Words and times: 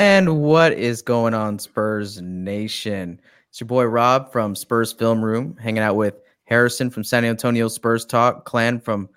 And 0.00 0.40
what 0.40 0.72
is 0.72 1.02
going 1.02 1.34
on, 1.34 1.58
Spurs 1.58 2.22
Nation? 2.22 3.20
It's 3.50 3.60
your 3.60 3.66
boy 3.66 3.84
Rob 3.84 4.32
from 4.32 4.56
Spurs 4.56 4.94
Film 4.94 5.22
Room, 5.22 5.58
hanging 5.58 5.82
out 5.82 5.94
with 5.96 6.14
Harrison 6.44 6.88
from 6.88 7.04
San 7.04 7.22
Antonio 7.26 7.68
Spurs 7.68 8.06
Talk, 8.06 8.46
Clan 8.46 8.80
from 8.80 9.10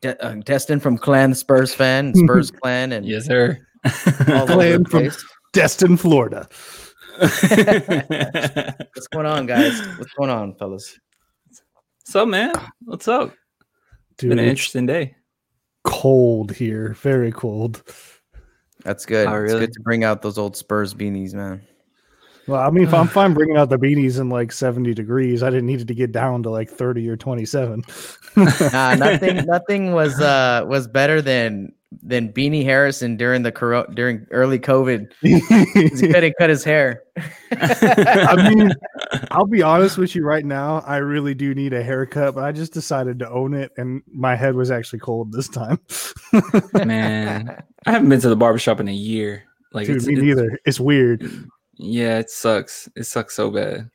De- 0.00 0.18
uh, 0.24 0.36
Destin 0.36 0.80
from 0.80 0.96
Clan 0.96 1.34
Spurs 1.34 1.74
Fan, 1.74 2.14
Spurs 2.24 2.50
Clan, 2.50 2.92
and 2.92 3.04
yes, 3.04 3.26
sir. 3.26 3.58
all 4.28 4.50
over 4.50 4.54
Clan 4.54 4.84
from. 4.86 5.10
Destin, 5.52 5.98
Florida. 5.98 6.48
What's 7.18 7.46
going 9.12 9.26
on, 9.26 9.44
guys? 9.44 9.78
What's 9.98 10.14
going 10.14 10.30
on, 10.30 10.54
fellas? 10.54 10.98
What's 12.00 12.16
up, 12.16 12.28
man? 12.28 12.54
What's 12.86 13.08
up? 13.08 13.34
Dude, 14.16 14.30
Been 14.30 14.38
an 14.38 14.46
interesting 14.46 14.86
day. 14.86 15.16
cold 15.84 16.52
here. 16.52 16.94
Very 17.02 17.30
cold. 17.30 17.82
That's 18.84 19.04
good. 19.06 19.26
Oh, 19.26 19.42
It's 19.42 19.52
good 19.52 19.72
to 19.72 19.80
bring 19.80 20.04
out 20.04 20.22
those 20.22 20.38
old 20.38 20.56
Spurs 20.56 20.94
beanies, 20.94 21.34
man. 21.34 21.62
Well, 22.46 22.60
I 22.60 22.68
mean, 22.68 22.84
if 22.84 22.92
I'm 22.92 23.08
fine 23.08 23.32
bringing 23.32 23.56
out 23.56 23.70
the 23.70 23.78
beanies 23.78 24.20
in 24.20 24.28
like 24.28 24.52
70 24.52 24.92
degrees, 24.92 25.42
I 25.42 25.48
didn't 25.48 25.66
need 25.66 25.80
it 25.80 25.88
to 25.88 25.94
get 25.94 26.12
down 26.12 26.42
to 26.42 26.50
like 26.50 26.70
30 26.70 27.08
or 27.08 27.16
27. 27.16 27.82
Nah, 28.36 28.96
nothing, 28.96 29.46
nothing 29.46 29.92
was 29.92 30.20
uh 30.20 30.64
was 30.66 30.88
better 30.88 31.22
than 31.22 31.72
than 32.02 32.32
Beanie 32.32 32.64
Harrison 32.64 33.16
during 33.16 33.42
the 33.42 33.52
coro- 33.52 33.86
during 33.94 34.26
early 34.30 34.58
COVID. 34.58 35.12
He 35.22 35.40
couldn't 36.12 36.34
cut 36.38 36.50
his 36.50 36.64
hair. 36.64 37.02
I 37.52 38.50
mean, 38.54 38.72
I'll 39.30 39.46
be 39.46 39.62
honest 39.62 39.98
with 39.98 40.14
you 40.14 40.24
right 40.24 40.44
now. 40.44 40.80
I 40.86 40.96
really 40.98 41.34
do 41.34 41.54
need 41.54 41.72
a 41.72 41.82
haircut, 41.82 42.34
but 42.34 42.44
I 42.44 42.52
just 42.52 42.72
decided 42.72 43.18
to 43.20 43.30
own 43.30 43.54
it, 43.54 43.72
and 43.76 44.02
my 44.06 44.34
head 44.36 44.54
was 44.54 44.70
actually 44.70 44.98
cold 45.00 45.32
this 45.32 45.48
time. 45.48 45.78
Man, 46.74 47.62
I 47.86 47.90
haven't 47.92 48.08
been 48.08 48.20
to 48.20 48.28
the 48.28 48.36
barbershop 48.36 48.80
in 48.80 48.88
a 48.88 48.92
year. 48.92 49.44
Like, 49.72 49.86
Dude, 49.86 49.96
it's, 49.96 50.06
me 50.06 50.14
it's- 50.14 50.26
neither. 50.26 50.58
It's 50.64 50.80
weird. 50.80 51.30
Yeah, 51.76 52.18
it 52.18 52.30
sucks. 52.30 52.88
It 52.96 53.04
sucks 53.04 53.34
so 53.34 53.50
bad. 53.50 53.90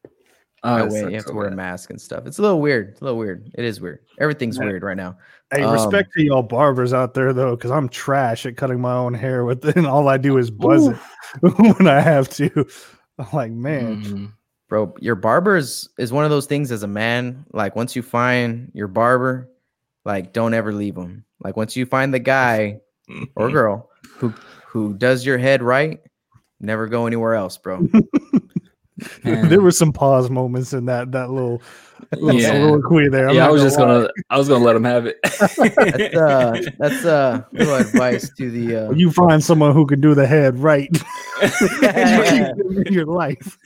Oh, 0.63 0.77
No 0.79 0.85
it 0.87 0.91
you 0.91 1.15
have 1.15 1.23
to 1.23 1.29
so 1.29 1.33
wear 1.33 1.47
a 1.47 1.55
mask 1.55 1.89
and 1.89 2.01
stuff. 2.01 2.25
It's 2.25 2.37
a 2.37 2.41
little 2.41 2.59
weird. 2.59 2.89
It's 2.89 2.99
a 3.01 3.05
little 3.05 3.17
weird. 3.17 3.49
It 3.55 3.63
is 3.63 3.79
weird. 3.79 3.99
Everything's 4.19 4.57
Yeah. 4.57 4.65
weird 4.65 4.83
right 4.83 4.97
now. 4.97 5.17
Hey, 5.51 5.63
Um, 5.63 5.73
respect 5.73 6.13
to 6.13 6.23
y'all 6.23 6.43
barbers 6.43 6.93
out 6.93 7.13
there 7.13 7.33
though, 7.33 7.55
because 7.55 7.71
I'm 7.71 7.89
trash 7.89 8.45
at 8.45 8.55
cutting 8.57 8.79
my 8.79 8.93
own 8.93 9.13
hair 9.13 9.45
with 9.45 9.65
and 9.75 9.87
all 9.87 10.07
I 10.07 10.17
do 10.17 10.37
is 10.37 10.51
buzz 10.51 10.87
it 10.87 10.97
when 11.77 11.87
I 11.87 11.99
have 11.99 12.29
to. 12.35 12.67
I'm 13.17 13.27
like, 13.33 13.51
man, 13.51 14.03
Mhm. 14.03 14.31
Bro, 14.69 14.93
your 14.99 15.15
barber 15.15 15.57
is, 15.57 15.89
is 15.97 16.13
one 16.13 16.25
of 16.25 16.29
those 16.29 16.45
things 16.45 16.71
as 16.71 16.83
a 16.83 16.87
man. 16.87 17.43
Like 17.53 17.75
once 17.75 17.95
you 17.95 18.03
find 18.03 18.71
your 18.75 18.87
barber, 18.87 19.49
like 20.05 20.31
don't 20.31 20.53
ever 20.53 20.71
leave 20.71 20.95
him. 20.95 21.25
Like 21.43 21.57
once 21.57 21.75
you 21.75 21.87
find 21.87 22.13
the 22.13 22.19
guy 22.19 22.79
or 23.35 23.49
girl 23.49 23.89
who 24.17 24.31
who 24.67 24.93
does 24.93 25.25
your 25.25 25.39
head 25.39 25.63
right, 25.63 25.99
never 26.59 26.85
go 26.87 27.07
anywhere 27.07 27.33
else, 27.33 27.57
bro. 27.57 27.87
There 29.23 29.61
were 29.61 29.71
some 29.71 29.93
pause 29.93 30.29
moments 30.29 30.73
in 30.73 30.85
that 30.85 31.13
that 31.13 31.29
little 31.31 31.61
Yeah. 32.17 32.47
soliloquy 32.51 33.09
there. 33.09 33.29
I'm 33.29 33.35
yeah, 33.35 33.47
I 33.47 33.49
was 33.51 33.61
gonna 33.61 33.69
just 33.69 33.79
lie. 33.79 33.85
gonna, 33.85 34.09
I 34.29 34.37
was 34.37 34.47
gonna 34.47 34.63
let 34.63 34.75
him 34.75 34.83
have 34.83 35.05
it. 35.05 35.17
That's 35.23 35.59
uh 35.59 36.61
that's 36.79 37.05
uh 37.05 37.43
little 37.51 37.75
advice 37.75 38.29
to 38.37 38.49
the 38.51 38.75
uh 38.75 38.91
you 38.91 39.11
find 39.11 39.43
someone 39.43 39.73
who 39.73 39.85
can 39.85 40.01
do 40.01 40.15
the 40.15 40.25
head 40.27 40.57
right 40.59 40.89
in 42.85 42.93
your 42.93 43.05
life. 43.05 43.57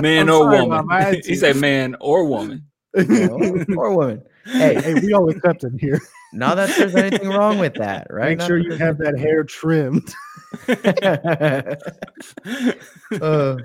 man 0.00 0.28
I'm 0.28 0.30
or 0.30 0.38
sorry, 0.44 0.60
woman. 0.62 0.68
Mom, 0.86 0.90
I 0.90 1.20
he 1.24 1.34
said 1.36 1.56
man 1.56 1.96
or 2.00 2.24
woman. 2.26 2.64
you 2.96 3.04
know, 3.04 3.64
or 3.76 3.96
woman. 3.96 4.22
Hey, 4.44 4.80
hey, 4.80 4.94
we 4.94 5.12
all 5.12 5.28
accept 5.30 5.62
him 5.62 5.78
here. 5.78 6.00
not 6.32 6.56
that 6.56 6.74
there's 6.76 6.94
anything 6.96 7.28
wrong 7.28 7.58
with 7.58 7.74
that, 7.74 8.06
right? 8.10 8.30
Make 8.30 8.38
Not 8.38 8.46
sure 8.46 8.58
you 8.58 8.72
have 8.72 8.98
that 8.98 9.18
hair 9.18 9.44
trimmed. 9.44 10.12
Uh, 13.20 13.56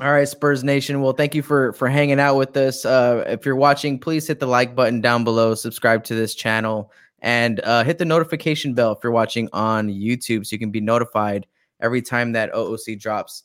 all 0.00 0.12
right, 0.12 0.28
Spurs 0.28 0.62
Nation. 0.62 1.00
Well, 1.00 1.12
thank 1.12 1.34
you 1.34 1.42
for 1.42 1.72
for 1.72 1.88
hanging 1.88 2.20
out 2.20 2.36
with 2.36 2.56
us. 2.56 2.84
Uh, 2.84 3.24
if 3.26 3.46
you're 3.46 3.56
watching, 3.56 3.98
please 3.98 4.26
hit 4.26 4.40
the 4.40 4.46
like 4.46 4.74
button 4.74 5.00
down 5.00 5.24
below, 5.24 5.54
subscribe 5.54 6.04
to 6.04 6.14
this 6.14 6.34
channel, 6.34 6.92
and 7.20 7.60
uh, 7.60 7.82
hit 7.82 7.98
the 7.98 8.04
notification 8.04 8.74
bell 8.74 8.92
if 8.92 8.98
you're 9.02 9.12
watching 9.12 9.48
on 9.52 9.88
YouTube, 9.88 10.46
so 10.46 10.54
you 10.54 10.58
can 10.58 10.70
be 10.70 10.80
notified 10.80 11.46
every 11.80 12.02
time 12.02 12.32
that 12.32 12.52
OOC 12.52 13.00
drops 13.00 13.44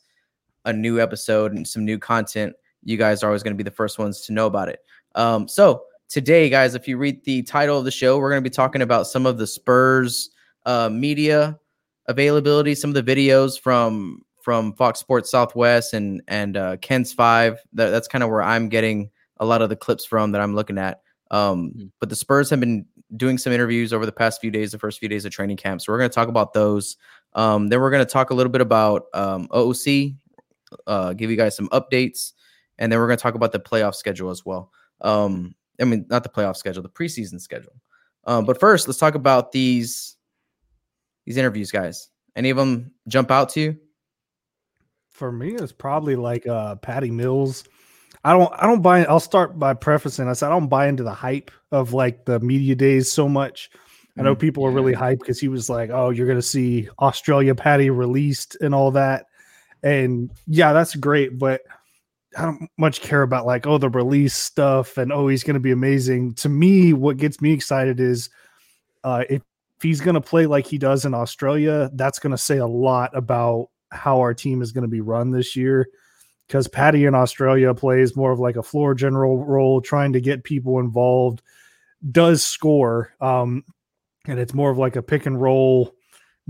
a 0.64 0.72
new 0.72 1.00
episode 1.00 1.52
and 1.52 1.66
some 1.66 1.84
new 1.84 1.98
content. 1.98 2.54
You 2.84 2.96
guys 2.96 3.22
are 3.22 3.28
always 3.28 3.42
going 3.42 3.54
to 3.54 3.58
be 3.58 3.68
the 3.68 3.74
first 3.74 3.98
ones 3.98 4.20
to 4.26 4.32
know 4.32 4.46
about 4.46 4.68
it. 4.68 4.80
Um, 5.14 5.48
so 5.48 5.84
today, 6.08 6.50
guys, 6.50 6.74
if 6.74 6.86
you 6.86 6.98
read 6.98 7.24
the 7.24 7.42
title 7.42 7.78
of 7.78 7.84
the 7.84 7.90
show, 7.90 8.18
we're 8.18 8.30
going 8.30 8.42
to 8.42 8.48
be 8.48 8.54
talking 8.54 8.82
about 8.82 9.06
some 9.06 9.24
of 9.24 9.38
the 9.38 9.46
Spurs 9.46 10.30
uh, 10.66 10.88
media 10.90 11.58
availability, 12.06 12.74
some 12.74 12.94
of 12.94 13.04
the 13.04 13.16
videos 13.16 13.58
from 13.58 14.22
from 14.42 14.74
Fox 14.74 15.00
Sports 15.00 15.30
Southwest 15.30 15.94
and 15.94 16.22
and 16.28 16.56
uh, 16.56 16.76
Ken's 16.78 17.12
Five. 17.12 17.58
That, 17.72 17.90
that's 17.90 18.08
kind 18.08 18.22
of 18.24 18.30
where 18.30 18.42
I'm 18.42 18.68
getting 18.68 19.10
a 19.38 19.46
lot 19.46 19.62
of 19.62 19.68
the 19.70 19.76
clips 19.76 20.04
from 20.04 20.32
that 20.32 20.40
I'm 20.40 20.54
looking 20.54 20.78
at. 20.78 21.00
Um, 21.30 21.72
Mhm. 21.76 21.90
but 22.00 22.08
the 22.10 22.16
Spurs 22.16 22.50
have 22.50 22.60
been 22.60 22.84
doing 23.16 23.38
some 23.38 23.52
interviews 23.52 23.92
over 23.92 24.04
the 24.06 24.12
past 24.12 24.40
few 24.40 24.50
days, 24.50 24.72
the 24.72 24.78
first 24.78 24.98
few 24.98 25.08
days 25.08 25.24
of 25.24 25.32
training 25.32 25.56
camp. 25.56 25.80
So 25.80 25.92
we're 25.92 25.98
going 25.98 26.10
to 26.10 26.14
talk 26.14 26.28
about 26.28 26.52
those. 26.52 26.96
Um, 27.34 27.68
then 27.68 27.80
we're 27.80 27.90
going 27.90 28.04
to 28.04 28.10
talk 28.10 28.30
a 28.30 28.34
little 28.34 28.52
bit 28.52 28.60
about 28.60 29.04
um, 29.14 29.48
OOC, 29.48 30.14
uh, 30.86 31.12
give 31.14 31.30
you 31.30 31.36
guys 31.36 31.56
some 31.56 31.68
updates, 31.70 32.32
and 32.78 32.90
then 32.92 32.98
we're 32.98 33.06
going 33.06 33.16
to 33.18 33.22
talk 33.22 33.34
about 33.34 33.52
the 33.52 33.58
playoff 33.60 33.94
schedule 33.94 34.30
as 34.30 34.44
well. 34.44 34.70
Um, 35.00 35.54
I 35.80 35.84
mean, 35.84 36.06
not 36.10 36.22
the 36.22 36.28
playoff 36.28 36.56
schedule, 36.56 36.82
the 36.82 36.88
preseason 36.90 37.40
schedule. 37.40 37.72
Um, 38.24 38.44
but 38.44 38.60
first, 38.60 38.86
let's 38.86 38.98
talk 38.98 39.14
about 39.14 39.52
these 39.52 40.16
these 41.24 41.36
interviews, 41.36 41.70
guys. 41.70 42.08
Any 42.36 42.50
of 42.50 42.56
them 42.56 42.92
jump 43.08 43.30
out 43.30 43.48
to 43.50 43.60
you? 43.60 43.76
For 45.22 45.30
me, 45.30 45.54
it's 45.54 45.70
probably 45.70 46.16
like 46.16 46.48
uh 46.48 46.74
Patty 46.74 47.12
Mills. 47.12 47.62
I 48.24 48.32
don't 48.32 48.52
I 48.58 48.66
don't 48.66 48.82
buy 48.82 49.04
I'll 49.04 49.20
start 49.20 49.56
by 49.56 49.72
prefacing 49.72 50.26
I 50.26 50.32
said 50.32 50.48
I 50.48 50.50
don't 50.50 50.66
buy 50.66 50.88
into 50.88 51.04
the 51.04 51.12
hype 51.12 51.52
of 51.70 51.92
like 51.92 52.24
the 52.24 52.40
media 52.40 52.74
days 52.74 53.12
so 53.12 53.28
much. 53.28 53.70
I 54.18 54.24
know 54.24 54.34
Mm, 54.34 54.40
people 54.40 54.66
are 54.66 54.72
really 54.72 54.94
hyped 54.94 55.20
because 55.20 55.38
he 55.38 55.46
was 55.46 55.70
like, 55.70 55.90
Oh, 55.90 56.10
you're 56.10 56.26
gonna 56.26 56.42
see 56.42 56.88
Australia 56.98 57.54
Patty 57.54 57.88
released 57.88 58.56
and 58.60 58.74
all 58.74 58.90
that. 58.90 59.26
And 59.84 60.28
yeah, 60.48 60.72
that's 60.72 60.96
great, 60.96 61.38
but 61.38 61.60
I 62.36 62.46
don't 62.46 62.68
much 62.76 63.00
care 63.00 63.22
about 63.22 63.46
like, 63.46 63.64
oh, 63.64 63.78
the 63.78 63.90
release 63.90 64.34
stuff 64.34 64.98
and 64.98 65.12
oh, 65.12 65.28
he's 65.28 65.44
gonna 65.44 65.60
be 65.60 65.70
amazing. 65.70 66.34
To 66.34 66.48
me, 66.48 66.94
what 66.94 67.16
gets 67.16 67.40
me 67.40 67.52
excited 67.52 68.00
is 68.00 68.28
uh 69.04 69.22
if 69.30 69.40
if 69.76 69.84
he's 69.84 70.00
going 70.00 70.14
to 70.14 70.20
play 70.20 70.46
like 70.46 70.66
he 70.66 70.78
does 70.78 71.04
in 71.04 71.12
Australia, 71.12 71.90
that's 71.94 72.20
going 72.20 72.30
to 72.30 72.38
say 72.38 72.58
a 72.58 72.66
lot 72.66 73.16
about 73.16 73.68
how 73.92 74.20
our 74.20 74.34
team 74.34 74.62
is 74.62 74.72
going 74.72 74.82
to 74.82 74.88
be 74.88 75.00
run 75.00 75.30
this 75.30 75.54
year. 75.54 75.88
Because 76.46 76.68
Patty 76.68 77.04
in 77.04 77.14
Australia 77.14 77.72
plays 77.72 78.16
more 78.16 78.32
of 78.32 78.38
like 78.38 78.56
a 78.56 78.62
floor 78.62 78.94
general 78.94 79.44
role, 79.44 79.80
trying 79.80 80.12
to 80.12 80.20
get 80.20 80.44
people 80.44 80.80
involved, 80.80 81.40
does 82.10 82.44
score, 82.44 83.14
um, 83.20 83.64
and 84.26 84.38
it's 84.38 84.54
more 84.54 84.70
of 84.70 84.78
like 84.78 84.96
a 84.96 85.02
pick 85.02 85.26
and 85.26 85.40
roll 85.40 85.94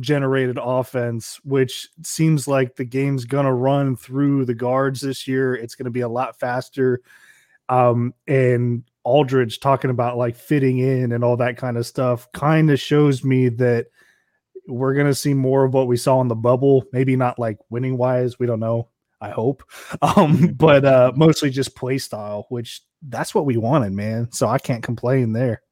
generated 0.00 0.58
offense, 0.60 1.38
which 1.44 1.88
seems 2.02 2.48
like 2.48 2.76
the 2.76 2.84
game's 2.84 3.24
going 3.24 3.46
to 3.46 3.52
run 3.52 3.96
through 3.96 4.44
the 4.44 4.54
guards 4.54 5.00
this 5.00 5.28
year. 5.28 5.54
It's 5.54 5.74
going 5.74 5.84
to 5.84 5.90
be 5.90 6.00
a 6.00 6.08
lot 6.08 6.38
faster. 6.38 7.00
Um, 7.68 8.14
and 8.26 8.84
Aldridge 9.04 9.60
talking 9.60 9.90
about 9.90 10.16
like 10.16 10.36
fitting 10.36 10.78
in 10.78 11.12
and 11.12 11.22
all 11.22 11.36
that 11.38 11.56
kind 11.56 11.76
of 11.76 11.86
stuff 11.86 12.30
kind 12.32 12.70
of 12.70 12.80
shows 12.80 13.24
me 13.24 13.48
that 13.50 13.86
we're 14.72 14.94
going 14.94 15.06
to 15.06 15.14
see 15.14 15.34
more 15.34 15.64
of 15.64 15.74
what 15.74 15.86
we 15.86 15.96
saw 15.96 16.20
in 16.20 16.28
the 16.28 16.34
bubble. 16.34 16.84
Maybe 16.92 17.16
not 17.16 17.38
like 17.38 17.58
winning 17.70 17.96
wise. 17.96 18.38
We 18.38 18.46
don't 18.46 18.60
know. 18.60 18.88
I 19.20 19.30
hope. 19.30 19.62
Um, 20.02 20.48
but 20.54 20.84
uh, 20.84 21.12
mostly 21.14 21.50
just 21.50 21.76
play 21.76 21.98
style, 21.98 22.46
which 22.48 22.80
that's 23.08 23.34
what 23.34 23.46
we 23.46 23.56
wanted, 23.56 23.92
man. 23.92 24.28
So 24.32 24.48
I 24.48 24.58
can't 24.58 24.82
complain 24.82 25.32
there. 25.32 25.62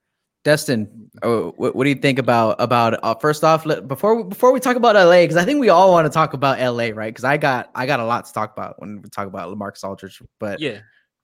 Destin, 0.45 1.11
oh, 1.23 1.53
what, 1.57 1.75
what 1.75 1.85
do 1.85 1.91
you 1.91 1.97
think 1.97 2.19
about 2.19 2.57
about 2.61 2.99
uh, 3.03 3.15
first 3.17 3.45
off 3.45 3.67
let, 3.67 3.87
before 3.89 4.25
before 4.25 4.53
we 4.53 4.61
talk 4.61 4.77
about 4.77 4.95
LA 4.95 5.23
because 5.23 5.37
I 5.37 5.45
think 5.45 5.61
we 5.61 5.69
all 5.69 5.91
want 5.91 6.07
to 6.07 6.11
talk 6.11 6.33
about 6.33 6.59
LA, 6.59 6.91
right? 6.95 7.13
Because 7.13 7.25
I 7.25 7.37
got 7.37 7.71
I 7.75 7.87
got 7.87 8.01
a 8.01 8.05
lot 8.05 8.25
to 8.27 8.33
talk 8.33 8.53
about 8.57 8.81
when 8.81 9.03
we 9.03 9.11
talk 9.11 9.27
about 9.27 9.55
Lamarcus 9.55 9.85
Aldridge, 9.85 10.23
but 10.39 10.61
Yeah. 10.61 10.79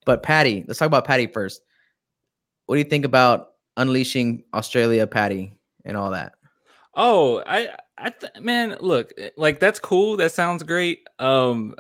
but 0.05 0.23
Patty, 0.23 0.65
let's 0.69 0.79
talk 0.79 0.87
about 0.87 1.07
Patty 1.07 1.27
first. 1.29 1.63
What 2.67 2.75
do 2.75 2.79
you 2.81 2.85
think 2.85 3.05
about 3.05 3.53
unleashing 3.77 4.45
Australia, 4.53 5.07
Patty, 5.07 5.55
and 5.85 5.97
all 5.97 6.11
that? 6.11 6.33
Oh, 6.97 7.43
I, 7.47 7.69
I, 7.99 8.11
th- 8.11 8.33
man, 8.41 8.77
look, 8.81 9.13
eh, 9.19 9.31
like 9.37 9.61
that's 9.61 9.79
cool. 9.79 10.17
That 10.17 10.33
sounds 10.33 10.63
great. 10.63 11.07
Um, 11.19 11.75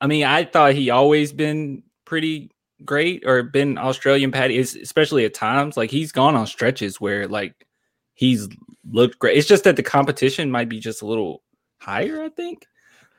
I- 0.00 0.06
mean, 0.06 0.24
I 0.24 0.44
thought 0.44 0.72
he 0.74 0.90
always 0.90 1.32
been 1.32 1.82
pretty 2.06 2.50
great 2.84 3.24
or 3.26 3.42
been 3.42 3.76
Australian 3.78 4.32
Patty, 4.32 4.58
es- 4.58 4.74
especially 4.74 5.24
at 5.24 5.34
times. 5.34 5.76
Like 5.76 5.90
he's 5.90 6.12
gone 6.12 6.34
on 6.34 6.46
stretches 6.46 7.00
where 7.00 7.28
like 7.28 7.66
he's 8.14 8.48
looked 8.90 9.18
great. 9.18 9.36
It's 9.36 9.48
just 9.48 9.64
that 9.64 9.76
the 9.76 9.82
competition 9.82 10.50
might 10.50 10.68
be 10.68 10.80
just 10.80 11.02
a 11.02 11.06
little 11.06 11.42
higher, 11.78 12.22
I 12.22 12.30
think. 12.30 12.66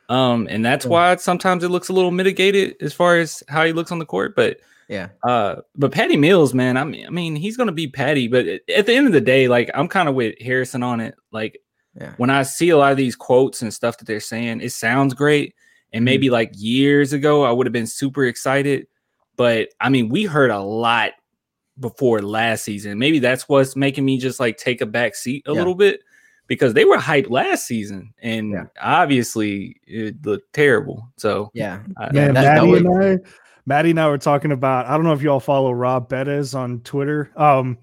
Um, 0.10 0.48
and 0.50 0.64
that's 0.64 0.86
why 0.86 1.16
sometimes 1.18 1.64
it 1.64 1.70
looks 1.70 1.90
a 1.90 1.94
little 1.94 2.12
mitigated 2.12 2.76
as 2.82 2.94
far 2.94 3.18
as 3.18 3.42
how 3.48 3.66
he 3.66 3.74
looks 3.74 3.92
on 3.92 4.00
the 4.00 4.06
court. 4.06 4.36
But 4.36 4.60
Yeah, 4.88 5.10
uh, 5.24 5.56
but 5.76 5.92
Patty 5.92 6.16
Mills, 6.18 6.54
man, 6.54 6.78
I 6.78 6.84
mean, 6.84 7.08
I 7.08 7.10
mean, 7.10 7.36
he's 7.36 7.58
gonna 7.58 7.72
be 7.72 7.88
Patty, 7.88 8.28
but 8.28 8.46
at 8.48 8.62
at 8.70 8.86
the 8.86 8.94
end 8.94 9.08
of 9.08 9.14
the 9.14 9.22
day, 9.22 9.48
like 9.48 9.70
I'm 9.74 9.88
kind 9.88 10.08
of 10.08 10.16
with 10.16 10.36
Harrison 10.40 10.84
on 10.84 11.00
it. 11.00 11.16
Like, 11.32 11.60
Yeah. 12.00 12.14
when 12.18 12.30
I 12.30 12.44
see 12.44 12.70
a 12.70 12.78
lot 12.78 12.92
of 12.92 12.98
these 12.98 13.16
quotes 13.16 13.62
and 13.62 13.74
stuff 13.74 13.98
that 13.98 14.06
they're 14.06 14.20
saying, 14.20 14.62
it 14.62 14.72
sounds 14.72 15.14
great. 15.14 15.56
And 15.94 16.02
Mm-hmm. 16.02 16.06
maybe 16.06 16.30
like 16.30 16.52
years 16.56 17.14
ago, 17.14 17.44
I 17.46 17.52
would 17.52 17.66
have 17.66 17.74
been 17.74 17.88
super 17.88 18.26
excited. 18.26 18.88
But 19.38 19.70
I 19.80 19.90
mean, 19.90 20.10
we 20.10 20.24
heard 20.26 20.52
a 20.52 20.60
lot 20.60 21.12
before 21.80 22.22
last 22.22 22.64
season. 22.64 22.98
Maybe 23.00 23.20
that's 23.20 23.50
what's 23.50 23.76
making 23.76 24.06
me 24.06 24.18
just 24.18 24.40
like 24.40 24.58
take 24.58 24.82
a 24.82 24.86
back 24.86 25.16
seat 25.16 25.44
a 25.48 25.52
Yeah. 25.52 25.58
little 25.58 25.76
bit 25.76 26.02
because 26.48 26.74
they 26.74 26.86
were 26.86 26.98
hyped 26.98 27.30
last 27.32 27.66
season 27.66 28.14
and 28.22 28.52
Yeah. 28.52 28.66
obviously 28.82 29.78
it 29.88 30.24
looked 30.26 30.54
terrible. 30.54 31.10
So 31.18 31.50
Yeah. 31.54 31.80
I- 31.98 32.12
Man, 32.14 32.34
that- 32.34 32.42
that 32.44 32.56
Maddie 32.64 32.72
was- 32.72 32.82
and 32.82 33.04
I, 33.04 33.30
Maddie 33.66 33.92
and 33.92 34.00
I 34.00 34.08
were 34.08 34.18
talking 34.18 34.52
about. 34.52 34.86
I 34.86 34.92
don't 34.96 35.04
know 35.04 35.14
if 35.14 35.22
y'all 35.22 35.40
follow 35.40 35.72
Rob 35.72 36.08
Bettis 36.10 36.54
on 36.54 36.82
Twitter. 36.82 37.32
Um, 37.36 37.78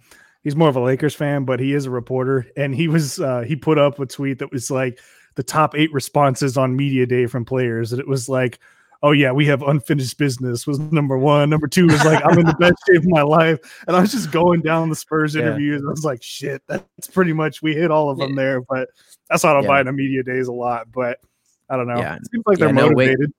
he's 0.45 0.57
more 0.57 0.69
of 0.69 0.77
a 0.77 0.81
Lakers 0.81 1.15
fan, 1.15 1.45
but 1.45 1.59
he 1.61 1.73
is 1.75 1.87
a 1.87 1.91
reporter, 1.91 2.47
and 2.57 2.75
he 2.75 2.89
was 2.89 3.21
uh, 3.21 3.41
he 3.41 3.57
put 3.57 3.79
up 3.79 3.99
a 3.99 4.07
tweet 4.07 4.39
that 4.39 4.53
was 4.53 4.71
like 4.71 4.99
the 5.35 5.43
top 5.43 5.75
eight 5.75 5.93
responses 5.93 6.57
on 6.57 6.77
media 6.77 7.07
day 7.07 7.27
from 7.27 7.45
players, 7.45 7.93
and 7.93 8.01
it 8.01 8.09
was 8.09 8.29
like. 8.29 8.59
Oh 9.05 9.11
yeah, 9.11 9.33
we 9.33 9.45
have 9.47 9.63
unfinished 9.63 10.17
business 10.17 10.65
was 10.65 10.79
number 10.79 11.19
one. 11.19 11.51
Number 11.51 11.67
two 11.67 11.89
was 11.89 12.05
like 12.05 12.25
I'm 12.25 12.39
in 12.39 12.47
the 12.47 12.55
best 12.55 12.77
shape 12.87 12.99
of 12.99 13.09
my 13.09 13.23
life, 13.23 13.59
and 13.89 13.97
I 13.97 14.01
was 14.01 14.13
just 14.13 14.31
going 14.31 14.61
down 14.61 14.91
the 14.91 14.95
Spurs 14.95 15.35
Yeah. 15.35 15.41
interviews. 15.43 15.83
I 15.85 15.91
was 15.91 16.05
like, 16.05 16.23
shit, 16.23 16.63
that's 16.69 17.09
pretty 17.13 17.33
much 17.33 17.63
we 17.63 17.75
hit 17.75 17.91
all 17.91 18.11
of 18.11 18.19
them 18.19 18.31
Yeah. 18.31 18.37
there. 18.37 18.61
But 18.61 18.91
that's 19.29 19.43
why 19.43 19.51
I 19.51 19.55
don't 19.55 19.65
Yeah. 19.65 19.69
buy 19.71 19.81
into 19.81 19.93
media 19.93 20.23
days 20.23 20.47
a 20.47 20.53
lot. 20.53 20.87
But 20.95 21.19
I 21.69 21.77
don't 21.77 21.89
know. 21.89 21.99
Yeah. 21.99 22.15
It 22.15 22.29
seems 22.31 22.45
like 22.47 22.59
they're 22.59 22.73
no, 22.73 22.91
motivated. 22.91 23.33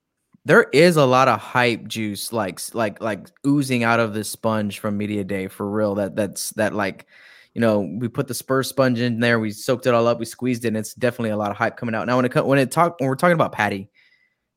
There 0.45 0.63
is 0.73 0.97
a 0.97 1.05
lot 1.05 1.27
of 1.27 1.39
hype 1.39 1.87
juice 1.87 2.33
like 2.33 2.59
like 2.73 3.01
like 3.01 3.27
oozing 3.45 3.83
out 3.83 3.99
of 3.99 4.13
this 4.13 4.29
sponge 4.29 4.79
from 4.79 4.97
media 4.97 5.23
day 5.23 5.47
for 5.47 5.69
real 5.69 5.95
that 5.95 6.15
that's 6.15 6.49
that 6.51 6.73
like 6.73 7.05
you 7.53 7.61
know 7.61 7.79
we 7.99 8.07
put 8.07 8.27
the 8.27 8.33
spurs 8.33 8.67
sponge 8.67 8.99
in 8.99 9.19
there 9.19 9.39
we 9.39 9.51
soaked 9.51 9.85
it 9.85 9.93
all 9.93 10.07
up 10.07 10.19
we 10.19 10.25
squeezed 10.25 10.65
it 10.65 10.69
and 10.69 10.77
it's 10.77 10.93
definitely 10.95 11.29
a 11.29 11.37
lot 11.37 11.51
of 11.51 11.57
hype 11.57 11.77
coming 11.77 11.95
out. 11.95 12.07
Now 12.07 12.17
when 12.17 12.25
it 12.25 12.45
when 12.45 12.59
it 12.59 12.71
talk 12.71 12.99
when 12.99 13.09
we're 13.09 13.15
talking 13.15 13.35
about 13.35 13.51
patty 13.53 13.89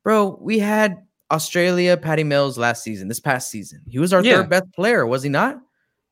bro 0.03 0.37
we 0.41 0.59
had 0.59 1.03
australia 1.31 1.95
patty 1.97 2.23
mills 2.23 2.57
last 2.57 2.83
season 2.83 3.07
this 3.07 3.19
past 3.19 3.49
season. 3.49 3.81
He 3.87 3.99
was 3.99 4.13
our 4.13 4.23
Yeah. 4.23 4.37
third 4.37 4.49
best 4.49 4.73
player 4.73 5.05
was 5.05 5.23
he 5.23 5.29
not? 5.29 5.61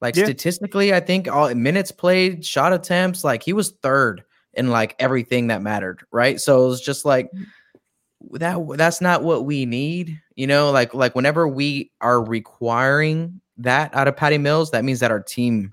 Like 0.01 0.15
Yeah. 0.15 0.25
statistically 0.25 0.93
i 0.93 0.99
think 0.99 1.27
all 1.27 1.53
minutes 1.55 1.91
played 1.91 2.45
shot 2.45 2.71
attempts 2.73 3.23
like 3.23 3.43
he 3.43 3.53
was 3.53 3.71
third 3.81 4.23
in 4.53 4.69
like 4.69 4.95
everything 4.99 5.47
that 5.47 5.61
mattered 5.61 6.01
right? 6.11 6.39
So 6.39 6.63
it 6.63 6.67
was 6.67 6.81
just 6.81 7.03
like 7.03 7.29
mm. 7.31 7.45
That 8.33 8.59
that's 8.77 9.01
not 9.01 9.23
what 9.23 9.45
we 9.45 9.65
need 9.65 10.19
you 10.35 10.47
know 10.47 10.71
like 10.71 10.93
like 10.93 11.15
whenever 11.15 11.47
we 11.47 11.91
are 12.01 12.23
requiring 12.23 13.39
that 13.57 13.93
out 13.95 14.07
of 14.07 14.17
patty 14.17 14.37
mills 14.37 14.71
that 14.71 14.83
means 14.83 14.99
that 14.99 15.11
our 15.11 15.21
team 15.21 15.71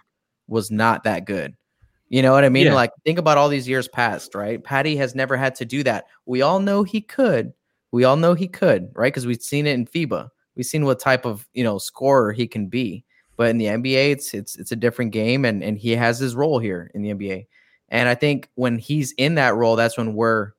was 0.48 0.70
not 0.70 1.04
that 1.04 1.24
good. 1.24 1.56
You 2.08 2.20
know 2.20 2.32
what 2.32 2.44
i 2.44 2.50
mean? 2.50 2.66
Yeah. 2.66 2.74
like 2.74 2.92
think 3.04 3.18
about 3.18 3.38
all 3.38 3.48
these 3.48 3.66
years 3.66 3.88
past 3.88 4.34
right? 4.34 4.62
Patty 4.62 4.96
has 4.96 5.14
never 5.14 5.36
had 5.36 5.54
to 5.56 5.64
do 5.64 5.82
that. 5.84 6.04
We 6.26 6.42
all 6.42 6.60
know 6.60 6.82
he 6.82 7.00
could. 7.00 7.52
We 7.90 8.04
all 8.04 8.16
know 8.16 8.34
he 8.34 8.48
could 8.48 8.90
right? 8.94 9.12
Because 9.12 9.26
we've 9.26 9.42
seen 9.42 9.66
it 9.66 9.74
in 9.74 9.86
fiba. 9.86 10.28
We've 10.54 10.66
seen 10.66 10.84
what 10.84 11.00
type 11.00 11.24
of 11.24 11.48
you 11.54 11.64
know 11.64 11.78
scorer 11.78 12.32
he 12.32 12.46
can 12.46 12.66
be. 12.66 13.04
But 13.36 13.48
in 13.48 13.58
the 13.58 13.64
nba 13.64 14.12
it's 14.12 14.34
it's 14.34 14.56
it's 14.56 14.72
a 14.72 14.76
different 14.76 15.10
game 15.10 15.44
and 15.44 15.64
and 15.64 15.78
he 15.78 15.92
has 15.92 16.18
his 16.18 16.36
role 16.36 16.58
here 16.58 16.90
in 16.94 17.02
the 17.02 17.14
nba 17.14 17.46
and 17.88 18.08
i 18.08 18.14
think 18.14 18.50
when 18.54 18.78
he's 18.78 19.12
in 19.12 19.34
that 19.36 19.56
role 19.56 19.74
that's 19.74 19.96
when 19.96 20.14
we're 20.14 20.52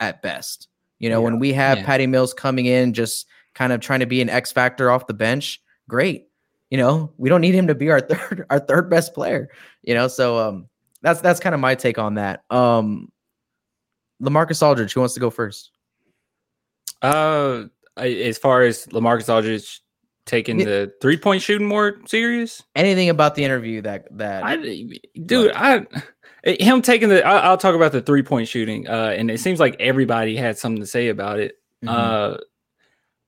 at 0.00 0.22
best 0.22 0.66
you 1.00 1.08
know, 1.10 1.18
Yeah. 1.18 1.24
when 1.24 1.38
we 1.40 1.52
have 1.54 1.78
Yeah. 1.78 1.86
Patty 1.86 2.06
Mills 2.06 2.32
coming 2.32 2.66
in, 2.66 2.92
just 2.92 3.26
kind 3.54 3.72
of 3.72 3.80
trying 3.80 4.00
to 4.00 4.06
be 4.06 4.20
an 4.22 4.28
X 4.30 4.52
factor 4.52 4.90
off 4.92 5.08
the 5.08 5.14
bench, 5.14 5.60
great. 5.88 6.28
You 6.70 6.78
know, 6.78 7.12
we 7.18 7.28
don't 7.28 7.40
need 7.40 7.54
him 7.56 7.66
to 7.66 7.74
be 7.74 7.90
our 7.90 8.00
third, 8.00 8.46
our 8.48 8.60
third 8.60 8.88
best 8.88 9.12
player. 9.14 9.48
You 9.82 9.94
know, 9.94 10.06
so 10.06 10.38
um, 10.38 10.68
that's 11.02 11.20
that's 11.20 11.40
kind 11.40 11.54
of 11.54 11.60
my 11.60 11.74
take 11.74 11.98
on 11.98 12.14
that. 12.14 12.44
Um, 12.50 13.10
Lamarcus 14.22 14.62
Aldridge, 14.62 14.92
who 14.92 15.00
wants 15.00 15.14
to 15.14 15.20
go 15.20 15.30
first? 15.30 15.70
Uh, 17.02 17.64
as 17.96 18.38
far 18.38 18.62
as 18.62 18.86
Lamarcus 18.88 19.32
Aldridge 19.34 19.80
taking 20.26 20.58
the 20.58 20.92
three 21.00 21.16
point 21.16 21.42
shooting 21.42 21.66
more 21.66 21.96
serious, 22.06 22.62
Anything 22.76 23.08
about 23.08 23.34
the 23.34 23.42
interview 23.44 23.82
that 23.82 24.06
that 24.18 24.44
I, 24.44 24.56
dude, 25.24 25.52
I 25.54 25.86
him 26.44 26.82
taking 26.82 27.08
the. 27.08 27.24
I, 27.24 27.38
I'll 27.40 27.56
talk 27.58 27.74
about 27.74 27.92
the 27.92 28.00
three 28.02 28.22
point 28.22 28.48
shooting. 28.48 28.88
Uh, 28.88 29.14
and 29.16 29.30
it 29.30 29.40
seems 29.40 29.60
like 29.60 29.76
everybody 29.80 30.36
had 30.36 30.58
something 30.58 30.80
to 30.80 30.86
say 30.86 31.08
about 31.08 31.38
it. 31.38 31.56
Mhm. 31.84 31.88
Uh, 31.88 32.38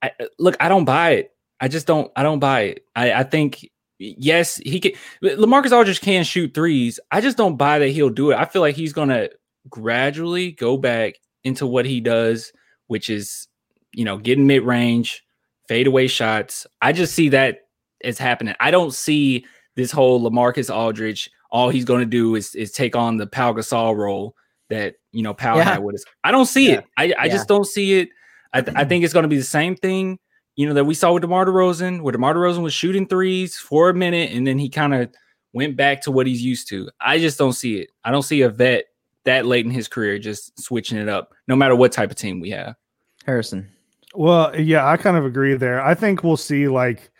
I 0.02 0.10
look, 0.38 0.56
I 0.60 0.68
don't 0.68 0.84
buy 0.84 1.10
it. 1.12 1.34
I 1.60 1.68
just 1.68 1.86
don't. 1.86 2.10
I 2.16 2.22
don't 2.22 2.40
buy 2.40 2.62
it. 2.62 2.84
I, 2.96 3.12
I 3.12 3.22
think 3.22 3.68
yes, 3.98 4.56
he 4.56 4.80
can. 4.80 4.92
Lamarcus 5.22 5.72
Aldridge 5.72 6.00
can 6.00 6.24
shoot 6.24 6.54
threes. 6.54 6.98
I 7.10 7.20
just 7.20 7.36
don't 7.36 7.56
buy 7.56 7.78
that 7.78 7.88
he'll 7.88 8.10
do 8.10 8.32
it. 8.32 8.36
I 8.36 8.44
feel 8.46 8.62
like 8.62 8.74
he's 8.74 8.92
gonna 8.92 9.28
gradually 9.68 10.52
go 10.52 10.76
back 10.76 11.14
into 11.44 11.66
what 11.66 11.86
he 11.86 12.00
does, 12.00 12.52
which 12.88 13.08
is 13.10 13.46
you 13.92 14.04
know 14.04 14.18
getting 14.18 14.46
mid 14.46 14.62
range, 14.62 15.24
fadeaway 15.68 16.08
shots. 16.08 16.66
I 16.80 16.92
just 16.92 17.14
see 17.14 17.28
that 17.30 17.68
as 18.02 18.18
happening. 18.18 18.54
I 18.58 18.70
don't 18.70 18.92
see 18.92 19.44
this 19.76 19.92
whole 19.92 20.20
Lamarcus 20.20 20.74
Aldridge. 20.74 21.30
All 21.52 21.68
he's 21.68 21.84
going 21.84 22.00
to 22.00 22.06
do 22.06 22.34
is 22.34 22.56
is 22.56 22.72
take 22.72 22.96
on 22.96 23.18
the 23.18 23.28
Pau 23.28 23.52
Gasol 23.52 23.96
role 23.96 24.34
that 24.70 24.96
you 25.12 25.22
know 25.22 25.34
Pau 25.34 25.56
Yeah. 25.56 25.64
had 25.64 25.84
with 25.84 25.94
us. 25.94 26.04
I 26.24 26.32
don't 26.32 26.46
see 26.46 26.70
Yeah. 26.70 26.78
it. 26.78 26.86
I, 26.96 27.14
I 27.18 27.28
just 27.28 27.46
don't 27.46 27.66
see 27.66 28.00
it. 28.00 28.08
I, 28.52 28.60
th- 28.60 28.76
I 28.76 28.80
mm-hmm. 28.80 28.88
think 28.88 29.04
it's 29.04 29.12
going 29.12 29.22
to 29.22 29.28
be 29.28 29.36
the 29.36 29.44
same 29.44 29.76
thing, 29.76 30.18
you 30.56 30.66
know, 30.66 30.74
that 30.74 30.84
we 30.84 30.94
saw 30.94 31.12
with 31.12 31.22
DeMar 31.22 31.46
DeRozan, 31.46 32.02
where 32.02 32.12
DeMar 32.12 32.34
DeRozan 32.34 32.62
was 32.62 32.74
shooting 32.74 33.06
threes 33.06 33.56
for 33.56 33.88
a 33.88 33.94
minute 33.94 34.32
and 34.32 34.46
then 34.46 34.58
he 34.58 34.68
kind 34.68 34.94
of 34.94 35.10
went 35.52 35.76
back 35.76 36.00
to 36.02 36.10
what 36.10 36.26
he's 36.26 36.42
used 36.42 36.68
to. 36.68 36.90
I 37.00 37.18
just 37.18 37.38
don't 37.38 37.52
see 37.52 37.80
it. 37.80 37.90
I 38.04 38.10
don't 38.10 38.22
see 38.22 38.42
a 38.42 38.48
vet 38.48 38.86
that 39.24 39.46
late 39.46 39.64
in 39.64 39.70
his 39.70 39.88
career 39.88 40.18
just 40.18 40.58
switching 40.60 40.98
it 40.98 41.08
up, 41.08 41.32
no 41.46 41.54
matter 41.54 41.76
what 41.76 41.92
type 41.92 42.10
of 42.10 42.16
team 42.16 42.40
we 42.40 42.50
have. 42.50 42.74
Harrison. 43.24 43.70
Well, 44.14 44.58
yeah, 44.58 44.86
I 44.86 44.96
kind 44.96 45.16
of 45.16 45.24
agree 45.24 45.54
there. 45.54 45.82
I 45.82 45.94
think 45.94 46.22
we'll 46.24 46.36
see 46.36 46.68
like 46.68 47.10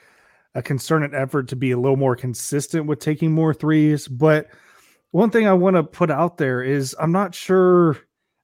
a 0.55 0.63
concerted 0.63 1.15
effort 1.15 1.49
to 1.49 1.57
be 1.57 1.71
a 1.71 1.79
little 1.79 1.97
more 1.97 2.17
consistent 2.17 2.87
with 2.87 2.99
taking 2.99 3.33
more 3.33 3.55
threes. 3.55 4.09
But 4.09 4.49
one 5.11 5.31
thing 5.31 5.47
I 5.47 5.55
want 5.55 5.77
to 5.77 5.83
put 5.83 6.11
out 6.11 6.37
there 6.37 6.63
is 6.63 6.95
I'm 6.99 7.13
not 7.13 7.35
sure 7.35 7.99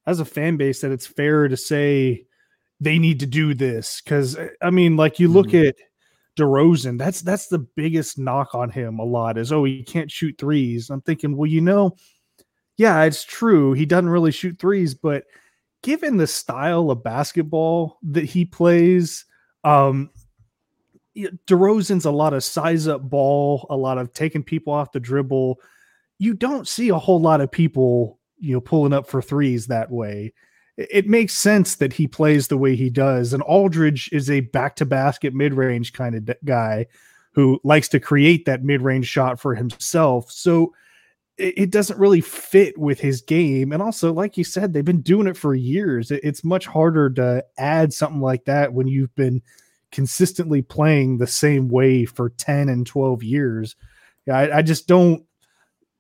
as 0.06 0.20
a 0.20 0.24
fan 0.24 0.56
base 0.56 0.80
that 0.80 0.92
it's 0.92 1.06
fair 1.06 1.48
to 1.48 1.56
say 1.56 2.24
they 2.80 2.98
need 2.98 3.20
to 3.20 3.26
do 3.26 3.54
this 3.54 4.00
because 4.00 4.38
I 4.62 4.70
mean, 4.70 4.96
like 4.96 5.18
you 5.18 5.28
look 5.28 5.52
at 5.52 5.76
DeRozan, 6.38 6.98
that's 6.98 7.20
that's 7.20 7.48
the 7.48 7.58
biggest 7.58 8.18
knock 8.18 8.54
on 8.54 8.70
him 8.70 8.98
a 8.98 9.04
lot 9.04 9.36
is 9.36 9.52
oh 9.52 9.64
he 9.64 9.82
can't 9.82 10.10
shoot 10.10 10.36
threes. 10.38 10.88
I'm 10.88 11.02
thinking, 11.02 11.36
well, 11.36 11.50
you 11.50 11.60
know, 11.60 11.96
yeah, 12.76 13.02
it's 13.02 13.24
true 13.24 13.72
he 13.72 13.84
doesn't 13.84 14.08
really 14.08 14.32
shoot 14.32 14.58
threes, 14.58 14.94
but 14.94 15.24
given 15.82 16.16
the 16.16 16.26
style 16.26 16.90
of 16.90 17.02
basketball 17.02 17.98
that 18.02 18.24
he 18.24 18.44
plays, 18.44 19.24
um, 19.64 20.10
DeRozan's 21.46 22.04
a 22.04 22.10
lot 22.10 22.34
of 22.34 22.44
size 22.44 22.86
up 22.88 23.02
ball, 23.02 23.66
a 23.70 23.76
lot 23.76 23.98
of 23.98 24.12
taking 24.12 24.42
people 24.42 24.72
off 24.72 24.92
the 24.92 25.00
dribble. 25.00 25.60
You 26.18 26.34
don't 26.34 26.68
see 26.68 26.88
a 26.88 26.98
whole 26.98 27.20
lot 27.20 27.40
of 27.40 27.50
people, 27.50 28.18
you 28.38 28.54
know, 28.54 28.60
pulling 28.60 28.92
up 28.92 29.08
for 29.08 29.22
threes 29.22 29.66
that 29.66 29.90
way. 29.90 30.32
It, 30.76 31.08
makes 31.08 31.34
sense 31.34 31.74
that 31.76 31.92
he 31.92 32.06
plays 32.06 32.46
the 32.46 32.56
way 32.56 32.76
he 32.76 32.88
does. 32.88 33.32
And 33.32 33.42
Aldridge 33.42 34.08
is 34.12 34.30
a 34.30 34.40
back 34.40 34.76
to 34.76 34.86
basket 34.86 35.34
mid 35.34 35.52
range 35.54 35.92
kind 35.92 36.14
of 36.14 36.30
guy 36.44 36.86
who 37.32 37.60
likes 37.64 37.88
to 37.88 38.00
create 38.00 38.44
that 38.44 38.62
mid 38.62 38.82
range 38.82 39.06
shot 39.06 39.40
for 39.40 39.56
himself. 39.56 40.30
So 40.30 40.72
it, 41.36 41.70
doesn't 41.70 41.98
really 41.98 42.20
fit 42.20 42.76
with 42.78 43.00
his 43.00 43.20
game. 43.20 43.72
And 43.72 43.80
also, 43.80 44.12
like 44.12 44.36
you 44.36 44.44
said, 44.44 44.72
they've 44.72 44.84
been 44.84 45.02
doing 45.02 45.28
it 45.28 45.36
for 45.36 45.54
years. 45.54 46.10
It- 46.10 46.24
it's 46.24 46.44
much 46.44 46.66
harder 46.66 47.10
to 47.10 47.44
add 47.56 47.92
something 47.92 48.20
like 48.20 48.44
that 48.46 48.72
when 48.72 48.88
you've 48.88 49.14
been 49.14 49.42
consistently 49.92 50.62
playing 50.62 51.18
the 51.18 51.26
same 51.26 51.68
way 51.68 52.04
for 52.04 52.30
10 52.30 52.68
and 52.68 52.86
12 52.86 53.22
years. 53.22 53.76
I, 54.30 54.50
I 54.58 54.62
just 54.62 54.86
don't 54.86 55.24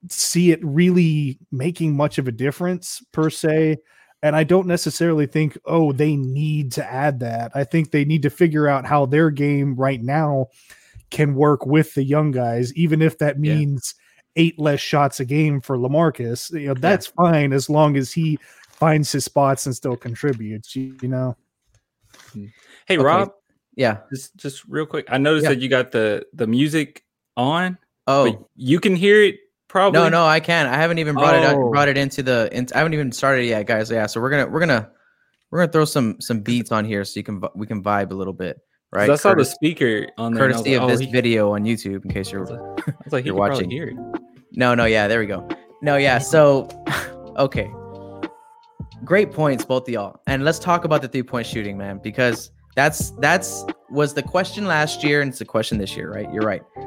see 0.08 0.50
it 0.52 0.64
really 0.64 1.38
making 1.50 1.96
much 1.96 2.18
of 2.18 2.28
a 2.28 2.32
difference 2.32 3.02
per 3.12 3.30
se. 3.30 3.78
And 4.22 4.34
I 4.34 4.44
don't 4.44 4.66
necessarily 4.66 5.26
think, 5.26 5.56
oh, 5.64 5.92
they 5.92 6.16
need 6.16 6.72
to 6.72 6.84
add 6.84 7.20
that. 7.20 7.52
I 7.54 7.64
think 7.64 7.90
they 7.90 8.04
need 8.04 8.22
to 8.22 8.30
figure 8.30 8.68
out 8.68 8.84
how 8.84 9.06
their 9.06 9.30
game 9.30 9.74
right 9.76 10.02
now 10.02 10.48
can 11.10 11.34
work 11.34 11.64
with 11.66 11.94
the 11.94 12.02
young 12.02 12.30
guys, 12.30 12.74
even 12.74 13.00
if 13.00 13.18
that 13.18 13.36
Yeah. 13.36 13.54
means 13.54 13.94
eight 14.36 14.58
less 14.58 14.80
shots 14.80 15.20
a 15.20 15.24
game 15.24 15.60
for 15.60 15.78
Lamarcus. 15.78 16.50
You 16.52 16.68
know, 16.68 16.74
that's 16.74 17.06
fine 17.06 17.52
as 17.52 17.70
long 17.70 17.96
as 17.96 18.12
he 18.12 18.38
finds 18.72 19.10
his 19.10 19.24
spots 19.24 19.66
and 19.66 19.74
still 19.74 19.96
contributes. 19.96 20.76
You, 20.76 20.96
you 21.02 21.08
know, 21.08 21.36
Hey, 22.86 22.96
Okay. 22.96 23.04
Rob, 23.04 23.30
Yeah. 23.78 23.98
just 24.12 24.36
just 24.36 24.64
real 24.68 24.84
quick. 24.86 25.06
I 25.08 25.16
noticed 25.18 25.44
Yeah. 25.44 25.50
that 25.54 25.60
you 25.60 25.68
got 25.70 25.92
the 25.92 26.26
the 26.34 26.46
music 26.46 27.04
on, 27.36 27.78
Oh. 28.06 28.48
you 28.56 28.80
can 28.80 28.94
hear 28.96 29.22
it 29.22 29.36
probably. 29.68 30.00
No, 30.00 30.08
no, 30.08 30.26
I 30.26 30.40
can't. 30.40 30.68
I 30.68 30.76
haven't 30.76 30.98
even 30.98 31.14
brought 31.14 31.36
it 31.36 31.44
out, 31.44 31.56
Oh. 31.56 31.70
brought 31.70 31.88
it 31.88 31.96
into 31.96 32.22
the. 32.22 32.48
In, 32.52 32.66
I 32.74 32.78
haven't 32.78 32.94
even 32.94 33.12
started 33.12 33.44
it 33.44 33.48
yet, 33.48 33.66
guys. 33.66 33.90
Yeah, 33.90 34.06
so 34.06 34.20
we're 34.20 34.30
gonna 34.30 34.48
we're 34.48 34.60
gonna 34.60 34.90
we're 35.50 35.60
gonna 35.60 35.72
throw 35.72 35.84
some 35.84 36.20
some 36.20 36.40
beats 36.40 36.72
on 36.72 36.84
here 36.84 37.04
so 37.04 37.18
you 37.20 37.24
can 37.24 37.40
we 37.54 37.66
can 37.66 37.82
vibe 37.82 38.10
a 38.10 38.14
little 38.14 38.32
bit. 38.34 38.58
right? 38.92 39.06
So 39.06 39.12
I 39.12 39.16
saw 39.16 39.34
the 39.34 39.44
speaker 39.44 40.08
on 40.18 40.34
there. 40.34 40.44
and 40.46 40.54
I 40.54 40.56
was 40.56 40.64
courtesy 40.64 40.70
like, 40.76 40.82
of 40.82 40.88
oh, 40.88 40.90
this 40.92 41.00
he- 41.00 41.12
video 41.12 41.52
on 41.54 41.64
YouTube, 41.64 42.04
in 42.04 42.10
case 42.10 42.32
you're. 42.32 42.46
I 42.50 42.82
was 43.04 43.12
like, 43.12 43.22
he 43.24 43.28
you're 43.28 43.36
watching. 43.36 43.70
hear 43.70 43.88
it. 43.88 43.96
No, 44.52 44.74
no, 44.74 44.86
yeah, 44.86 45.06
there 45.06 45.20
we 45.20 45.26
go. 45.26 45.46
No, 45.82 45.96
yeah. 45.96 46.18
So, 46.18 46.66
okay, 47.38 47.70
great 49.04 49.30
points, 49.32 49.64
both 49.64 49.86
of 49.86 49.94
y'all. 49.94 50.20
And 50.26 50.44
let's 50.44 50.58
talk 50.58 50.84
about 50.84 51.02
the 51.02 51.08
three 51.08 51.22
point 51.22 51.46
shooting, 51.46 51.76
man, 51.78 52.00
because 52.02 52.50
that's 52.78 53.10
that's 53.18 53.64
was 53.90 54.14
the 54.14 54.22
question 54.22 54.66
last 54.66 55.02
year 55.02 55.20
and 55.20 55.30
it's 55.30 55.40
the 55.40 55.44
question 55.44 55.78
this 55.78 55.96
year, 55.96 56.12
right? 56.12 56.32
You're 56.32 56.44
right. 56.44 56.62
Yeah. 56.76 56.84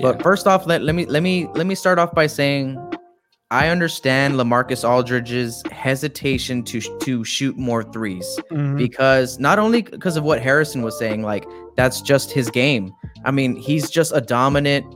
But 0.00 0.22
first 0.22 0.46
off, 0.46 0.66
let, 0.66 0.80
let 0.82 0.94
me 0.94 1.04
let 1.04 1.22
me 1.22 1.46
let 1.54 1.66
me 1.66 1.74
start 1.74 1.98
off 1.98 2.14
by 2.14 2.26
saying 2.26 2.78
I 3.50 3.68
understand 3.68 4.34
Lamarcus 4.36 4.82
Aldridge's 4.88 5.62
hesitation 5.72 6.62
to 6.64 6.80
to 7.00 7.22
shoot 7.24 7.58
more 7.58 7.82
3s 7.84 8.24
Mhm. 8.50 8.78
because 8.78 9.38
not 9.38 9.58
only 9.58 9.82
because 9.82 10.16
of 10.16 10.24
what 10.24 10.40
Harrison 10.40 10.80
was 10.80 10.98
saying, 10.98 11.22
like 11.22 11.44
that's 11.76 12.00
just 12.00 12.32
his 12.32 12.48
game. 12.50 12.90
I 13.26 13.30
mean, 13.30 13.56
he's 13.56 13.90
just 13.90 14.12
a 14.14 14.22
dominant. 14.22 14.86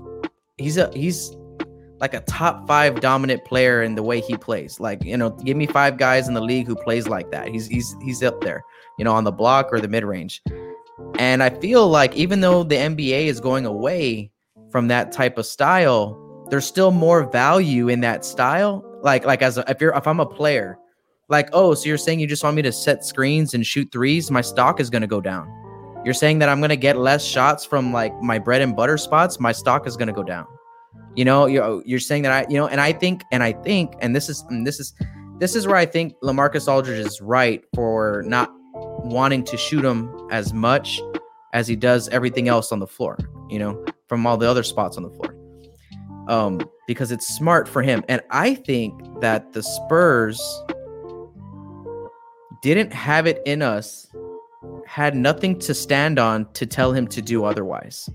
He's 0.56 0.78
a 0.78 0.90
he's 0.94 1.36
like 2.00 2.14
a 2.14 2.20
top 2.20 2.66
five 2.66 3.00
dominant 3.00 3.44
player 3.44 3.82
in 3.82 3.94
the 3.94 4.02
way 4.02 4.20
he 4.22 4.38
plays. 4.38 4.80
Like 4.80 5.04
you 5.04 5.18
know, 5.18 5.30
give 5.30 5.56
me 5.58 5.66
five 5.66 5.98
guys 5.98 6.28
in 6.28 6.34
the 6.34 6.40
league 6.40 6.66
who 6.66 6.76
plays 6.76 7.08
like 7.08 7.30
that. 7.32 7.48
He's 7.48 7.66
he's 7.66 7.94
he's 8.02 8.22
up 8.22 8.40
there. 8.40 8.62
You 8.98 9.04
know, 9.04 9.12
on 9.12 9.24
the 9.24 9.32
block 9.32 9.68
or 9.72 9.80
the 9.80 9.88
mid 9.88 10.04
range. 10.04 10.42
And 11.18 11.42
I 11.42 11.50
feel 11.50 11.88
like 11.88 12.14
even 12.16 12.40
though 12.40 12.62
the 12.62 12.76
NBA 12.76 13.26
is 13.26 13.40
going 13.40 13.66
away 13.66 14.30
from 14.70 14.88
that 14.88 15.12
type 15.12 15.38
of 15.38 15.46
style, 15.46 16.20
there's 16.50 16.66
still 16.66 16.90
more 16.90 17.24
value 17.30 17.88
in 17.88 18.00
that 18.00 18.24
style. 18.24 18.84
Like 19.02 19.24
like 19.24 19.42
as 19.42 19.58
a, 19.58 19.64
if 19.68 19.80
you're 19.80 19.94
if 19.94 20.06
I'm 20.06 20.20
a 20.20 20.26
player, 20.26 20.78
like 21.28 21.48
oh, 21.52 21.74
so 21.74 21.86
you're 21.88 21.98
saying 21.98 22.20
you 22.20 22.26
just 22.26 22.44
want 22.44 22.56
me 22.56 22.62
to 22.62 22.72
set 22.72 23.04
screens 23.04 23.54
and 23.54 23.66
shoot 23.66 23.90
threes, 23.92 24.30
my 24.30 24.40
stock 24.40 24.80
is 24.80 24.90
gonna 24.90 25.06
go 25.06 25.20
down. 25.20 25.48
You're 26.04 26.14
saying 26.14 26.38
that 26.40 26.48
I'm 26.48 26.60
gonna 26.60 26.76
get 26.76 26.96
less 26.96 27.24
shots 27.24 27.64
from 27.64 27.92
like 27.92 28.14
my 28.20 28.38
bread 28.38 28.62
and 28.62 28.76
butter 28.76 28.98
spots, 28.98 29.40
my 29.40 29.52
stock 29.52 29.86
is 29.86 29.96
gonna 29.96 30.12
go 30.12 30.22
down. 30.22 30.46
You 31.16 31.24
know, 31.24 31.46
you're 31.46 31.82
you're 31.86 32.00
saying 32.00 32.22
that 32.22 32.32
I, 32.32 32.50
you 32.50 32.58
know, 32.58 32.66
and 32.66 32.80
I 32.80 32.92
think, 32.92 33.22
and 33.30 33.42
I 33.42 33.52
think, 33.52 33.94
and 34.00 34.14
this 34.14 34.28
is, 34.28 34.44
and 34.50 34.66
this 34.66 34.80
is, 34.80 34.94
this 35.38 35.54
is 35.54 35.66
where 35.66 35.76
I 35.76 35.86
think 35.86 36.14
Lamarcus 36.22 36.66
Aldridge 36.66 36.98
is 36.98 37.20
right 37.20 37.64
for 37.74 38.24
not 38.26 38.50
wanting 39.04 39.44
to 39.44 39.56
shoot 39.56 39.84
him 39.84 40.10
as 40.30 40.52
much 40.52 41.00
as 41.52 41.68
he 41.68 41.76
does 41.76 42.08
everything 42.08 42.48
else 42.48 42.72
on 42.72 42.80
the 42.80 42.86
floor. 42.86 43.18
You 43.48 43.58
know, 43.58 43.84
from 44.08 44.26
all 44.26 44.36
the 44.36 44.48
other 44.48 44.62
spots 44.62 44.96
on 44.96 45.02
the 45.02 45.10
floor, 45.10 45.36
um, 46.28 46.60
because 46.86 47.12
it's 47.12 47.26
smart 47.26 47.68
for 47.68 47.82
him. 47.82 48.02
And 48.08 48.22
I 48.30 48.54
think 48.54 49.20
that 49.20 49.52
the 49.52 49.62
Spurs 49.62 50.40
didn't 52.62 52.92
have 52.92 53.26
it 53.26 53.42
in 53.44 53.62
us, 53.62 54.10
had 54.86 55.14
nothing 55.14 55.58
to 55.60 55.74
stand 55.74 56.18
on 56.18 56.50
to 56.54 56.66
tell 56.66 56.92
him 56.92 57.06
to 57.08 57.22
do 57.22 57.44
otherwise. 57.44 58.08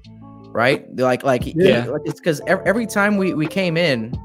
Right? 0.52 0.84
Like, 0.98 1.24
like, 1.24 1.44
yeah, 1.46 1.86
like 1.86 2.02
it's 2.06 2.20
because 2.20 2.42
every, 2.48 2.66
every 2.66 2.88
time 2.88 3.18
we 3.18 3.36
we 3.36 3.46
came 3.46 3.78
in 3.78 4.20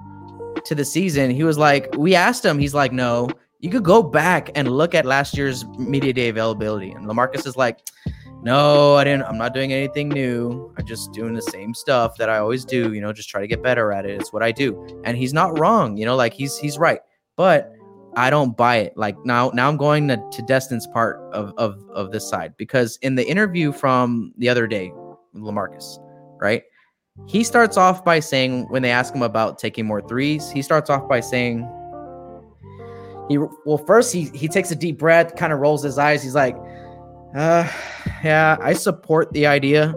to 0.65 0.75
the 0.75 0.85
season, 0.85 1.31
he 1.31 1.45
was 1.45 1.59
like, 1.59 1.95
we 1.99 2.15
asked 2.15 2.43
him, 2.43 2.59
he's 2.59 2.73
like, 2.73 2.93
no, 2.93 3.29
you 3.65 3.71
could 3.71 3.83
go 3.83 4.03
back 4.03 4.51
and 4.55 4.69
look 4.69 4.95
at 4.95 5.07
last 5.07 5.39
year's 5.39 5.67
media 5.79 6.13
day 6.13 6.29
availability. 6.29 6.91
And 6.91 7.07
Lamarcus 7.07 7.47
is 7.47 7.57
like, 7.57 7.79
no, 8.43 8.97
I 8.97 9.05
didn't, 9.05 9.23
I'm 9.23 9.39
not 9.39 9.55
doing 9.55 9.73
anything 9.73 10.11
new. 10.11 10.71
I'm 10.77 10.85
just 10.85 11.13
doing 11.13 11.33
the 11.33 11.41
same 11.41 11.73
stuff 11.73 12.19
that 12.19 12.29
I 12.29 12.37
always 12.37 12.67
do, 12.67 12.93
you 12.93 13.01
know, 13.01 13.11
just 13.11 13.31
try 13.31 13.41
to 13.41 13.47
get 13.47 13.63
better 13.63 13.91
at 13.91 14.05
it. 14.05 14.21
It's 14.21 14.35
what 14.35 14.43
I 14.43 14.53
do. 14.53 15.01
And 15.05 15.17
he's 15.17 15.33
not 15.33 15.59
wrong, 15.59 15.97
you 15.97 16.05
know, 16.05 16.15
like 16.15 16.35
he's 16.35 16.59
he's 16.59 16.77
right. 16.77 17.01
But 17.37 17.73
I 18.17 18.29
don't 18.29 18.55
buy 18.55 18.77
it. 18.77 18.99
Like 18.99 19.17
now, 19.25 19.51
now 19.55 19.71
I'm 19.71 19.79
going 19.79 20.09
to, 20.09 20.23
to 20.31 20.43
Destin's 20.43 20.87
part 20.87 21.19
of, 21.33 21.55
of 21.57 21.83
of 21.89 22.13
this 22.13 22.29
side 22.29 22.59
because 22.59 22.99
in 23.01 23.15
the 23.15 23.27
interview 23.27 23.73
from 23.73 24.35
the 24.37 24.51
other 24.51 24.67
day, 24.67 24.93
Lamarcus, 25.35 25.99
right? 26.39 26.65
He 27.27 27.43
starts 27.43 27.79
off 27.79 28.05
by 28.05 28.21
saying 28.21 28.67
when 28.69 28.83
they 28.83 28.91
ask 28.91 29.15
him 29.15 29.23
about 29.23 29.59
taking 29.59 29.87
more 29.87 30.07
threes, 30.07 30.51
he 30.51 30.61
starts 30.61 30.91
off 30.91 31.09
by 31.09 31.21
saying 31.21 31.67
he 33.29 33.39
well 33.39 33.79
first 33.79 34.13
he 34.13 34.25
he 34.35 34.49
takes 34.49 34.71
a 34.71 34.77
deep 34.77 34.99
breath, 34.99 35.37
kind 35.37 35.53
of 35.53 35.59
rolls 35.61 35.83
his 35.83 35.99
eyes. 35.99 36.23
He's 36.23 36.35
like, 36.35 36.57
uh, 37.35 37.71
yeah, 38.23 38.57
I 38.61 38.75
support 38.75 39.33
the 39.33 39.47
idea. 39.47 39.95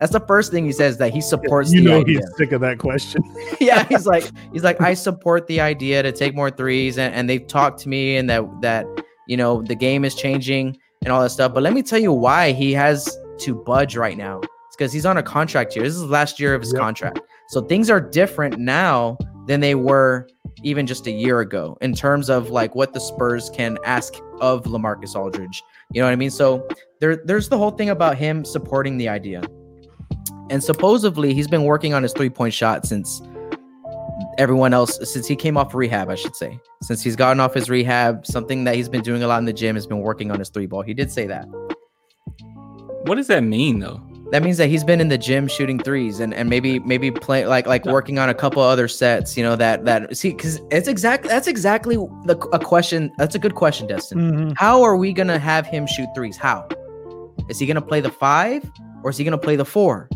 That's 0.00 0.12
the 0.12 0.20
first 0.20 0.52
thing 0.52 0.64
he 0.64 0.72
says 0.72 0.98
that 0.98 1.12
he 1.12 1.20
supports 1.20 1.72
you 1.72 1.82
know 1.82 2.00
idea 2.00 2.18
he's 2.18 2.36
sick 2.36 2.52
of 2.52 2.60
that 2.62 2.78
question. 2.78 3.22
yeah, 3.60 3.84
he's 3.88 4.06
like, 4.06 4.30
he's 4.52 4.62
like, 4.62 4.80
I 4.80 4.94
support 4.94 5.46
the 5.46 5.60
idea 5.60 6.02
to 6.02 6.12
take 6.12 6.34
more 6.34 6.50
threes, 6.50 6.98
and, 6.98 7.14
and 7.14 7.28
they've 7.28 7.46
talked 7.46 7.80
to 7.80 7.88
me, 7.88 8.16
and 8.16 8.28
that 8.30 8.42
that 8.62 8.86
you 9.28 9.36
know 9.36 9.62
the 9.62 9.74
game 9.74 10.04
is 10.04 10.14
changing 10.14 10.76
and 11.02 11.12
all 11.12 11.22
that 11.22 11.30
stuff. 11.30 11.54
But 11.54 11.62
let 11.62 11.72
me 11.72 11.82
tell 11.82 11.98
you 11.98 12.12
why 12.12 12.52
he 12.52 12.72
has 12.72 13.16
to 13.40 13.54
budge 13.54 13.96
right 13.96 14.16
now. 14.16 14.40
It's 14.40 14.76
because 14.76 14.92
he's 14.92 15.06
on 15.06 15.18
a 15.18 15.22
contract 15.22 15.76
year. 15.76 15.84
This 15.84 15.94
is 15.94 16.00
the 16.00 16.06
last 16.06 16.40
year 16.40 16.54
of 16.54 16.62
his 16.62 16.72
Yep. 16.72 16.80
contract, 16.80 17.20
so 17.48 17.60
things 17.62 17.90
are 17.90 18.00
different 18.00 18.58
now 18.58 19.18
than 19.46 19.60
they 19.60 19.74
were 19.74 20.28
even 20.62 20.86
just 20.86 21.06
a 21.06 21.10
year 21.10 21.40
ago 21.40 21.76
in 21.80 21.94
terms 21.94 22.30
of 22.30 22.50
like 22.50 22.74
what 22.74 22.92
the 22.92 23.00
Spurs 23.00 23.50
can 23.50 23.78
ask 23.84 24.14
of 24.40 24.64
Lamarcus 24.64 25.14
Aldridge. 25.14 25.62
You 25.92 26.00
know 26.00 26.06
what 26.06 26.12
I 26.12 26.16
mean? 26.16 26.30
So 26.30 26.66
there, 27.00 27.16
there's 27.16 27.48
the 27.48 27.58
whole 27.58 27.70
thing 27.70 27.90
about 27.90 28.16
him 28.16 28.44
supporting 28.44 28.96
the 28.96 29.08
idea. 29.08 29.42
And 30.50 30.62
supposedly 30.62 31.34
he's 31.34 31.48
been 31.48 31.64
working 31.64 31.92
on 31.94 32.02
his 32.02 32.12
three 32.12 32.30
point 32.30 32.54
shot 32.54 32.86
since 32.86 33.20
everyone 34.38 34.72
else, 34.72 34.98
since 35.12 35.26
he 35.26 35.36
came 35.36 35.56
off 35.56 35.74
rehab, 35.74 36.08
I 36.08 36.14
should 36.14 36.36
say. 36.36 36.58
Since 36.82 37.02
he's 37.02 37.16
gotten 37.16 37.40
off 37.40 37.54
his 37.54 37.68
rehab, 37.68 38.26
something 38.26 38.64
that 38.64 38.76
he's 38.76 38.88
been 38.88 39.02
doing 39.02 39.22
a 39.22 39.26
lot 39.26 39.38
in 39.38 39.44
the 39.44 39.52
gym 39.52 39.76
has 39.76 39.86
been 39.86 40.00
working 40.00 40.30
on 40.30 40.38
his 40.38 40.48
three 40.48 40.66
ball. 40.66 40.82
He 40.82 40.94
did 40.94 41.10
say 41.10 41.26
that. 41.26 41.46
What 43.04 43.16
does 43.16 43.26
that 43.28 43.42
mean 43.42 43.80
though? 43.80 44.00
That 44.32 44.42
means 44.42 44.56
that 44.56 44.68
he's 44.68 44.82
been 44.82 45.00
in 45.00 45.08
the 45.08 45.18
gym 45.18 45.46
shooting 45.46 45.78
threes 45.78 46.18
and, 46.18 46.34
and 46.34 46.50
maybe 46.50 46.80
maybe 46.80 47.12
play 47.12 47.46
like 47.46 47.66
like 47.66 47.84
working 47.84 48.18
on 48.18 48.28
a 48.28 48.34
couple 48.34 48.60
other 48.60 48.88
sets, 48.88 49.36
you 49.36 49.42
know, 49.44 49.54
that 49.54 49.84
that 49.84 50.16
see 50.16 50.30
because 50.30 50.60
it's 50.72 50.88
exactly 50.88 51.28
that's 51.28 51.46
exactly 51.46 51.96
the 52.24 52.36
a 52.52 52.58
question. 52.58 53.12
That's 53.18 53.36
a 53.36 53.38
good 53.38 53.54
question, 53.54 53.86
Destin. 53.86 54.18
Mhm. 54.18 54.54
How 54.56 54.82
are 54.82 54.96
we 54.96 55.12
gonna 55.12 55.38
have 55.38 55.66
him 55.66 55.86
shoot 55.86 56.08
threes? 56.14 56.36
How? 56.36 56.66
Is 57.48 57.60
he 57.60 57.66
gonna 57.66 57.80
play 57.80 58.00
the 58.00 58.10
five 58.10 58.68
or 59.04 59.10
is 59.10 59.16
he 59.16 59.22
gonna 59.22 59.38
play 59.38 59.54
the 59.54 59.64
four? 59.64 60.08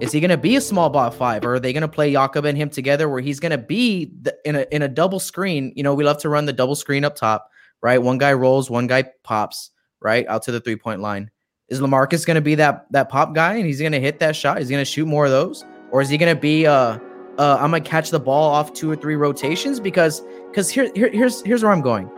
Is 0.00 0.12
he 0.12 0.20
gonna 0.20 0.38
be 0.38 0.56
a 0.56 0.60
small 0.60 0.88
ball 0.88 1.10
five 1.10 1.44
or 1.44 1.54
are 1.54 1.60
they 1.60 1.74
gonna 1.74 1.88
play 1.88 2.10
Jakob 2.12 2.46
and 2.46 2.56
him 2.56 2.70
together 2.70 3.08
where 3.10 3.20
he's 3.20 3.38
gonna 3.38 3.58
be 3.58 4.10
the, 4.22 4.34
in 4.46 4.56
a 4.56 4.66
in 4.70 4.80
a 4.80 4.88
double 4.88 5.20
screen? 5.20 5.74
You 5.76 5.82
know, 5.82 5.94
we 5.94 6.04
love 6.04 6.18
to 6.22 6.30
run 6.30 6.46
the 6.46 6.54
double 6.54 6.74
screen 6.74 7.04
up 7.04 7.16
top, 7.16 7.50
right? 7.82 7.98
One 7.98 8.16
guy 8.16 8.32
rolls, 8.32 8.70
one 8.70 8.86
guy 8.86 9.04
pops, 9.24 9.70
right 10.00 10.26
out 10.26 10.42
to 10.44 10.52
the 10.52 10.60
three 10.60 10.76
point 10.76 11.00
line. 11.02 11.30
Is 11.72 11.80
Lamarcus 11.80 12.26
gonna 12.26 12.40
be 12.40 12.54
that 12.56 12.86
that 12.90 13.08
pop 13.08 13.34
guy 13.34 13.54
and 13.54 13.66
he's 13.66 13.80
gonna 13.80 13.98
hit 13.98 14.18
that 14.20 14.36
shot? 14.36 14.58
He's 14.58 14.70
gonna 14.70 14.84
shoot 14.84 15.06
more 15.06 15.24
of 15.24 15.30
those, 15.30 15.64
or 15.90 16.02
is 16.02 16.08
he 16.08 16.18
gonna 16.18 16.34
be 16.34 16.66
uh 16.66 16.98
uh 17.38 17.56
I'm 17.58 17.70
gonna 17.70 17.80
catch 17.80 18.10
the 18.10 18.20
ball 18.20 18.50
off 18.50 18.72
two 18.72 18.90
or 18.90 18.96
three 18.96 19.16
rotations 19.16 19.80
because 19.80 20.22
because 20.50 20.68
here, 20.70 20.90
here 20.94 21.10
here's 21.10 21.42
here's 21.42 21.62
where 21.62 21.72
I'm 21.72 21.80
going 21.80 22.10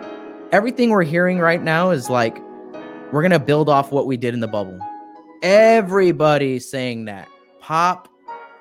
everything 0.54 0.90
we're 0.90 1.02
hearing 1.02 1.40
right 1.40 1.62
now 1.62 1.90
is 1.90 2.08
like 2.08 2.40
we're 3.12 3.22
gonna 3.22 3.40
build 3.40 3.68
off 3.68 3.90
what 3.90 4.06
we 4.06 4.16
did 4.16 4.34
in 4.34 4.40
the 4.40 4.48
bubble. 4.48 4.78
Everybody's 5.42 6.68
saying 6.68 7.06
that. 7.06 7.28
Pop, 7.60 8.08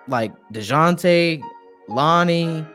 like 0.07 0.33
Dejounte, 0.51 1.41
Lonnie, 1.87 2.65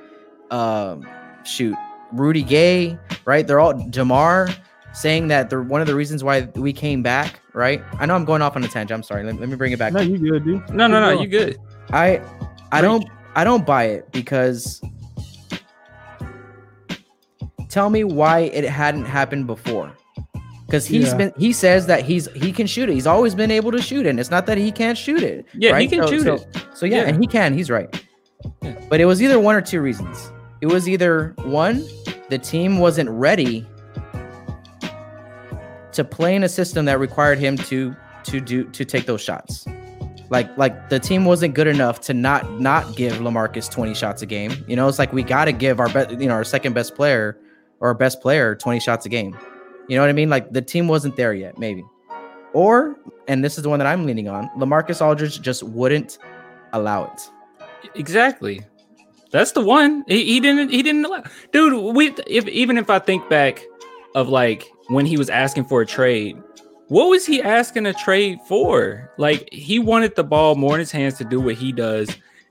um, 0.53 1.07
shoot, 1.45 1.77
Rudy 2.13 2.43
Gay, 2.43 2.97
right? 3.25 3.47
They're 3.47 3.59
all 3.59 3.75
Jamar 3.75 4.55
saying 4.93 5.29
that 5.29 5.51
they're 5.51 5.63
one 5.63 5.81
of 5.81 5.87
the 5.87 5.95
reasons 5.97 6.23
why 6.23 6.43
we 6.55 6.73
came 6.73 7.03
back, 7.03 7.41
right? 7.59 7.83
I 7.99 8.07
know 8.07 8.15
I'm 8.15 8.25
going 8.25 8.41
off 8.41 8.57
on 8.57 8.65
a 8.65 8.69
tangent. 8.69 8.97
I'm 8.97 9.03
sorry. 9.03 9.25
Let, 9.25 9.39
let 9.39 9.49
me 9.49 9.57
bring 9.57 9.73
it 9.73 9.79
back. 9.79 9.93
No, 9.93 10.01
you 10.01 10.17
good, 10.17 10.45
dude. 10.45 10.71
No, 10.71 10.87
no, 10.87 11.01
no. 11.01 11.21
You 11.21 11.27
good? 11.29 11.59
I 11.93 12.23
I 12.73 12.81
don't 12.81 13.05
I 13.35 13.45
don't 13.45 13.67
buy 13.67 13.85
it 13.85 14.11
because 14.13 14.81
tell 17.69 17.91
me 17.91 18.05
why 18.05 18.41
it 18.41 18.65
hadn't 18.65 19.05
happened 19.05 19.47
before. 19.47 19.93
Because 20.67 20.87
he's 20.87 21.09
Yeah. 21.09 21.17
been 21.17 21.33
he 21.39 21.53
says 21.53 21.87
that 21.87 22.05
he's 22.05 22.27
he 22.33 22.53
can 22.53 22.67
shoot 22.67 22.89
it. 22.89 22.93
He's 22.95 23.07
always 23.07 23.35
been 23.35 23.51
able 23.51 23.73
to 23.73 23.81
shoot 23.83 24.07
it. 24.07 24.11
And 24.11 24.21
it's 24.21 24.31
not 24.31 24.47
that 24.47 24.59
he 24.59 24.71
can't 24.71 24.97
shoot 24.99 25.23
it. 25.23 25.47
Yeah, 25.55 25.79
he 25.79 25.89
can 25.89 26.03
So- 26.05 26.11
shoot 26.11 26.23
so- 26.25 26.35
it. 26.35 26.47
So 26.75 26.87
yeah, 26.87 26.97
Yeah. 27.03 27.09
and 27.09 27.21
he 27.21 27.27
can, 27.27 27.55
he's 27.55 27.71
right. 27.71 27.89
Yeah. 28.63 28.75
But 28.89 29.01
it 29.01 29.07
was 29.07 29.23
either 29.23 29.39
one 29.41 29.55
or 29.57 29.61
two 29.61 29.81
reasons. 29.81 30.31
It 30.61 30.67
was 30.67 30.89
either 30.89 31.35
one, 31.45 31.85
the 32.29 32.39
team 32.39 32.79
wasn't 32.79 33.09
ready 33.11 33.67
to 35.99 36.05
play 36.05 36.37
in 36.37 36.45
a 36.45 36.49
system 36.49 36.85
that 36.85 37.01
required 37.01 37.39
him 37.39 37.57
to 37.57 37.95
to 38.23 38.41
do 38.41 38.63
to 38.71 38.85
take 38.85 39.07
those 39.07 39.21
shots. 39.21 39.67
Like 40.31 40.57
like 40.57 40.91
the 40.91 41.01
team 41.01 41.25
wasn't 41.25 41.55
good 41.55 41.67
enough 41.67 42.01
to 42.03 42.15
not 42.15 42.61
not 42.61 42.95
give 42.95 43.15
Lamarcus 43.15 43.69
20 43.69 43.95
shots 43.95 44.23
a 44.23 44.27
game. 44.27 44.65
You 44.69 44.77
know, 44.77 44.87
it's 44.87 45.01
like 45.01 45.13
we 45.13 45.25
got 45.25 45.47
to 45.47 45.53
give 45.53 45.81
our 45.81 45.89
best, 45.89 46.13
you 46.13 46.29
know, 46.29 46.35
our 46.35 46.45
second 46.45 46.73
best 46.73 46.95
player 46.95 47.37
or 47.81 47.89
our 47.89 47.95
best 47.95 48.21
player 48.21 48.55
20 48.55 48.79
shots 48.79 49.07
a 49.07 49.09
game. 49.09 49.37
You 49.89 49.97
know 49.97 50.03
what 50.03 50.09
I 50.09 50.13
mean? 50.13 50.31
Like 50.31 50.53
the 50.53 50.63
team 50.63 50.87
wasn't 50.87 51.17
there 51.17 51.35
yet, 51.35 51.59
maybe. 51.59 51.85
Or, 52.53 52.97
and 53.27 53.45
this 53.45 53.57
is 53.59 53.65
the 53.65 53.69
one 53.69 53.81
that 53.81 53.89
I'm 53.89 54.07
leaning 54.07 54.29
on, 54.29 54.49
Lamarcus 54.57 55.05
Aldridge 55.05 55.41
just 55.41 55.65
wouldn't 55.65 56.19
allow 56.73 57.05
it. 57.05 57.31
Exactly. 57.97 58.61
That's 59.33 59.53
the 59.53 59.63
one. 59.63 60.05
He, 60.07 60.25
he 60.25 60.41
didn't. 60.41 60.71
He 60.71 60.83
didn't 60.83 61.05
allow. 61.05 61.25
Dude, 61.53 61.95
we 61.95 62.15
if 62.27 62.47
even 62.49 62.79
if 62.79 62.89
I 62.89 62.99
think 62.99 63.29
back 63.29 63.65
of 64.15 64.29
like 64.29 64.71
when 64.89 65.07
he 65.07 65.17
was 65.17 65.31
asking 65.31 65.65
for 65.65 65.83
a 65.83 65.87
trade, 65.87 66.37
what 66.89 67.09
was 67.09 67.27
he 67.27 67.43
asking 67.43 67.87
a 67.87 67.93
trade 67.93 68.39
for? 68.47 69.13
Like 69.19 69.49
he 69.53 69.79
wanted 69.79 70.17
the 70.17 70.25
ball 70.25 70.55
more 70.55 70.75
in 70.75 70.81
his 70.81 70.91
hands 70.91 71.15
to 71.19 71.25
do 71.25 71.41
what 71.41 71.55
he 71.55 71.73
does, 71.73 72.09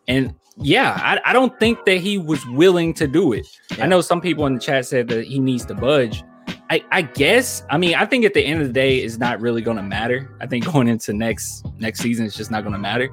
and 0.07 0.33
yeah, 0.59 0.99
I, 1.03 1.29
I 1.29 1.33
don't 1.33 1.57
think 1.59 1.85
that 1.85 1.97
he 1.97 2.17
was 2.17 2.45
willing 2.47 2.93
to 2.95 3.07
do 3.07 3.33
it. 3.33 3.47
Yeah. 3.77 3.83
I 3.85 3.87
know 3.87 4.01
some 4.01 4.21
people 4.21 4.45
in 4.47 4.55
the 4.55 4.59
chat 4.59 4.85
said 4.85 5.07
that 5.09 5.25
he 5.25 5.39
needs 5.39 5.65
to 5.65 5.75
budge, 5.75 6.23
I, 6.69 6.83
I 6.91 7.01
guess. 7.03 7.63
I 7.69 7.77
mean, 7.77 7.95
I 7.95 8.05
think 8.05 8.25
at 8.25 8.33
the 8.33 8.41
end 8.41 8.61
of 8.61 8.67
the 8.67 8.73
day, 8.73 8.97
it's 8.97 9.17
not 9.17 9.39
really 9.39 9.61
going 9.61 9.77
to 9.77 9.83
matter. 9.83 10.35
I 10.41 10.47
think 10.47 10.65
going 10.71 10.87
into 10.87 11.13
next 11.13 11.65
next 11.77 11.99
season, 11.99 12.25
it's 12.25 12.35
just 12.35 12.51
not 12.51 12.63
going 12.63 12.73
to 12.73 12.79
matter. 12.79 13.09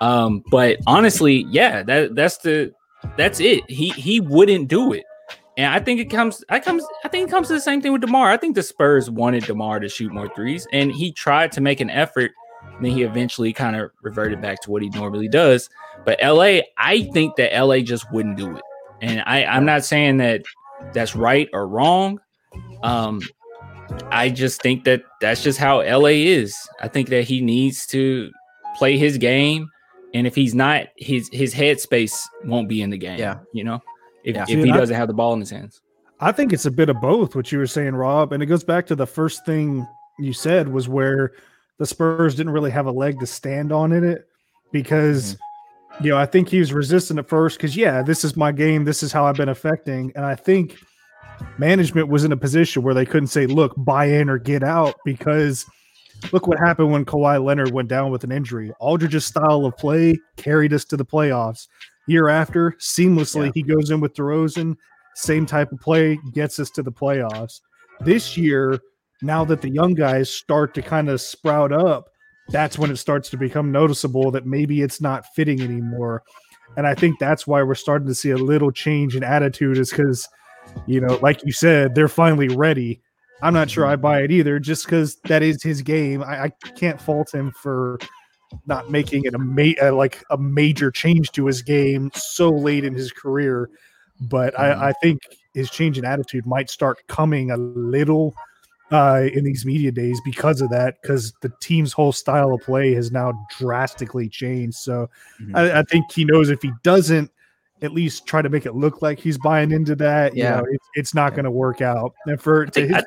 Um, 0.00 0.42
but 0.50 0.78
honestly, 0.86 1.46
yeah, 1.50 1.82
that 1.82 2.14
that's 2.14 2.38
the 2.38 2.72
that's 3.16 3.40
it. 3.40 3.68
He 3.70 3.90
he 3.90 4.20
wouldn't 4.20 4.68
do 4.68 4.92
it. 4.92 5.04
And 5.56 5.72
I 5.72 5.80
think 5.80 6.00
it 6.00 6.10
comes, 6.10 6.44
I 6.50 6.60
comes, 6.60 6.84
I 7.04 7.08
think 7.08 7.28
it 7.28 7.30
comes 7.30 7.48
to 7.48 7.54
the 7.54 7.60
same 7.60 7.80
thing 7.80 7.92
with 7.92 8.02
Demar. 8.02 8.30
I 8.30 8.36
think 8.36 8.54
the 8.54 8.62
Spurs 8.62 9.10
wanted 9.10 9.44
Demar 9.44 9.80
to 9.80 9.88
shoot 9.88 10.12
more 10.12 10.28
threes, 10.34 10.66
and 10.72 10.92
he 10.92 11.12
tried 11.12 11.52
to 11.52 11.60
make 11.60 11.80
an 11.80 11.90
effort. 11.90 12.32
And 12.74 12.84
then 12.84 12.92
he 12.92 13.02
eventually 13.02 13.52
kind 13.52 13.76
of 13.76 13.90
reverted 14.02 14.42
back 14.42 14.60
to 14.62 14.70
what 14.70 14.82
he 14.82 14.90
normally 14.90 15.28
does. 15.28 15.70
But 16.04 16.18
LA, 16.22 16.60
I 16.76 17.08
think 17.14 17.36
that 17.36 17.58
LA 17.58 17.80
just 17.80 18.10
wouldn't 18.12 18.36
do 18.36 18.54
it. 18.54 18.62
And 19.00 19.22
I, 19.24 19.44
I'm 19.44 19.64
not 19.64 19.84
saying 19.84 20.18
that 20.18 20.42
that's 20.92 21.16
right 21.16 21.48
or 21.52 21.66
wrong. 21.66 22.20
Um, 22.82 23.20
I 24.10 24.28
just 24.28 24.62
think 24.62 24.84
that 24.84 25.02
that's 25.20 25.42
just 25.42 25.58
how 25.58 25.78
LA 25.78 26.08
is. 26.08 26.56
I 26.80 26.88
think 26.88 27.08
that 27.08 27.24
he 27.24 27.40
needs 27.40 27.86
to 27.88 28.30
play 28.76 28.98
his 28.98 29.16
game, 29.18 29.70
and 30.14 30.26
if 30.26 30.34
he's 30.34 30.54
not, 30.54 30.88
his 30.96 31.28
his 31.32 31.54
headspace 31.54 32.20
won't 32.44 32.68
be 32.68 32.82
in 32.82 32.90
the 32.90 32.98
game. 32.98 33.18
Yeah. 33.18 33.38
you 33.52 33.64
know, 33.64 33.82
if, 34.26 34.34
Yeah. 34.34 34.42
if 34.42 34.48
See, 34.48 34.62
he 34.62 34.70
I- 34.70 34.76
doesn't 34.76 34.96
have 34.96 35.08
the 35.08 35.14
ball 35.14 35.32
in 35.32 35.40
his 35.40 35.50
hands. 35.50 35.80
I 36.20 36.32
think 36.32 36.52
it's 36.52 36.66
a 36.66 36.70
bit 36.70 36.88
of 36.88 37.00
both, 37.00 37.36
what 37.36 37.52
you 37.52 37.58
were 37.58 37.66
saying, 37.66 37.94
Rob. 37.94 38.32
And 38.32 38.42
it 38.42 38.46
goes 38.46 38.64
back 38.64 38.86
to 38.86 38.96
the 38.96 39.06
first 39.06 39.44
thing 39.44 39.86
you 40.18 40.32
said 40.32 40.68
was 40.68 40.88
where 40.88 41.32
the 41.78 41.84
Spurs 41.84 42.34
didn't 42.34 42.52
really 42.52 42.70
have 42.70 42.86
a 42.86 42.90
leg 42.90 43.20
to 43.20 43.26
stand 43.26 43.70
on 43.70 43.92
in 43.92 44.02
it 44.02 44.26
because, 44.72 45.34
mm-hmm. 45.34 46.04
you 46.04 46.10
know, 46.10 46.16
I 46.16 46.24
think 46.24 46.48
he 46.48 46.58
was 46.58 46.72
resistant 46.72 47.18
at 47.18 47.28
first 47.28 47.58
because, 47.58 47.76
yeah, 47.76 48.02
this 48.02 48.24
is 48.24 48.34
my 48.34 48.50
game. 48.50 48.84
This 48.84 49.02
is 49.02 49.12
how 49.12 49.26
I've 49.26 49.36
been 49.36 49.50
affecting. 49.50 50.10
And 50.16 50.24
I 50.24 50.34
think 50.34 50.78
management 51.58 52.08
was 52.08 52.24
in 52.24 52.32
a 52.32 52.36
position 52.36 52.82
where 52.82 52.94
they 52.94 53.04
couldn't 53.04 53.26
say, 53.26 53.46
look, 53.46 53.74
buy 53.76 54.06
in 54.06 54.30
or 54.30 54.38
get 54.38 54.62
out 54.62 54.94
because 55.04 55.66
look 56.32 56.46
what 56.46 56.58
happened 56.58 56.92
when 56.92 57.04
Kawhi 57.04 57.44
Leonard 57.44 57.72
went 57.72 57.90
down 57.90 58.10
with 58.10 58.24
an 58.24 58.32
injury. 58.32 58.72
Aldridge's 58.80 59.26
style 59.26 59.66
of 59.66 59.76
play 59.76 60.18
carried 60.38 60.72
us 60.72 60.86
to 60.86 60.96
the 60.96 61.04
playoffs. 61.04 61.66
Year 62.06 62.28
after, 62.28 62.72
seamlessly, 62.80 63.46
Yeah. 63.46 63.52
he 63.54 63.62
goes 63.62 63.90
in 63.90 64.00
with 64.00 64.14
DeRozan 64.14 64.76
same 65.14 65.46
type 65.46 65.72
of 65.72 65.80
play 65.80 66.18
gets 66.34 66.58
us 66.60 66.68
to 66.70 66.82
the 66.82 66.92
playoffs. 66.92 67.60
This 68.00 68.36
year, 68.36 68.78
now 69.22 69.46
that 69.46 69.62
the 69.62 69.70
young 69.70 69.94
guys 69.94 70.30
start 70.30 70.74
to 70.74 70.82
kind 70.82 71.08
of 71.08 71.22
sprout 71.22 71.72
up, 71.72 72.10
that's 72.50 72.78
when 72.78 72.90
it 72.90 72.96
starts 72.96 73.30
to 73.30 73.38
become 73.38 73.72
noticeable 73.72 74.30
that 74.32 74.44
maybe 74.46 74.82
it's 74.82 75.00
not 75.00 75.24
fitting 75.34 75.60
anymore. 75.62 76.22
And 76.76 76.86
I 76.86 76.94
think 76.94 77.18
that's 77.18 77.46
why 77.46 77.62
we're 77.62 77.74
starting 77.74 78.06
to 78.08 78.14
see 78.14 78.30
a 78.30 78.36
little 78.36 78.70
change 78.70 79.16
in 79.16 79.24
attitude, 79.24 79.78
is 79.78 79.90
because, 79.90 80.28
you 80.86 81.00
know, 81.00 81.18
like 81.22 81.42
you 81.44 81.52
said, 81.52 81.94
they're 81.94 82.08
finally 82.08 82.48
ready. 82.48 83.00
I'm 83.42 83.54
not 83.54 83.70
sure 83.70 83.86
I 83.86 83.96
buy 83.96 84.20
it 84.20 84.30
either, 84.30 84.58
just 84.58 84.84
because 84.84 85.16
that 85.24 85.42
is 85.42 85.62
his 85.62 85.80
game. 85.80 86.22
I, 86.22 86.44
I 86.44 86.52
can't 86.76 87.00
fault 87.00 87.34
him 87.34 87.52
for 87.52 87.98
not 88.66 88.90
making 88.90 89.24
it 89.24 89.34
a 89.34 89.38
ma- 89.38 89.74
uh, 89.82 89.92
like 89.94 90.22
a 90.30 90.38
major 90.38 90.90
change 90.90 91.30
to 91.32 91.46
his 91.46 91.62
game 91.62 92.10
so 92.14 92.50
late 92.50 92.84
in 92.84 92.94
his 92.94 93.12
career 93.12 93.68
but 94.20 94.54
Mhm. 94.54 94.60
I, 94.60 94.88
I 94.88 94.92
think 95.02 95.20
his 95.52 95.70
change 95.70 95.98
in 95.98 96.04
attitude 96.04 96.46
might 96.46 96.70
start 96.70 97.06
coming 97.06 97.50
a 97.50 97.56
little 97.56 98.34
uh, 98.92 99.24
in 99.32 99.44
these 99.44 99.66
media 99.66 99.90
days 99.90 100.20
because 100.24 100.60
of 100.60 100.70
that, 100.70 100.94
because 101.02 101.32
the 101.42 101.50
team's 101.60 101.92
whole 101.92 102.12
style 102.12 102.54
of 102.54 102.60
play 102.62 102.94
has 102.94 103.10
now 103.10 103.32
drastically 103.58 104.28
changed. 104.28 104.76
So 104.76 105.10
Mhm. 105.42 105.56
I, 105.56 105.80
I 105.80 105.82
think 105.82 106.10
he 106.12 106.24
knows 106.24 106.50
if 106.50 106.62
he 106.62 106.70
doesn't 106.84 107.30
at 107.82 107.92
least 107.92 108.26
try 108.26 108.40
to 108.42 108.48
make 108.48 108.64
it 108.64 108.74
look 108.76 109.02
like 109.02 109.18
he's 109.18 109.38
buying 109.38 109.72
into 109.72 109.96
that, 109.96 110.34
you 110.36 110.44
Yeah. 110.44 110.56
know, 110.58 110.64
it, 110.70 110.80
it's 110.94 111.14
not 111.14 111.34
going 111.34 111.44
to 111.46 111.50
work 111.50 111.82
out. 111.82 112.14
And 112.26 112.40
for 112.40 112.64
to 112.64 112.86
his, 112.86 113.04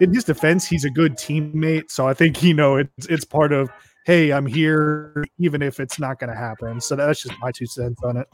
in 0.00 0.12
his 0.12 0.24
defense, 0.24 0.66
he's 0.66 0.84
a 0.84 0.90
good 0.90 1.16
teammate, 1.16 1.90
so 1.90 2.08
I 2.08 2.14
think 2.14 2.42
you 2.42 2.54
know 2.54 2.76
it's 2.76 3.06
it's 3.06 3.24
part 3.24 3.52
of. 3.52 3.68
Hey, 4.04 4.32
I'm 4.32 4.44
here, 4.44 5.24
even 5.38 5.62
if 5.62 5.80
it's 5.80 5.98
not 5.98 6.18
going 6.18 6.28
to 6.30 6.36
happen. 6.36 6.78
So 6.80 6.94
that's 6.94 7.22
just 7.22 7.34
my 7.40 7.50
two 7.50 7.64
cents 7.64 8.02
on 8.02 8.18
it. 8.18 8.28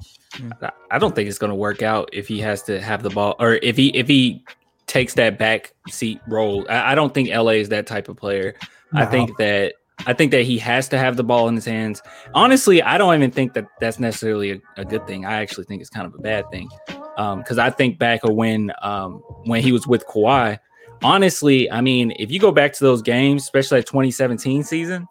I- 0.90 0.98
don't 0.98 1.14
think 1.14 1.28
it's 1.28 1.38
going 1.38 1.50
to 1.50 1.56
work 1.56 1.82
out 1.82 2.10
if 2.12 2.26
he 2.26 2.40
has 2.40 2.62
to 2.64 2.80
have 2.80 3.04
the 3.04 3.10
ball 3.10 3.36
or 3.38 3.54
if 3.62 3.76
he 3.76 3.88
if 3.96 4.08
he 4.08 4.44
takes 4.86 5.14
that 5.14 5.38
back 5.38 5.72
seat 5.88 6.20
role. 6.26 6.66
I, 6.68 6.92
I 6.92 6.94
don't 6.96 7.14
think 7.14 7.28
LA 7.28 7.52
is 7.52 7.68
that 7.68 7.86
type 7.86 8.08
of 8.08 8.16
player. 8.16 8.54
I 8.92 9.06
think 9.06 9.36
that 9.38 9.74
I 10.06 10.12
think 10.12 10.32
that 10.32 10.42
he 10.42 10.58
has 10.58 10.88
to 10.88 10.98
have 10.98 11.16
the 11.16 11.22
ball 11.22 11.46
in 11.48 11.54
his 11.54 11.64
hands. 11.64 12.02
Honestly, 12.34 12.82
I 12.82 12.98
don't 12.98 13.14
even 13.14 13.30
think 13.30 13.52
that 13.54 13.66
that's 13.80 14.00
necessarily 14.00 14.52
a, 14.52 14.60
a 14.78 14.84
good 14.84 15.06
thing. 15.06 15.24
I 15.24 15.34
actually 15.34 15.64
think 15.64 15.80
it's 15.80 15.90
kind 15.90 16.06
of 16.06 16.14
a 16.14 16.18
bad 16.18 16.50
thing 16.50 16.68
because 17.16 17.58
I 17.58 17.70
think 17.70 17.98
back 17.98 18.24
of 18.24 18.34
when 18.34 18.72
um, 18.82 19.22
when 19.44 19.62
he 19.62 19.70
was 19.72 19.86
with 19.86 20.04
Kawhi. 20.06 20.58
Honestly, 21.02 21.70
I 21.70 21.80
mean, 21.80 22.12
if 22.18 22.30
you 22.30 22.38
go 22.38 22.50
back 22.52 22.74
to 22.74 22.84
those 22.84 23.00
games, 23.00 23.44
especially 23.44 23.80
that 23.80 23.86
2017 23.86 24.64
season, 24.64 25.08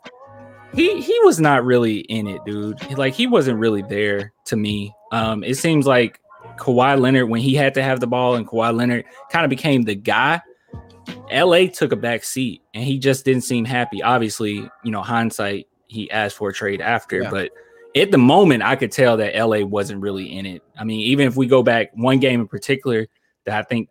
he 0.73 1.01
he 1.01 1.19
was 1.23 1.39
not 1.39 1.65
really 1.65 1.99
in 1.99 2.27
it, 2.27 2.43
dude. 2.45 2.97
Like 2.97 3.13
he 3.13 3.27
wasn't 3.27 3.59
really 3.59 3.81
there 3.81 4.33
to 4.45 4.55
me. 4.55 4.93
Um, 5.11 5.43
it 5.43 5.55
seems 5.55 5.87
like 5.87 6.19
Kawhi 6.57 6.99
Leonard 6.99 7.29
when 7.29 7.41
he 7.41 7.55
had 7.55 7.73
to 7.75 7.83
have 7.83 7.99
the 7.99 8.07
ball 8.07 8.35
and 8.35 8.47
Kawhi 8.47 8.75
Leonard 8.75 9.05
kind 9.31 9.45
of 9.45 9.49
became 9.49 9.83
the 9.83 9.95
guy. 9.95 10.41
LA 11.31 11.67
took 11.67 11.91
a 11.91 11.95
back 11.95 12.23
seat 12.23 12.61
and 12.73 12.83
he 12.83 12.99
just 12.99 13.25
didn't 13.25 13.41
seem 13.43 13.65
happy. 13.65 14.01
Obviously, 14.03 14.69
you 14.83 14.91
know, 14.91 15.01
hindsight, 15.01 15.67
he 15.87 16.09
asked 16.11 16.37
for 16.37 16.49
a 16.49 16.53
trade 16.53 16.81
after, 16.81 17.21
Yeah. 17.23 17.29
but 17.31 17.51
at 17.95 18.11
the 18.11 18.17
moment, 18.19 18.61
I 18.61 18.75
could 18.75 18.91
tell 18.91 19.17
that 19.17 19.35
LA 19.35 19.65
wasn't 19.65 20.01
really 20.01 20.31
in 20.31 20.45
it. 20.45 20.61
I 20.77 20.83
mean, 20.83 20.99
even 21.01 21.27
if 21.27 21.35
we 21.35 21.47
go 21.47 21.63
back 21.63 21.89
one 21.95 22.19
game 22.19 22.39
in 22.41 22.47
particular 22.47 23.07
that 23.45 23.57
I 23.57 23.63
think 23.63 23.89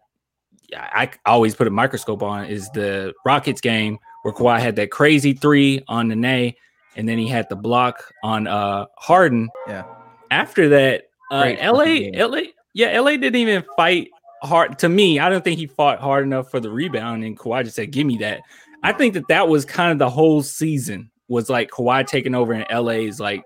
I 0.77 1.11
always 1.27 1.55
put 1.57 1.67
a 1.67 1.71
microscope 1.71 2.23
on 2.23 2.45
is 2.47 2.71
the 2.71 3.13
Rockets 3.25 3.61
game 3.61 3.99
where 4.23 4.35
Kawhi 4.35 4.61
had 4.61 4.77
that 4.77 4.91
crazy 4.91 5.33
three 5.33 5.83
on 5.89 6.09
Nene, 6.09 6.55
and 6.99 7.09
then 7.09 7.17
he 7.17 7.27
had 7.29 7.49
the 7.49 7.57
block 7.57 8.13
on 8.23 8.47
uh 8.47 8.87
Harden. 8.99 9.49
Yeah. 9.67 9.85
After 10.31 10.69
that, 10.69 11.05
uh, 11.31 11.55
LA, 11.63 11.85
game. 11.85 12.15
LA, 12.15 12.41
yeah, 12.75 13.01
LA 13.01 13.13
didn't 13.13 13.37
even 13.37 13.65
fight 13.77 14.09
hard. 14.43 14.79
To 14.81 14.89
me, 14.91 15.19
I 15.19 15.31
don't 15.31 15.43
think 15.43 15.59
he 15.59 15.67
fought 15.67 16.01
hard 16.01 16.25
enough 16.25 16.51
for 16.51 16.61
the 16.61 16.71
rebound, 16.71 17.25
and 17.25 17.39
Kawhi 17.39 17.65
just 17.65 17.77
said, 17.77 17.93
"Give 17.93 18.07
me 18.07 18.19
that." 18.19 18.41
I 18.83 18.93
think 18.93 19.15
that 19.15 19.29
that 19.29 19.49
was 19.49 19.65
kind 19.65 19.91
of 19.93 19.99
the 19.99 20.11
whole 20.11 20.43
season 20.43 21.11
was 21.29 21.49
like 21.49 21.71
Kawhi 21.71 22.07
taking 22.07 22.35
over, 22.35 22.53
and 22.53 22.67
LA 22.71 23.05
is 23.05 23.21
like 23.21 23.43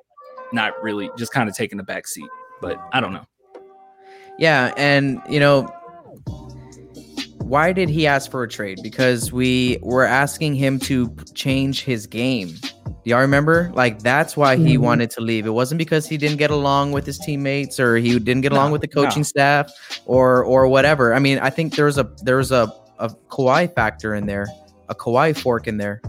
not 0.53 0.81
really 0.83 1.11
just 1.17 1.33
kind 1.33 1.49
of 1.49 1.55
taking 1.55 1.79
the 1.79 1.85
back 1.85 2.09
seat. 2.09 2.29
But 2.61 2.81
I 2.93 3.01
don't 3.01 3.13
know. 3.13 3.27
Yeah, 4.39 4.73
and 4.77 5.21
you 5.29 5.41
know, 5.41 5.63
why 7.39 7.73
did 7.73 7.89
he 7.89 8.07
ask 8.07 8.31
for 8.31 8.43
a 8.43 8.49
trade? 8.49 8.81
Because 8.83 9.33
we 9.33 9.79
were 9.83 10.07
asking 10.07 10.55
him 10.55 10.79
to 10.81 11.15
change 11.35 11.83
his 11.83 12.07
game. 12.07 12.55
Do 13.05 13.11
y'all 13.11 13.21
remember? 13.21 13.71
Like 13.75 14.01
that's 14.01 14.37
why 14.37 14.57
he 14.57 14.77
Mhm. 14.77 14.83
wanted 14.83 15.11
to 15.13 15.21
leave. 15.21 15.45
It 15.47 15.51
wasn't 15.51 15.79
because 15.79 16.07
he 16.07 16.17
didn't 16.17 16.37
get 16.37 16.51
along 16.53 16.93
with 16.93 17.05
his 17.05 17.19
teammates 17.19 17.81
or 17.81 17.97
he 17.97 18.19
didn't 18.19 18.43
get 18.43 18.53
along 18.53 18.69
No, 18.69 18.73
with 18.73 18.81
the 18.83 18.91
no. 18.95 19.03
coaching 19.05 19.25
staff 19.25 19.73
or 20.07 20.45
or 20.45 20.69
whatever. 20.69 21.13
I 21.15 21.19
mean, 21.19 21.39
I 21.41 21.51
think 21.51 21.75
there's 21.75 21.99
a 21.99 22.09
there's 22.23 22.53
a 22.53 22.73
a 23.01 23.09
Kawhi 23.29 23.75
factor 23.75 24.15
in 24.15 24.27
there, 24.27 24.47
a 24.89 24.95
Kawhi 24.95 25.37
fork 25.37 25.67
in 25.67 25.79
there 25.79 26.01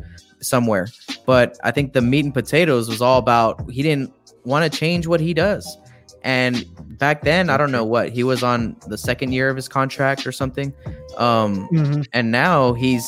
somewhere. 0.42 0.88
But 1.26 1.58
I 1.64 1.72
think 1.72 1.94
the 1.94 2.02
meat 2.02 2.26
and 2.26 2.34
potatoes 2.34 2.88
was 2.90 3.02
all 3.02 3.18
about 3.18 3.70
he 3.72 3.82
didn't 3.82 4.14
want 4.46 4.72
to 4.72 4.78
change 4.78 5.08
what 5.08 5.20
he 5.20 5.34
does. 5.34 5.78
And 6.24 6.64
back 7.00 7.24
then, 7.24 7.50
I 7.50 7.58
don't 7.58 7.72
know 7.72 7.84
what 7.86 8.10
he 8.10 8.24
was 8.24 8.44
on 8.44 8.76
the 8.88 8.98
second 9.00 9.32
year 9.34 9.50
of 9.50 9.56
his 9.56 9.68
contract 9.68 10.28
or 10.28 10.32
something. 10.32 10.72
Um, 11.18 11.68
Mhm. 11.74 12.06
and 12.14 12.32
now 12.32 12.74
he's 12.74 13.04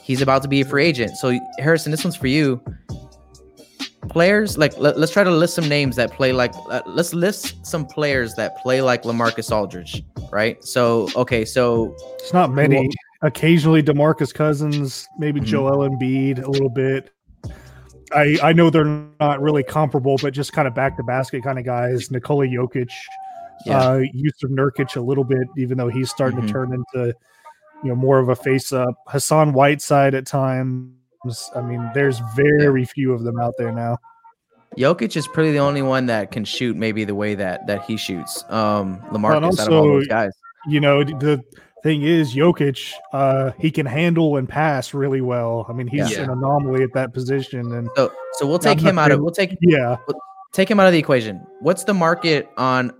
he's 0.00 0.22
about 0.22 0.40
to 0.42 0.48
be 0.48 0.62
a 0.62 0.64
free 0.64 0.86
agent. 0.86 1.18
So 1.18 1.38
Harrison, 1.58 1.90
this 1.90 2.02
one's 2.02 2.16
for 2.16 2.28
you. 2.28 2.58
Players 4.08 4.56
like 4.58 4.76
let, 4.78 4.96
us 4.96 5.10
try 5.10 5.24
to 5.24 5.30
list 5.30 5.54
some 5.54 5.68
names 5.68 5.96
that 5.96 6.12
play 6.12 6.32
like 6.32 6.52
uh, 6.70 6.82
let's 6.86 7.12
list 7.14 7.64
some 7.66 7.86
players 7.86 8.34
that 8.34 8.56
play 8.58 8.80
like 8.82 9.02
Lamarcus 9.02 9.50
Aldridge, 9.54 10.02
right? 10.30 10.62
So 10.64 11.08
okay, 11.16 11.44
so 11.44 11.94
It's 12.18 12.32
not 12.32 12.52
many. 12.52 12.88
Occasionally, 13.22 13.82
Demarcus 13.82 14.32
Cousins, 14.32 15.06
maybe 15.18 15.40
Mhm. 15.40 15.44
Joel 15.44 15.88
Embiid, 15.88 16.42
a 16.42 16.50
little 16.50 16.68
bit. 16.70 17.10
I 18.12 18.38
I 18.42 18.52
know 18.52 18.70
they're 18.70 18.84
not 19.20 19.40
really 19.42 19.62
comparable, 19.62 20.16
but 20.22 20.32
just 20.32 20.52
kind 20.52 20.66
of 20.68 20.74
back 20.74 20.96
to 20.96 21.02
basket 21.02 21.42
kind 21.42 21.58
of 21.58 21.64
guys. 21.64 22.10
Nikola 22.10 22.46
Jokic, 22.46 22.90
Yeah. 23.66 23.78
uh, 23.78 23.98
Jusuf 24.14 24.50
Nurkic 24.50 24.96
a 24.96 25.00
little 25.00 25.24
bit, 25.24 25.46
even 25.56 25.76
though 25.76 25.88
he's 25.88 26.10
starting 26.10 26.40
Mhm. 26.40 26.46
to 26.46 26.52
turn 26.52 26.72
into 26.72 27.14
you 27.82 27.88
know 27.90 27.94
more 27.96 28.18
of 28.18 28.28
a 28.28 28.36
face 28.36 28.72
up. 28.72 28.94
Hassan 29.08 29.52
Whiteside 29.52 30.14
at 30.14 30.26
times. 30.26 30.90
I 31.54 31.60
mean, 31.62 31.90
there's 31.94 32.20
very 32.36 32.84
few 32.84 33.12
of 33.12 33.24
them 33.24 33.38
out 33.40 33.54
there 33.58 33.72
now. 33.72 33.98
Jokic 34.76 35.16
is 35.16 35.26
pretty 35.26 35.50
the 35.52 35.58
only 35.58 35.82
one 35.82 36.06
that 36.06 36.30
can 36.30 36.44
shoot 36.44 36.76
maybe 36.76 37.04
the 37.04 37.14
way 37.14 37.34
that 37.34 37.66
that 37.66 37.82
he 37.84 37.96
shoots. 37.96 38.44
Um, 38.48 38.98
Lamarcus 39.10 39.22
Well, 39.22 39.36
and 39.36 39.44
out 39.46 39.52
of 39.66 39.72
all 39.72 39.78
also- 39.78 39.92
those 39.94 40.06
guys. 40.08 40.32
You 40.66 40.80
know, 40.80 41.02
the 41.04 41.42
thing 41.82 42.02
is, 42.02 42.34
Jokic, 42.34 42.92
uh, 43.12 43.52
he 43.58 43.70
can 43.70 43.86
handle 43.86 44.36
and 44.36 44.48
pass 44.48 44.92
really 44.92 45.20
well. 45.20 45.64
I 45.68 45.72
mean, 45.72 45.86
he's 45.86 46.10
Yeah. 46.12 46.24
an 46.24 46.30
anomaly 46.30 46.82
at 46.82 46.92
that 46.94 47.14
position, 47.14 47.72
and 47.72 47.88
So 47.96 48.12
so 48.34 48.46
we'll 48.46 48.58
take 48.58 48.80
him 48.80 48.98
out 48.98 49.10
of 49.10 49.20
we'll 49.20 49.30
take 49.30 49.56
yeah, 49.62 49.96
take 50.52 50.70
him 50.70 50.78
out 50.78 50.86
of 50.86 50.92
the 50.92 50.98
equation. 50.98 51.40
What's 51.60 51.84
the 51.84 51.94
market 51.94 52.48
on 52.58 52.92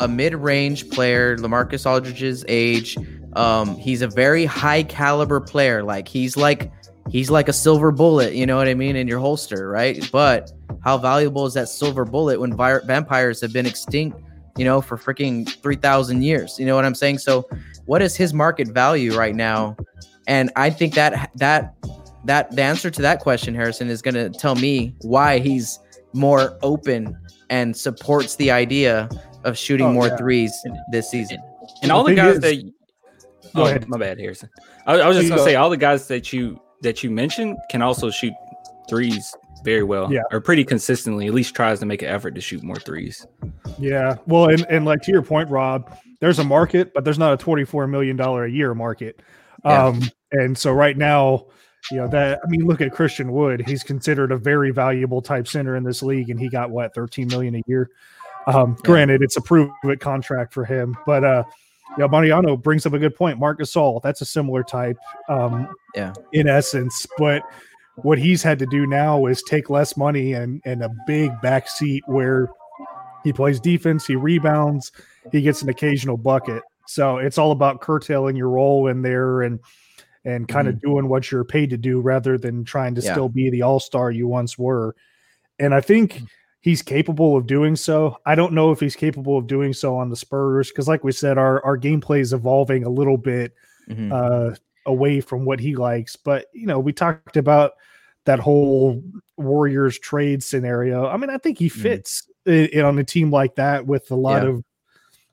a 0.00 0.08
mid-range 0.08 0.90
player, 0.90 1.36
Lamarcus 1.38 1.86
Aldridge's 1.86 2.44
age, 2.48 2.96
Um, 3.34 3.76
he's 3.76 4.00
a 4.00 4.08
very 4.08 4.46
high 4.46 4.82
caliber 4.82 5.40
player. 5.40 5.82
Like 5.82 6.08
he's 6.08 6.36
like 6.38 6.72
he's 7.08 7.30
like 7.30 7.48
a 7.48 7.52
silver 7.52 7.90
bullet, 7.92 8.34
you 8.34 8.46
know 8.46 8.56
what 8.56 8.68
I 8.68 8.74
mean, 8.74 8.96
in 8.96 9.06
your 9.08 9.20
holster, 9.20 9.68
right? 9.68 10.08
But 10.12 10.52
how 10.82 10.98
valuable 10.98 11.46
is 11.46 11.54
that 11.54 11.68
silver 11.68 12.04
bullet 12.04 12.40
when 12.40 12.54
vi- 12.54 12.80
vampires 12.84 13.40
have 13.40 13.52
been 13.52 13.66
extinct, 13.66 14.20
you 14.56 14.64
know, 14.64 14.80
for 14.80 14.96
freaking 14.96 15.48
3,000 15.62 16.22
years? 16.22 16.58
You 16.58 16.66
know 16.66 16.74
what 16.76 16.84
I'm 16.84 16.94
saying? 16.94 17.18
So, 17.18 17.48
what 17.86 18.02
is 18.02 18.16
his 18.16 18.34
market 18.34 18.68
value 18.68 19.16
right 19.16 19.34
now? 19.34 19.76
And 20.26 20.50
I 20.56 20.70
think 20.70 20.94
that 20.94 21.30
that 21.36 21.74
that 22.24 22.50
the 22.56 22.62
answer 22.62 22.90
to 22.90 23.02
that 23.02 23.20
question, 23.20 23.54
Harrison, 23.54 23.88
is 23.88 24.02
going 24.02 24.14
to 24.14 24.28
tell 24.30 24.56
me 24.56 24.94
why 25.02 25.38
he's 25.38 25.78
more 26.12 26.58
open 26.62 27.16
and 27.50 27.76
supports 27.76 28.34
the 28.34 28.50
idea 28.50 29.08
of 29.44 29.56
shooting 29.56 29.86
Oh, 29.86 29.92
more 29.92 30.08
yeah. 30.08 30.16
threes 30.16 30.52
this 30.90 31.08
season. 31.08 31.38
And 31.82 31.92
all 31.92 32.02
the 32.02 32.08
thing 32.08 32.16
guys 32.16 32.34
is- 32.36 32.40
that 32.40 32.72
Go 33.54 33.62
oh, 33.62 33.66
ahead. 33.66 33.88
my 33.88 33.96
bad, 33.96 34.18
Harrison. 34.18 34.50
I, 34.86 34.94
I 34.94 35.06
was 35.08 35.16
just 35.16 35.28
gonna 35.28 35.40
go. 35.40 35.44
say 35.46 35.54
all 35.54 35.70
the 35.70 35.76
guys 35.76 36.08
that 36.08 36.32
you 36.32 36.60
that 36.82 37.02
you 37.02 37.10
mentioned 37.10 37.56
can 37.70 37.82
also 37.82 38.10
shoot 38.10 38.32
threes 38.88 39.34
very 39.64 39.82
well. 39.82 40.12
Yeah. 40.12 40.22
Or 40.30 40.40
pretty 40.40 40.64
consistently. 40.64 41.26
At 41.26 41.34
least 41.34 41.54
tries 41.54 41.80
to 41.80 41.86
make 41.86 42.02
an 42.02 42.08
effort 42.08 42.34
to 42.36 42.40
shoot 42.40 42.62
more 42.62 42.76
threes. 42.76 43.26
Yeah. 43.78 44.16
Well, 44.26 44.50
and, 44.50 44.64
and 44.68 44.84
like 44.84 45.02
to 45.02 45.12
your 45.12 45.22
point, 45.22 45.50
Rob, 45.50 45.96
there's 46.20 46.38
a 46.38 46.44
market, 46.44 46.94
but 46.94 47.04
there's 47.04 47.18
not 47.18 47.32
a 47.40 47.44
$24 47.44 47.90
million 47.90 48.18
a 48.20 48.46
year 48.46 48.74
market. 48.74 49.20
Yeah. 49.64 49.86
Um, 49.86 50.02
and 50.32 50.56
so 50.56 50.72
right 50.72 50.96
now, 50.96 51.46
you 51.90 51.98
know, 51.98 52.08
that 52.08 52.40
I 52.44 52.48
mean, 52.48 52.66
look 52.66 52.80
at 52.80 52.92
Christian 52.92 53.32
Wood. 53.32 53.62
He's 53.66 53.82
considered 53.82 54.32
a 54.32 54.36
very 54.36 54.70
valuable 54.70 55.22
type 55.22 55.46
center 55.46 55.76
in 55.76 55.84
this 55.84 56.02
league, 56.02 56.30
and 56.30 56.38
he 56.38 56.48
got 56.48 56.70
what 56.70 56.94
13 56.94 57.28
million 57.28 57.56
a 57.56 57.62
year. 57.66 57.90
Um, 58.46 58.70
Yeah. 58.70 58.86
granted, 58.86 59.22
it's 59.22 59.36
a 59.36 59.40
prove 59.40 59.70
it 59.84 60.00
contract 60.00 60.52
for 60.52 60.64
him, 60.64 60.96
but 61.06 61.24
uh 61.24 61.44
yeah, 61.98 62.06
Mariano 62.06 62.56
brings 62.56 62.86
up 62.86 62.92
a 62.92 62.98
good 62.98 63.14
point. 63.14 63.38
Marc 63.38 63.58
Gasol, 63.60 64.02
that's 64.02 64.20
a 64.20 64.24
similar 64.26 64.62
type, 64.62 64.98
um, 65.28 65.68
Yeah. 65.94 66.12
in 66.32 66.48
essence. 66.48 67.06
But 67.18 67.42
what 68.02 68.18
he's 68.18 68.42
had 68.42 68.58
to 68.58 68.66
do 68.66 68.86
now 68.86 69.26
is 69.26 69.42
take 69.42 69.70
less 69.70 69.96
money 69.96 70.34
and 70.34 70.60
and 70.64 70.82
a 70.82 70.90
big 71.06 71.32
back 71.40 71.68
seat 71.68 72.02
where 72.06 72.48
he 73.24 73.32
plays 73.32 73.58
defense, 73.58 74.06
he 74.06 74.16
rebounds, 74.16 74.92
he 75.32 75.40
gets 75.42 75.62
an 75.62 75.68
occasional 75.68 76.16
bucket. 76.16 76.62
So 76.86 77.16
it's 77.18 77.38
all 77.38 77.50
about 77.50 77.80
curtailing 77.80 78.36
your 78.36 78.50
role 78.50 78.86
in 78.88 79.02
there 79.02 79.42
and 79.42 79.58
and 80.24 80.48
kind 80.48 80.66
of 80.66 80.80
doing 80.80 81.08
what 81.08 81.30
you're 81.30 81.44
paid 81.44 81.70
to 81.70 81.76
do 81.76 82.00
rather 82.00 82.36
than 82.36 82.64
trying 82.64 82.96
to 82.96 83.00
Yeah. 83.00 83.12
still 83.12 83.28
be 83.28 83.48
the 83.48 83.62
all-star 83.62 84.10
you 84.10 84.26
once 84.26 84.58
were. 84.58 84.94
And 85.60 85.72
I 85.72 85.80
think 85.80 86.20
he's 86.66 86.82
capable 86.82 87.36
of 87.36 87.46
doing 87.46 87.76
so. 87.76 88.18
I 88.26 88.34
don't 88.34 88.52
know 88.52 88.72
if 88.72 88.80
he's 88.80 88.96
capable 88.96 89.38
of 89.38 89.46
doing 89.46 89.72
so 89.72 89.96
on 89.96 90.10
the 90.10 90.16
Spurs 90.16 90.68
because 90.68 90.88
like 90.88 91.04
we 91.04 91.12
said 91.12 91.38
our 91.38 91.64
our 91.64 91.78
gameplay 91.78 92.18
is 92.18 92.32
evolving 92.32 92.82
a 92.84 92.88
little 92.90 93.16
bit 93.16 93.54
Mhm. 93.88 94.10
uh, 94.12 94.56
away 94.84 95.20
from 95.20 95.44
what 95.44 95.60
he 95.60 95.76
likes. 95.76 96.16
But 96.16 96.46
you 96.52 96.66
know, 96.66 96.80
we 96.80 96.92
talked 96.92 97.36
about 97.36 97.74
that 98.24 98.40
whole 98.40 99.00
Warriors 99.36 99.96
trade 100.00 100.42
scenario. 100.42 101.06
I 101.06 101.16
mean, 101.16 101.30
I 101.30 101.38
think 101.38 101.56
he 101.58 101.68
Mhm. 101.70 101.82
fits 101.82 102.28
i- 102.48 102.80
on 102.82 102.98
a 102.98 103.04
team 103.04 103.30
like 103.30 103.54
that 103.54 103.86
with 103.86 104.10
a 104.10 104.16
lot 104.16 104.42
Yeah. 104.42 104.48
of 104.50 104.64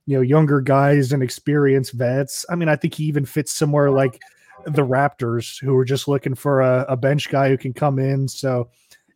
you 0.06 0.16
know 0.18 0.22
younger 0.22 0.62
guys 0.62 1.12
and 1.14 1.24
experienced 1.24 1.94
vets. 1.94 2.46
I 2.50 2.56
mean, 2.56 2.70
I 2.70 2.76
think 2.76 2.94
he 2.94 3.06
even 3.06 3.26
fits 3.26 3.52
somewhere 3.52 3.90
like 3.90 4.20
the 4.66 4.86
Raptors, 4.86 5.60
who 5.64 5.76
are 5.76 5.86
just 5.86 6.08
looking 6.08 6.36
for 6.36 6.62
a, 6.62 6.86
a 6.90 6.96
bench 6.96 7.30
guy 7.32 7.50
who 7.50 7.58
can 7.58 7.74
come 7.74 7.98
in. 7.98 8.28
So, 8.28 8.70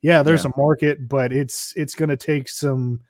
yeah, 0.07 0.23
there's 0.23 0.45
Yeah. 0.45 0.51
a 0.55 0.59
market, 0.59 1.09
but 1.09 1.33
it's 1.33 1.73
it's 1.75 1.93
going 1.95 2.07
to 2.07 2.15
take 2.15 2.47
some 2.47 3.01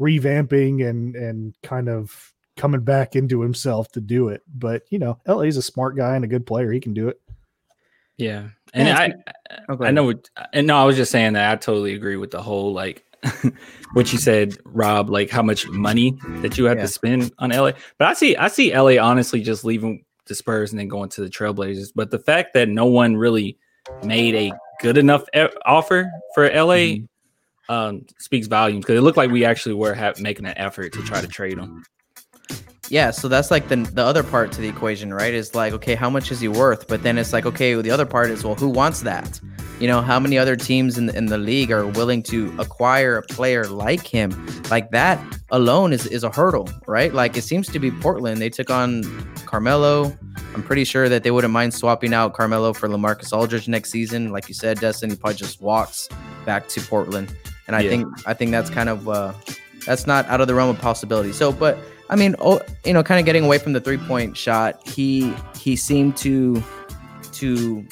revamping 0.00 0.88
and 0.88 1.16
and 1.16 1.54
kind 1.64 1.88
of 1.88 2.32
coming 2.56 2.80
back 2.82 3.16
into 3.16 3.40
himself 3.40 3.90
to 3.90 4.00
do 4.00 4.28
it. 4.28 4.42
But 4.54 4.82
you 4.90 5.00
know, 5.00 5.18
LA's 5.26 5.56
a 5.56 5.62
smart 5.62 5.96
guy 5.96 6.14
and 6.14 6.24
a 6.24 6.28
good 6.28 6.46
player; 6.46 6.70
he 6.70 6.78
can 6.78 6.94
do 6.94 7.08
it. 7.08 7.20
Yeah. 8.16 8.50
And 8.72 8.86
Yeah, 8.88 8.98
I 8.98 9.04
it's 9.06 9.16
Oh, 9.68 9.84
I 9.84 9.90
know 9.90 10.04
what 10.04 10.30
and 10.52 10.66
no, 10.68 10.76
I 10.76 10.84
was 10.84 10.94
just 10.96 11.10
saying 11.10 11.32
that 11.32 11.50
I 11.50 11.56
totally 11.56 11.94
agree 11.94 12.16
with 12.16 12.30
the 12.30 12.40
whole 12.42 12.72
like 12.72 13.02
what 13.94 14.12
you 14.12 14.18
said, 14.18 14.56
Rob, 14.64 15.10
like 15.10 15.30
how 15.30 15.42
much 15.42 15.66
money 15.68 16.16
that 16.42 16.56
you 16.56 16.66
have 16.66 16.76
Yeah. 16.76 16.82
to 16.82 16.88
spend 16.88 17.32
on 17.40 17.50
LA. 17.50 17.72
But 17.98 18.06
I 18.08 18.14
see 18.14 18.36
I 18.36 18.46
see 18.46 18.72
LA 18.72 19.02
honestly 19.04 19.40
just 19.40 19.64
leaving 19.64 20.04
the 20.26 20.36
Spurs 20.36 20.70
and 20.70 20.78
then 20.78 20.86
going 20.86 21.08
to 21.10 21.20
the 21.22 21.28
Trailblazers. 21.30 21.90
But 21.96 22.12
the 22.12 22.18
fact 22.20 22.54
that 22.54 22.68
no 22.68 22.86
one 22.86 23.16
really 23.16 23.58
made 24.04 24.34
a 24.36 24.52
good 24.80 24.98
enough 24.98 25.24
e- 25.34 25.46
offer 25.64 26.10
for 26.34 26.44
LA 26.50 26.74
Mhm. 26.76 27.08
um, 27.68 28.06
speaks 28.18 28.46
volumes 28.46 28.84
because 28.84 28.98
it 28.98 29.02
looked 29.02 29.16
like 29.16 29.30
we 29.30 29.44
actually 29.44 29.74
were 29.74 29.94
ha- 29.94 30.12
making 30.20 30.46
an 30.46 30.56
effort 30.58 30.92
to 30.92 31.02
try 31.02 31.20
to 31.20 31.28
trade 31.28 31.58
him. 31.58 31.82
Yeah, 32.90 33.10
so 33.12 33.28
that's 33.28 33.50
like 33.50 33.68
the 33.68 33.76
the 33.76 34.02
other 34.04 34.22
part 34.22 34.52
to 34.52 34.60
the 34.60 34.68
equation, 34.68 35.12
right? 35.12 35.32
Is 35.34 35.54
like, 35.54 35.72
okay, 35.74 35.94
how 35.94 36.10
much 36.10 36.30
is 36.30 36.40
he 36.40 36.48
worth? 36.48 36.86
But 36.86 37.02
then 37.02 37.16
it's 37.18 37.32
like, 37.32 37.46
okay, 37.46 37.74
well, 37.74 37.82
the 37.82 37.90
other 37.90 38.06
part 38.06 38.30
is, 38.30 38.44
well, 38.44 38.54
who 38.54 38.68
wants 38.68 39.00
that? 39.02 39.40
You 39.80 39.88
know, 39.88 40.00
how 40.02 40.20
many 40.20 40.38
other 40.38 40.54
teams 40.54 40.98
in 40.98 41.06
the, 41.06 41.16
in 41.16 41.26
the 41.26 41.38
league 41.38 41.72
are 41.72 41.86
willing 41.86 42.22
to 42.24 42.54
acquire 42.58 43.16
a 43.16 43.22
player 43.22 43.66
like 43.66 44.06
him? 44.06 44.30
Like 44.70 44.90
that 44.90 45.18
alone 45.50 45.92
is 45.92 46.06
is 46.06 46.24
a 46.24 46.30
hurdle, 46.30 46.68
right? 46.86 47.12
Like 47.12 47.36
it 47.36 47.42
seems 47.42 47.68
to 47.68 47.78
be 47.78 47.90
Portland. 47.90 48.40
They 48.40 48.50
took 48.50 48.70
on 48.70 49.02
Carmelo. 49.46 50.16
I'm 50.54 50.62
pretty 50.62 50.84
sure 50.84 51.08
that 51.08 51.22
they 51.24 51.30
wouldn't 51.30 51.52
mind 51.52 51.74
swapping 51.74 52.14
out 52.14 52.34
Carmelo 52.34 52.72
for 52.72 52.88
LaMarcus 52.88 53.32
Aldridge 53.36 53.66
next 53.66 53.90
season. 53.90 54.30
Like 54.30 54.46
you 54.48 54.54
said, 54.54 54.78
Destin, 54.78 55.10
he 55.10 55.16
probably 55.16 55.36
just 55.36 55.60
walks 55.60 56.08
back 56.44 56.68
to 56.68 56.80
Portland. 56.82 57.34
And 57.66 57.74
I 57.74 57.80
Yeah. 57.80 57.90
think 57.90 58.06
I 58.26 58.34
think 58.34 58.50
that's 58.52 58.70
kind 58.70 58.88
of 58.88 59.08
uh 59.08 59.32
that's 59.86 60.06
not 60.06 60.26
out 60.28 60.40
of 60.40 60.46
the 60.46 60.54
realm 60.54 60.70
of 60.70 60.78
possibility. 60.78 61.32
So, 61.32 61.50
but 61.50 61.78
I 62.10 62.16
mean, 62.16 62.36
oh, 62.38 62.60
you 62.84 62.92
know, 62.92 63.02
kind 63.02 63.18
of 63.18 63.26
getting 63.26 63.44
away 63.44 63.58
from 63.58 63.72
the 63.72 63.80
three 63.80 63.98
point 63.98 64.36
shot, 64.36 64.86
he 64.86 65.32
he 65.58 65.76
seemed 65.76 66.16
to 66.18 66.62
to 67.32 67.86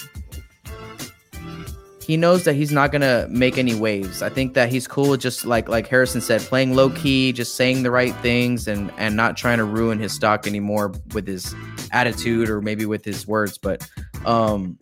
he 2.03 2.17
knows 2.17 2.45
that 2.45 2.55
he's 2.55 2.73
not 2.73 2.93
gonna 2.93 3.27
make 3.31 3.57
any 3.57 3.75
waves. 3.75 4.23
I 4.23 4.29
think 4.29 4.55
that 4.55 4.71
he's 4.71 4.87
cool 4.87 5.17
just 5.17 5.47
like 5.47 5.69
like 5.69 5.87
Harrison 5.87 6.21
said, 6.21 6.43
playing 6.43 6.75
low 6.75 6.91
key, 6.91 7.33
just 7.33 7.55
saying 7.55 7.85
the 7.85 7.91
right 7.91 8.15
things 8.17 8.69
and 8.69 8.93
and 8.99 9.17
not 9.17 9.37
trying 9.37 9.59
to 9.59 9.65
ruin 9.65 9.99
his 9.99 10.13
stock 10.13 10.47
anymore 10.47 10.93
with 11.15 11.27
his 11.27 11.55
attitude 11.93 12.51
or 12.51 12.61
maybe 12.61 12.85
with 12.85 13.05
his 13.05 13.27
words. 13.27 13.57
But 13.57 13.89
um, 14.27 14.77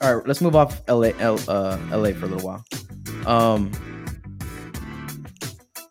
all 0.00 0.16
right, 0.16 0.26
let's 0.26 0.40
move 0.40 0.56
off 0.56 0.80
LA 0.88 1.10
L, 1.18 1.38
uh, 1.48 1.76
LA 1.90 2.12
for 2.12 2.24
a 2.24 2.28
little 2.28 2.48
while. 2.48 2.64
Um, 3.26 3.70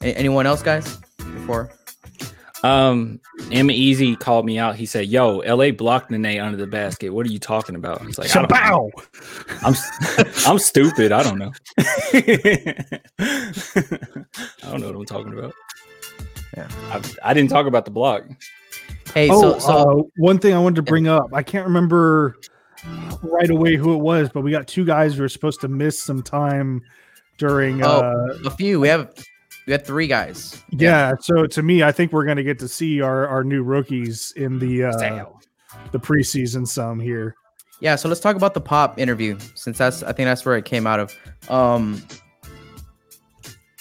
anyone 0.02 0.48
else, 0.48 0.64
guys? 0.64 0.98
Before 1.18 1.72
Um, 2.64 3.20
M 3.52 3.72
Easy 3.72 4.16
called 4.16 4.46
me 4.46 4.60
out. 4.60 4.76
He 4.76 4.86
said, 4.86 5.08
"Yo, 5.08 5.38
LA 5.40 5.72
blocked 5.72 6.12
Nene 6.12 6.40
under 6.40 6.58
the 6.58 6.68
basket. 6.68 7.10
What 7.10 7.26
are 7.26 7.30
you 7.32 7.40
talking 7.40 7.76
about?" 7.76 8.02
It's 8.04 8.18
like, 8.20 8.36
I 8.36 8.42
don't 8.46 8.52
know. 8.52 8.92
Shabow! 9.02 9.64
I'm 9.64 9.74
s- 9.74 10.46
I'm 10.48 10.60
stupid. 10.60 11.12
I 11.12 11.24
don't 11.24 11.40
know. 11.40 11.52
I 13.22 14.70
don't 14.70 14.82
know 14.82 14.88
what 14.88 14.96
I'm 14.96 15.06
talking 15.06 15.34
about. 15.38 15.54
Yeah. 16.56 16.68
I, 16.90 17.02
I 17.24 17.34
didn't 17.34 17.50
talk 17.50 17.66
about 17.66 17.86
the 17.86 17.92
block. 17.92 18.24
hey, 19.14 19.30
Oh, 19.32 19.42
so 19.54 19.60
so 19.60 19.72
uh, 19.72 20.04
one 20.18 20.38
thing 20.38 20.54
I 20.54 20.60
wanted 20.60 20.76
to 20.78 20.82
bring 20.84 21.08
up, 21.08 21.30
I 21.34 21.44
can't 21.44 21.66
remember 21.66 22.36
right 23.24 23.50
away 23.50 23.76
who 23.76 23.94
it 23.94 24.00
was, 24.00 24.30
but 24.30 24.42
we 24.42 24.52
got 24.52 24.68
two 24.68 24.86
guys 24.86 25.16
who 25.16 25.22
were 25.22 25.30
supposed 25.30 25.62
to 25.62 25.68
miss 25.68 26.02
some 26.02 26.22
time 26.22 26.82
during. 27.38 27.84
Oh, 27.84 27.88
uh, 27.88 28.38
a 28.46 28.52
few 28.52 28.80
we 28.80 28.88
have 28.90 29.14
we 29.66 29.74
have 29.74 29.86
three 29.86 30.08
guys. 30.08 30.64
yeah, 30.70 31.14
so 31.20 31.46
to 31.46 31.62
me, 31.62 31.84
I 31.84 31.92
think 31.92 32.12
we're 32.12 32.26
going 32.26 32.38
to 32.38 32.44
get 32.44 32.60
to 32.60 32.68
see 32.68 33.02
our 33.02 33.28
our 33.28 33.44
new 33.44 33.64
rookies 33.64 34.34
in 34.36 34.60
the 34.60 34.86
uh, 34.86 35.26
the 35.92 36.00
preseason 36.00 36.68
some 36.68 37.00
here. 37.00 37.36
Yeah, 37.80 37.96
so 37.96 38.08
let's 38.08 38.22
talk 38.22 38.36
about 38.36 38.54
the 38.54 38.62
pop 38.62 39.00
interview 39.00 39.38
since 39.56 39.78
that's 39.78 40.04
I 40.04 40.14
think 40.14 40.28
that's 40.28 40.46
where 40.46 40.56
it 40.56 40.66
came 40.66 40.86
out 40.86 41.00
of. 41.00 41.16
Um 41.50 42.02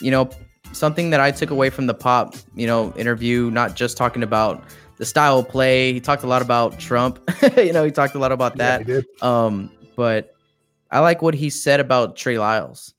you 0.01 0.11
know, 0.11 0.31
something 0.73 1.11
that 1.11 1.21
I 1.21 1.31
took 1.31 1.51
away 1.51 1.71
from 1.71 1.87
the 1.87 1.95
pop, 1.95 2.35
you 2.55 2.67
know, 2.67 2.93
interview, 2.97 3.51
not 3.51 3.77
just 3.77 3.97
talking 3.97 4.23
about 4.23 4.65
the 4.97 5.05
style 5.05 5.39
of 5.39 5.49
play. 5.49 5.93
He 5.93 6.01
talked 6.01 6.23
a 6.23 6.27
lot 6.27 6.43
about 6.43 6.79
Trump. 6.79 7.19
you 7.57 7.73
know, 7.73 7.85
he 7.85 7.91
talked 7.91 8.15
a 8.15 8.19
lot 8.19 8.33
about 8.33 8.57
that. 8.57 8.87
they 8.87 8.95
did. 8.95 9.07
Um, 9.23 9.71
but 9.97 10.35
I 10.91 11.01
like 11.01 11.23
what 11.23 11.35
he 11.35 11.51
said 11.51 11.81
about 11.81 12.17
Trey 12.17 12.39
Lyles 12.39 12.95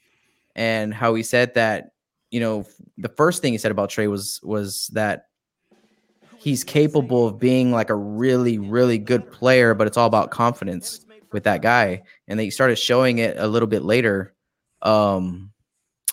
and 0.56 0.94
how 0.94 1.14
he 1.16 1.24
said 1.24 1.56
that, 1.56 1.92
you 2.32 2.40
know, 2.40 2.66
the 2.98 3.10
first 3.10 3.42
thing 3.42 3.54
he 3.54 3.58
said 3.58 3.72
about 3.72 3.90
Trey 3.90 4.08
was 4.08 4.40
was 4.42 4.90
that 4.94 5.26
he's 6.40 6.64
capable 6.64 7.28
of 7.28 7.40
being 7.40 7.72
like 7.72 7.90
a 7.90 7.96
really, 7.96 8.58
really 8.58 8.98
good 8.98 9.32
player, 9.32 9.76
but 9.76 9.86
it's 9.86 9.98
all 9.98 10.08
about 10.08 10.32
confidence 10.32 11.06
with 11.32 11.44
that 11.44 11.62
guy. 11.62 12.02
And 12.28 12.40
they 12.40 12.50
started 12.50 12.78
showing 12.78 13.20
it 13.20 13.38
a 13.38 13.48
little 13.48 13.68
bit 13.68 13.84
later, 13.84 14.34
um, 14.82 15.52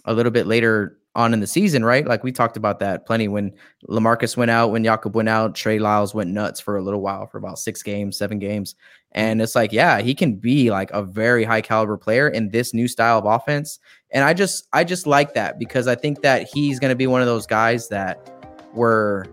a 0.05 0.13
little 0.13 0.33
bit 0.33 0.47
later 0.47 0.99
on 1.15 1.33
in 1.33 1.41
the 1.41 1.47
season, 1.47 1.85
right? 1.85 2.07
Like 2.07 2.23
we 2.23 2.31
talked 2.31 2.57
about 2.57 2.79
that 2.81 3.07
plenty 3.07 3.27
when 3.27 3.53
Lamarcus 3.89 4.37
went 4.37 4.51
out, 4.51 4.71
when 4.71 4.85
Jakob 4.85 5.17
went 5.17 5.29
out, 5.29 5.55
Trey 5.55 5.79
Lyles 5.79 6.15
went 6.15 6.31
nuts 6.31 6.61
for 6.61 6.77
a 6.77 6.83
little 6.83 7.01
while, 7.01 7.27
for 7.27 7.39
about 7.39 7.59
six 7.59 7.83
games, 7.83 8.17
seven 8.17 8.39
games. 8.39 8.75
And 9.13 9.41
it's 9.41 9.55
like, 9.55 9.73
yeah, 9.73 10.01
he 10.01 10.15
can 10.15 10.35
be 10.37 10.71
like 10.71 10.91
a 10.93 11.03
very 11.03 11.43
high 11.43 11.63
caliber 11.63 11.97
player 11.97 12.29
in 12.29 12.51
this 12.51 12.75
new 12.75 12.87
style 12.87 13.19
of 13.19 13.25
offense. 13.25 13.79
And 14.11 14.25
I 14.25 14.35
just, 14.35 14.69
I 14.73 14.85
just 14.85 15.07
like 15.07 15.35
that 15.35 15.59
because 15.59 15.87
I 15.87 15.95
think 15.95 16.23
that 16.23 16.49
he's 16.53 16.79
going 16.79 16.91
to 16.91 16.97
be 16.97 17.07
one 17.07 17.21
of 17.21 17.27
those 17.27 17.47
guys 17.47 17.89
that 17.89 18.31
we're, 18.73 19.25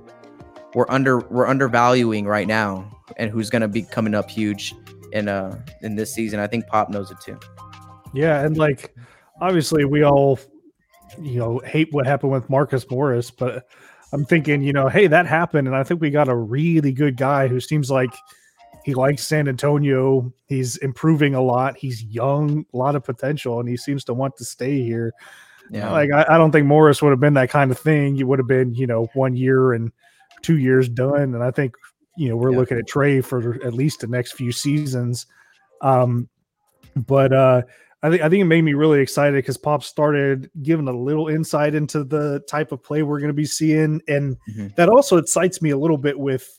we're 0.73 0.89
under, 0.89 1.19
we're 1.19 1.47
undervaluing 1.47 2.25
right 2.25 2.47
now 2.47 2.91
and 3.17 3.31
who's 3.31 3.49
going 3.49 3.61
to 3.61 3.67
be 3.67 3.83
coming 3.83 4.13
up 4.13 4.29
huge 4.29 4.73
in 5.15 5.29
uh 5.29 5.59
in 5.81 5.95
this 5.95 6.13
season. 6.13 6.39
I 6.39 6.47
think 6.47 6.67
Pop 6.67 6.89
knows 6.89 7.09
it 7.09 7.19
too. 7.19 7.39
Yeah, 8.13 8.41
and 8.41 8.57
like 8.57 8.93
obviously 9.41 9.85
we 9.85 10.03
all 10.03 10.39
you 11.19 11.39
know 11.39 11.59
hate 11.59 11.87
what 11.91 12.05
happened 12.05 12.33
with 12.33 12.49
Marcus 12.49 12.87
Morris, 12.89 13.31
but 13.31 13.67
I'm 14.11 14.25
thinking, 14.25 14.61
you 14.61 14.73
know, 14.73 14.87
hey, 14.87 15.07
that 15.07 15.25
happened, 15.25 15.67
and 15.67 15.75
I 15.75 15.83
think 15.83 16.01
we 16.01 16.11
got 16.11 16.27
a 16.27 16.35
really 16.35 16.91
good 16.91 17.17
guy 17.17 17.47
who 17.47 17.59
seems 17.59 17.89
like 17.89 18.13
he 18.85 18.93
likes 18.93 19.25
San 19.25 19.47
Antonio. 19.47 20.31
He's 20.45 20.77
improving 20.77 21.33
a 21.33 21.41
lot. 21.41 21.75
He's 21.75 22.03
young, 22.03 22.67
a 22.71 22.77
lot 22.77 22.95
of 22.95 23.03
potential, 23.03 23.59
and 23.59 23.67
he 23.67 23.77
seems 23.77 24.03
to 24.03 24.13
want 24.13 24.37
to 24.37 24.45
stay 24.45 24.83
here. 24.83 25.11
Yeah, 25.71 25.91
like 25.91 26.11
I, 26.11 26.35
I 26.35 26.37
don't 26.37 26.51
think 26.51 26.67
Morris 26.67 27.01
would 27.01 27.09
have 27.09 27.19
been 27.19 27.33
that 27.33 27.49
kind 27.49 27.71
of 27.71 27.79
thing. 27.79 28.15
You 28.15 28.27
would 28.27 28.37
have 28.37 28.47
been, 28.47 28.75
you 28.75 28.85
know, 28.85 29.07
one 29.15 29.35
year 29.35 29.73
and 29.73 29.91
two 30.43 30.59
years 30.59 30.87
done, 30.87 31.33
and 31.33 31.43
I 31.43 31.49
think 31.49 31.73
you 32.15 32.29
know 32.29 32.37
we're 32.37 32.51
yeah. 32.51 32.59
looking 32.59 32.77
at 32.77 32.87
Trey 32.87 33.21
for 33.21 33.55
at 33.65 33.73
least 33.73 34.01
the 34.01 34.07
next 34.07 34.33
few 34.33 34.51
seasons. 34.51 35.25
Um, 35.81 36.29
but 36.95 37.33
uh, 37.33 37.63
I 38.03 38.11
think 38.11 38.21
I 38.21 38.29
think 38.29 38.41
it 38.41 38.45
made 38.45 38.61
me 38.61 38.75
really 38.75 38.99
excited 38.99 39.33
because 39.33 39.57
Pop 39.57 39.83
started 39.83 40.51
giving 40.61 40.87
a 40.87 40.95
little 40.95 41.27
insight 41.27 41.73
into 41.73 42.03
the 42.03 42.41
type 42.47 42.71
of 42.71 42.83
play 42.83 43.01
we're 43.01 43.17
going 43.19 43.29
to 43.29 43.33
be 43.33 43.45
seeing, 43.45 43.99
and 44.07 44.37
mm-hmm. 44.47 44.67
that 44.75 44.89
also 44.89 45.17
excites 45.17 45.59
me 45.59 45.71
a 45.71 45.77
little 45.77 45.97
bit 45.97 46.19
with 46.19 46.55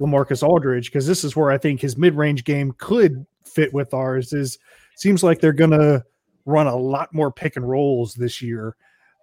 Lamarcus 0.00 0.42
Aldridge 0.42 0.86
because 0.86 1.06
this 1.06 1.24
is 1.24 1.36
where 1.36 1.50
I 1.50 1.58
think 1.58 1.80
his 1.80 1.96
mid-range 1.96 2.44
game 2.44 2.74
could 2.78 3.26
fit 3.44 3.72
with 3.72 3.94
ours. 3.94 4.32
Is 4.32 4.58
seems 4.96 5.22
like 5.22 5.40
they're 5.40 5.52
going 5.52 5.70
to 5.70 6.04
run 6.44 6.66
a 6.66 6.76
lot 6.76 7.12
more 7.12 7.32
pick 7.32 7.56
and 7.56 7.68
rolls 7.68 8.14
this 8.14 8.40
year, 8.40 8.76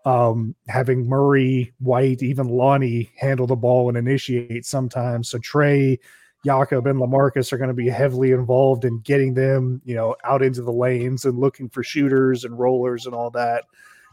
um, 0.05 0.55
having 0.67 1.07
Murray, 1.07 1.73
White, 1.79 2.21
even 2.21 2.47
Lonnie 2.47 3.12
handle 3.17 3.47
the 3.47 3.55
ball 3.55 3.89
and 3.89 3.97
initiate 3.97 4.65
sometimes. 4.65 5.29
So 5.29 5.39
Trey 5.39 5.99
Jakob 6.45 6.88
and 6.88 6.99
Lamarcus 6.99 7.53
are 7.53 7.57
going 7.57 7.69
to 7.69 7.73
be 7.73 7.89
heavily 7.89 8.31
involved 8.31 8.83
in 8.83 8.99
getting 8.99 9.33
them, 9.33 9.81
you 9.86 9.95
know, 9.95 10.15
out 10.25 10.43
into 10.43 10.62
the 10.62 10.73
lanes 10.73 11.23
and 11.23 11.39
looking 11.39 11.69
for 11.69 11.83
shooters 11.83 12.43
and 12.43 12.59
rollers 12.59 13.05
and 13.05 13.15
all 13.15 13.29
that. 13.31 13.63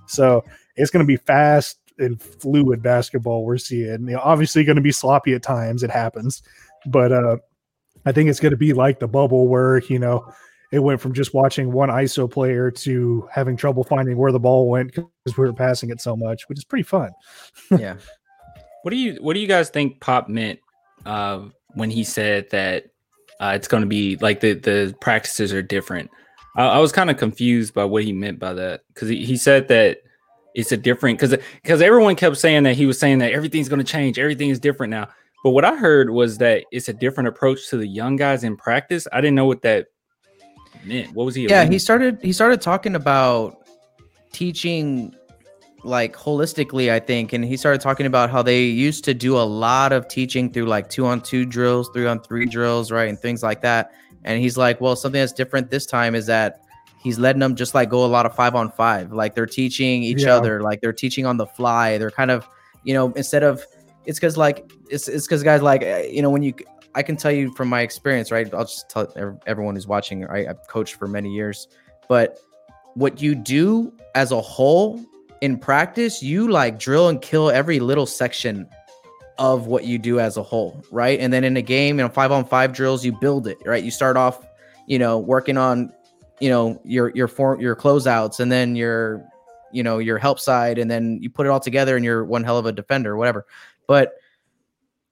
So 0.06 0.44
it's 0.76 0.90
going 0.90 1.04
to 1.04 1.06
be 1.06 1.16
fast 1.16 1.79
and 2.00 2.20
fluid 2.20 2.82
basketball 2.82 3.44
we're 3.44 3.58
seeing. 3.58 4.08
You 4.08 4.14
know, 4.14 4.20
obviously 4.22 4.64
going 4.64 4.76
to 4.76 4.82
be 4.82 4.92
sloppy 4.92 5.34
at 5.34 5.42
times. 5.42 5.82
It 5.82 5.90
happens, 5.90 6.42
but 6.86 7.12
uh, 7.12 7.36
I 8.06 8.12
think 8.12 8.30
it's 8.30 8.40
going 8.40 8.52
to 8.52 8.56
be 8.56 8.72
like 8.72 8.98
the 8.98 9.08
bubble 9.08 9.48
where 9.48 9.78
you 9.84 9.98
know 9.98 10.32
it 10.72 10.80
went 10.80 11.00
from 11.00 11.12
just 11.12 11.34
watching 11.34 11.72
one 11.72 11.88
ISO 11.88 12.30
player 12.30 12.70
to 12.70 13.28
having 13.32 13.56
trouble 13.56 13.84
finding 13.84 14.16
where 14.16 14.32
the 14.32 14.40
ball 14.40 14.68
went 14.68 14.94
because 14.94 15.36
we 15.36 15.46
were 15.46 15.52
passing 15.52 15.90
it 15.90 16.00
so 16.00 16.16
much, 16.16 16.48
which 16.48 16.58
is 16.58 16.64
pretty 16.64 16.84
fun. 16.84 17.10
yeah. 17.78 17.96
What 18.82 18.90
do 18.90 18.96
you 18.96 19.18
What 19.20 19.34
do 19.34 19.40
you 19.40 19.48
guys 19.48 19.70
think 19.70 20.00
Pop 20.00 20.28
meant? 20.28 20.60
Uh, 21.06 21.48
when 21.74 21.90
he 21.90 22.04
said 22.04 22.50
that 22.50 22.86
uh, 23.40 23.52
it's 23.54 23.68
going 23.68 23.82
to 23.82 23.86
be 23.86 24.16
like 24.16 24.40
the 24.40 24.54
the 24.54 24.94
practices 25.00 25.52
are 25.52 25.62
different. 25.62 26.10
I, 26.56 26.78
was 26.80 26.92
kind 26.92 27.10
of 27.10 27.16
confused 27.16 27.74
by 27.74 27.84
what 27.84 28.04
he 28.04 28.12
meant 28.12 28.38
by 28.38 28.52
that 28.54 28.82
because 28.88 29.08
he 29.08 29.36
said 29.36 29.68
that 29.68 29.98
it's 30.54 30.72
a 30.72 30.76
different 30.76 31.18
because 31.18 31.36
because 31.62 31.80
everyone 31.80 32.16
kept 32.16 32.36
saying 32.36 32.64
that 32.64 32.74
he 32.74 32.86
was 32.86 32.98
saying 32.98 33.18
that 33.18 33.32
everything's 33.32 33.68
going 33.68 33.78
to 33.78 33.84
change, 33.84 34.18
everything 34.18 34.50
is 34.50 34.58
different 34.58 34.90
now. 34.90 35.08
But 35.42 35.50
what 35.50 35.64
I 35.64 35.76
heard 35.76 36.10
was 36.10 36.38
that 36.38 36.64
it's 36.70 36.88
a 36.88 36.92
different 36.92 37.28
approach 37.28 37.68
to 37.70 37.76
the 37.76 37.86
young 37.86 38.16
guys 38.16 38.44
in 38.44 38.56
practice. 38.56 39.08
I 39.12 39.20
didn't 39.20 39.36
know 39.36 39.46
what 39.46 39.62
that 39.62 39.86
meant. 40.84 41.14
What 41.14 41.24
was 41.24 41.34
he? 41.34 41.46
Yeah, 41.46 41.64
he 41.64 41.78
started 41.78 42.18
he 42.22 42.32
started 42.32 42.60
talking 42.60 42.94
about 42.94 43.56
teaching 44.32 45.14
like 45.82 46.14
holistically, 46.14 46.90
I 46.90 47.00
think. 47.00 47.32
And 47.32 47.44
he 47.44 47.56
started 47.56 47.80
talking 47.80 48.06
about 48.06 48.30
how 48.30 48.42
they 48.42 48.64
used 48.64 49.04
to 49.04 49.14
do 49.14 49.36
a 49.38 49.42
lot 49.42 49.92
of 49.92 50.08
teaching 50.08 50.52
through 50.52 50.66
like 50.66 50.90
two 50.90 51.06
on 51.06 51.20
two 51.20 51.46
drills, 51.46 51.88
three 51.94 52.06
on 52.06 52.20
three 52.20 52.46
drills, 52.46 52.90
right? 52.90 53.08
And 53.08 53.18
things 53.18 53.42
like 53.42 53.62
that. 53.62 53.92
And 54.24 54.40
he's 54.40 54.56
like, 54.56 54.80
well, 54.80 54.96
something 54.96 55.20
that's 55.20 55.32
different 55.32 55.70
this 55.70 55.86
time 55.86 56.14
is 56.14 56.26
that 56.26 56.60
he's 57.02 57.18
letting 57.18 57.40
them 57.40 57.54
just 57.54 57.74
like 57.74 57.88
go 57.88 58.04
a 58.04 58.06
lot 58.06 58.26
of 58.26 58.34
five 58.34 58.54
on 58.54 58.70
five. 58.70 59.12
Like 59.12 59.34
they're 59.34 59.46
teaching 59.46 60.02
each 60.02 60.22
yeah. 60.22 60.34
other, 60.34 60.60
like 60.60 60.80
they're 60.80 60.92
teaching 60.92 61.26
on 61.26 61.36
the 61.36 61.46
fly. 61.46 61.98
They're 61.98 62.10
kind 62.10 62.30
of, 62.30 62.46
you 62.84 62.94
know, 62.94 63.12
instead 63.12 63.42
of, 63.42 63.64
it's 64.04 64.18
because 64.18 64.36
like, 64.36 64.70
it's, 64.90 65.08
it's 65.08 65.26
because 65.26 65.42
guys 65.42 65.62
like, 65.62 65.82
eh, 65.82 66.02
you 66.02 66.22
know, 66.22 66.30
when 66.30 66.42
you, 66.42 66.54
I 66.94 67.02
can 67.02 67.16
tell 67.16 67.32
you 67.32 67.52
from 67.54 67.68
my 67.68 67.80
experience, 67.80 68.30
right? 68.30 68.52
I'll 68.52 68.64
just 68.64 68.90
tell 68.90 69.12
everyone 69.46 69.76
who's 69.76 69.86
watching, 69.86 70.22
right? 70.22 70.46
I've 70.48 70.66
coached 70.66 70.96
for 70.96 71.06
many 71.06 71.32
years, 71.32 71.68
but 72.08 72.38
what 72.94 73.22
you 73.22 73.34
do 73.34 73.92
as 74.14 74.32
a 74.32 74.40
whole 74.40 75.00
in 75.40 75.56
practice, 75.56 76.22
you 76.22 76.50
like 76.50 76.78
drill 76.78 77.08
and 77.08 77.22
kill 77.22 77.50
every 77.50 77.80
little 77.80 78.06
section 78.06 78.68
of 79.38 79.66
what 79.66 79.84
you 79.84 79.98
do 79.98 80.20
as 80.20 80.36
a 80.36 80.42
whole, 80.42 80.82
right? 80.90 81.18
And 81.18 81.32
then 81.32 81.44
in 81.44 81.56
a 81.56 81.62
game, 81.62 81.98
you 81.98 82.04
know, 82.04 82.10
five 82.10 82.30
on 82.30 82.44
five 82.44 82.72
drills, 82.74 83.04
you 83.04 83.12
build 83.12 83.46
it, 83.46 83.56
right? 83.64 83.82
You 83.82 83.90
start 83.90 84.18
off, 84.18 84.44
you 84.86 84.98
know, 84.98 85.18
working 85.18 85.56
on, 85.56 85.92
you 86.40 86.48
know, 86.48 86.80
your 86.84 87.10
your 87.14 87.28
form 87.28 87.60
your 87.60 87.76
closeouts 87.76 88.40
and 88.40 88.50
then 88.50 88.76
your, 88.76 89.24
you 89.72 89.82
know, 89.82 89.98
your 89.98 90.18
help 90.18 90.40
side, 90.40 90.78
and 90.78 90.90
then 90.90 91.18
you 91.22 91.30
put 91.30 91.46
it 91.46 91.50
all 91.50 91.60
together 91.60 91.96
and 91.96 92.04
you're 92.04 92.24
one 92.24 92.44
hell 92.44 92.58
of 92.58 92.66
a 92.66 92.72
defender, 92.72 93.16
whatever. 93.16 93.46
But 93.86 94.14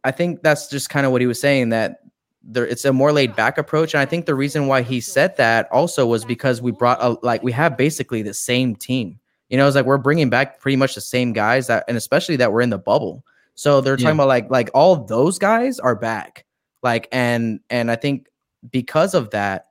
I 0.05 0.11
think 0.11 0.43
that's 0.43 0.69
just 0.69 0.91
kind 0.91 1.07
of 1.07 1.13
what 1.13 1.21
he 1.21 1.27
was 1.27 1.41
saying 1.41 1.71
that 1.71 2.01
there 2.43 2.67
it's 2.67 2.85
a 2.85 2.93
more 2.93 3.13
laid 3.13 3.37
back 3.37 3.59
approach. 3.59 3.95
And 3.95 4.01
I 4.01 4.07
think 4.07 4.27
the 4.27 4.35
reason 4.35 4.67
why 4.67 4.83
he 4.83 5.01
said 5.01 5.37
that 5.37 5.71
also 5.71 6.07
was 6.07 6.25
because 6.25 6.63
we 6.63 6.71
brought 6.73 7.03
a, 7.03 7.17
like 7.23 7.43
we 7.43 7.53
have 7.53 7.77
basically 7.77 8.23
the 8.23 8.35
same 8.35 8.75
team 8.75 9.19
you 9.49 9.57
know, 9.57 9.67
it's 9.67 9.77
like 9.77 9.87
we're 9.87 9.99
bringing 9.99 10.29
back 10.29 10.61
pretty 10.61 10.77
much 10.77 10.95
the 10.95 11.01
same 11.01 11.33
guys 11.33 11.69
that, 11.69 11.85
and 11.89 11.97
especially 11.97 12.37
that 12.37 12.53
we're 12.53 12.61
in 12.61 12.71
the 12.71 12.79
bubble. 12.79 13.25
So 13.55 13.81
they're 13.81 13.97
talking 13.97 14.09
yeah. 14.09 14.13
about 14.13 14.29
like 14.29 14.51
like 14.51 14.71
all 14.75 14.97
those 14.97 15.39
guys 15.39 15.81
are 15.81 15.97
back. 15.97 16.45
Like 16.83 17.09
and 17.11 17.61
and 17.71 17.91
I 17.91 17.97
think 17.97 18.29
because 18.71 19.15
of 19.15 19.31
that, 19.31 19.68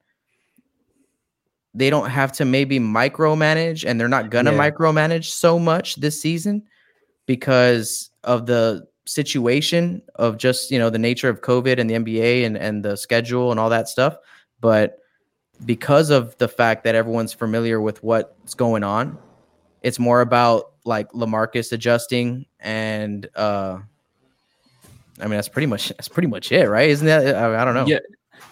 they 1.78 1.90
don't 1.90 2.10
have 2.10 2.32
to 2.34 2.46
maybe 2.46 2.80
micromanage, 2.80 3.86
and 3.88 4.00
they're 4.00 4.08
not 4.08 4.30
gonna 4.30 4.52
yeah. 4.52 4.70
micromanage 4.72 5.26
so 5.26 5.58
much 5.60 5.96
this 5.96 6.22
season 6.22 6.64
because 7.26 8.10
of 8.24 8.46
the 8.46 8.88
situation 9.06 10.02
of 10.16 10.38
just 10.38 10.72
you 10.72 10.80
know 10.80 10.90
the 10.90 11.00
nature 11.00 11.30
of 11.30 11.42
COVID 11.42 11.80
and 11.80 11.90
the 11.90 11.96
NBA 11.96 12.46
and 12.46 12.58
and 12.58 12.84
the 12.84 12.98
schedule 12.98 13.52
and 13.52 13.60
all 13.60 13.70
that 13.70 13.88
stuff. 13.88 14.18
But 14.60 15.00
because 15.66 16.10
of 16.10 16.38
the 16.38 16.48
fact 16.48 16.84
that 16.84 16.96
everyone's 16.96 17.34
familiar 17.34 17.82
with 17.82 18.04
what's 18.04 18.54
going 18.54 18.84
on 18.84 19.18
it's 19.88 20.00
more 20.00 20.22
about 20.22 20.74
like 20.86 21.10
Lamarcus 21.12 21.72
adjusting 21.72 22.46
and 22.60 23.30
uh 23.36 23.80
I 25.20 25.24
mean 25.24 25.32
that's 25.32 25.50
pretty 25.50 25.66
much 25.66 25.90
that's 25.90 26.10
pretty 26.10 26.28
much 26.28 26.52
it, 26.52 26.70
right? 26.70 26.90
Isn't 26.90 27.08
that 27.08 27.36
I, 27.36 27.62
I 27.62 27.66
don't 27.66 27.74
know. 27.74 27.88
Yeah. 27.88 28.00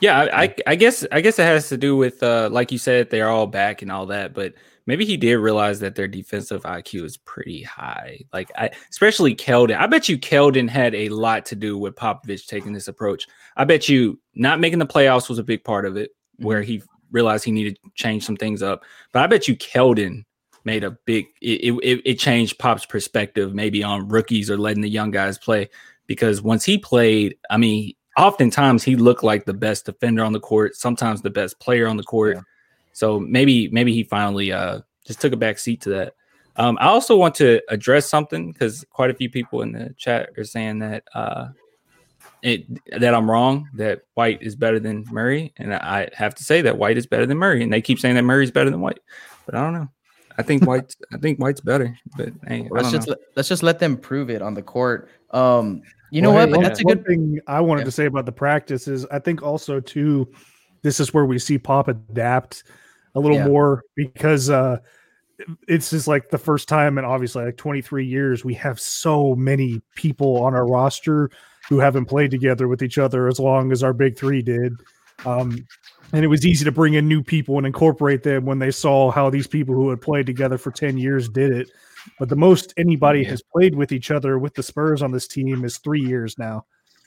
Yeah, 0.05 0.29
I, 0.31 0.55
I 0.67 0.75
guess 0.75 1.03
I 1.11 1.19
guess 1.19 1.39
it 1.39 1.45
has 1.45 1.67
to 1.69 1.77
do 1.77 1.97
with 1.97 2.21
uh 2.21 2.47
like 2.51 2.71
you 2.71 2.77
said 2.77 3.09
they're 3.09 3.29
all 3.29 3.47
back 3.47 3.81
and 3.81 3.91
all 3.91 4.05
that, 4.05 4.35
but 4.35 4.53
maybe 4.85 5.03
he 5.03 5.17
did 5.17 5.37
realize 5.37 5.79
that 5.79 5.95
their 5.95 6.07
defensive 6.07 6.61
IQ 6.61 7.05
is 7.05 7.17
pretty 7.17 7.63
high. 7.63 8.19
Like 8.31 8.51
I 8.55 8.69
especially 8.91 9.33
Keldon. 9.33 9.79
I 9.79 9.87
bet 9.87 10.07
you 10.07 10.19
Keldon 10.19 10.69
had 10.69 10.93
a 10.93 11.09
lot 11.09 11.43
to 11.47 11.55
do 11.55 11.75
with 11.79 11.95
Popovich 11.95 12.45
taking 12.45 12.71
this 12.71 12.87
approach. 12.87 13.27
I 13.57 13.63
bet 13.63 13.89
you 13.89 14.19
not 14.35 14.59
making 14.59 14.77
the 14.77 14.85
playoffs 14.85 15.27
was 15.27 15.39
a 15.39 15.43
big 15.43 15.63
part 15.63 15.87
of 15.87 15.97
it, 15.97 16.11
mm-hmm. 16.11 16.45
where 16.45 16.61
he 16.61 16.83
realized 17.09 17.43
he 17.43 17.51
needed 17.51 17.79
to 17.83 17.89
change 17.95 18.27
some 18.27 18.37
things 18.37 18.61
up. 18.61 18.83
But 19.11 19.23
I 19.23 19.27
bet 19.27 19.47
you 19.47 19.57
Keldon 19.57 20.23
made 20.65 20.83
a 20.83 20.91
big 20.91 21.25
it, 21.41 21.73
it, 21.81 22.01
it 22.05 22.19
changed 22.19 22.59
Pop's 22.59 22.85
perspective 22.85 23.55
maybe 23.55 23.83
on 23.83 24.07
rookies 24.07 24.51
or 24.51 24.57
letting 24.59 24.83
the 24.83 24.87
young 24.87 25.09
guys 25.09 25.39
play 25.39 25.67
because 26.05 26.43
once 26.43 26.63
he 26.63 26.77
played, 26.77 27.37
I 27.49 27.57
mean, 27.57 27.94
oftentimes 28.17 28.83
he 28.83 28.95
looked 28.95 29.23
like 29.23 29.45
the 29.45 29.53
best 29.53 29.85
defender 29.85 30.23
on 30.23 30.33
the 30.33 30.39
court, 30.39 30.75
sometimes 30.75 31.21
the 31.21 31.29
best 31.29 31.59
player 31.59 31.87
on 31.87 31.97
the 31.97 32.03
court. 32.03 32.35
Yeah. 32.35 32.41
So 32.93 33.19
maybe 33.19 33.67
maybe 33.69 33.93
he 33.93 34.03
finally 34.03 34.51
uh 34.51 34.81
just 35.05 35.21
took 35.21 35.33
a 35.33 35.37
back 35.37 35.59
seat 35.59 35.81
to 35.81 35.89
that. 35.89 36.13
Um, 36.57 36.77
I 36.79 36.87
also 36.87 37.17
want 37.17 37.35
to 37.35 37.61
address 37.69 38.07
something 38.07 38.51
because 38.51 38.85
quite 38.89 39.09
a 39.09 39.13
few 39.13 39.29
people 39.29 39.61
in 39.61 39.71
the 39.71 39.93
chat 39.97 40.29
are 40.37 40.43
saying 40.43 40.79
that 40.79 41.03
uh, 41.13 41.49
it 42.41 42.65
that 42.97 43.13
I'm 43.13 43.29
wrong 43.29 43.67
that 43.73 44.03
White 44.13 44.41
is 44.41 44.55
better 44.55 44.79
than 44.79 45.05
Murray, 45.11 45.53
and 45.57 45.73
I 45.73 46.09
have 46.13 46.33
to 46.35 46.43
say 46.43 46.61
that 46.61 46.77
White 46.77 46.97
is 46.97 47.07
better 47.07 47.25
than 47.25 47.37
Murray, 47.37 47.61
and 47.61 47.73
they 47.73 47.81
keep 47.81 47.99
saying 47.99 48.15
that 48.15 48.23
Murray's 48.23 48.51
better 48.51 48.69
than 48.69 48.81
White, 48.81 48.99
but 49.45 49.55
I 49.55 49.61
don't 49.61 49.73
know. 49.73 49.89
I 50.37 50.43
think 50.43 50.65
White's 50.65 50.95
I 51.13 51.17
think 51.17 51.39
White's 51.39 51.61
better, 51.61 51.97
but 52.15 52.29
hey, 52.47 52.67
let's 52.71 52.91
just 52.91 53.07
let, 53.07 53.17
let's 53.35 53.49
just 53.49 53.63
let 53.63 53.79
them 53.79 53.97
prove 53.97 54.29
it 54.29 54.41
on 54.41 54.53
the 54.53 54.61
court. 54.61 55.09
Um, 55.31 55.81
you 56.15 56.21
know 56.21 56.31
well, 56.31 56.47
what? 56.47 56.57
Hey, 56.57 56.63
that's 56.63 56.79
a 56.79 56.83
good 56.83 57.05
thing 57.05 57.41
I 57.45 57.59
wanted 57.59 57.81
yeah. 57.81 57.85
to 57.85 57.91
say 57.91 58.05
about 58.05 58.25
the 58.25 58.31
practice 58.31 58.87
is 58.87 59.05
I 59.07 59.19
think 59.19 59.43
also 59.43 59.81
too, 59.81 60.31
this 60.81 61.01
is 61.01 61.13
where 61.13 61.25
we 61.25 61.37
see 61.39 61.57
Pop 61.57 61.89
adapt 61.89 62.63
a 63.15 63.19
little 63.19 63.37
yeah. 63.37 63.47
more 63.47 63.83
because 63.95 64.49
uh 64.49 64.77
it's 65.67 65.89
just 65.89 66.07
like 66.07 66.29
the 66.29 66.37
first 66.37 66.69
time 66.69 66.97
in 66.97 67.03
obviously 67.03 67.43
like 67.43 67.57
23 67.57 68.05
years 68.05 68.45
we 68.45 68.53
have 68.53 68.79
so 68.79 69.35
many 69.35 69.81
people 69.93 70.41
on 70.41 70.53
our 70.53 70.65
roster 70.65 71.29
who 71.67 71.79
haven't 71.79 72.05
played 72.05 72.31
together 72.31 72.69
with 72.69 72.81
each 72.81 72.97
other 72.97 73.27
as 73.27 73.37
long 73.37 73.73
as 73.73 73.83
our 73.83 73.91
big 73.91 74.17
three 74.17 74.41
did. 74.41 74.73
Um, 75.25 75.57
and 76.13 76.23
it 76.23 76.29
was 76.29 76.45
easy 76.45 76.63
to 76.63 76.71
bring 76.71 76.93
in 76.93 77.09
new 77.09 77.21
people 77.21 77.57
and 77.57 77.67
incorporate 77.67 78.23
them 78.23 78.45
when 78.45 78.59
they 78.59 78.71
saw 78.71 79.11
how 79.11 79.29
these 79.29 79.47
people 79.47 79.75
who 79.75 79.89
had 79.89 79.99
played 79.99 80.25
together 80.25 80.57
for 80.57 80.71
10 80.71 80.97
years 80.97 81.27
did 81.27 81.51
it 81.51 81.71
but 82.19 82.29
the 82.29 82.35
most 82.35 82.73
anybody 82.77 83.23
has 83.23 83.41
played 83.41 83.75
with 83.75 83.91
each 83.91 84.11
other 84.11 84.37
with 84.39 84.53
the 84.53 84.63
spurs 84.63 85.01
on 85.01 85.11
this 85.11 85.27
team 85.27 85.65
is 85.65 85.77
three 85.77 86.01
years 86.01 86.37
now 86.37 86.65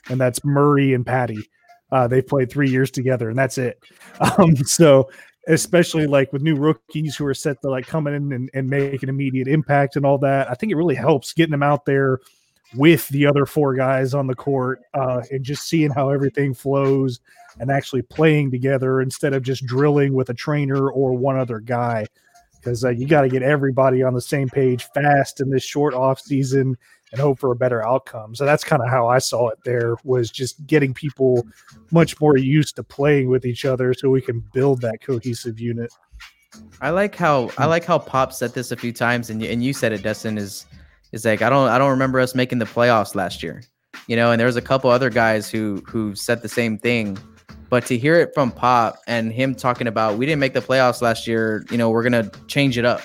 and 0.09 0.19
that's 0.19 0.45
murray 0.45 0.93
and 0.93 1.05
patty. 1.05 1.49
Uh, 1.91 2.07
they 2.07 2.21
played 2.21 2.51
three 2.51 2.69
years 2.69 2.91
together, 2.91 3.29
and 3.29 3.37
that's 3.37 3.57
it. 3.57 3.79
Um, 4.37 4.55
so 4.57 5.09
especially 5.47 6.05
like 6.05 6.31
with 6.33 6.41
new 6.41 6.55
rookies 6.55 7.15
who 7.15 7.25
are 7.25 7.33
set 7.33 7.61
to 7.61 7.69
like 7.69 7.87
coming 7.87 8.13
in 8.13 8.33
and, 8.33 8.49
and 8.53 8.69
make 8.69 9.01
an 9.01 9.09
immediate 9.09 9.47
impact 9.47 9.95
and 9.95 10.05
all 10.05 10.17
that, 10.19 10.51
I 10.51 10.53
think 10.53 10.71
it 10.71 10.75
really 10.75 10.95
helps 10.95 11.31
getting 11.31 11.51
them 11.51 11.63
out 11.63 11.85
there 11.85 12.19
with 12.75 13.07
the 13.07 13.25
other 13.25 13.45
four 13.45 13.73
guys 13.73 14.13
on 14.13 14.27
the 14.27 14.35
court 14.35 14.81
uh, 14.93 15.21
and 15.31 15.43
just 15.43 15.67
seeing 15.67 15.89
how 15.89 16.09
everything 16.09 16.53
flows 16.53 17.21
and 17.59 17.71
actually 17.71 18.01
playing 18.01 18.51
together 18.51 19.01
instead 19.01 19.33
of 19.33 19.41
just 19.41 19.65
drilling 19.65 20.13
with 20.13 20.29
a 20.29 20.33
trainer 20.33 20.89
or 20.89 21.13
one 21.13 21.39
other 21.39 21.59
guy 21.59 22.05
because 22.59 22.83
uh, 22.83 22.89
you 22.89 23.07
got 23.07 23.21
to 23.21 23.29
get 23.29 23.41
everybody 23.41 24.03
on 24.03 24.13
the 24.13 24.21
same 24.21 24.49
page 24.49 24.87
fast 24.93 25.41
in 25.41 25.49
this 25.49 25.63
short 25.63 25.93
off 25.93 26.19
season 26.19 26.77
and 27.11 27.21
hope 27.21 27.39
for 27.39 27.51
a 27.51 27.55
better 27.55 27.85
outcome. 27.85 28.35
So 28.35 28.45
that's 28.45 28.63
kind 28.63 28.81
of 28.81 28.89
how 28.89 29.07
I 29.07 29.17
saw 29.19 29.49
it. 29.49 29.59
There 29.63 29.97
was 30.03 30.29
just 30.29 30.65
getting 30.67 30.93
people 30.93 31.47
much 31.91 32.19
more 32.19 32.37
used 32.37 32.75
to 32.75 32.83
playing 32.83 33.29
with 33.29 33.45
each 33.45 33.65
other, 33.65 33.93
so 33.93 34.09
we 34.09 34.21
can 34.21 34.43
build 34.53 34.81
that 34.81 35.01
cohesive 35.01 35.59
unit. 35.59 35.91
I 36.81 36.89
like 36.89 37.15
how 37.15 37.51
I 37.57 37.65
like 37.65 37.85
how 37.85 37.99
Pop 37.99 38.33
said 38.33 38.53
this 38.53 38.71
a 38.71 38.75
few 38.75 38.91
times, 38.91 39.29
and 39.29 39.41
you, 39.41 39.49
and 39.49 39.63
you 39.63 39.73
said 39.73 39.91
it, 39.91 40.03
Dustin. 40.03 40.37
Is 40.37 40.65
is 41.11 41.25
like 41.25 41.41
I 41.41 41.49
don't 41.49 41.69
I 41.69 41.77
don't 41.77 41.91
remember 41.91 42.19
us 42.19 42.35
making 42.35 42.59
the 42.59 42.65
playoffs 42.65 43.15
last 43.15 43.43
year, 43.43 43.63
you 44.07 44.15
know. 44.15 44.31
And 44.31 44.39
there 44.39 44.47
was 44.47 44.55
a 44.55 44.61
couple 44.61 44.89
other 44.89 45.09
guys 45.09 45.49
who 45.49 45.83
who 45.87 46.15
said 46.15 46.41
the 46.41 46.49
same 46.49 46.77
thing, 46.77 47.17
but 47.69 47.85
to 47.87 47.97
hear 47.97 48.15
it 48.15 48.33
from 48.33 48.51
Pop 48.51 48.99
and 49.07 49.31
him 49.31 49.55
talking 49.55 49.87
about 49.87 50.17
we 50.17 50.25
didn't 50.25 50.39
make 50.39 50.53
the 50.53 50.61
playoffs 50.61 51.01
last 51.01 51.27
year, 51.27 51.65
you 51.69 51.77
know, 51.77 51.89
we're 51.89 52.03
gonna 52.03 52.29
change 52.47 52.77
it 52.77 52.85
up, 52.85 53.01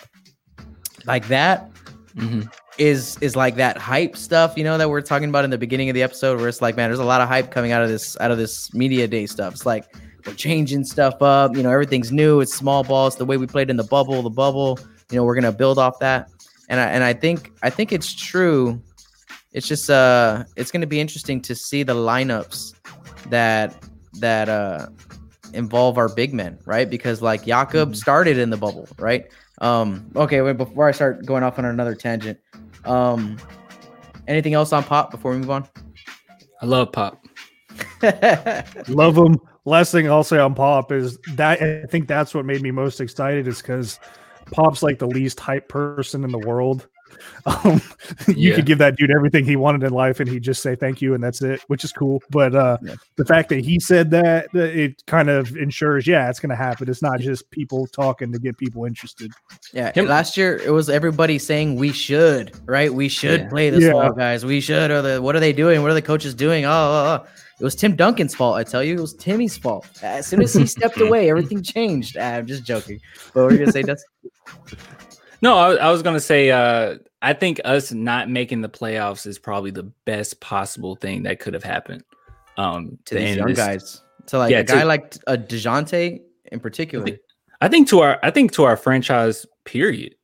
like 1.06 1.28
that. 1.28 1.70
Mm-hmm 2.16 2.42
is 2.78 3.16
is 3.20 3.36
like 3.36 3.56
that 3.56 3.76
hype 3.76 4.16
stuff, 4.16 4.54
you 4.56 4.64
know, 4.64 4.78
that 4.78 4.90
we're 4.90 5.00
talking 5.00 5.28
about 5.28 5.44
in 5.44 5.50
the 5.50 5.58
beginning 5.58 5.88
of 5.88 5.94
the 5.94 6.02
episode, 6.02 6.38
where 6.38 6.48
it's 6.48 6.60
like, 6.60 6.76
man, 6.76 6.88
there's 6.90 6.98
a 6.98 7.04
lot 7.04 7.20
of 7.20 7.28
hype 7.28 7.50
coming 7.50 7.72
out 7.72 7.82
of 7.82 7.88
this 7.88 8.16
out 8.20 8.30
of 8.30 8.38
this 8.38 8.72
media 8.74 9.06
day 9.06 9.26
stuff. 9.26 9.54
It's 9.54 9.66
like 9.66 9.84
we're 10.26 10.34
changing 10.34 10.84
stuff 10.84 11.20
up, 11.22 11.56
you 11.56 11.62
know, 11.62 11.70
everything's 11.70 12.10
new. 12.10 12.40
It's 12.40 12.54
small 12.54 12.82
balls, 12.82 13.16
the 13.16 13.24
way 13.24 13.36
we 13.36 13.46
played 13.46 13.70
in 13.70 13.76
the 13.76 13.84
bubble. 13.84 14.22
The 14.22 14.30
bubble, 14.30 14.78
you 15.10 15.16
know, 15.16 15.24
we're 15.24 15.34
gonna 15.34 15.52
build 15.52 15.78
off 15.78 15.98
that. 16.00 16.30
And 16.68 16.80
I 16.80 16.86
and 16.86 17.04
I 17.04 17.12
think 17.12 17.52
I 17.62 17.70
think 17.70 17.92
it's 17.92 18.12
true. 18.12 18.82
It's 19.52 19.68
just 19.68 19.88
uh, 19.88 20.44
it's 20.56 20.70
gonna 20.70 20.86
be 20.86 21.00
interesting 21.00 21.40
to 21.42 21.54
see 21.54 21.82
the 21.82 21.94
lineups 21.94 22.74
that 23.30 23.74
that 24.20 24.48
uh 24.48 24.88
involve 25.54 25.98
our 25.98 26.08
big 26.08 26.34
men, 26.34 26.58
right? 26.64 26.88
Because 26.88 27.22
like 27.22 27.46
Jakob 27.46 27.90
mm-hmm. 27.90 27.94
started 27.94 28.38
in 28.38 28.50
the 28.50 28.56
bubble, 28.56 28.88
right? 28.98 29.26
Um, 29.60 30.10
okay, 30.16 30.40
wait, 30.42 30.56
before 30.56 30.88
I 30.88 30.92
start 30.92 31.24
going 31.24 31.42
off 31.42 31.58
on 31.58 31.64
another 31.64 31.94
tangent, 31.94 32.38
um, 32.84 33.38
anything 34.26 34.54
else 34.54 34.72
on 34.72 34.82
Pop 34.82 35.10
before 35.10 35.32
we 35.32 35.38
move 35.38 35.50
on? 35.50 35.68
I 36.60 36.66
love 36.66 36.92
Pop. 36.92 37.24
love 38.88 39.16
him. 39.16 39.38
Last 39.64 39.92
thing 39.92 40.10
I'll 40.10 40.24
say 40.24 40.38
on 40.38 40.54
Pop 40.54 40.92
is 40.92 41.18
that 41.34 41.62
I 41.62 41.86
think 41.86 42.08
that's 42.08 42.34
what 42.34 42.44
made 42.44 42.62
me 42.62 42.70
most 42.70 43.00
excited 43.00 43.48
is 43.48 43.62
because 43.62 43.98
Pop's 44.50 44.82
like 44.82 44.98
the 44.98 45.06
least 45.06 45.40
hype 45.40 45.68
person 45.68 46.24
in 46.24 46.30
the 46.30 46.38
world. 46.38 46.88
Um, 47.46 47.82
you 48.26 48.48
yeah. 48.50 48.54
could 48.54 48.64
give 48.64 48.78
that 48.78 48.96
dude 48.96 49.10
everything 49.10 49.44
he 49.44 49.54
wanted 49.54 49.82
in 49.82 49.92
life, 49.92 50.18
and 50.18 50.28
he'd 50.28 50.42
just 50.42 50.62
say 50.62 50.74
thank 50.74 51.02
you, 51.02 51.12
and 51.12 51.22
that's 51.22 51.42
it, 51.42 51.60
which 51.66 51.84
is 51.84 51.92
cool. 51.92 52.22
But 52.30 52.54
uh, 52.54 52.78
yeah. 52.82 52.94
the 53.16 53.24
fact 53.26 53.50
that 53.50 53.62
he 53.62 53.78
said 53.78 54.10
that, 54.12 54.48
it 54.54 55.04
kind 55.06 55.28
of 55.28 55.54
ensures, 55.54 56.06
yeah, 56.06 56.30
it's 56.30 56.40
going 56.40 56.50
to 56.50 56.56
happen. 56.56 56.88
It's 56.88 57.02
not 57.02 57.20
just 57.20 57.50
people 57.50 57.86
talking 57.86 58.32
to 58.32 58.38
get 58.38 58.56
people 58.56 58.86
interested. 58.86 59.30
Yeah, 59.74 59.92
Him- 59.92 60.06
last 60.06 60.38
year 60.38 60.56
it 60.56 60.70
was 60.70 60.88
everybody 60.88 61.38
saying 61.38 61.76
we 61.76 61.92
should, 61.92 62.52
right? 62.66 62.92
We 62.92 63.08
should 63.08 63.42
yeah. 63.42 63.48
play 63.48 63.68
the 63.68 63.82
small 63.90 64.12
guys. 64.12 64.44
We 64.44 64.60
should. 64.60 64.90
Or 64.90 65.02
the 65.02 65.20
what 65.20 65.36
are 65.36 65.40
they 65.40 65.52
doing? 65.52 65.82
What 65.82 65.90
are 65.90 65.94
the 65.94 66.02
coaches 66.02 66.34
doing? 66.34 66.64
Oh, 66.64 66.70
oh, 66.70 67.20
oh. 67.22 67.28
It 67.60 67.62
was 67.62 67.76
Tim 67.76 67.94
Duncan's 67.94 68.34
fault. 68.34 68.56
I 68.56 68.64
tell 68.64 68.82
you, 68.82 68.94
it 68.94 69.00
was 69.00 69.14
Timmy's 69.14 69.56
fault. 69.56 69.86
As 70.02 70.26
soon 70.26 70.42
as 70.42 70.52
he 70.52 70.66
stepped 70.66 71.00
away, 71.00 71.30
everything 71.30 71.62
changed. 71.62 72.16
I'm 72.16 72.46
just 72.46 72.64
joking. 72.64 73.00
But 73.32 73.44
we're 73.44 73.58
gonna 73.58 73.72
say 73.72 73.82
that's. 73.82 74.04
No, 75.44 75.58
I, 75.58 75.74
I 75.74 75.90
was 75.92 76.02
gonna 76.02 76.20
say. 76.20 76.50
uh 76.50 76.96
I 77.20 77.34
think 77.34 77.60
us 77.64 77.92
not 77.92 78.30
making 78.30 78.62
the 78.62 78.68
playoffs 78.68 79.26
is 79.26 79.38
probably 79.38 79.70
the 79.70 79.90
best 80.04 80.40
possible 80.40 80.96
thing 80.96 81.22
that 81.24 81.38
could 81.38 81.52
have 81.52 81.62
happened. 81.62 82.02
Um, 82.56 82.98
to 83.04 83.14
these 83.14 83.36
young 83.36 83.48
this, 83.48 83.56
guys, 83.56 84.02
to 84.26 84.38
like 84.38 84.50
yeah, 84.50 84.60
a 84.60 84.64
guy 84.64 84.80
to, 84.80 84.84
like 84.86 85.16
a 85.26 85.30
uh, 85.30 85.36
Dejounte 85.36 86.22
in 86.50 86.60
particular. 86.60 87.04
I 87.04 87.10
think, 87.10 87.20
I 87.60 87.68
think 87.68 87.88
to 87.88 88.00
our, 88.00 88.18
I 88.22 88.30
think 88.30 88.52
to 88.52 88.64
our 88.64 88.76
franchise 88.76 89.44
period. 89.64 90.14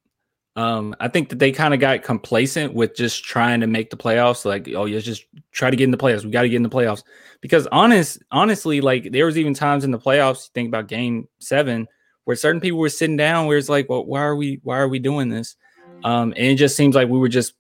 Um, 0.57 0.97
I 1.01 1.09
think 1.09 1.29
that 1.31 1.39
they 1.39 1.53
kind 1.53 1.75
of 1.75 1.81
got 1.81 2.03
complacent 2.03 2.75
with 2.75 2.95
just 2.95 3.25
trying 3.25 3.61
to 3.61 3.67
make 3.67 3.91
the 3.91 3.97
playoffs. 3.97 4.45
Like, 4.45 4.69
oh, 4.75 4.85
yeah, 4.85 4.99
just 5.01 5.25
try 5.53 5.71
to 5.71 5.77
get 5.77 5.85
in 5.85 5.91
the 5.91 5.97
playoffs. 5.97 6.25
We 6.25 6.31
got 6.31 6.43
to 6.43 6.49
get 6.49 6.57
in 6.57 6.63
the 6.63 6.69
playoffs. 6.69 7.03
Because 7.41 7.67
honest, 7.69 8.23
honestly, 8.31 8.81
like 8.81 9.13
there 9.13 9.27
was 9.27 9.39
even 9.39 9.55
times 9.55 9.85
in 9.85 9.91
the 9.91 9.99
playoffs. 9.99 10.47
You 10.47 10.51
think 10.55 10.69
about 10.69 10.89
Game 10.89 11.29
Seven, 11.39 11.89
where 12.25 12.37
certain 12.37 12.61
people 12.61 12.79
were 12.79 12.89
sitting 12.89 13.17
down, 13.17 13.47
where 13.47 13.59
it's 13.59 13.69
like, 13.69 13.89
well, 13.89 14.05
why 14.05 14.21
are 14.21 14.37
we, 14.37 14.61
why 14.63 14.79
are 14.79 14.89
we 14.89 14.99
doing 14.99 15.29
this? 15.29 15.57
Um, 16.05 16.33
and 16.37 16.47
it 16.47 16.57
just 16.57 16.77
seems 16.77 16.95
like 16.95 17.09
we 17.09 17.19
were 17.19 17.29
just 17.29 17.55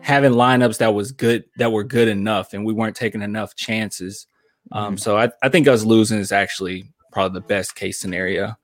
having 0.00 0.32
lineups 0.32 0.78
that 0.78 0.94
was 0.94 1.12
good, 1.12 1.44
that 1.56 1.72
were 1.72 1.84
good 1.84 2.08
enough, 2.08 2.54
and 2.54 2.64
we 2.64 2.72
weren't 2.72 2.96
taking 2.96 3.22
enough 3.22 3.54
chances. 3.56 4.26
Um, 4.72 4.94
mm-hmm. 4.94 4.96
So 4.96 5.16
I, 5.18 5.30
I 5.42 5.48
think 5.48 5.68
us 5.68 5.84
losing 5.84 6.18
is 6.18 6.32
actually 6.32 6.90
probably 7.12 7.40
the 7.40 7.46
best 7.46 7.74
case 7.74 7.98
scenario. 7.98 8.54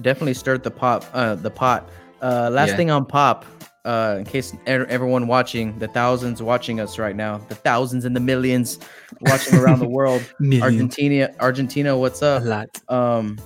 Definitely 0.00 0.34
stirred 0.34 0.62
the 0.62 0.70
pop, 0.70 1.04
uh, 1.12 1.34
the 1.34 1.50
pot. 1.50 1.88
Uh, 2.20 2.50
last 2.52 2.70
yeah. 2.70 2.76
thing 2.76 2.90
on 2.90 3.06
pop, 3.06 3.46
uh, 3.84 4.16
in 4.18 4.24
case 4.24 4.54
everyone 4.66 5.26
watching, 5.26 5.78
the 5.78 5.88
thousands 5.88 6.42
watching 6.42 6.80
us 6.80 6.98
right 6.98 7.16
now, 7.16 7.38
the 7.38 7.54
thousands 7.54 8.04
and 8.04 8.14
the 8.14 8.20
millions 8.20 8.78
watching 9.22 9.54
around 9.58 9.78
the 9.78 9.88
world. 9.88 10.22
Argentina, 10.62 11.32
Argentina, 11.40 11.96
what's 11.96 12.22
up? 12.22 12.42
A 12.42 12.44
lot. 12.44 12.82
Um, 12.88 13.38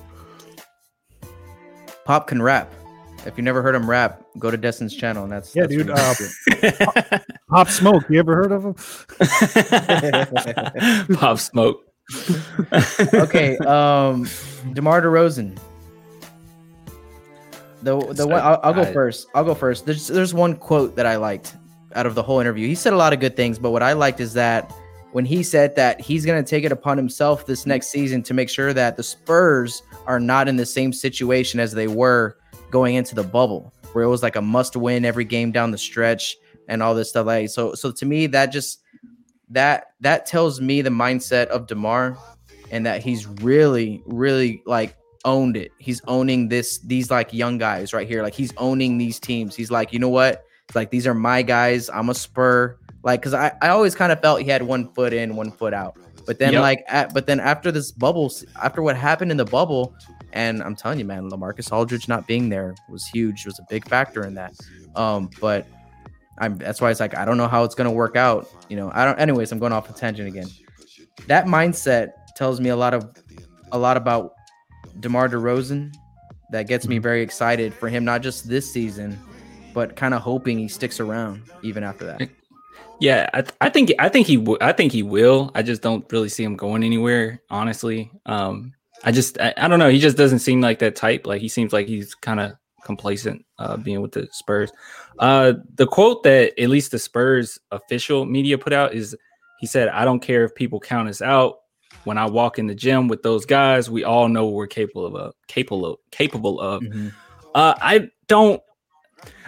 pop 2.05 2.27
can 2.27 2.43
rap. 2.43 2.73
If 3.25 3.37
you 3.37 3.45
never 3.45 3.63
heard 3.63 3.75
him 3.75 3.89
rap, 3.89 4.23
go 4.39 4.51
to 4.51 4.57
Destin's 4.57 4.97
channel, 4.97 5.25
and 5.25 5.33
that's 5.33 5.55
yeah, 5.55 5.63
that's 5.63 5.75
dude. 5.75 5.91
Uh, 5.91 6.15
Pop, 6.85 7.23
Pop 7.49 7.69
Smoke, 7.69 8.05
you 8.09 8.19
ever 8.19 8.35
heard 8.35 8.51
of 8.51 8.65
him? 8.65 8.75
Pop 11.17 11.39
Smoke. 11.39 11.85
okay, 13.15 13.57
um, 13.59 14.29
Demar 14.73 15.03
Derozan. 15.03 15.57
The 17.83 17.97
the 18.13 18.27
one 18.27 18.41
I'll, 18.41 18.59
I'll, 18.63 18.75
go 18.75 18.85
first. 18.93 19.29
I'll 19.35 19.45
go 19.45 19.55
first. 19.55 19.87
There's 19.87 20.09
there's 20.09 20.35
one 20.35 20.57
quote 20.57 20.97
that 20.97 21.07
I 21.07 21.17
liked 21.17 21.57
out 21.95 22.07
of 22.07 22.15
the 22.15 22.23
whole 22.23 22.41
interview. 22.41 22.67
He 22.67 22.75
said 22.75 22.93
a 22.93 22.97
lot 22.97 23.13
of 23.13 23.21
good 23.21 23.37
things, 23.37 23.59
but 23.59 23.71
what 23.71 23.83
I 23.83 23.93
liked 23.93 24.21
is 24.21 24.33
that 24.35 24.73
when 25.13 25.25
he 25.25 25.43
said 25.43 25.77
that 25.77 26.01
he's 26.01 26.27
going 26.27 26.43
to 26.43 26.49
take 26.49 26.65
it 26.65 26.73
upon 26.73 26.97
himself 26.97 27.47
this 27.47 27.67
next 27.67 27.89
season 27.89 28.23
to 28.23 28.35
make 28.35 28.49
sure 28.49 28.73
that 28.73 28.97
the 28.97 29.03
Spurs 29.03 29.83
are 30.07 30.19
not 30.19 30.49
in 30.49 30.57
the 30.57 30.67
same 30.67 30.93
situation 30.93 31.61
as 31.61 31.73
they 31.73 31.87
were 31.87 32.37
going 32.71 32.95
into 32.95 33.15
the 33.15 33.23
bubble, 33.23 33.73
where 33.93 34.05
it 34.05 34.09
was 34.09 34.23
like 34.23 34.37
a 34.37 34.43
must 34.43 34.75
win 34.75 35.05
every 35.05 35.25
game 35.25 35.53
down 35.53 35.71
the 35.71 35.79
stretch 35.79 36.37
and 36.69 36.83
all 36.83 36.95
this 36.95 37.11
stuff. 37.11 37.27
Like 37.27 37.51
so, 37.51 37.75
so 37.75 37.93
to 37.93 38.07
me, 38.07 38.27
that 38.29 38.47
just 38.47 38.81
that 39.51 39.89
that 40.01 40.27
tells 40.27 40.61
me 40.61 40.83
the 40.83 40.91
mindset 40.91 41.47
of 41.49 41.67
Demar, 41.67 42.17
and 42.71 42.87
that 42.87 43.03
he's 43.03 43.27
really, 43.27 44.03
really 44.07 44.63
like 44.67 44.97
owned 45.25 45.57
it. 45.57 45.73
He's 45.79 46.01
owning 46.09 46.49
this 46.49 46.79
these 46.79 47.11
like 47.11 47.33
young 47.33 47.59
guys 47.59 47.93
right 47.93 48.09
here. 48.09 48.23
Like 48.23 48.35
he's 48.35 48.53
owning 48.57 48.99
these 48.99 49.21
teams. 49.21 49.55
He's 49.55 49.71
like, 49.71 49.93
you 49.93 49.99
know 49.99 50.09
what? 50.09 50.45
Like 50.75 50.91
these 50.91 51.07
are 51.07 51.15
my 51.15 51.43
guys. 51.43 51.89
I'm 51.91 52.09
a 52.09 52.15
Spur. 52.15 52.79
Like, 53.03 53.21
cause 53.21 53.35
I, 53.35 53.53
I 53.61 53.71
always 53.71 53.97
kind 53.97 54.13
of 54.13 54.21
felt 54.21 54.41
he 54.43 54.49
had 54.49 54.63
one 54.63 54.93
foot 54.93 55.13
in, 55.13 55.35
one 55.35 55.51
foot 55.51 55.75
out. 55.75 55.97
But 56.25 56.39
then 56.39 56.53
yep. 56.53 56.63
like 56.63 56.85
at, 56.87 57.13
but 57.13 57.27
then 57.27 57.41
after 57.41 57.73
this 57.73 57.91
bubble, 57.91 58.33
after 58.63 58.81
what 58.81 58.97
happened 58.97 59.31
in 59.31 59.37
the 59.37 59.45
bubble, 59.45 59.97
and 60.33 60.63
I'm 60.63 60.77
telling 60.77 60.99
you, 60.99 61.05
man, 61.05 61.31
Lamarcus 61.31 61.73
Aldridge 61.73 62.09
not 62.09 62.27
being 62.27 62.49
there 62.49 62.75
was 62.89 63.07
huge. 63.07 63.45
Was 63.45 63.59
a 63.59 63.67
big 63.69 63.89
factor 63.89 64.25
in 64.25 64.35
that. 64.35 64.55
Um, 64.95 65.31
but 65.41 65.67
I'm 66.39 66.57
that's 66.59 66.81
why 66.81 66.91
it's 66.91 67.01
like 67.01 67.17
I 67.17 67.25
don't 67.25 67.37
know 67.37 67.49
how 67.49 67.65
it's 67.65 67.75
gonna 67.75 67.93
work 67.93 68.17
out. 68.17 68.49
You 68.69 68.77
know, 68.77 68.91
I 68.95 69.05
don't. 69.05 69.19
Anyways, 69.19 69.53
I'm 69.53 69.59
going 69.59 69.73
off 69.73 69.91
a 69.91 69.93
tangent 69.93 70.29
again. 70.29 70.49
That 71.27 71.47
mindset 71.47 72.13
tells 72.37 72.61
me 72.61 72.71
a 72.71 72.77
lot 72.77 72.95
of 72.95 73.15
a 73.73 73.79
lot 73.79 73.97
about 73.97 74.35
DeMar 75.01 75.29
DeRozan. 75.29 75.93
That 76.51 76.69
gets 76.69 76.87
me 76.87 76.97
mm-hmm. 76.97 77.03
very 77.03 77.23
excited 77.23 77.73
for 77.75 77.89
him, 77.89 78.05
not 78.05 78.23
just 78.23 78.49
this 78.49 78.71
season, 78.71 79.19
but 79.73 79.97
kind 79.97 80.15
of 80.15 80.23
hoping 80.23 80.59
he 80.59 80.69
sticks 80.69 81.01
around 81.01 81.43
even 81.63 81.83
after 81.83 82.05
that. 82.07 82.29
Yeah, 83.01 83.29
I, 83.35 83.43
th- 83.43 83.55
I 83.61 83.69
think 83.69 83.93
I 83.99 84.09
think 84.09 84.27
he 84.27 84.37
w- 84.37 84.59
I 84.61 84.73
think 84.73 84.93
he 84.93 85.03
will. 85.03 85.51
I 85.55 85.63
just 85.63 85.83
don't 85.83 86.11
really 86.13 86.29
see 86.29 86.45
him 86.45 86.57
going 86.57 86.85
anywhere, 86.85 87.43
honestly. 87.51 88.11
Um, 88.27 88.75
I 89.05 89.11
just 89.11 89.41
I, 89.41 89.53
I, 89.57 89.67
don't 89.67 89.81
know. 89.81 89.89
He 89.89 89.99
just 89.99 90.17
doesn't 90.17 90.39
seem 90.39 90.61
like 90.61 90.79
that 90.79 90.95
type. 90.95 91.27
Like 91.27 91.41
he 91.41 91.49
seems 91.49 91.73
like 91.73 91.89
he's 91.89 92.15
kind 92.15 92.39
of 92.39 92.53
complacent 92.85 93.45
uh, 93.59 93.77
being 93.77 94.01
with 94.03 94.13
the 94.13 94.29
Spurs. 94.31 94.71
Uh, 95.19 95.55
the 95.75 95.87
quote 95.87 96.23
that 96.23 96.59
at 96.61 96.69
least 96.69 96.93
the 96.93 96.99
Spurs 96.99 97.59
official 97.71 98.25
media 98.25 98.57
put 98.57 98.73
out 98.73 98.95
is 98.95 99.17
he 99.59 99.67
said, 99.67 99.89
"I 99.89 100.05
don't 100.05 100.21
care 100.21 100.45
if 100.45 100.55
people 100.55 100.79
count 100.79 101.09
us 101.09 101.23
out. 101.23 101.57
When 102.05 102.19
I 102.19 102.27
walk 102.27 102.59
in 102.59 102.67
the 102.67 102.75
gym 102.75 103.09
with 103.09 103.23
those 103.23 103.47
guys, 103.47 103.91
we 103.91 104.05
all 104.05 104.29
know 104.29 104.49
we're 104.49 104.67
capable 104.67 105.17
of. 105.17 105.35
Capable 105.49 105.87
of 105.87 105.99
capable 106.11 106.61
of. 106.61 106.83
Mm-hmm. 106.83 107.09
Uh, 107.55 107.75
I 107.81 108.11
don't. 108.29 108.63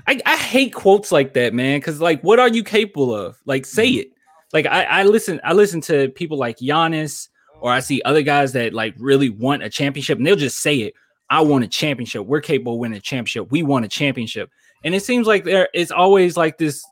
I, 0.06 0.20
I 0.26 0.36
hate 0.36 0.74
quotes 0.74 1.10
like 1.10 1.34
that, 1.34 1.54
man. 1.54 1.78
Because 1.78 2.00
like, 2.00 2.20
what 2.22 2.38
are 2.38 2.48
you 2.48 2.62
capable 2.62 3.14
of? 3.14 3.38
Like, 3.46 3.66
say 3.66 3.90
mm-hmm. 3.90 4.00
it. 4.00 4.08
Like 4.52 4.66
I, 4.66 4.84
I 4.84 5.02
listen. 5.02 5.40
I 5.42 5.52
listen 5.52 5.80
to 5.82 6.08
people 6.10 6.38
like 6.38 6.58
Giannis 6.58 7.28
or 7.60 7.72
I 7.72 7.80
see 7.80 8.00
other 8.04 8.22
guys 8.22 8.52
that 8.52 8.72
like 8.72 8.94
really 8.98 9.30
want 9.30 9.62
a 9.62 9.68
championship 9.68 10.18
and 10.18 10.26
they'll 10.26 10.36
just 10.36 10.60
say 10.60 10.76
it. 10.76 10.94
I 11.30 11.40
want 11.40 11.64
a 11.64 11.68
championship. 11.68 12.26
We're 12.26 12.40
capable 12.40 12.74
of 12.74 12.78
winning 12.78 12.98
a 12.98 13.00
championship. 13.00 13.50
We 13.50 13.62
want 13.62 13.84
a 13.84 13.88
championship. 13.88 14.50
And 14.84 14.94
it 14.94 15.02
seems 15.02 15.26
like 15.26 15.44
there 15.44 15.68
it's 15.74 15.90
always 15.90 16.36
like 16.36 16.58
this 16.58 16.84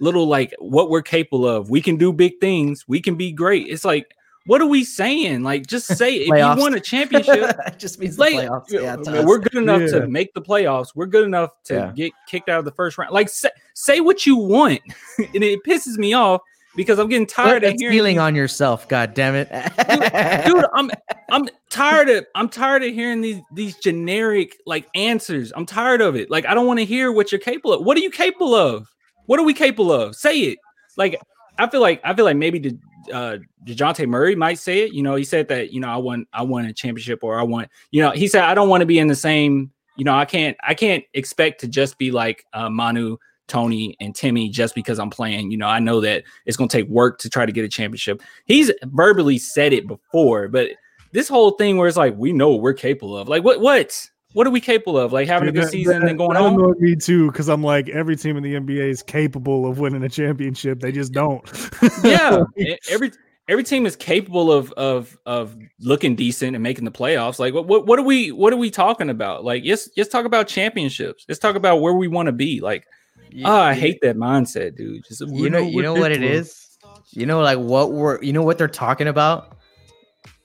little 0.00 0.26
like 0.26 0.54
what 0.58 0.90
we're 0.90 1.02
capable 1.02 1.46
of. 1.46 1.70
We 1.70 1.82
can 1.82 1.96
do 1.96 2.12
big 2.12 2.40
things. 2.40 2.84
We 2.88 3.00
can 3.00 3.16
be 3.16 3.32
great. 3.32 3.66
It's 3.68 3.84
like 3.84 4.14
what 4.48 4.62
are 4.62 4.66
we 4.66 4.82
saying? 4.82 5.42
Like, 5.42 5.66
just 5.66 5.86
say 5.98 6.14
if 6.14 6.28
you 6.28 6.60
want 6.60 6.74
a 6.74 6.80
championship, 6.80 7.54
it 7.66 7.78
just 7.78 7.98
means 7.98 8.18
like, 8.18 8.34
playoffs. 8.34 8.70
Yeah, 8.70 9.22
we're 9.22 9.38
good 9.38 9.56
enough 9.56 9.82
yeah. 9.82 10.00
to 10.00 10.08
make 10.08 10.32
the 10.32 10.40
playoffs. 10.40 10.88
We're 10.94 11.06
good 11.06 11.26
enough 11.26 11.50
to 11.64 11.74
yeah. 11.74 11.92
get 11.94 12.12
kicked 12.26 12.48
out 12.48 12.58
of 12.58 12.64
the 12.64 12.72
first 12.72 12.96
round. 12.96 13.12
Like, 13.12 13.28
say, 13.28 13.50
say 13.74 14.00
what 14.00 14.24
you 14.24 14.36
want, 14.36 14.80
and 15.18 15.44
it 15.44 15.60
pisses 15.64 15.98
me 15.98 16.14
off 16.14 16.40
because 16.76 16.98
I'm 16.98 17.10
getting 17.10 17.26
tired 17.26 17.62
of 17.62 17.74
hearing 17.78 17.92
feeling 17.92 18.18
on 18.18 18.34
yourself. 18.34 18.88
God 18.88 19.12
damn 19.12 19.34
it, 19.34 19.50
dude, 19.52 20.54
dude! 20.54 20.64
I'm 20.72 20.90
I'm 21.30 21.46
tired 21.68 22.08
of 22.08 22.26
I'm 22.34 22.48
tired 22.48 22.82
of 22.82 22.94
hearing 22.94 23.20
these 23.20 23.42
these 23.52 23.76
generic 23.76 24.56
like 24.64 24.88
answers. 24.94 25.52
I'm 25.56 25.66
tired 25.66 26.00
of 26.00 26.16
it. 26.16 26.30
Like, 26.30 26.46
I 26.46 26.54
don't 26.54 26.66
want 26.66 26.78
to 26.78 26.86
hear 26.86 27.12
what 27.12 27.30
you're 27.30 27.38
capable 27.38 27.74
of. 27.74 27.84
What 27.84 27.98
are 27.98 28.00
you 28.00 28.10
capable 28.10 28.54
of? 28.54 28.88
What 29.26 29.38
are 29.38 29.44
we 29.44 29.52
capable 29.52 29.92
of? 29.92 30.16
Say 30.16 30.38
it. 30.40 30.58
Like, 30.96 31.20
I 31.58 31.68
feel 31.68 31.82
like 31.82 32.00
I 32.02 32.14
feel 32.14 32.24
like 32.24 32.38
maybe 32.38 32.58
the 32.58 32.78
uh 33.12 33.38
Dejounte 33.64 34.06
Murray 34.06 34.34
might 34.34 34.58
say 34.58 34.80
it. 34.80 34.92
You 34.92 35.02
know, 35.02 35.14
he 35.14 35.24
said 35.24 35.48
that, 35.48 35.72
you 35.72 35.80
know, 35.80 35.88
I 35.88 35.96
want 35.96 36.28
I 36.32 36.42
want 36.42 36.68
a 36.68 36.72
championship 36.72 37.20
or 37.22 37.38
I 37.38 37.42
want, 37.42 37.70
you 37.90 38.02
know, 38.02 38.10
he 38.10 38.28
said 38.28 38.44
I 38.44 38.54
don't 38.54 38.68
want 38.68 38.82
to 38.82 38.86
be 38.86 38.98
in 38.98 39.06
the 39.06 39.14
same, 39.14 39.70
you 39.96 40.04
know, 40.04 40.14
I 40.14 40.24
can't 40.24 40.56
I 40.66 40.74
can't 40.74 41.04
expect 41.14 41.60
to 41.60 41.68
just 41.68 41.98
be 41.98 42.10
like 42.10 42.44
uh, 42.52 42.70
Manu, 42.70 43.16
Tony, 43.46 43.96
and 44.00 44.14
Timmy 44.14 44.48
just 44.48 44.74
because 44.74 44.98
I'm 44.98 45.10
playing. 45.10 45.50
You 45.50 45.58
know, 45.58 45.66
I 45.66 45.78
know 45.78 46.00
that 46.00 46.24
it's 46.46 46.56
gonna 46.56 46.68
take 46.68 46.88
work 46.88 47.18
to 47.20 47.30
try 47.30 47.46
to 47.46 47.52
get 47.52 47.64
a 47.64 47.68
championship. 47.68 48.22
He's 48.44 48.70
verbally 48.84 49.38
said 49.38 49.72
it 49.72 49.86
before, 49.86 50.48
but 50.48 50.70
this 51.12 51.28
whole 51.28 51.52
thing 51.52 51.76
where 51.76 51.88
it's 51.88 51.96
like 51.96 52.16
we 52.16 52.32
know 52.32 52.50
what 52.50 52.62
we're 52.62 52.74
capable 52.74 53.16
of. 53.16 53.28
Like 53.28 53.44
what 53.44 53.60
what? 53.60 54.08
What 54.34 54.46
are 54.46 54.50
we 54.50 54.60
capable 54.60 54.98
of? 54.98 55.12
Like 55.12 55.26
having 55.26 55.48
a 55.48 55.52
good 55.52 55.68
season 55.70 56.00
that, 56.00 56.08
and 56.08 56.18
going 56.18 56.36
on. 56.36 56.74
Me 56.80 56.96
too, 56.96 57.30
because 57.30 57.48
I'm 57.48 57.62
like 57.62 57.88
every 57.88 58.16
team 58.16 58.36
in 58.36 58.42
the 58.42 58.54
NBA 58.54 58.88
is 58.88 59.02
capable 59.02 59.66
of 59.66 59.78
winning 59.78 60.02
a 60.02 60.08
championship. 60.08 60.80
They 60.80 60.92
just 60.92 61.12
don't. 61.12 61.42
yeah, 62.04 62.44
every 62.90 63.12
every 63.48 63.64
team 63.64 63.86
is 63.86 63.96
capable 63.96 64.52
of 64.52 64.70
of 64.72 65.18
of 65.24 65.56
looking 65.80 66.14
decent 66.14 66.54
and 66.54 66.62
making 66.62 66.84
the 66.84 66.90
playoffs. 66.90 67.38
Like 67.38 67.54
what 67.54 67.66
what, 67.66 67.86
what 67.86 67.98
are 67.98 68.02
we 68.02 68.30
what 68.30 68.52
are 68.52 68.58
we 68.58 68.70
talking 68.70 69.08
about? 69.08 69.44
Like 69.44 69.64
yes, 69.64 69.88
let's 69.96 70.10
talk 70.10 70.26
about 70.26 70.46
championships. 70.46 71.24
Let's 71.28 71.38
talk 71.38 71.56
about 71.56 71.80
where 71.80 71.94
we 71.94 72.06
want 72.06 72.26
to 72.26 72.32
be. 72.32 72.60
Like 72.60 72.84
yeah, 73.30 73.48
oh, 73.48 73.60
I 73.60 73.74
hate 73.74 74.00
that 74.02 74.16
mindset, 74.16 74.76
dude. 74.76 75.04
Just 75.08 75.22
you 75.26 75.48
know 75.48 75.58
you 75.58 75.82
know 75.82 75.94
what 75.94 76.12
it 76.12 76.22
is. 76.22 76.76
You 77.10 77.24
know 77.24 77.40
like 77.40 77.58
what 77.58 77.92
we're 77.92 78.22
you 78.22 78.34
know 78.34 78.42
what 78.42 78.58
they're 78.58 78.68
talking 78.68 79.08
about 79.08 79.57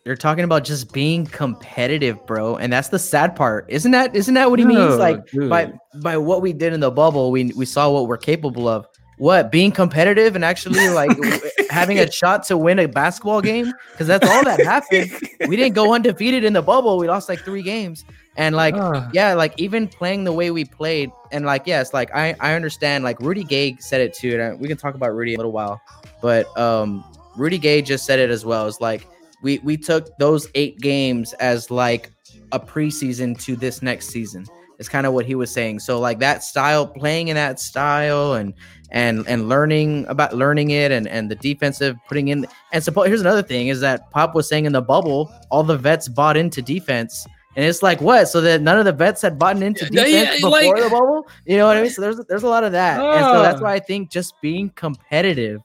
they're 0.04 0.16
talking 0.18 0.43
about 0.43 0.66
just 0.66 0.91
being 0.91 1.26
competitive, 1.26 2.26
bro. 2.26 2.58
And 2.58 2.72
that's 2.72 2.89
the 2.89 2.99
sad 2.99 3.36
part. 3.36 3.66
Isn't 3.70 3.91
that 3.91 4.16
isn't 4.16 4.34
that 4.34 4.49
what 4.49 4.60
he 4.60 4.66
no, 4.66 4.74
means? 4.74 4.97
Like 4.97 5.26
dude. 5.28 5.49
by 5.49 5.72
by 6.01 6.18
what 6.18 6.41
we 6.41 6.54
did 6.54 6.74
in 6.74 6.82
the 6.82 6.91
bubble, 6.91 7.32
we 7.32 7.54
we 7.56 7.66
saw 7.66 7.89
what 7.89 8.08
we're 8.08 8.18
capable 8.18 8.68
of. 8.68 8.88
What 9.20 9.51
being 9.51 9.72
competitive 9.72 10.36
and 10.36 10.43
actually 10.43 10.89
like 10.89 11.12
having 11.70 11.99
a 11.99 12.12
shot 12.12 12.43
to 12.45 12.58
win 12.58 12.80
a 12.80 12.88
basketball 12.88 13.41
game 13.41 13.72
because 13.91 14.08
that's 14.08 14.28
all 14.28 14.43
that 14.43 14.60
happened. 14.60 15.12
We 15.47 15.56
didn't 15.56 15.76
go 15.76 15.93
undefeated 15.93 16.43
in 16.43 16.51
the 16.54 16.64
bubble. 16.64 16.97
We 16.97 17.08
lost 17.08 17.30
like 17.30 17.39
three 17.39 17.62
games, 17.62 18.04
and 18.36 18.56
like 18.56 18.74
uh. 18.74 19.08
yeah, 19.14 19.36
like 19.36 19.54
even 19.58 19.88
playing 19.88 20.24
the 20.24 20.34
way 20.34 20.49
we 20.51 20.66
played, 20.66 21.12
and 21.32 21.45
like 21.45 21.68
yes, 21.68 21.93
like 21.93 22.14
I 22.14 22.36
I 22.39 22.56
understand. 22.56 23.04
Like 23.04 23.20
Rudy 23.22 23.43
Gay 23.43 23.78
said 23.80 24.01
it 24.01 24.14
too, 24.16 24.38
and 24.38 24.60
we 24.60 24.68
can 24.68 24.78
talk 24.78 24.95
about 24.95 25.16
Rudy 25.16 25.34
in 25.34 25.38
a 25.38 25.39
little 25.39 25.54
while, 25.54 25.80
but 26.22 26.45
um 26.58 27.06
Rudy 27.38 27.60
Gay 27.60 27.82
just 27.82 28.06
said 28.06 28.20
it 28.20 28.32
as 28.32 28.43
well. 28.43 28.68
It's 28.68 28.82
like 28.82 29.08
we 29.43 29.59
we 29.59 29.77
took 29.77 30.17
those 30.17 30.47
eight 30.55 30.79
games 30.79 31.33
as 31.33 31.69
like 31.69 32.11
a 32.51 32.59
preseason 32.59 33.39
to 33.43 33.55
this 33.55 33.81
next 33.81 34.07
season. 34.07 34.45
It's 34.79 34.89
kind 34.89 35.05
of 35.05 35.13
what 35.13 35.25
he 35.25 35.35
was 35.35 35.51
saying. 35.51 35.79
So 35.79 35.99
like 35.99 36.19
that 36.19 36.43
style, 36.43 36.87
playing 36.87 37.27
in 37.27 37.35
that 37.35 37.59
style, 37.59 38.33
and 38.33 38.53
and 38.89 39.27
and 39.27 39.47
learning 39.47 40.05
about 40.07 40.35
learning 40.35 40.71
it, 40.71 40.91
and 40.91 41.07
and 41.07 41.29
the 41.29 41.35
defensive 41.35 41.95
putting 42.07 42.29
in. 42.29 42.47
And 42.71 42.83
suppose 42.83 43.07
here's 43.07 43.21
another 43.21 43.43
thing 43.43 43.67
is 43.67 43.81
that 43.81 44.09
Pop 44.09 44.33
was 44.33 44.49
saying 44.49 44.65
in 44.65 44.73
the 44.73 44.81
bubble, 44.81 45.31
all 45.51 45.63
the 45.63 45.77
vets 45.77 46.07
bought 46.07 46.37
into 46.37 46.61
defense. 46.61 47.27
And 47.55 47.63
it's 47.63 47.83
like 47.83 48.01
what? 48.01 48.27
So 48.29 48.41
that 48.41 48.61
none 48.61 48.79
of 48.79 48.85
the 48.85 48.91
vets 48.91 49.21
had 49.21 49.37
bought 49.37 49.61
into 49.61 49.85
defense 49.89 50.09
yeah, 50.09 50.35
before 50.35 50.49
like, 50.49 50.75
the 50.75 50.89
bubble. 50.89 51.27
You 51.45 51.57
know 51.57 51.67
what 51.67 51.77
I 51.77 51.81
mean? 51.81 51.91
So 51.91 52.01
there's 52.01 52.17
there's 52.27 52.43
a 52.43 52.49
lot 52.49 52.63
of 52.63 52.71
that, 52.71 52.99
uh, 52.99 53.11
and 53.11 53.25
so 53.25 53.41
that's 53.43 53.61
why 53.61 53.73
I 53.73 53.79
think 53.79 54.09
just 54.09 54.33
being 54.41 54.71
competitive 54.71 55.61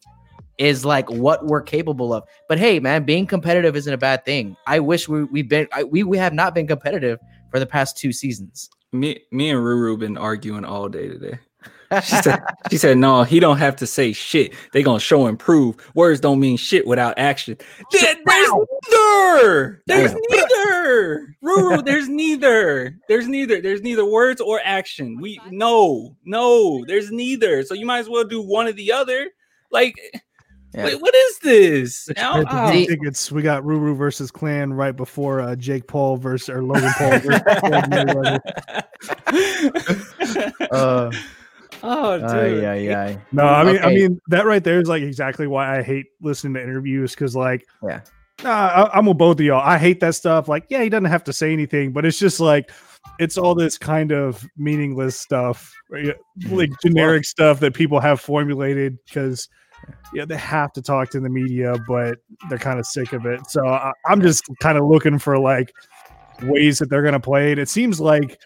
is 0.58 0.84
like 0.84 1.10
what 1.10 1.46
we're 1.46 1.62
capable 1.62 2.12
of. 2.12 2.24
But 2.48 2.58
hey, 2.58 2.80
man, 2.80 3.04
being 3.04 3.26
competitive 3.26 3.76
isn't 3.76 3.92
a 3.92 3.98
bad 3.98 4.24
thing. 4.24 4.56
I 4.66 4.80
wish 4.80 5.08
we 5.08 5.24
we've 5.24 5.48
been 5.48 5.68
I, 5.72 5.84
we 5.84 6.02
we 6.02 6.18
have 6.18 6.32
not 6.32 6.54
been 6.54 6.66
competitive 6.66 7.18
for 7.50 7.58
the 7.58 7.66
past 7.66 7.96
two 7.96 8.12
seasons. 8.12 8.68
Me 8.92 9.20
me 9.32 9.50
and 9.50 9.60
Ruru 9.60 9.98
been 9.98 10.16
arguing 10.16 10.64
all 10.64 10.88
day 10.88 11.08
today. 11.08 11.38
She 12.04 12.16
said, 12.16 12.40
she 12.70 12.76
said, 12.76 12.98
no, 12.98 13.22
he 13.22 13.40
don't 13.40 13.56
have 13.56 13.74
to 13.76 13.86
say 13.86 14.12
shit. 14.12 14.52
They 14.72 14.82
gonna 14.82 15.00
show 15.00 15.26
and 15.26 15.38
prove. 15.38 15.76
Words 15.94 16.20
don't 16.20 16.38
mean 16.38 16.58
shit 16.58 16.86
without 16.86 17.18
action. 17.18 17.56
There, 17.92 18.14
there's 18.26 18.50
neither. 18.92 19.82
There's 19.86 20.14
neither. 20.28 21.34
Ruru, 21.42 21.82
there's 21.82 22.08
neither. 22.10 22.94
There's 23.08 23.26
neither. 23.26 23.62
There's 23.62 23.80
neither 23.80 24.04
words 24.04 24.40
or 24.40 24.60
action. 24.64 25.18
We 25.18 25.40
no, 25.50 26.14
no, 26.26 26.84
there's 26.86 27.10
neither. 27.10 27.62
So 27.62 27.72
you 27.72 27.86
might 27.86 28.00
as 28.00 28.08
well 28.08 28.24
do 28.24 28.42
one 28.42 28.66
or 28.66 28.72
the 28.72 28.92
other. 28.92 29.30
Like 29.70 29.94
yeah. 30.74 30.84
Wait, 30.84 31.00
what 31.00 31.14
is 31.14 31.38
this? 31.38 32.08
Now, 32.16 32.44
oh. 32.48 32.72
tickets. 32.72 33.32
We 33.32 33.42
got 33.42 33.62
Ruru 33.62 33.96
versus 33.96 34.30
Clan 34.30 34.72
right 34.72 34.94
before 34.94 35.40
uh, 35.40 35.56
Jake 35.56 35.86
Paul 35.86 36.16
versus 36.16 36.50
or 36.50 36.62
Logan 36.62 36.92
Paul. 36.96 37.12
uh, 40.70 41.10
oh, 41.82 42.18
dude. 42.18 42.62
yeah, 42.62 42.74
yeah. 42.74 43.16
No, 43.32 43.44
I 43.44 43.64
mean, 43.64 43.76
okay. 43.76 43.84
I 43.84 43.94
mean 43.94 44.20
that 44.28 44.44
right 44.44 44.62
there 44.62 44.80
is 44.80 44.88
like 44.88 45.02
exactly 45.02 45.46
why 45.46 45.78
I 45.78 45.82
hate 45.82 46.06
listening 46.20 46.54
to 46.54 46.62
interviews 46.62 47.14
because, 47.14 47.34
like, 47.34 47.66
yeah, 47.82 48.00
nah, 48.44 48.50
I, 48.50 48.98
I'm 48.98 49.06
with 49.06 49.18
both 49.18 49.40
of 49.40 49.46
y'all. 49.46 49.62
I 49.64 49.78
hate 49.78 50.00
that 50.00 50.14
stuff. 50.14 50.48
Like, 50.48 50.66
yeah, 50.68 50.82
he 50.82 50.90
doesn't 50.90 51.06
have 51.06 51.24
to 51.24 51.32
say 51.32 51.52
anything, 51.52 51.92
but 51.92 52.04
it's 52.04 52.18
just 52.18 52.40
like 52.40 52.70
it's 53.18 53.38
all 53.38 53.54
this 53.54 53.78
kind 53.78 54.12
of 54.12 54.46
meaningless 54.56 55.18
stuff, 55.18 55.72
right? 55.88 56.14
like 56.50 56.70
generic 56.84 57.24
stuff 57.24 57.60
that 57.60 57.74
people 57.74 58.00
have 58.00 58.20
formulated 58.20 58.98
because 59.06 59.48
yeah, 60.12 60.24
they 60.24 60.36
have 60.36 60.72
to 60.72 60.82
talk 60.82 61.10
to 61.10 61.20
the 61.20 61.28
media, 61.28 61.76
but 61.86 62.18
they're 62.48 62.58
kind 62.58 62.78
of 62.78 62.86
sick 62.86 63.12
of 63.12 63.26
it. 63.26 63.40
So 63.48 63.66
I, 63.66 63.92
am 64.08 64.22
just 64.22 64.44
kind 64.60 64.78
of 64.78 64.84
looking 64.86 65.18
for 65.18 65.38
like 65.38 65.72
ways 66.42 66.78
that 66.78 66.88
they're 66.88 67.02
going 67.02 67.12
to 67.12 67.20
play 67.20 67.52
it. 67.52 67.58
It 67.58 67.68
seems 67.68 68.00
like 68.00 68.40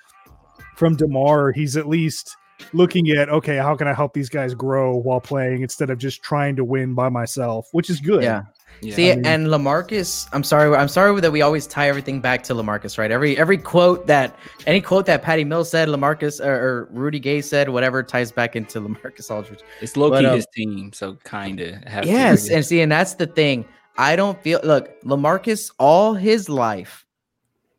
from 0.76 0.96
Demar, 0.96 1.52
he's 1.52 1.76
at 1.76 1.88
least 1.88 2.36
looking 2.72 3.10
at 3.10 3.28
okay, 3.28 3.56
how 3.56 3.76
can 3.76 3.88
I 3.88 3.94
help 3.94 4.12
these 4.14 4.28
guys 4.28 4.54
grow 4.54 4.96
while 4.96 5.20
playing 5.20 5.62
instead 5.62 5.90
of 5.90 5.98
just 5.98 6.22
trying 6.22 6.56
to 6.56 6.64
win 6.64 6.94
by 6.94 7.08
myself, 7.08 7.68
which 7.72 7.90
is 7.90 8.00
good. 8.00 8.22
Yeah. 8.22 8.42
Yeah. 8.80 8.94
See, 8.94 9.12
I 9.12 9.16
mean, 9.16 9.26
and 9.26 9.46
Lamarcus, 9.46 10.28
I'm 10.32 10.42
sorry, 10.42 10.74
I'm 10.76 10.88
sorry 10.88 11.20
that 11.20 11.30
we 11.30 11.42
always 11.42 11.66
tie 11.66 11.88
everything 11.88 12.20
back 12.20 12.42
to 12.44 12.54
Lamarcus, 12.54 12.98
right? 12.98 13.10
Every 13.10 13.36
every 13.38 13.58
quote 13.58 14.06
that 14.08 14.36
any 14.66 14.80
quote 14.80 15.06
that 15.06 15.22
Patty 15.22 15.44
Mills 15.44 15.70
said, 15.70 15.88
Lamarcus 15.88 16.44
or, 16.44 16.52
or 16.52 16.88
Rudy 16.90 17.20
Gay 17.20 17.42
said, 17.42 17.68
whatever 17.68 18.02
ties 18.02 18.32
back 18.32 18.56
into 18.56 18.80
Lamarcus 18.80 19.30
Aldridge. 19.30 19.60
It's 19.80 19.96
low 19.96 20.10
key 20.10 20.26
um, 20.26 20.34
his 20.34 20.46
team, 20.54 20.92
so 20.92 21.16
kind 21.24 21.60
of. 21.60 21.76
Yes, 22.04 22.50
and 22.50 22.64
see, 22.64 22.80
and 22.80 22.90
that's 22.90 23.14
the 23.14 23.26
thing. 23.26 23.64
I 23.98 24.16
don't 24.16 24.42
feel 24.42 24.60
look 24.64 25.00
Lamarcus 25.02 25.70
all 25.78 26.14
his 26.14 26.48
life, 26.48 27.06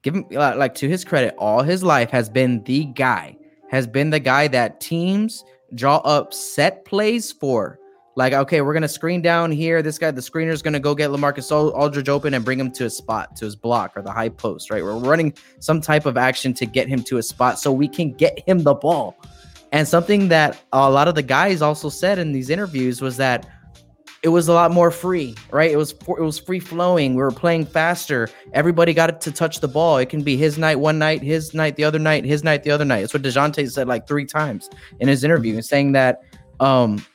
give 0.03 0.15
him 0.15 0.25
uh, 0.35 0.55
like 0.55 0.75
to 0.75 0.87
his 0.87 1.03
credit, 1.03 1.35
all 1.37 1.63
his 1.63 1.83
life 1.83 2.11
has 2.11 2.29
been 2.29 2.63
the 2.63 2.85
guy, 2.85 3.35
has 3.69 3.87
been 3.87 4.09
the 4.09 4.19
guy 4.19 4.47
that 4.49 4.79
teams 4.79 5.43
draw 5.75 5.97
up 5.97 6.33
set 6.33 6.85
plays 6.85 7.31
for 7.31 7.79
like, 8.15 8.33
okay, 8.33 8.61
we're 8.61 8.73
gonna 8.73 8.87
screen 8.87 9.21
down 9.21 9.51
here. 9.51 9.81
This 9.81 9.97
guy, 9.97 10.11
the 10.11 10.21
screener 10.21 10.51
is 10.51 10.61
gonna 10.61 10.79
go 10.79 10.93
get 10.93 11.09
Lamarcus 11.09 11.51
Aldridge 11.51 12.09
open 12.09 12.33
and 12.33 12.45
bring 12.45 12.59
him 12.59 12.71
to 12.73 12.85
a 12.85 12.89
spot, 12.89 13.35
to 13.37 13.45
his 13.45 13.55
block 13.55 13.93
or 13.95 14.01
the 14.01 14.11
high 14.11 14.29
post, 14.29 14.69
right? 14.69 14.83
We're 14.83 14.97
running 14.97 15.33
some 15.59 15.81
type 15.81 16.05
of 16.05 16.17
action 16.17 16.53
to 16.55 16.65
get 16.65 16.87
him 16.87 17.03
to 17.03 17.17
a 17.17 17.23
spot 17.23 17.59
so 17.59 17.71
we 17.71 17.87
can 17.87 18.13
get 18.13 18.47
him 18.47 18.63
the 18.63 18.75
ball. 18.75 19.15
And 19.71 19.87
something 19.87 20.27
that 20.27 20.61
a 20.71 20.89
lot 20.89 21.07
of 21.07 21.15
the 21.15 21.23
guys 21.23 21.61
also 21.63 21.89
said 21.89 22.19
in 22.19 22.31
these 22.31 22.51
interviews 22.51 23.01
was 23.01 23.17
that 23.17 23.49
it 24.23 24.29
was 24.29 24.47
a 24.47 24.53
lot 24.53 24.71
more 24.71 24.89
free, 24.89 25.35
right? 25.51 25.69
It 25.69 25.75
was 25.75 25.91
it 25.91 26.21
was 26.21 26.39
free 26.39 26.59
flowing. 26.59 27.15
We 27.15 27.21
were 27.21 27.31
playing 27.31 27.65
faster. 27.65 28.29
Everybody 28.53 28.93
got 28.93 29.19
to 29.19 29.31
touch 29.31 29.59
the 29.59 29.67
ball. 29.67 29.97
It 29.97 30.09
can 30.09 30.21
be 30.21 30.37
his 30.37 30.57
night 30.57 30.79
one 30.79 30.97
night, 30.97 31.21
his 31.21 31.53
night 31.53 31.75
the 31.75 31.83
other 31.83 31.99
night, 31.99 32.23
his 32.23 32.43
night 32.43 32.63
the 32.63 32.71
other 32.71 32.85
night. 32.85 33.03
It's 33.03 33.13
what 33.13 33.21
Dejounte 33.23 33.69
said 33.69 33.87
like 33.87 34.07
three 34.07 34.25
times 34.25 34.69
in 34.99 35.09
his 35.09 35.25
interview, 35.25 35.61
saying 35.61 35.91
that 35.91 36.21
um 36.61 37.05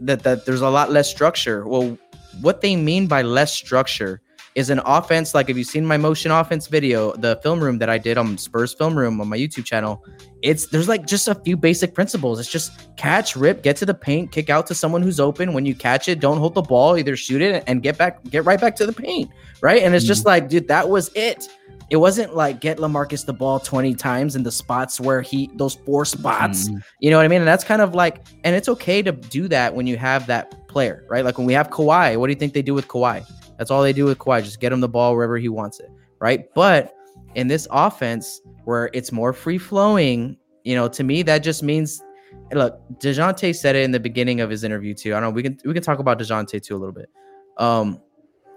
that 0.00 0.22
that 0.22 0.46
there's 0.46 0.60
a 0.60 0.70
lot 0.70 0.90
less 0.90 1.10
structure. 1.10 1.66
Well, 1.66 1.98
what 2.40 2.60
they 2.60 2.76
mean 2.76 3.06
by 3.06 3.22
less 3.22 3.52
structure 3.52 4.20
is 4.54 4.70
an 4.70 4.80
offense 4.84 5.34
like 5.34 5.48
if 5.48 5.56
you've 5.56 5.68
seen 5.68 5.86
my 5.86 5.96
motion 5.96 6.32
offense 6.32 6.66
video, 6.66 7.12
the 7.12 7.36
film 7.44 7.60
room 7.60 7.78
that 7.78 7.88
I 7.88 7.96
did 7.96 8.18
on 8.18 8.36
Spurs 8.36 8.74
Film 8.74 8.98
Room 8.98 9.20
on 9.20 9.28
my 9.28 9.38
YouTube 9.38 9.64
channel, 9.64 10.04
it's 10.42 10.66
there's 10.66 10.88
like 10.88 11.06
just 11.06 11.28
a 11.28 11.34
few 11.36 11.56
basic 11.56 11.94
principles. 11.94 12.40
It's 12.40 12.50
just 12.50 12.96
catch, 12.96 13.36
rip, 13.36 13.62
get 13.62 13.76
to 13.76 13.86
the 13.86 13.94
paint, 13.94 14.32
kick 14.32 14.50
out 14.50 14.66
to 14.66 14.74
someone 14.74 15.00
who's 15.00 15.20
open. 15.20 15.52
When 15.52 15.64
you 15.64 15.74
catch 15.76 16.08
it, 16.08 16.18
don't 16.18 16.38
hold 16.38 16.54
the 16.54 16.62
ball, 16.62 16.96
either 16.96 17.16
shoot 17.16 17.40
it 17.40 17.62
and 17.66 17.82
get 17.82 17.98
back, 17.98 18.22
get 18.24 18.44
right 18.44 18.60
back 18.60 18.74
to 18.76 18.86
the 18.86 18.92
paint, 18.92 19.30
right? 19.60 19.82
And 19.82 19.94
it's 19.94 20.04
just 20.04 20.22
mm-hmm. 20.22 20.28
like, 20.28 20.48
dude, 20.48 20.68
that 20.68 20.88
was 20.88 21.10
it. 21.14 21.48
It 21.90 21.96
wasn't 21.96 22.36
like 22.36 22.60
get 22.60 22.78
Lamarcus 22.78 23.24
the 23.24 23.32
ball 23.32 23.58
20 23.58 23.94
times 23.94 24.36
in 24.36 24.42
the 24.42 24.52
spots 24.52 25.00
where 25.00 25.22
he 25.22 25.50
those 25.54 25.74
four 25.74 26.04
spots, 26.04 26.68
Mhm. 26.68 26.82
you 27.00 27.10
know 27.10 27.16
what 27.16 27.24
I 27.24 27.28
mean? 27.28 27.40
And 27.40 27.48
that's 27.48 27.64
kind 27.64 27.80
of 27.80 27.94
like, 27.94 28.26
and 28.44 28.54
it's 28.54 28.68
okay 28.68 29.00
to 29.02 29.12
do 29.12 29.48
that 29.48 29.74
when 29.74 29.86
you 29.86 29.96
have 29.96 30.26
that 30.26 30.68
player, 30.68 31.04
right? 31.08 31.24
Like 31.24 31.38
when 31.38 31.46
we 31.46 31.54
have 31.54 31.70
Kawhi, 31.70 32.16
what 32.18 32.26
do 32.26 32.32
you 32.32 32.38
think 32.38 32.52
they 32.52 32.60
do 32.62 32.74
with 32.74 32.88
Kawhi? 32.88 33.24
That's 33.56 33.70
all 33.70 33.82
they 33.82 33.94
do 33.94 34.04
with 34.04 34.18
Kawhi, 34.18 34.42
just 34.44 34.60
get 34.60 34.70
him 34.72 34.80
the 34.80 34.88
ball 34.88 35.14
wherever 35.14 35.38
he 35.38 35.48
wants 35.48 35.80
it, 35.80 35.88
right? 36.20 36.44
But 36.54 36.94
in 37.34 37.48
this 37.48 37.66
offense 37.70 38.40
where 38.64 38.90
it's 38.92 39.10
more 39.10 39.32
free 39.32 39.58
flowing, 39.58 40.36
you 40.64 40.74
know, 40.76 40.88
to 40.88 41.02
me 41.02 41.22
that 41.22 41.38
just 41.38 41.62
means 41.62 42.02
look, 42.52 42.78
DeJounte 42.98 43.54
said 43.56 43.76
it 43.76 43.82
in 43.84 43.92
the 43.92 44.00
beginning 44.00 44.40
of 44.42 44.50
his 44.50 44.62
interview 44.62 44.92
too. 44.94 45.14
I 45.14 45.20
don't 45.20 45.30
know, 45.30 45.30
we 45.30 45.42
can 45.42 45.58
we 45.64 45.72
can 45.72 45.82
talk 45.82 45.98
about 46.00 46.18
DeJounte 46.18 46.62
too 46.62 46.76
a 46.76 46.78
little 46.78 46.92
bit. 46.94 47.08
Um 47.56 48.00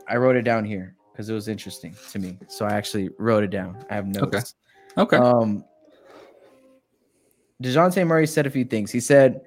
I 0.08 0.18
wrote 0.18 0.36
it 0.36 0.42
down 0.44 0.66
here 0.66 0.96
because 1.12 1.30
it 1.30 1.34
was 1.34 1.48
interesting 1.48 1.96
to 2.12 2.20
me. 2.20 2.38
So 2.48 2.66
I 2.66 2.72
actually 2.72 3.10
wrote 3.18 3.44
it 3.44 3.50
down. 3.50 3.84
I 3.90 3.96
have 3.96 4.08
notes. 4.08 4.56
Okay. 4.98 5.18
Um, 5.18 5.64
DeJounte 7.64 8.06
Murray 8.08 8.28
said 8.28 8.46
a 8.46 8.50
few 8.50 8.66
things. 8.66 8.92
He 8.92 9.00
said, 9.00 9.42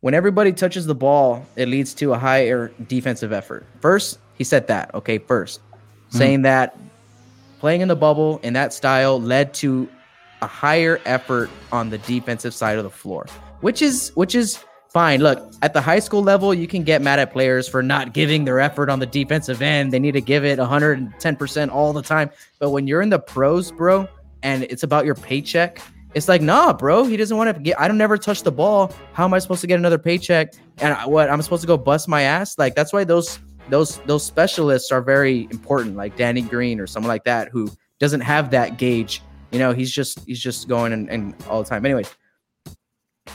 when 0.00 0.14
everybody 0.14 0.52
touches 0.52 0.86
the 0.86 0.94
ball, 0.94 1.44
it 1.56 1.68
leads 1.68 1.92
to 1.94 2.12
a 2.12 2.18
higher 2.18 2.72
defensive 2.86 3.32
effort. 3.32 3.66
First, 3.80 4.20
he 4.36 4.44
said 4.44 4.68
that. 4.68 4.94
Okay, 4.94 5.18
1st 5.18 5.58
saying 6.10 6.42
that 6.42 6.76
playing 7.58 7.80
in 7.80 7.88
the 7.88 7.96
bubble 7.96 8.40
in 8.42 8.52
that 8.54 8.72
style 8.72 9.20
led 9.20 9.52
to 9.54 9.88
a 10.42 10.46
higher 10.46 11.00
effort 11.04 11.50
on 11.72 11.90
the 11.90 11.98
defensive 11.98 12.54
side 12.54 12.78
of 12.78 12.84
the 12.84 12.90
floor, 12.90 13.26
which 13.60 13.82
is 13.82 14.12
which 14.14 14.34
is 14.34 14.64
fine. 14.88 15.20
Look, 15.20 15.52
at 15.62 15.72
the 15.72 15.80
high 15.80 15.98
school 15.98 16.22
level, 16.22 16.54
you 16.54 16.66
can 16.66 16.82
get 16.82 17.02
mad 17.02 17.18
at 17.18 17.32
players 17.32 17.68
for 17.68 17.82
not 17.82 18.12
giving 18.12 18.44
their 18.44 18.60
effort 18.60 18.90
on 18.90 18.98
the 18.98 19.06
defensive 19.06 19.62
end. 19.62 19.92
They 19.92 19.98
need 19.98 20.12
to 20.12 20.20
give 20.20 20.44
it 20.44 20.58
110% 20.58 21.70
all 21.70 21.92
the 21.92 22.02
time. 22.02 22.30
But 22.58 22.70
when 22.70 22.86
you're 22.86 23.02
in 23.02 23.10
the 23.10 23.18
pros, 23.18 23.70
bro, 23.70 24.08
and 24.42 24.64
it's 24.64 24.82
about 24.82 25.04
your 25.04 25.14
paycheck, 25.14 25.80
it's 26.14 26.28
like, 26.28 26.40
nah, 26.40 26.72
bro, 26.72 27.04
he 27.04 27.16
doesn't 27.16 27.36
want 27.36 27.54
to 27.54 27.62
get. 27.62 27.78
I 27.78 27.86
don't 27.86 27.98
never 27.98 28.16
touch 28.16 28.42
the 28.42 28.52
ball. 28.52 28.92
How 29.12 29.24
am 29.24 29.34
I 29.34 29.38
supposed 29.38 29.60
to 29.60 29.66
get 29.66 29.78
another 29.78 29.98
paycheck? 29.98 30.54
And 30.78 30.96
what 31.10 31.30
I'm 31.30 31.42
supposed 31.42 31.60
to 31.62 31.66
go 31.66 31.76
bust 31.76 32.08
my 32.08 32.22
ass? 32.22 32.58
Like 32.58 32.74
that's 32.74 32.92
why 32.92 33.04
those 33.04 33.38
those 33.68 33.98
those 34.06 34.24
specialists 34.24 34.90
are 34.90 35.02
very 35.02 35.46
important, 35.50 35.96
like 35.96 36.16
Danny 36.16 36.40
Green 36.40 36.80
or 36.80 36.86
someone 36.86 37.08
like 37.08 37.24
that 37.24 37.48
who 37.48 37.70
doesn't 37.98 38.22
have 38.22 38.50
that 38.50 38.78
gauge. 38.78 39.22
You 39.50 39.58
know, 39.58 39.72
he's 39.72 39.92
just 39.92 40.20
he's 40.26 40.40
just 40.40 40.66
going 40.66 40.92
and, 40.92 41.10
and 41.10 41.34
all 41.48 41.62
the 41.62 41.68
time. 41.68 41.84
Anyway, 41.84 42.04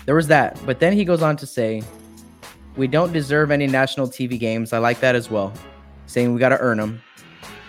there 0.05 0.15
was 0.15 0.27
that. 0.27 0.59
But 0.65 0.79
then 0.79 0.93
he 0.93 1.05
goes 1.05 1.21
on 1.21 1.37
to 1.37 1.45
say, 1.45 1.83
we 2.75 2.87
don't 2.87 3.13
deserve 3.13 3.51
any 3.51 3.67
national 3.67 4.07
TV 4.07 4.39
games. 4.39 4.73
I 4.73 4.79
like 4.79 4.99
that 5.01 5.15
as 5.15 5.29
well, 5.29 5.53
saying 6.07 6.33
we 6.33 6.39
got 6.39 6.49
to 6.49 6.59
earn 6.59 6.77
them. 6.77 7.01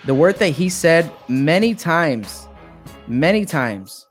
The 0.04 0.14
word 0.14 0.36
that 0.36 0.50
he 0.50 0.68
said 0.68 1.10
many 1.28 1.74
times, 1.74 2.46
many 3.06 3.44
times, 3.44 4.06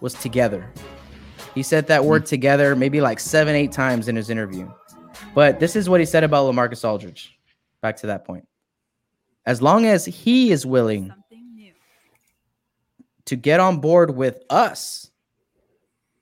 was 0.00 0.14
together. 0.14 0.70
He 1.54 1.62
said 1.62 1.86
that 1.86 2.04
word 2.04 2.22
hmm. 2.22 2.26
together 2.26 2.76
maybe 2.76 3.00
like 3.00 3.20
seven, 3.20 3.54
eight 3.54 3.72
times 3.72 4.08
in 4.08 4.16
his 4.16 4.30
interview. 4.30 4.70
But 5.34 5.60
this 5.60 5.76
is 5.76 5.88
what 5.88 6.00
he 6.00 6.06
said 6.06 6.24
about 6.24 6.52
Lamarcus 6.52 6.84
Aldridge. 6.84 7.38
Back 7.80 7.96
to 7.98 8.06
that 8.08 8.24
point. 8.24 8.46
As 9.46 9.60
long 9.60 9.86
as 9.86 10.04
he 10.04 10.50
is 10.50 10.64
willing 10.64 11.12
to 13.26 13.36
get 13.36 13.60
on 13.60 13.78
board 13.78 14.16
with 14.16 14.42
us 14.50 15.10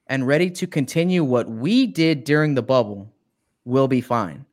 and 0.07 0.27
ready 0.27 0.51
to 0.51 0.67
continue 0.67 1.25
what 1.25 1.49
we 1.49 1.87
did 1.87 2.25
during 2.25 2.55
the 2.55 2.63
bubble, 2.63 3.13
we'll 3.65 3.89
be 3.89 4.01
fine. 4.01 4.45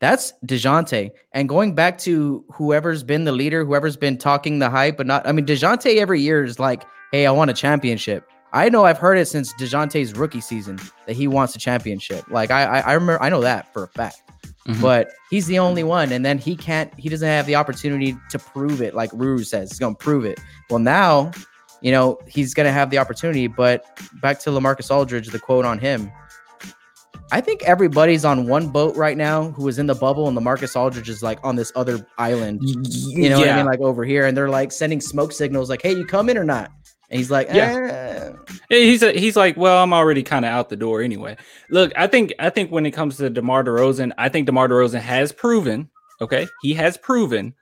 That's 0.00 0.32
DeJounte. 0.46 1.10
And 1.32 1.48
going 1.48 1.74
back 1.74 1.98
to 1.98 2.44
whoever's 2.52 3.02
been 3.02 3.24
the 3.24 3.32
leader, 3.32 3.64
whoever's 3.64 3.96
been 3.96 4.16
talking 4.16 4.60
the 4.60 4.70
hype, 4.70 4.96
but 4.96 5.06
not, 5.06 5.26
I 5.26 5.32
mean, 5.32 5.44
DeJounte 5.46 5.96
every 5.96 6.20
year 6.20 6.44
is 6.44 6.58
like, 6.58 6.84
hey, 7.10 7.26
I 7.26 7.32
want 7.32 7.50
a 7.50 7.54
championship. 7.54 8.28
I 8.52 8.68
know 8.68 8.84
I've 8.84 8.98
heard 8.98 9.18
it 9.18 9.26
since 9.26 9.52
DeJounte's 9.54 10.14
rookie 10.14 10.40
season 10.40 10.78
that 11.06 11.14
he 11.16 11.26
wants 11.26 11.54
a 11.56 11.58
championship. 11.58 12.24
Like, 12.30 12.50
I, 12.50 12.64
I, 12.64 12.78
I 12.80 12.92
remember, 12.92 13.22
I 13.22 13.28
know 13.28 13.40
that 13.40 13.72
for 13.72 13.84
a 13.84 13.88
fact. 13.88 14.22
Mhm. 14.68 14.82
But 14.82 15.12
he's 15.30 15.46
the 15.46 15.58
only 15.58 15.82
one, 15.82 16.12
and 16.12 16.24
then 16.24 16.36
he 16.36 16.54
can't. 16.54 16.92
He 16.98 17.08
doesn't 17.08 17.26
have 17.26 17.46
the 17.46 17.54
opportunity 17.54 18.16
to 18.28 18.38
prove 18.38 18.82
it, 18.82 18.94
like 18.94 19.10
Ruru 19.12 19.44
says. 19.44 19.70
He's 19.70 19.78
gonna 19.78 19.94
prove 19.94 20.26
it. 20.26 20.38
Well, 20.68 20.78
now, 20.78 21.32
you 21.80 21.92
know, 21.92 22.18
he's 22.26 22.54
gonna 22.54 22.72
have 22.72 22.90
the 22.90 22.98
opportunity. 22.98 23.46
But 23.46 23.84
back 24.20 24.38
to 24.40 24.50
Lamarcus 24.50 24.90
Aldridge, 24.90 25.28
the 25.28 25.38
quote 25.38 25.64
on 25.64 25.78
him. 25.78 26.10
I 27.30 27.42
think 27.42 27.62
everybody's 27.64 28.24
on 28.24 28.46
one 28.46 28.68
boat 28.68 28.96
right 28.96 29.16
now 29.16 29.50
who 29.50 29.68
is 29.68 29.78
in 29.78 29.86
the 29.86 29.94
bubble, 29.94 30.28
and 30.28 30.36
Lamarcus 30.36 30.74
Aldridge 30.74 31.10
is 31.10 31.22
like 31.22 31.38
on 31.44 31.56
this 31.56 31.70
other 31.76 32.06
island. 32.16 32.60
You 32.62 33.28
know 33.28 33.38
what 33.38 33.48
I 33.48 33.56
mean? 33.56 33.66
Like 33.66 33.80
over 33.80 34.04
here, 34.04 34.26
and 34.26 34.36
they're 34.36 34.48
like 34.48 34.72
sending 34.72 35.00
smoke 35.00 35.32
signals, 35.32 35.68
like, 35.68 35.82
"Hey, 35.82 35.92
you 35.92 36.06
coming 36.06 36.38
or 36.38 36.44
not?" 36.44 36.70
And 37.10 37.18
he's 37.18 37.30
like, 37.30 37.48
Yeah. 37.48 38.32
"Eh." 38.34 38.54
Yeah, 38.70 38.78
He's 38.78 39.02
a, 39.02 39.12
he's 39.12 39.36
like, 39.36 39.56
well, 39.56 39.82
I'm 39.82 39.92
already 39.92 40.22
kind 40.22 40.44
of 40.44 40.50
out 40.50 40.68
the 40.68 40.76
door 40.76 41.02
anyway. 41.02 41.36
Look, 41.70 41.92
I 41.96 42.06
think 42.06 42.34
I 42.38 42.50
think 42.50 42.70
when 42.70 42.86
it 42.86 42.90
comes 42.92 43.16
to 43.18 43.30
DeMar 43.30 43.64
DeRozan, 43.64 44.12
I 44.18 44.28
think 44.28 44.46
DeMar 44.46 44.68
DeRozan 44.68 45.00
has 45.00 45.32
proven, 45.32 45.88
okay, 46.20 46.46
he 46.62 46.74
has 46.74 46.96
proven 46.98 47.54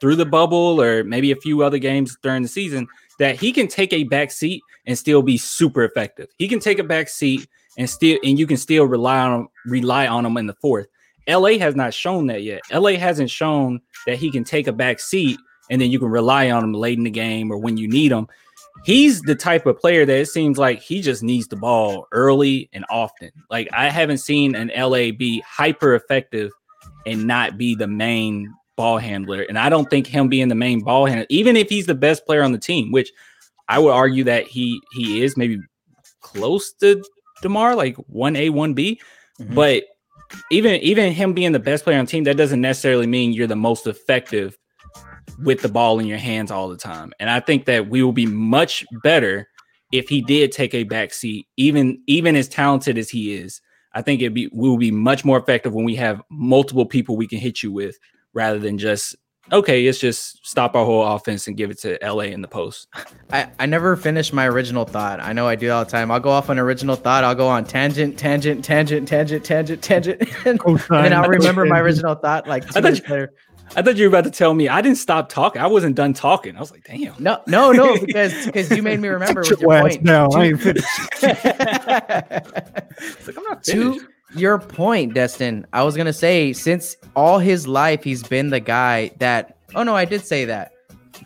through 0.00 0.16
the 0.16 0.24
bubble 0.24 0.80
or 0.80 1.04
maybe 1.04 1.30
a 1.30 1.36
few 1.36 1.62
other 1.62 1.78
games 1.78 2.16
during 2.22 2.42
the 2.42 2.48
season 2.48 2.88
that 3.20 3.38
he 3.38 3.52
can 3.52 3.68
take 3.68 3.92
a 3.92 4.02
back 4.04 4.30
seat 4.32 4.62
and 4.86 4.98
still 4.98 5.22
be 5.22 5.36
super 5.38 5.84
effective. 5.84 6.28
He 6.38 6.48
can 6.48 6.58
take 6.58 6.78
a 6.78 6.84
back 6.84 7.08
seat 7.08 7.46
and 7.78 7.88
still 7.88 8.18
and 8.24 8.38
you 8.38 8.46
can 8.46 8.56
still 8.56 8.84
rely 8.84 9.18
on 9.20 9.48
rely 9.66 10.08
on 10.08 10.26
him 10.26 10.36
in 10.38 10.46
the 10.46 10.54
fourth. 10.54 10.88
LA 11.28 11.58
has 11.58 11.76
not 11.76 11.94
shown 11.94 12.26
that 12.26 12.42
yet. 12.42 12.62
LA 12.72 12.92
hasn't 12.92 13.30
shown 13.30 13.80
that 14.06 14.16
he 14.16 14.30
can 14.30 14.42
take 14.42 14.66
a 14.66 14.72
back 14.72 14.98
seat 14.98 15.38
and 15.70 15.80
then 15.80 15.90
you 15.90 16.00
can 16.00 16.08
rely 16.08 16.50
on 16.50 16.64
him 16.64 16.72
late 16.72 16.98
in 16.98 17.04
the 17.04 17.10
game 17.10 17.52
or 17.52 17.58
when 17.58 17.76
you 17.76 17.86
need 17.86 18.10
him 18.10 18.26
he's 18.84 19.20
the 19.22 19.34
type 19.34 19.66
of 19.66 19.78
player 19.78 20.06
that 20.06 20.18
it 20.18 20.26
seems 20.26 20.58
like 20.58 20.80
he 20.80 21.02
just 21.02 21.22
needs 21.22 21.48
the 21.48 21.56
ball 21.56 22.06
early 22.12 22.68
and 22.72 22.84
often. 22.90 23.30
Like 23.50 23.68
I 23.72 23.90
haven't 23.90 24.18
seen 24.18 24.54
an 24.54 24.70
LA 24.76 25.12
be 25.12 25.42
hyper 25.46 25.94
effective 25.94 26.50
and 27.06 27.26
not 27.26 27.58
be 27.58 27.74
the 27.74 27.86
main 27.86 28.52
ball 28.80 28.98
handler. 28.98 29.42
And 29.42 29.58
I 29.58 29.68
don't 29.68 29.90
think 29.90 30.06
him 30.06 30.28
being 30.28 30.48
the 30.48 30.54
main 30.54 30.80
ball 30.80 31.04
handler, 31.06 31.26
even 31.28 31.54
if 31.56 31.68
he's 31.68 31.86
the 31.86 31.94
best 31.94 32.24
player 32.24 32.42
on 32.42 32.52
the 32.52 32.58
team, 32.58 32.90
which 32.92 33.12
I 33.68 33.78
would 33.78 33.92
argue 33.92 34.24
that 34.24 34.46
he 34.46 34.80
he 34.92 35.22
is 35.22 35.36
maybe 35.36 35.58
close 36.20 36.72
to 36.80 37.04
Demar, 37.42 37.74
like 37.74 37.96
one 38.08 38.36
A, 38.36 38.48
one 38.48 38.72
B. 38.74 39.00
Mhm. 39.38 39.54
But 39.54 39.84
even 40.50 40.80
even 40.80 41.12
him 41.12 41.34
being 41.34 41.52
the 41.52 41.58
best 41.58 41.84
player 41.84 41.98
on 41.98 42.06
the 42.06 42.10
team, 42.10 42.24
that 42.24 42.36
doesn't 42.38 42.60
necessarily 42.60 43.06
mean 43.06 43.32
you're 43.32 43.46
the 43.46 43.56
most 43.56 43.86
effective 43.86 44.56
with 45.44 45.60
the 45.60 45.68
ball 45.68 45.98
in 45.98 46.06
your 46.06 46.18
hands 46.18 46.50
all 46.50 46.68
the 46.68 46.76
time. 46.76 47.12
And 47.20 47.30
I 47.30 47.40
think 47.40 47.66
that 47.66 47.88
we 47.88 48.02
will 48.02 48.12
be 48.12 48.26
much 48.26 48.84
better 49.02 49.46
if 49.92 50.08
he 50.08 50.20
did 50.22 50.52
take 50.52 50.74
a 50.74 50.84
back 50.84 51.12
seat, 51.12 51.46
even 51.56 52.02
even 52.06 52.36
as 52.36 52.48
talented 52.48 52.96
as 52.98 53.10
he 53.10 53.34
is. 53.34 53.60
I 53.92 54.02
think 54.02 54.20
it'd 54.20 54.34
be 54.34 54.48
we 54.52 54.68
will 54.68 54.78
be 54.78 54.92
much 54.92 55.24
more 55.24 55.38
effective 55.38 55.74
when 55.74 55.84
we 55.84 55.96
have 55.96 56.22
multiple 56.30 56.86
people 56.86 57.16
we 57.16 57.26
can 57.26 57.38
hit 57.38 57.62
you 57.62 57.72
with 57.72 57.98
rather 58.34 58.58
than 58.58 58.78
just 58.78 59.16
okay, 59.52 59.84
let's 59.84 59.98
just 59.98 60.46
stop 60.46 60.76
our 60.76 60.84
whole 60.84 61.04
offense 61.04 61.48
and 61.48 61.56
give 61.56 61.70
it 61.72 61.78
to 61.80 61.98
LA 62.02 62.24
in 62.24 62.40
the 62.40 62.46
post. 62.46 62.86
I, 63.32 63.48
I 63.58 63.66
never 63.66 63.96
finish 63.96 64.32
my 64.32 64.46
original 64.46 64.84
thought. 64.84 65.18
I 65.18 65.32
know 65.32 65.48
I 65.48 65.56
do 65.56 65.72
all 65.72 65.84
the 65.84 65.90
time. 65.90 66.12
I'll 66.12 66.20
go 66.20 66.30
off 66.30 66.50
on 66.50 66.58
original 66.58 66.94
thought. 66.94 67.24
I'll 67.24 67.34
go 67.34 67.48
on 67.48 67.64
tangent, 67.64 68.16
tangent, 68.16 68.64
tangent, 68.64 69.08
tangent, 69.08 69.44
tangent, 69.44 69.82
tangent, 69.82 70.22
and, 70.46 70.60
oh, 70.66 70.74
and 70.90 71.04
then 71.04 71.12
I'll 71.12 71.28
remember 71.28 71.64
my 71.66 71.80
original 71.80 72.14
thought 72.14 72.46
like 72.46 72.64
two 72.66 72.72
thought 72.74 72.82
minutes 72.84 73.00
you- 73.08 73.12
later. 73.12 73.32
I 73.76 73.82
thought 73.82 73.96
you 73.96 74.10
were 74.10 74.18
about 74.18 74.24
to 74.24 74.32
tell 74.32 74.52
me 74.52 74.68
I 74.68 74.82
didn't 74.82 74.98
stop 74.98 75.28
talking. 75.28 75.62
I 75.62 75.68
wasn't 75.68 75.94
done 75.94 76.12
talking. 76.12 76.56
I 76.56 76.60
was 76.60 76.72
like, 76.72 76.82
damn. 76.82 77.14
No, 77.20 77.40
no, 77.46 77.70
no, 77.70 77.96
because 78.04 78.46
because 78.46 78.68
you 78.72 78.82
made 78.82 78.98
me 78.98 79.06
remember 79.08 79.44
Sit 79.44 79.58
with 79.58 79.62
your 79.62 79.72
your 79.74 79.82
point. 79.82 80.04
down. 80.04 80.28
I 80.34 80.44
ain't 80.46 80.60
finished. 80.60 80.88
It's 81.22 81.44
like 83.26 83.36
I'm 83.38 83.44
not 83.44 83.64
finished. 83.64 84.00
to 84.00 84.08
your 84.34 84.58
point, 84.58 85.14
Destin, 85.14 85.66
I 85.72 85.82
was 85.82 85.96
gonna 85.96 86.12
say 86.12 86.52
since 86.52 86.96
all 87.16 87.38
his 87.38 87.66
life 87.66 88.02
he's 88.04 88.22
been 88.22 88.50
the 88.50 88.60
guy 88.60 89.10
that. 89.18 89.56
Oh 89.74 89.82
no, 89.82 89.94
I 89.96 90.04
did 90.04 90.24
say 90.24 90.44
that. 90.46 90.72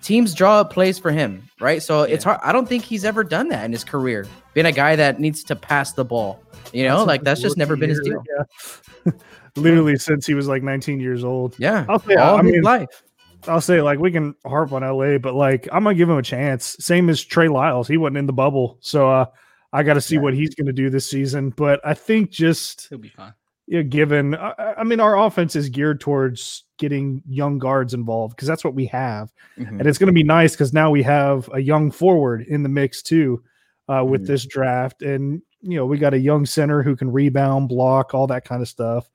Teams 0.02 0.34
draw 0.34 0.60
up 0.60 0.72
plays 0.72 0.98
for 0.98 1.10
him, 1.12 1.42
right? 1.60 1.82
So 1.82 2.02
it's 2.02 2.24
hard. 2.24 2.40
I 2.42 2.52
don't 2.52 2.68
think 2.68 2.84
he's 2.84 3.04
ever 3.04 3.24
done 3.24 3.48
that 3.48 3.64
in 3.64 3.72
his 3.72 3.84
career. 3.84 4.26
Being 4.52 4.66
a 4.66 4.72
guy 4.72 4.96
that 4.96 5.18
needs 5.20 5.42
to 5.44 5.56
pass 5.56 5.92
the 5.92 6.04
ball, 6.04 6.42
you 6.72 6.84
know, 6.84 6.98
Since 6.98 7.06
like 7.08 7.22
that's 7.22 7.40
just 7.40 7.56
never 7.56 7.76
been 7.76 7.90
his 7.90 8.00
deal. 8.00 8.22
yeah. 8.36 9.12
Literally 9.56 9.96
since 9.96 10.26
he 10.26 10.34
was 10.34 10.48
like 10.48 10.62
19 10.62 10.98
years 11.00 11.22
old. 11.24 11.54
Yeah, 11.58 11.86
I'll 11.88 12.00
say, 12.00 12.14
all 12.16 12.36
I 12.38 12.42
his 12.42 12.52
mean, 12.52 12.62
life. 12.62 13.02
I'll 13.46 13.60
say 13.60 13.80
like 13.82 13.98
we 13.98 14.10
can 14.10 14.34
harp 14.44 14.72
on 14.72 14.82
LA, 14.82 15.18
but 15.18 15.34
like 15.34 15.68
I'm 15.72 15.84
gonna 15.84 15.94
give 15.94 16.08
him 16.10 16.18
a 16.18 16.22
chance. 16.22 16.76
Same 16.80 17.08
as 17.08 17.22
Trey 17.22 17.48
Lyles, 17.48 17.86
he 17.88 17.96
wasn't 17.96 18.16
in 18.18 18.26
the 18.26 18.32
bubble, 18.32 18.78
so 18.80 19.08
uh, 19.08 19.26
I 19.74 19.82
got 19.82 19.94
to 19.94 20.00
see 20.00 20.14
Yeah. 20.14 20.22
what 20.22 20.34
he's 20.34 20.54
gonna 20.54 20.72
do 20.72 20.88
this 20.88 21.08
season. 21.10 21.50
But 21.50 21.80
I 21.84 21.92
think 21.94 22.30
just 22.30 22.86
He'll 22.88 22.98
be 22.98 23.08
fine. 23.10 23.34
know, 23.68 23.82
given 23.82 24.34
I, 24.36 24.74
I 24.78 24.84
mean 24.84 25.00
our 25.00 25.18
offense 25.18 25.56
is 25.56 25.68
geared 25.68 26.00
towards 26.00 26.64
getting 26.78 27.22
young 27.28 27.58
guards 27.58 27.92
involved 27.94 28.36
because 28.36 28.48
that's 28.48 28.64
what 28.64 28.74
we 28.74 28.86
have, 28.86 29.32
Mhm. 29.58 29.80
and 29.80 29.86
it's 29.86 29.98
going 29.98 30.06
to 30.08 30.12
be 30.12 30.22
nice 30.22 30.52
because 30.52 30.72
now 30.72 30.90
we 30.90 31.02
have 31.02 31.50
a 31.52 31.60
young 31.60 31.90
forward 31.90 32.42
in 32.42 32.62
the 32.62 32.68
mix 32.68 33.02
too 33.02 33.42
uh, 33.88 34.04
with 34.08 34.22
Mhm. 34.22 34.26
this 34.28 34.46
draft, 34.46 35.02
and 35.02 35.42
you 35.60 35.76
know 35.76 35.86
we 35.86 35.98
got 35.98 36.14
a 36.14 36.18
young 36.18 36.46
center 36.46 36.82
who 36.82 36.94
can 36.96 37.10
rebound, 37.10 37.68
block, 37.68 38.14
all 38.14 38.26
that 38.28 38.44
kind 38.44 38.62
of 38.62 38.68
stuff. 38.68 39.10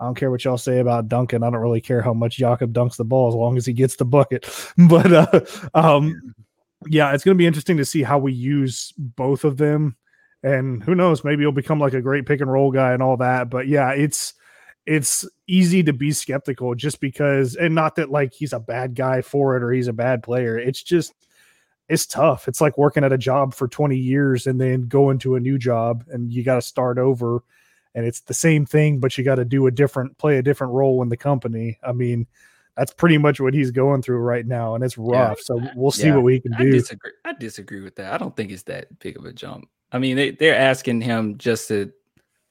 I 0.00 0.04
don't 0.06 0.16
care 0.16 0.30
what 0.30 0.44
y'all 0.44 0.58
say 0.58 0.80
about 0.80 1.08
Duncan. 1.08 1.42
I 1.44 1.50
don't 1.50 1.60
really 1.60 1.80
care 1.80 2.02
how 2.02 2.12
much 2.14 2.36
Jakob 2.36 2.72
dunks 2.72 2.96
the 2.96 3.04
ball 3.04 3.28
as 3.28 3.34
long 3.34 3.56
as 3.56 3.64
he 3.66 3.72
gets 3.72 3.96
the 3.96 4.04
bucket. 4.04 4.44
But 4.88 5.12
uh, 5.12 5.40
um, 5.74 6.34
yeah, 6.88 7.12
it's 7.14 7.22
going 7.24 7.36
to 7.36 7.38
be 7.38 7.46
interesting 7.46 7.76
to 7.78 7.84
see 7.84 8.02
how 8.02 8.18
we 8.18 8.32
use 8.32 8.92
both 8.98 9.44
of 9.44 9.56
them, 9.56 9.96
and 10.44 10.82
who 10.84 10.94
knows, 10.94 11.24
maybe 11.24 11.42
he'll 11.42 11.50
become 11.52 11.80
like 11.80 11.94
a 11.94 12.02
great 12.02 12.26
pick 12.26 12.40
and 12.40 12.52
roll 12.52 12.70
guy 12.70 12.92
and 12.92 13.02
all 13.02 13.16
that. 13.16 13.50
But 13.50 13.66
yeah, 13.66 13.90
it's 13.92 14.34
it's 14.86 15.26
easy 15.48 15.82
to 15.82 15.92
be 15.94 16.12
skeptical 16.12 16.74
just 16.74 17.00
because, 17.00 17.56
and 17.56 17.74
not 17.74 17.96
that 17.96 18.10
like 18.10 18.34
he's 18.34 18.52
a 18.52 18.60
bad 18.60 18.94
guy 18.94 19.22
for 19.22 19.56
it 19.56 19.62
or 19.62 19.72
he's 19.72 19.88
a 19.88 19.92
bad 19.94 20.22
player. 20.22 20.58
It's 20.58 20.82
just 20.82 21.14
it's 21.88 22.06
tough. 22.06 22.46
It's 22.48 22.60
like 22.60 22.76
working 22.78 23.04
at 23.04 23.12
a 23.12 23.18
job 23.18 23.54
for 23.54 23.68
20 23.68 23.96
years 23.96 24.46
and 24.46 24.60
then 24.60 24.82
going 24.82 25.18
to 25.20 25.36
a 25.36 25.40
new 25.40 25.58
job 25.58 26.04
and 26.08 26.30
you 26.32 26.42
got 26.44 26.54
to 26.56 26.62
start 26.62 26.98
over 26.98 27.42
and 27.94 28.04
it's 28.06 28.20
the 28.20 28.34
same 28.34 28.64
thing 28.66 29.00
but 29.00 29.16
you 29.16 29.22
got 29.24 29.34
to 29.36 29.44
do 29.44 29.66
a 29.66 29.70
different 29.70 30.16
play 30.18 30.36
a 30.38 30.42
different 30.42 30.72
role 30.72 31.02
in 31.02 31.08
the 31.08 31.16
company. 31.16 31.78
I 31.82 31.92
mean, 31.92 32.26
that's 32.76 32.92
pretty 32.92 33.18
much 33.18 33.40
what 33.40 33.54
he's 33.54 33.70
going 33.70 34.02
through 34.02 34.18
right 34.18 34.46
now 34.46 34.74
and 34.74 34.82
it's 34.84 34.98
rough. 34.98 35.40
So 35.40 35.60
we'll 35.76 35.90
see 35.90 36.08
Yeah. 36.08 36.16
what 36.16 36.24
we 36.24 36.40
can 36.40 36.52
I 36.54 36.62
do. 36.64 36.72
disagree. 36.72 37.12
I 37.24 37.32
disagree 37.34 37.80
with 37.80 37.96
that. 37.96 38.12
I 38.12 38.18
don't 38.18 38.34
think 38.36 38.50
it's 38.50 38.64
that 38.64 38.98
big 38.98 39.16
of 39.18 39.24
a 39.24 39.32
jump. 39.32 39.68
I 39.94 39.98
mean, 39.98 40.16
they, 40.16 40.32
they're 40.32 40.58
asking 40.58 41.02
him 41.02 41.38
just 41.38 41.68
to 41.68 41.92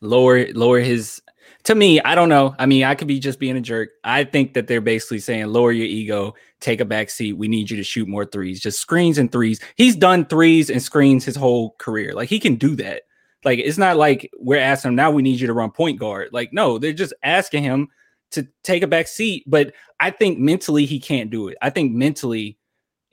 lower 0.01 0.47
lower 0.53 0.79
his. 0.79 1.21
To 1.65 1.75
me, 1.75 1.99
I 1.99 2.15
don't 2.15 2.29
know. 2.29 2.55
I 2.57 2.65
mean, 2.65 2.85
I 2.85 2.95
could 2.95 3.07
be 3.07 3.19
just 3.19 3.37
being 3.37 3.57
a 3.57 3.61
jerk. 3.61 3.89
I 4.03 4.23
think 4.23 4.53
that 4.53 4.67
they're 4.67 4.81
basically 4.81 5.19
saying 5.19 5.47
lower 5.47 5.73
your 5.73 5.85
ego, 5.85 6.35
take 6.61 6.79
a 6.79 6.85
back 6.85 7.09
seat. 7.09 7.33
We 7.33 7.49
need 7.49 7.69
you 7.69 7.75
to 7.77 7.83
shoot 7.83 8.07
more 8.07 8.25
threes, 8.25 8.61
just 8.61 8.79
screens 8.79 9.17
and 9.17 9.29
threes. 9.29 9.59
He's 9.75 9.97
done 9.97 10.25
threes 10.25 10.69
and 10.69 10.81
screens 10.81 11.25
his 11.25 11.35
whole 11.35 11.75
career. 11.79 12.13
Like 12.13 12.29
he 12.29 12.39
can 12.39 12.55
do 12.55 12.77
that. 12.77 13.03
Like 13.43 13.59
it's 13.59 13.77
not 13.77 13.97
like 13.97 14.31
we're 14.39 14.59
asking 14.59 14.89
him 14.89 14.95
now. 14.95 15.11
We 15.11 15.21
need 15.21 15.41
you 15.41 15.47
to 15.47 15.53
run 15.53 15.71
point 15.71 15.99
guard. 15.99 16.29
Like 16.31 16.53
no, 16.53 16.77
they're 16.77 16.93
just 16.93 17.13
asking 17.23 17.63
him 17.63 17.89
to 18.31 18.47
take 18.63 18.83
a 18.83 18.87
back 18.87 19.07
seat. 19.07 19.43
But 19.47 19.73
I 19.99 20.11
think 20.11 20.39
mentally 20.39 20.85
he 20.85 20.97
can't 20.97 21.29
do 21.29 21.49
it. 21.49 21.57
I 21.61 21.69
think 21.69 21.91
mentally 21.91 22.57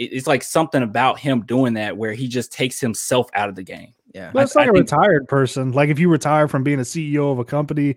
it's 0.05 0.27
like 0.27 0.43
something 0.43 0.83
about 0.83 1.19
him 1.19 1.43
doing 1.43 1.75
that 1.75 1.97
where 1.97 2.13
he 2.13 2.29
just 2.29 2.53
takes 2.53 2.81
himself 2.81 3.29
out 3.35 3.49
of 3.49 3.55
the 3.55 3.63
game. 3.63 3.93
Yeah. 4.15 4.31
But 4.33 4.45
it's 4.45 4.57
I- 4.57 4.61
like 4.61 4.69
I 4.69 4.71
a 4.71 4.73
think- 4.75 4.91
retired 4.91 5.29
person. 5.29 5.73
Like 5.73 5.89
if 5.91 5.99
you 5.99 6.09
retire 6.09 6.49
from 6.49 6.63
being 6.63 6.79
a 6.81 6.85
CEO 6.85 7.33
of 7.33 7.39
a 7.39 7.45
company, 7.45 7.97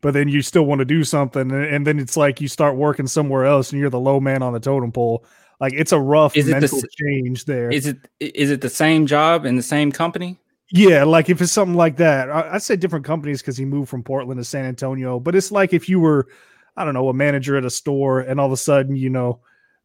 but 0.00 0.12
then 0.12 0.28
you 0.28 0.42
still 0.42 0.64
want 0.66 0.80
to 0.80 0.84
do 0.84 1.02
something, 1.04 1.50
and, 1.50 1.64
and 1.64 1.86
then 1.86 1.98
it's 1.98 2.16
like 2.16 2.40
you 2.40 2.48
start 2.48 2.76
working 2.76 3.06
somewhere 3.06 3.46
else, 3.46 3.72
and 3.72 3.80
you're 3.80 3.88
the 3.90 3.98
low 4.00 4.20
man 4.20 4.42
on 4.42 4.52
the 4.52 4.60
totem 4.60 4.92
pole. 4.92 5.24
Like 5.60 5.72
it's 5.72 5.92
a 5.92 5.98
rough 6.00 6.36
Is 6.36 6.46
it 6.48 6.54
the 6.54 6.60
mental 6.60 6.82
change 6.98 7.44
there. 7.46 7.70
Is 7.70 7.86
it 7.86 7.96
is 8.20 8.50
it 8.50 8.60
the 8.60 8.68
same 8.68 9.06
job 9.06 9.46
in 9.46 9.56
the 9.56 9.62
same 9.62 9.90
company? 9.92 10.38
yeah, 10.72 11.04
like 11.04 11.30
if 11.30 11.40
it's 11.40 11.52
something 11.52 11.76
like 11.76 11.96
that, 11.98 12.28
I, 12.30 12.54
I'd 12.54 12.62
say 12.62 12.74
different 12.74 13.04
companies 13.04 13.40
because 13.40 13.56
he 13.56 13.64
moved 13.64 13.88
from 13.88 14.02
Portland 14.02 14.38
to 14.40 14.44
San 14.44 14.64
Antonio. 14.64 15.20
But 15.20 15.36
it's 15.36 15.52
like 15.52 15.72
if 15.72 15.88
you 15.88 16.00
were, 16.00 16.26
I 16.76 16.84
don't 16.84 16.94
know, 16.94 17.08
a 17.08 17.14
manager 17.14 17.56
at 17.56 17.64
a 17.64 17.70
store, 17.70 18.20
and 18.20 18.40
all 18.40 18.46
of 18.46 18.52
a 18.52 18.56
sudden, 18.56 18.96
you 18.96 19.08
know, 19.08 19.40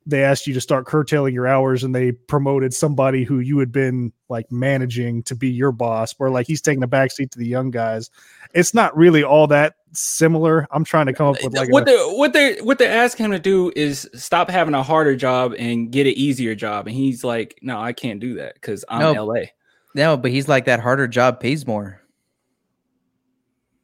they 0.10 0.24
asked 0.24 0.48
you 0.48 0.54
to 0.54 0.62
start 0.62 0.86
curtailing 0.86 1.34
your 1.34 1.48
hours, 1.48 1.84
and 1.84 1.94
they 1.94 2.12
promoted 2.12 2.74
somebody 2.74 3.24
who 3.24 3.40
you 3.40 3.60
had 3.60 3.72
been 3.72 4.12
like 4.28 4.52
managing 4.52 5.24
to 5.24 5.36
be 5.36 5.50
your 5.50 5.72
boss, 5.72 6.14
where 6.18 6.30
like 6.30 6.48
he's 6.48 6.62
taking 6.62 6.84
a 6.84 6.88
backseat 6.88 7.32
to 7.32 7.40
the 7.40 7.48
young 7.48 7.72
guys. 7.72 8.10
It's 8.54 8.74
not 8.74 8.96
really 8.98 9.24
all 9.24 9.48
that 9.48 9.76
similar. 9.94 10.68
I'm 10.72 10.84
trying 10.84 11.06
to 11.08 11.14
come 11.14 11.28
up 11.28 11.44
with 11.44 11.56
like 11.56 11.72
what 11.72 11.84
a- 11.84 11.86
they 11.86 11.98
what 11.98 12.34
they 12.34 12.62
what 12.62 12.78
they 12.78 12.88
ask 12.88 13.18
him 13.18 13.32
to 13.32 13.40
do 13.40 13.72
is 13.76 14.10
stop 14.14 14.50
having 14.50 14.74
a 14.74 14.84
harder 14.84 15.16
job 15.16 15.54
and 15.58 15.92
get 15.92 16.08
an 16.08 16.14
easier 16.14 16.56
job. 16.56 16.88
And 16.88 16.96
he's 16.96 17.24
like, 17.24 17.60
No, 17.62 17.80
I 17.80 17.94
can't 17.94 18.20
do 18.20 18.36
that 18.36 18.56
because 18.56 18.84
I'm 18.90 19.14
No. 19.14 19.26
LA. 19.26 19.42
No, 19.96 20.18
but 20.18 20.32
he's 20.32 20.48
like 20.48 20.66
that 20.66 20.80
harder 20.80 21.08
job 21.08 21.40
pays 21.40 21.66
more. 21.66 22.02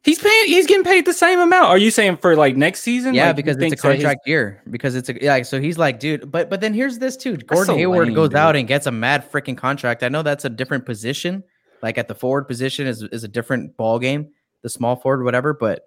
He's 0.06 0.18
paying 0.20 0.46
he's 0.46 0.66
getting 0.66 0.84
paid 0.84 1.04
the 1.04 1.12
same 1.12 1.38
amount. 1.40 1.66
Are 1.66 1.76
you 1.78 1.90
saying 1.90 2.18
for 2.18 2.36
like 2.36 2.56
next 2.56 2.80
season? 2.82 3.12
Yeah, 3.12 3.26
Like, 3.26 3.36
because 3.36 3.56
it's 3.56 3.58
a 3.58 3.60
think 3.60 3.80
that 3.82 3.88
his- 3.88 4.02
contract 4.04 4.20
year. 4.26 4.62
Because 4.70 4.94
it's 4.94 5.08
a 5.08 5.22
yeah. 5.22 5.42
So 5.42 5.60
he's 5.60 5.76
like, 5.78 5.98
dude. 6.00 6.30
But 6.30 6.48
but 6.48 6.60
then 6.60 6.72
here's 6.72 6.98
this 6.98 7.16
too. 7.16 7.36
Gordon 7.36 7.66
so 7.66 7.76
Hayward 7.76 8.06
lame, 8.06 8.14
goes 8.14 8.28
dude. 8.30 8.38
out 8.38 8.54
and 8.56 8.66
gets 8.68 8.86
a 8.86 8.92
mad 8.92 9.30
freaking 9.30 9.58
contract. 9.58 10.02
I 10.04 10.08
know 10.08 10.22
that's 10.22 10.44
a 10.44 10.48
different 10.48 10.86
position. 10.86 11.42
Like 11.82 11.98
at 11.98 12.06
the 12.08 12.14
forward 12.14 12.44
position 12.44 12.86
is 12.86 13.02
is 13.02 13.24
a 13.24 13.28
different 13.28 13.76
ball 13.76 13.98
game. 13.98 14.30
The 14.62 14.68
small 14.70 14.96
forward, 14.96 15.24
whatever. 15.24 15.52
But 15.52 15.82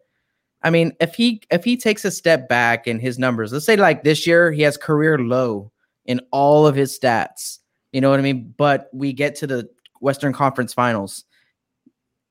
I 0.62 0.70
mean, 0.70 0.92
if 1.00 1.16
he 1.16 1.42
if 1.50 1.64
he 1.64 1.78
takes 1.78 2.04
a 2.04 2.12
step 2.12 2.50
back 2.50 2.88
in 2.88 3.00
his 3.00 3.18
numbers, 3.18 3.54
let's 3.54 3.66
say 3.66 3.78
like 3.78 4.04
this 4.04 4.28
year 4.28 4.52
he 4.52 4.62
has 4.64 4.76
career 4.76 5.18
low 5.18 5.72
in 6.06 6.20
all 6.32 6.68
of 6.68 6.76
his 6.76 6.98
stats. 7.00 7.60
You 7.94 8.02
know 8.02 8.10
what 8.10 8.20
I 8.20 8.24
mean? 8.24 8.54
But 8.58 8.90
we 8.92 9.14
get 9.14 9.36
to 9.36 9.48
the 9.48 9.70
Western 10.02 10.34
Conference 10.34 10.74
Finals. 10.74 11.24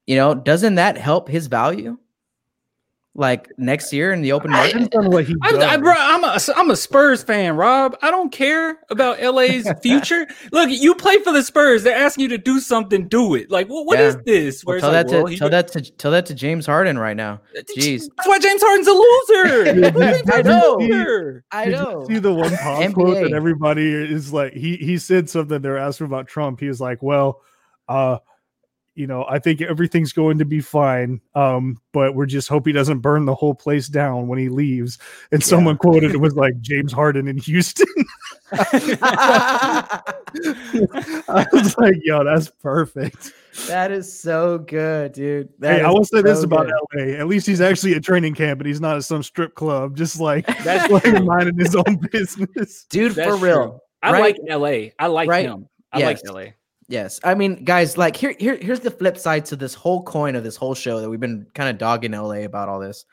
You 0.08 0.16
know, 0.16 0.34
doesn't 0.34 0.76
that 0.76 0.96
help 0.96 1.28
his 1.28 1.48
value? 1.48 1.98
Like 3.14 3.50
next 3.58 3.92
year 3.92 4.12
in 4.12 4.22
the 4.22 4.32
open 4.32 4.50
market? 4.52 4.72
Depends 4.72 4.96
on 4.96 5.10
what 5.10 5.26
he 5.26 5.34
I, 5.42 5.48
I, 5.48 5.52
does. 5.52 5.78
bro, 5.80 5.92
I'm 5.96 6.24
a 6.24 6.38
I'm 6.56 6.70
a 6.70 6.76
Spurs 6.76 7.22
fan, 7.22 7.56
Rob. 7.56 7.94
I 8.00 8.10
don't 8.10 8.30
care 8.32 8.78
about 8.90 9.20
LA's 9.20 9.70
future. 9.82 10.26
Look, 10.52 10.70
you 10.70 10.94
play 10.94 11.18
for 11.18 11.32
the 11.32 11.42
Spurs. 11.42 11.82
They're 11.82 11.96
asking 11.96 12.22
you 12.22 12.28
to 12.28 12.38
do 12.38 12.58
something. 12.58 13.06
Do 13.08 13.34
it. 13.34 13.50
Like, 13.50 13.66
what, 13.68 13.84
what 13.86 14.00
is 14.00 14.14
Yeah. 14.14 14.20
this? 14.24 14.64
Well, 14.64 14.70
Where 14.70 14.76
it's 14.78 14.82
tell 14.84 14.92
like, 14.92 15.06
that 15.08 15.12
to 15.12 15.22
well, 15.24 15.36
tell 15.36 15.50
that 15.50 15.68
to 15.72 15.80
tell 15.98 16.10
that 16.12 16.24
to 16.26 16.34
James 16.34 16.64
Harden 16.64 16.96
right 16.98 17.16
now. 17.16 17.40
Jeez. 17.76 18.08
That's 18.16 18.28
why 18.28 18.38
James 18.38 18.62
Harden's 18.64 18.86
a 18.88 18.92
loser. 19.82 20.32
I 20.32 20.42
know. 20.42 20.78
you 20.80 20.92
see- 20.92 21.40
I 21.50 21.64
Did 21.66 21.72
know. 21.72 22.00
you 22.08 22.14
see 22.14 22.18
the 22.20 22.32
one 22.32 22.56
pop 22.56 22.92
quote 22.94 23.14
that 23.22 23.32
everybody 23.34 23.92
is 23.92 24.32
like 24.32 24.54
he 24.54 24.76
he 24.76 24.96
said 24.96 25.28
something 25.28 25.60
they're 25.60 25.76
asking 25.76 26.06
about 26.06 26.28
Trump. 26.28 26.60
He 26.60 26.68
was 26.68 26.80
like, 26.80 27.02
Well, 27.02 27.42
uh, 27.88 28.18
you 28.98 29.06
know, 29.06 29.24
I 29.28 29.38
think 29.38 29.62
everything's 29.62 30.12
going 30.12 30.38
to 30.38 30.44
be 30.44 30.60
fine. 30.60 31.20
Um, 31.34 31.80
but 31.92 32.14
we're 32.14 32.26
just 32.26 32.48
hope 32.48 32.66
he 32.66 32.72
doesn't 32.72 32.98
burn 32.98 33.24
the 33.24 33.34
whole 33.34 33.54
place 33.54 33.88
down 33.88 34.28
when 34.28 34.38
he 34.38 34.48
leaves. 34.48 34.98
And 35.32 35.42
someone 35.42 35.76
quoted 35.78 36.10
it 36.10 36.20
was 36.20 36.34
like 36.34 36.52
James 36.60 36.92
Harden 36.92 37.28
in 37.28 37.38
Houston. 37.38 37.86
I 38.52 40.00
was 41.52 41.74
like, 41.78 41.96
yo, 42.02 42.24
that's 42.24 42.50
perfect. 42.62 43.32
that 43.66 43.90
is 43.92 44.10
so 44.12 44.58
good, 44.58 45.12
dude. 45.12 45.48
That 45.58 45.78
Hey, 45.78 45.84
I 45.84 45.90
will 45.90 46.04
say 46.04 46.22
this 46.22 46.42
about 46.42 46.66
good. 46.92 47.14
LA. 47.14 47.18
At 47.18 47.26
least 47.28 47.46
he's 47.46 47.60
actually 47.60 47.94
at 47.94 48.02
training 48.04 48.34
camp 48.34 48.60
and 48.60 48.66
he's 48.66 48.80
not 48.80 48.96
at 48.96 49.04
some 49.04 49.22
strip 49.22 49.54
club, 49.54 49.96
just 49.96 50.18
like 50.20 50.46
That's 50.64 50.90
like 50.90 51.22
minding 51.24 51.58
his 51.58 51.74
own 51.76 51.96
business. 52.12 52.86
dude. 52.90 53.12
That's 53.12 53.30
for 53.30 53.36
real. 53.44 53.68
true. 53.68 53.80
I 54.02 54.12
right? 54.12 54.20
like 54.20 54.36
LA. 54.60 54.90
I 54.98 55.06
like 55.08 55.28
Right? 55.28 55.46
him. 55.46 55.68
I 55.92 56.00
Yes. 56.00 56.22
like 56.24 56.34
LA. 56.34 56.42
Yes, 56.88 57.20
I 57.22 57.34
mean, 57.34 57.64
guys, 57.64 57.98
like 57.98 58.16
here, 58.16 58.34
here, 58.38 58.56
here's 58.56 58.80
the 58.80 58.90
flip 58.90 59.18
side 59.18 59.44
to 59.46 59.56
this 59.56 59.74
whole 59.74 60.02
coin 60.02 60.34
of 60.34 60.42
this 60.42 60.56
whole 60.56 60.74
show 60.74 61.00
that 61.00 61.10
we've 61.10 61.20
been 61.20 61.46
kind 61.54 61.68
of 61.68 61.76
dogging 61.76 62.12
LA 62.12 62.44
about 62.44 62.70
all 62.70 62.80
this. 62.80 63.04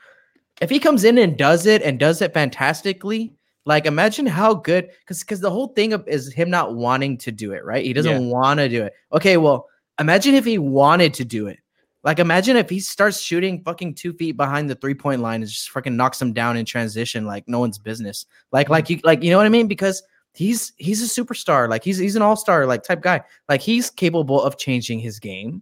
If 0.61 0.69
he 0.69 0.80
comes 0.80 1.03
in 1.03 1.17
and 1.17 1.38
does 1.38 1.65
it 1.65 1.82
and 1.82 1.99
does 1.99 2.21
it 2.21 2.34
fantastically, 2.34 3.34
like 3.65 3.86
imagine 3.86 4.26
how 4.26 4.53
good, 4.53 4.89
because 4.99 5.19
because 5.19 5.41
the 5.41 5.51
whole 5.51 5.67
thing 5.69 5.91
of, 5.91 6.07
is 6.07 6.32
him 6.32 6.49
not 6.49 6.76
wanting 6.76 7.17
to 7.17 7.32
do 7.34 7.51
it, 7.51 7.65
right? 7.65 7.84
He 7.84 7.91
doesn't 7.91 8.30
want 8.30 8.59
to 8.59 8.69
do 8.69 8.84
it. 8.84 8.93
Okay, 9.11 9.36
well, 9.36 9.67
imagine 9.99 10.36
if 10.36 10.45
he 10.45 10.57
wanted 10.57 11.13
to 11.15 11.26
do 11.26 11.47
it. 11.47 11.59
Like, 12.03 12.19
imagine 12.19 12.55
if 12.55 12.69
he 12.69 12.80
starts 12.80 13.19
shooting 13.19 13.63
fucking 13.63 13.95
two 13.95 14.13
feet 14.13 14.38
behind 14.38 14.69
the 14.69 14.76
three 14.76 14.93
point 14.93 15.21
line 15.21 15.41
and 15.41 15.49
just 15.49 15.71
fucking 15.71 15.97
knocks 15.97 16.21
him 16.21 16.32
down 16.32 16.55
in 16.55 16.63
transition 16.63 17.26
like 17.26 17.45
no 17.47 17.59
one's 17.59 17.80
business. 17.80 18.26
Like, 18.53 18.69
like 18.69 18.89
you, 18.89 19.01
like 19.03 19.21
you 19.23 19.32
know 19.32 19.38
what 19.38 19.47
I 19.47 19.49
mean? 19.49 19.67
Because 19.67 20.01
he's 20.36 20.73
he's 20.77 21.01
a 21.01 21.21
superstar. 21.21 21.69
Like 21.69 21.83
he's 21.83 21.97
he's 21.97 22.15
an 22.15 22.21
all 22.21 22.36
star 22.36 22.65
like 22.65 22.83
type 22.83 23.01
guy. 23.01 23.21
Like 23.49 23.61
he's 23.61 23.89
capable 23.89 24.41
of 24.41 24.57
changing 24.57 24.99
his 24.99 25.19
game. 25.19 25.61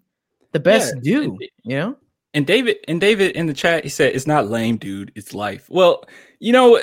The 0.51 0.59
best 0.59 0.93
Yeah, 1.01 1.01
do, 1.01 1.37
you 1.63 1.77
know? 1.77 1.97
And 2.35 2.47
David 2.47 2.77
and 2.87 2.99
David 2.99 3.35
in 3.35 3.45
the 3.45 3.53
chat, 3.53 3.83
he 3.83 3.89
said, 3.89 4.15
"It's 4.15 4.25
not 4.25 4.49
lame, 4.49 4.77
dude. 4.77 5.11
It's 5.15 5.35
life." 5.35 5.67
Well, 5.69 6.03
you 6.39 6.51
know, 6.51 6.81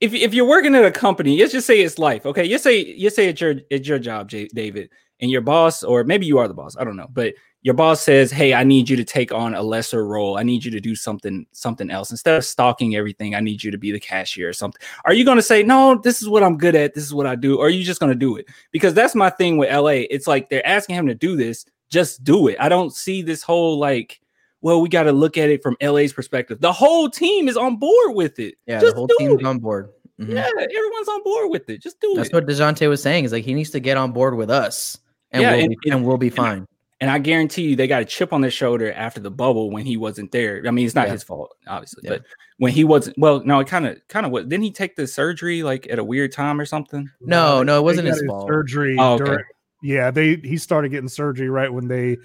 if 0.00 0.12
if 0.12 0.34
you're 0.34 0.46
working 0.46 0.74
at 0.74 0.84
a 0.84 0.90
company, 0.90 1.38
let's 1.38 1.52
just 1.52 1.66
say 1.66 1.80
it's 1.80 1.98
life. 1.98 2.26
Okay, 2.26 2.44
you 2.44 2.58
say 2.58 2.84
you 2.84 3.08
say 3.08 3.28
it's 3.28 3.40
your 3.40 3.54
it's 3.70 3.88
your 3.88 3.98
job, 3.98 4.28
J- 4.28 4.48
David, 4.54 4.90
and 5.20 5.30
your 5.30 5.40
boss, 5.40 5.82
or 5.82 6.04
maybe 6.04 6.26
you 6.26 6.38
are 6.38 6.48
the 6.48 6.54
boss. 6.54 6.76
I 6.78 6.84
don't 6.84 6.96
know, 6.96 7.08
but 7.12 7.34
your 7.62 7.74
boss 7.74 8.00
says, 8.00 8.30
"Hey, 8.30 8.54
I 8.54 8.64
need 8.64 8.88
you 8.88 8.96
to 8.96 9.04
take 9.04 9.32
on 9.32 9.54
a 9.54 9.62
lesser 9.62 10.06
role. 10.06 10.38
I 10.38 10.42
need 10.42 10.64
you 10.64 10.70
to 10.70 10.80
do 10.80 10.94
something 10.94 11.46
something 11.52 11.90
else 11.90 12.10
instead 12.10 12.36
of 12.36 12.44
stalking 12.44 12.96
everything. 12.96 13.34
I 13.34 13.40
need 13.40 13.62
you 13.62 13.70
to 13.70 13.78
be 13.78 13.92
the 13.92 14.00
cashier 14.00 14.48
or 14.48 14.52
something." 14.52 14.80
Are 15.04 15.12
you 15.12 15.24
going 15.24 15.36
to 15.36 15.42
say, 15.42 15.62
"No, 15.62 16.00
this 16.02 16.22
is 16.22 16.28
what 16.28 16.42
I'm 16.42 16.56
good 16.56 16.74
at. 16.74 16.94
This 16.94 17.04
is 17.04 17.12
what 17.12 17.26
I 17.26 17.34
do," 17.36 17.58
or 17.58 17.66
are 17.66 17.70
you 17.70 17.84
just 17.84 18.00
going 18.00 18.12
to 18.12 18.18
do 18.18 18.36
it? 18.36 18.46
Because 18.72 18.94
that's 18.94 19.14
my 19.14 19.28
thing 19.30 19.58
with 19.58 19.70
LA. 19.70 20.06
It's 20.10 20.26
like 20.26 20.48
they're 20.48 20.66
asking 20.66 20.96
him 20.96 21.06
to 21.08 21.14
do 21.14 21.36
this. 21.36 21.66
Just 21.90 22.24
do 22.24 22.48
it. 22.48 22.56
I 22.60 22.68
don't 22.68 22.94
see 22.94 23.20
this 23.20 23.42
whole 23.42 23.78
like 23.78 24.20
well, 24.62 24.80
we 24.82 24.88
got 24.90 25.04
to 25.04 25.12
look 25.12 25.38
at 25.38 25.48
it 25.48 25.62
from 25.62 25.74
LA's 25.80 26.12
perspective. 26.12 26.60
The 26.60 26.72
whole 26.72 27.08
team 27.08 27.48
is 27.48 27.56
on 27.56 27.76
board 27.76 28.14
with 28.14 28.38
it. 28.38 28.56
Yeah, 28.66 28.78
Just 28.80 28.94
the 28.94 28.98
whole 28.98 29.08
team's 29.18 29.40
it. 29.40 29.46
on 29.46 29.58
board. 29.58 29.88
Mhm. 30.20 30.34
Yeah, 30.34 30.46
everyone's 30.46 31.08
on 31.08 31.22
board 31.22 31.50
with 31.50 31.70
it. 31.70 31.80
Just 31.80 31.98
do 31.98 32.08
That's 32.14 32.28
it. 32.28 32.32
That's 32.32 32.46
what 32.60 32.76
Dejounte 32.76 32.86
was 32.88 33.02
saying. 33.02 33.24
Is 33.24 33.32
like 33.32 33.44
he 33.44 33.54
needs 33.54 33.70
to 33.70 33.80
get 33.80 33.96
on 33.96 34.12
board 34.12 34.36
with 34.36 34.50
us, 34.50 34.98
and 35.32 35.42
Yeah, 35.42 35.52
we'll 35.56 35.64
and- 35.64 35.76
be, 35.82 35.90
and 35.90 36.04
we'll 36.04 36.16
be 36.18 36.30
fine. 36.30 36.66
And 37.02 37.10
I 37.10 37.18
guarantee 37.18 37.62
you, 37.62 37.76
they 37.76 37.86
got 37.86 38.02
a 38.02 38.04
chip 38.04 38.30
on 38.30 38.42
their 38.42 38.50
shoulder 38.50 38.92
after 38.92 39.20
the 39.20 39.30
bubble 39.30 39.70
when 39.70 39.86
he 39.86 39.96
wasn't 39.96 40.32
there. 40.32 40.62
I 40.66 40.70
mean, 40.70 40.84
it's 40.84 40.94
not 40.94 41.06
Yeah. 41.06 41.12
his 41.14 41.22
fault, 41.22 41.56
obviously, 41.66 42.02
Yeah. 42.04 42.10
but 42.10 42.22
when 42.58 42.72
he 42.72 42.84
wasn't, 42.84 43.16
well, 43.18 43.42
no, 43.42 43.58
it 43.60 43.68
kind 43.68 43.86
of, 43.86 43.96
kind 44.08 44.26
of 44.26 44.32
what? 44.32 44.50
Didn't 44.50 44.64
he 44.64 44.70
take 44.70 44.96
the 44.96 45.06
surgery 45.06 45.62
like 45.62 45.86
at 45.90 45.98
a 45.98 46.04
weird 46.04 46.30
time 46.32 46.60
or 46.60 46.66
something? 46.66 47.08
No, 47.22 47.62
no, 47.62 47.78
it 47.78 47.82
wasn't 47.84 48.06
his 48.08 48.22
fault. 48.26 48.48
Surgery. 48.48 48.96
Oh, 48.98 49.14
okay. 49.14 49.24
during- 49.24 49.44
yeah, 49.82 50.10
they 50.10 50.36
he 50.44 50.58
started 50.58 50.90
getting 50.90 51.08
surgery 51.08 51.48
right 51.48 51.72
when 51.72 51.88
they 51.88 52.18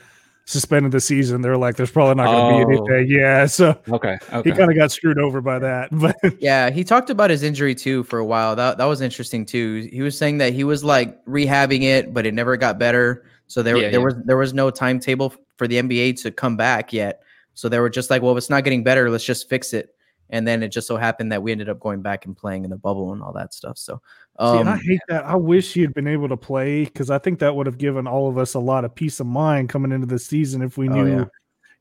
suspended 0.45 0.91
the 0.91 1.01
season. 1.01 1.41
They're 1.41 1.57
like, 1.57 1.75
there's 1.75 1.91
probably 1.91 2.15
not 2.15 2.25
going 2.27 2.65
to 2.65 2.65
Oh. 2.65 2.85
be 2.87 2.91
anything. 2.93 3.19
Yeah, 3.19 3.45
so 3.47 3.79
Okay, 3.89 4.17
he 4.43 4.51
kind 4.51 4.69
of 4.69 4.75
got 4.77 4.91
screwed 4.91 5.17
over 5.17 5.41
by 5.41 5.57
that. 5.59 5.89
But 5.91 6.15
Yeah, 6.39 6.69
he 6.69 6.83
talked 6.83 7.09
about 7.09 7.29
his 7.31 7.41
injury 7.43 7.73
too 7.75 8.03
for 8.03 8.19
a 8.19 8.25
while. 8.25 8.55
That 8.55 8.77
that 8.77 8.85
was 8.85 9.01
interesting 9.01 9.45
too. 9.45 9.89
He 9.91 10.01
was 10.01 10.17
saying 10.17 10.37
that 10.39 10.53
he 10.53 10.63
was 10.63 10.83
like 10.83 11.23
rehabbing 11.25 11.81
it, 11.83 12.13
but 12.13 12.25
it 12.25 12.33
never 12.33 12.57
got 12.57 12.77
better. 12.77 13.25
So 13.47 13.63
there 13.63 13.77
Yeah, 13.77 13.89
there 13.89 13.99
yeah. 13.99 14.05
was 14.05 14.15
there 14.25 14.37
was 14.37 14.53
no 14.53 14.69
timetable 14.69 15.33
for 15.57 15.67
the 15.67 15.77
NBA 15.81 16.21
to 16.23 16.31
come 16.31 16.57
back 16.57 16.93
yet. 16.93 17.21
So 17.55 17.69
they 17.69 17.79
were 17.79 17.89
just 17.89 18.09
like, 18.09 18.21
well, 18.21 18.33
if 18.33 18.37
it's 18.37 18.49
not 18.49 18.63
getting 18.65 18.83
better, 18.83 19.09
let's 19.09 19.23
just 19.23 19.49
fix 19.49 19.73
it. 19.73 19.94
And 20.29 20.47
then 20.47 20.63
it 20.63 20.69
just 20.69 20.87
so 20.87 20.97
happened 20.97 21.31
that 21.31 21.43
we 21.43 21.51
ended 21.51 21.69
up 21.69 21.79
going 21.79 22.01
back 22.01 22.25
and 22.25 22.35
playing 22.35 22.63
in 22.63 22.71
the 22.71 22.77
bubble 22.77 23.13
and 23.13 23.21
all 23.21 23.33
that 23.33 23.53
stuff. 23.53 23.77
So 23.77 24.01
See, 24.39 24.45
and 24.57 24.67
I 24.69 24.73
um, 24.73 24.79
hate 24.79 25.01
that. 25.07 25.23
I 25.23 25.35
wish 25.35 25.73
he 25.73 25.81
had 25.81 25.93
been 25.93 26.07
able 26.07 26.27
to 26.29 26.37
play 26.37 26.85
because 26.85 27.09
I 27.09 27.19
think 27.19 27.39
that 27.39 27.55
would 27.55 27.67
have 27.67 27.77
given 27.77 28.07
all 28.07 28.27
of 28.27 28.37
us 28.37 28.55
a 28.55 28.59
lot 28.59 28.85
of 28.85 28.95
peace 28.95 29.19
of 29.19 29.27
mind 29.27 29.69
coming 29.69 29.91
into 29.91 30.07
the 30.07 30.19
season 30.19 30.61
if 30.61 30.77
we 30.77 30.89
Oh, 30.89 30.93
knew, 30.93 31.07
yeah. 31.07 31.25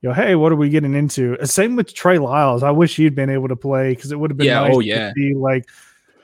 you 0.02 0.08
know, 0.10 0.12
hey, 0.12 0.34
what 0.34 0.52
are 0.52 0.56
we 0.56 0.68
getting 0.68 0.94
into? 0.94 1.36
Same 1.46 1.74
with 1.74 1.94
Trey 1.94 2.18
Lyles. 2.18 2.62
I 2.62 2.70
wish 2.70 2.96
he'd 2.96 3.14
been 3.14 3.30
able 3.30 3.48
to 3.48 3.56
play 3.56 3.90
because 3.94 4.12
it 4.12 4.20
would 4.20 4.30
have 4.30 4.36
been 4.36 4.46
Yeah, 4.46 4.60
nice 4.60 4.74
oh, 4.74 4.80
to 4.80 4.86
yeah. 4.86 5.12
see 5.16 5.34
like, 5.34 5.66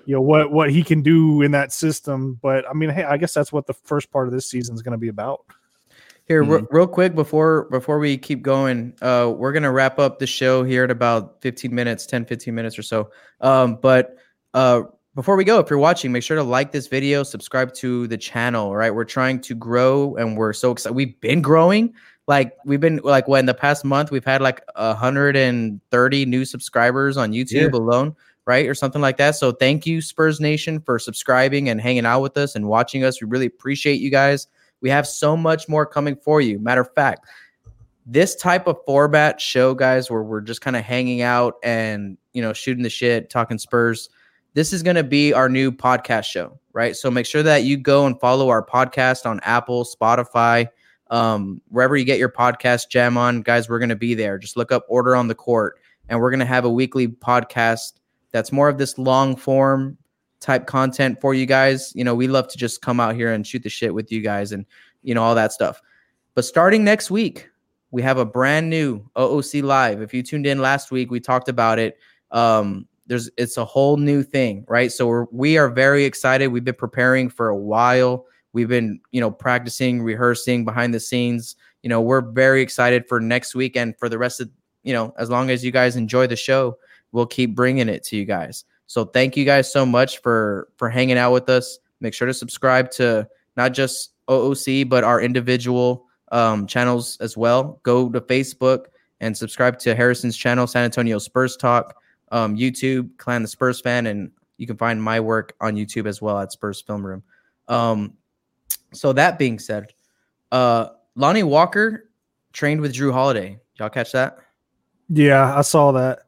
you 0.04 0.14
know, 0.14 0.20
what 0.20 0.52
what 0.52 0.70
he 0.70 0.82
can 0.82 1.02
do 1.02 1.42
in 1.42 1.52
that 1.52 1.72
system. 1.72 2.38
But 2.42 2.68
I 2.68 2.74
mean, 2.74 2.90
hey, 2.90 3.04
I 3.04 3.16
guess 3.16 3.32
that's 3.32 3.52
what 3.52 3.66
the 3.66 3.74
first 3.74 4.10
part 4.10 4.28
of 4.28 4.34
this 4.34 4.48
season 4.48 4.74
is 4.74 4.82
going 4.82 4.92
to 4.92 4.98
be 4.98 5.08
about. 5.08 5.44
Here, 6.30 6.44
Mm-hmm. 6.44 6.52
re- 6.52 6.62
real 6.70 6.86
quick 6.86 7.16
before 7.16 7.64
before 7.72 7.98
we 7.98 8.16
keep 8.16 8.40
going, 8.40 8.94
uh, 9.02 9.34
we're 9.36 9.50
gonna 9.50 9.72
wrap 9.72 9.98
up 9.98 10.20
the 10.20 10.28
show 10.28 10.62
here 10.62 10.84
at 10.84 10.90
about 10.92 11.42
15 11.42 11.74
minutes, 11.74 12.06
10, 12.06 12.24
15 12.24 12.54
minutes 12.54 12.78
or 12.78 12.82
so. 12.82 13.10
Um, 13.40 13.80
but 13.82 14.14
uh, 14.54 14.82
before 15.16 15.34
we 15.34 15.42
go, 15.42 15.58
if 15.58 15.68
you're 15.68 15.80
watching, 15.80 16.12
make 16.12 16.22
sure 16.22 16.36
to 16.36 16.44
like 16.44 16.70
this 16.70 16.86
video, 16.86 17.24
subscribe 17.24 17.74
to 17.74 18.06
the 18.06 18.16
channel. 18.16 18.76
Right, 18.76 18.94
we're 18.94 19.04
trying 19.06 19.40
to 19.40 19.56
grow, 19.56 20.14
and 20.14 20.36
we're 20.36 20.52
so 20.52 20.70
excited. 20.70 20.94
We've 20.94 21.20
been 21.20 21.42
growing. 21.42 21.92
Like 22.28 22.52
we've 22.64 22.78
been 22.78 23.00
like 23.02 23.26
what 23.26 23.40
in 23.40 23.46
the 23.46 23.52
past 23.54 23.84
month 23.84 24.12
we've 24.12 24.24
had 24.24 24.40
like 24.40 24.62
130 24.76 26.26
new 26.26 26.44
subscribers 26.44 27.16
on 27.16 27.32
YouTube 27.32 27.72
alone, 27.72 28.14
right, 28.46 28.68
or 28.68 28.74
something 28.76 29.02
like 29.02 29.16
that. 29.16 29.34
So 29.34 29.50
thank 29.50 29.84
you, 29.84 30.00
Spurs 30.00 30.38
Nation, 30.40 30.80
for 30.80 31.00
subscribing 31.00 31.68
and 31.68 31.80
hanging 31.80 32.06
out 32.06 32.20
with 32.20 32.36
us 32.36 32.54
and 32.54 32.68
watching 32.68 33.02
us. 33.02 33.20
We 33.20 33.26
really 33.26 33.46
appreciate 33.46 34.00
you 34.00 34.12
guys. 34.12 34.46
We 34.80 34.90
have 34.90 35.06
so 35.06 35.36
much 35.36 35.68
more 35.68 35.86
coming 35.86 36.16
for 36.16 36.40
you. 36.40 36.58
Matter 36.58 36.80
of 36.80 36.92
fact, 36.94 37.26
this 38.06 38.34
type 38.34 38.66
of 38.66 38.76
format 38.86 39.40
show, 39.40 39.74
guys, 39.74 40.10
where 40.10 40.22
we're 40.22 40.40
just 40.40 40.60
kind 40.60 40.76
of 40.76 40.84
hanging 40.84 41.22
out 41.22 41.54
and 41.62 42.16
you 42.32 42.42
know 42.42 42.52
shooting 42.52 42.82
the 42.82 42.90
shit, 42.90 43.30
talking 43.30 43.58
Spurs. 43.58 44.08
This 44.54 44.72
is 44.72 44.82
going 44.82 44.96
to 44.96 45.04
be 45.04 45.32
our 45.32 45.48
new 45.48 45.70
podcast 45.70 46.24
show, 46.24 46.58
right? 46.72 46.96
So 46.96 47.10
make 47.10 47.26
sure 47.26 47.42
that 47.44 47.62
you 47.62 47.76
go 47.76 48.06
and 48.06 48.18
follow 48.18 48.48
our 48.48 48.64
podcast 48.64 49.24
on 49.24 49.38
Apple, 49.44 49.84
Spotify, 49.84 50.66
um, 51.10 51.60
wherever 51.68 51.96
you 51.96 52.04
get 52.04 52.18
your 52.18 52.30
podcast 52.30 52.88
jam 52.88 53.16
on, 53.16 53.42
guys. 53.42 53.68
We're 53.68 53.78
going 53.78 53.90
to 53.90 53.96
be 53.96 54.14
there. 54.14 54.38
Just 54.38 54.56
look 54.56 54.72
up 54.72 54.84
Order 54.88 55.14
on 55.14 55.28
the 55.28 55.34
Court, 55.36 55.78
and 56.08 56.18
we're 56.18 56.30
going 56.30 56.40
to 56.40 56.46
have 56.46 56.64
a 56.64 56.70
weekly 56.70 57.06
podcast 57.06 57.92
that's 58.32 58.50
more 58.50 58.68
of 58.68 58.78
this 58.78 58.98
long 58.98 59.36
form 59.36 59.96
type 60.40 60.66
content 60.66 61.20
for 61.20 61.34
you 61.34 61.46
guys. 61.46 61.92
You 61.94 62.04
know, 62.04 62.14
we 62.14 62.26
love 62.26 62.48
to 62.48 62.58
just 62.58 62.82
come 62.82 63.00
out 63.00 63.14
here 63.14 63.32
and 63.32 63.46
shoot 63.46 63.62
the 63.62 63.68
shit 63.68 63.94
with 63.94 64.10
you 64.10 64.20
guys 64.20 64.52
and, 64.52 64.66
you 65.02 65.14
know, 65.14 65.22
all 65.22 65.34
that 65.34 65.52
stuff. 65.52 65.80
But 66.34 66.44
starting 66.44 66.84
next 66.84 67.10
week, 67.10 67.48
we 67.90 68.02
have 68.02 68.18
a 68.18 68.24
brand 68.24 68.70
new 68.70 69.04
OOC 69.16 69.62
Live. 69.62 70.00
If 70.00 70.14
you 70.14 70.22
tuned 70.22 70.46
in 70.46 70.60
last 70.60 70.90
week, 70.90 71.10
we 71.10 71.20
talked 71.20 71.48
about 71.48 71.78
it. 71.78 71.98
Um, 72.30 72.86
there's 73.06 73.28
it's 73.36 73.56
a 73.56 73.64
whole 73.64 73.96
new 73.96 74.22
thing, 74.22 74.64
right? 74.68 74.92
So 74.92 75.06
we're 75.08 75.26
we 75.32 75.58
are 75.58 75.68
very 75.68 76.04
excited. 76.04 76.48
We've 76.48 76.64
been 76.64 76.74
preparing 76.74 77.28
for 77.28 77.48
a 77.48 77.56
while. 77.56 78.26
We've 78.52 78.68
been, 78.68 79.00
you 79.10 79.20
know, 79.20 79.30
practicing, 79.30 80.02
rehearsing 80.02 80.64
behind 80.64 80.94
the 80.94 81.00
scenes. 81.00 81.56
You 81.82 81.88
know, 81.88 82.00
we're 82.00 82.20
very 82.20 82.62
excited 82.62 83.08
for 83.08 83.20
next 83.20 83.54
week 83.54 83.76
and 83.76 83.98
for 83.98 84.08
the 84.08 84.18
rest 84.18 84.40
of, 84.40 84.50
you 84.82 84.92
know, 84.92 85.12
as 85.18 85.28
long 85.28 85.50
as 85.50 85.64
you 85.64 85.72
guys 85.72 85.96
enjoy 85.96 86.26
the 86.26 86.36
show, 86.36 86.78
we'll 87.12 87.26
keep 87.26 87.54
bringing 87.54 87.88
it 87.88 88.04
to 88.04 88.16
you 88.16 88.24
guys. 88.24 88.64
So 88.90 89.04
thank 89.04 89.36
you 89.36 89.44
guys 89.44 89.72
so 89.72 89.86
much 89.86 90.18
for 90.18 90.66
for 90.76 90.90
hanging 90.90 91.16
out 91.16 91.30
with 91.32 91.48
us. 91.48 91.78
Make 92.00 92.12
sure 92.12 92.26
to 92.26 92.34
subscribe 92.34 92.90
to 92.92 93.28
not 93.56 93.72
just 93.72 94.14
OOC 94.28 94.88
but 94.88 95.04
our 95.04 95.20
individual 95.20 96.06
um, 96.32 96.66
channels 96.66 97.16
as 97.20 97.36
well. 97.36 97.78
Go 97.84 98.08
to 98.08 98.20
Facebook 98.20 98.86
and 99.20 99.36
subscribe 99.36 99.78
to 99.78 99.94
Harrison's 99.94 100.36
channel, 100.36 100.66
San 100.66 100.82
Antonio 100.82 101.20
Spurs 101.20 101.56
Talk, 101.56 102.02
um, 102.32 102.56
YouTube, 102.56 103.16
Clan 103.16 103.42
the 103.42 103.48
Spurs 103.48 103.80
Fan, 103.80 104.06
and 104.06 104.32
you 104.56 104.66
can 104.66 104.76
find 104.76 105.00
my 105.00 105.20
work 105.20 105.54
on 105.60 105.76
YouTube 105.76 106.08
as 106.08 106.20
well 106.20 106.40
at 106.40 106.50
Spurs 106.50 106.80
Film 106.80 107.06
Room. 107.06 107.22
Um, 107.68 108.14
so 108.92 109.12
that 109.12 109.38
being 109.38 109.60
said, 109.60 109.94
uh, 110.50 110.88
Lonnie 111.14 111.44
Walker 111.44 112.10
trained 112.52 112.80
with 112.80 112.92
Jrue 112.92 113.12
Holiday. 113.12 113.60
Y'all 113.76 113.88
catch 113.88 114.10
that? 114.10 114.38
Yeah, 115.08 115.56
I 115.56 115.60
saw 115.62 115.92
that. 115.92 116.22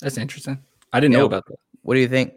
That's 0.00 0.18
interesting. 0.18 0.62
I 0.92 1.00
didn't 1.00 1.12
know 1.14 1.20
Yep. 1.20 1.26
about 1.26 1.46
that. 1.46 1.56
What 1.82 1.94
do 1.94 2.00
you 2.00 2.08
think? 2.08 2.32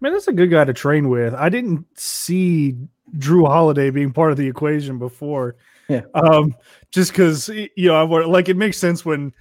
Man, 0.00 0.12
that's 0.12 0.28
a 0.28 0.32
good 0.32 0.50
guy 0.50 0.64
to 0.64 0.72
train 0.72 1.08
with. 1.08 1.34
I 1.34 1.48
didn't 1.48 1.84
see 1.98 2.76
Jrue 3.16 3.46
Holiday 3.46 3.90
being 3.90 4.12
part 4.12 4.30
of 4.30 4.36
the 4.36 4.46
equation 4.46 4.98
before. 4.98 5.56
Yeah. 5.88 6.02
Um, 6.14 6.54
just 6.92 7.12
because 7.12 7.48
you 7.48 7.70
know, 7.88 7.94
I 7.96 8.02
wa- 8.02 8.26
like 8.26 8.48
it 8.48 8.56
makes 8.56 8.76
sense 8.78 9.04
when 9.04 9.32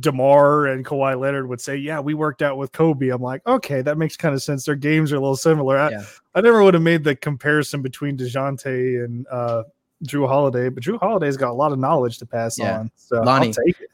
Demar 0.00 0.66
and 0.66 0.84
Kawhi 0.84 1.18
Leonard 1.18 1.48
would 1.48 1.60
say, 1.60 1.76
"Yeah, 1.76 2.00
we 2.00 2.14
worked 2.14 2.42
out 2.42 2.58
with 2.58 2.72
Kobe." 2.72 3.08
I'm 3.10 3.22
like, 3.22 3.46
okay, 3.46 3.80
that 3.82 3.96
makes 3.96 4.16
kind 4.16 4.34
of 4.34 4.42
sense. 4.42 4.64
Their 4.64 4.74
games 4.74 5.12
are 5.12 5.16
a 5.16 5.20
little 5.20 5.36
similar. 5.36 5.78
I, 5.78 5.90
Yeah. 5.90 6.02
I 6.34 6.40
never 6.40 6.62
would 6.64 6.74
have 6.74 6.82
made 6.82 7.04
the 7.04 7.14
comparison 7.14 7.80
between 7.82 8.16
Dejounte 8.16 9.04
and 9.04 9.24
uh, 9.30 9.62
Jrue 10.04 10.26
Holiday, 10.26 10.68
but 10.68 10.82
Jrue 10.82 10.98
Holiday's 10.98 11.36
got 11.36 11.50
a 11.50 11.54
lot 11.54 11.70
of 11.70 11.78
knowledge 11.78 12.18
to 12.18 12.26
pass 12.26 12.58
Yeah. 12.58 12.80
on. 12.80 12.90
So 12.96 13.22
Lonnie. 13.22 13.48
I'll 13.48 13.52
take 13.64 13.80
it. 13.80 13.90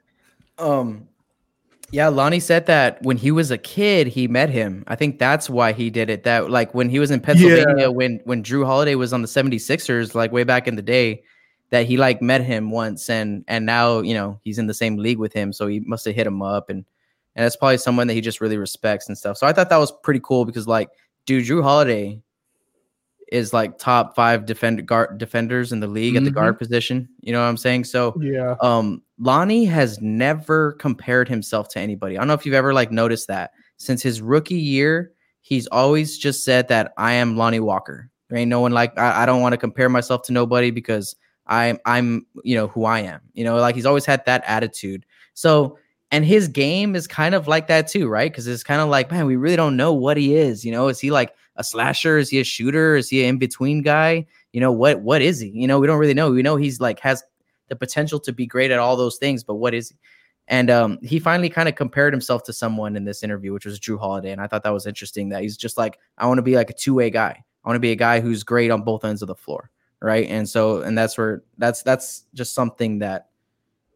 Um, 0.59 1.07
yeah, 1.93 2.09
Lonnie 2.09 2.41
said 2.41 2.66
that 2.66 3.03
when 3.03 3.16
he 3.16 3.30
was 3.30 3.51
a 3.51 3.59
kid, 3.59 4.07
he 4.07 4.28
met 4.28 4.49
him. 4.49 4.84
I 4.86 4.95
think 4.95 5.18
that's 5.18 5.51
why 5.51 5.72
he 5.72 5.91
did 5.91 6.09
it. 6.09 6.22
That 6.22 6.51
like 6.51 6.72
when 6.74 6.88
he 6.88 6.99
was 6.99 7.11
in 7.11 7.20
Pennsylvania, 7.20 7.91
when 7.91 8.20
when 8.24 8.45
Jrue 8.45 8.64
Holiday 8.64 8.95
was 8.95 9.12
on 9.12 9.22
the 9.22 9.28
76ers, 9.28 10.14
like 10.14 10.30
way 10.30 10.45
back 10.45 10.68
in 10.68 10.76
the 10.76 10.82
day, 10.82 11.22
that 11.70 11.86
he 11.86 11.97
like 11.97 12.22
met 12.22 12.43
him 12.43 12.70
once 12.70 13.11
and 13.11 13.45
and 13.49 13.66
now, 13.66 14.01
you 14.01 14.14
know, 14.14 14.38
he's 14.45 14.59
in 14.59 14.66
the 14.66 14.74
same 14.74 14.97
league 14.99 15.18
with 15.18 15.32
him. 15.32 15.53
So 15.53 15.66
he 15.66 15.80
must 15.80 16.05
have 16.05 16.14
hit 16.14 16.26
him 16.26 16.43
up 16.43 16.70
and 16.70 16.84
and 17.34 17.45
that's 17.45 17.57
probably 17.57 17.78
someone 17.78 18.07
that 18.07 18.14
he 18.14 18.20
just 18.20 18.41
really 18.41 18.57
respects 18.57 19.09
and 19.09 19.18
stuff. 19.18 19.36
So 19.36 19.47
I 19.47 19.53
thought 19.53 19.70
that 19.70 19.76
was 19.76 19.93
pretty 20.03 20.20
cool 20.22 20.45
because 20.45 20.68
like, 20.68 20.91
dude, 21.26 21.45
Jrue 21.45 21.62
Holiday 21.62 22.20
is 23.31 23.53
like 23.53 23.78
top 23.78 24.14
five 24.16 24.45
defend 24.45 24.85
guard 24.87 25.16
defenders 25.18 25.72
in 25.72 25.81
the 25.81 25.87
league 25.87 26.16
at 26.16 26.24
the 26.24 26.31
guard 26.31 26.59
position. 26.59 27.09
You 27.20 27.33
know 27.33 27.41
what 27.41 27.49
I'm 27.49 27.57
saying? 27.57 27.85
So 27.85 28.14
Yeah. 28.20 28.57
um 28.61 29.03
Lonnie 29.18 29.64
has 29.66 30.01
never 30.01 30.72
compared 30.72 31.28
himself 31.28 31.68
to 31.68 31.78
anybody. 31.81 32.16
I 32.16 32.20
don't 32.20 32.28
know 32.28 32.35
if 32.35 32.45
you've 32.45 32.55
ever 32.55 32.72
like 32.74 32.91
noticed 32.91 33.28
that. 33.28 33.53
Since 33.76 34.03
his 34.03 34.20
rookie 34.20 34.55
year, 34.57 35.12
he's 35.43 35.66
always 35.68 36.18
just 36.18 36.45
said 36.45 36.68
that 36.68 36.93
I 36.97 37.12
am 37.12 37.37
Lonnie 37.37 37.61
Walker. 37.61 38.11
There 38.28 38.39
ain't 38.39 38.49
no 38.49 38.61
one 38.61 38.72
like 38.72 38.99
I, 38.99 39.22
I 39.22 39.26
don't 39.26 39.41
want 39.41 39.53
to 39.53 39.59
compare 39.59 39.89
myself 39.89 40.22
to 40.22 40.33
nobody 40.33 40.70
because 40.70 41.14
I'm 41.47 41.78
I'm 41.85 42.26
you 42.45 42.57
know 42.57 42.68
who 42.68 42.85
I 42.85 43.01
am. 43.01 43.20
You 43.35 43.45
know, 43.45 43.57
like 43.57 43.74
he's 43.74 43.87
always 43.87 44.07
had 44.07 44.24
that 44.26 44.43
attitude. 44.47 45.07
So 45.35 45.78
and 46.12 46.24
his 46.24 46.49
game 46.49 46.97
is 46.97 47.07
kind 47.07 47.35
of 47.35 47.47
like 47.47 47.68
that 47.68 47.87
too, 47.87 48.09
right? 48.09 48.31
Because 48.31 48.47
it's 48.49 48.64
kind 48.64 48.81
of 48.81 48.89
like, 48.89 49.11
man, 49.11 49.26
we 49.26 49.37
really 49.37 49.57
don't 49.57 49.76
know 49.76 49.93
what 49.93 50.16
he 50.16 50.35
is. 50.35 50.64
You 50.64 50.72
know, 50.72 50.89
is 50.89 50.99
he 50.99 51.11
like 51.11 51.33
a 51.61 51.64
slasher? 51.64 52.18
Is 52.18 52.30
he 52.30 52.40
a 52.40 52.44
shooter? 52.44 52.96
Is 52.96 53.08
he 53.08 53.22
an 53.22 53.30
in-between 53.30 53.82
guy? 53.82 54.26
You 54.52 54.61
know, 54.61 54.72
what 54.72 55.00
what 55.02 55.22
is 55.22 55.38
he? 55.38 55.48
You 55.50 55.68
know, 55.68 55.78
we 55.78 55.86
don't 55.86 55.98
really 55.98 56.14
know. 56.14 56.30
We 56.32 56.42
know 56.42 56.56
he's 56.56 56.80
like 56.80 56.98
has 57.00 57.22
the 57.68 57.76
potential 57.76 58.18
to 58.20 58.32
be 58.32 58.46
great 58.46 58.72
at 58.72 58.80
all 58.80 58.96
those 58.96 59.18
things, 59.18 59.44
but 59.44 59.54
what 59.54 59.74
is 59.74 59.90
he? 59.90 59.96
And 60.48 60.68
um, 60.68 60.98
he 61.02 61.20
finally 61.20 61.48
kind 61.48 61.68
of 61.68 61.76
compared 61.76 62.12
himself 62.12 62.42
to 62.44 62.52
someone 62.52 62.96
in 62.96 63.04
this 63.04 63.22
interview, 63.22 63.52
which 63.52 63.64
was 63.64 63.78
Jrue 63.78 64.00
Holiday. 64.00 64.32
And 64.32 64.40
I 64.40 64.48
thought 64.48 64.64
that 64.64 64.72
was 64.72 64.84
interesting 64.84 65.28
that 65.28 65.42
he's 65.42 65.56
just 65.56 65.78
like, 65.78 66.00
I 66.18 66.26
want 66.26 66.38
to 66.38 66.42
be 66.42 66.56
like 66.56 66.70
a 66.70 66.74
two 66.74 66.94
way 66.94 67.08
guy. 67.11 67.44
I 67.64 67.68
want 67.68 67.76
to 67.76 67.80
be 67.80 67.92
a 67.92 67.96
guy 67.96 68.18
who's 68.18 68.42
great 68.42 68.72
on 68.72 68.82
both 68.82 69.04
ends 69.04 69.22
of 69.22 69.28
the 69.28 69.36
floor. 69.36 69.70
Right. 70.02 70.26
And 70.28 70.48
so, 70.48 70.80
and 70.80 70.98
that's 70.98 71.16
where 71.16 71.44
that's 71.58 71.82
that's 71.82 72.24
just 72.34 72.54
something 72.54 72.98
that 73.00 73.28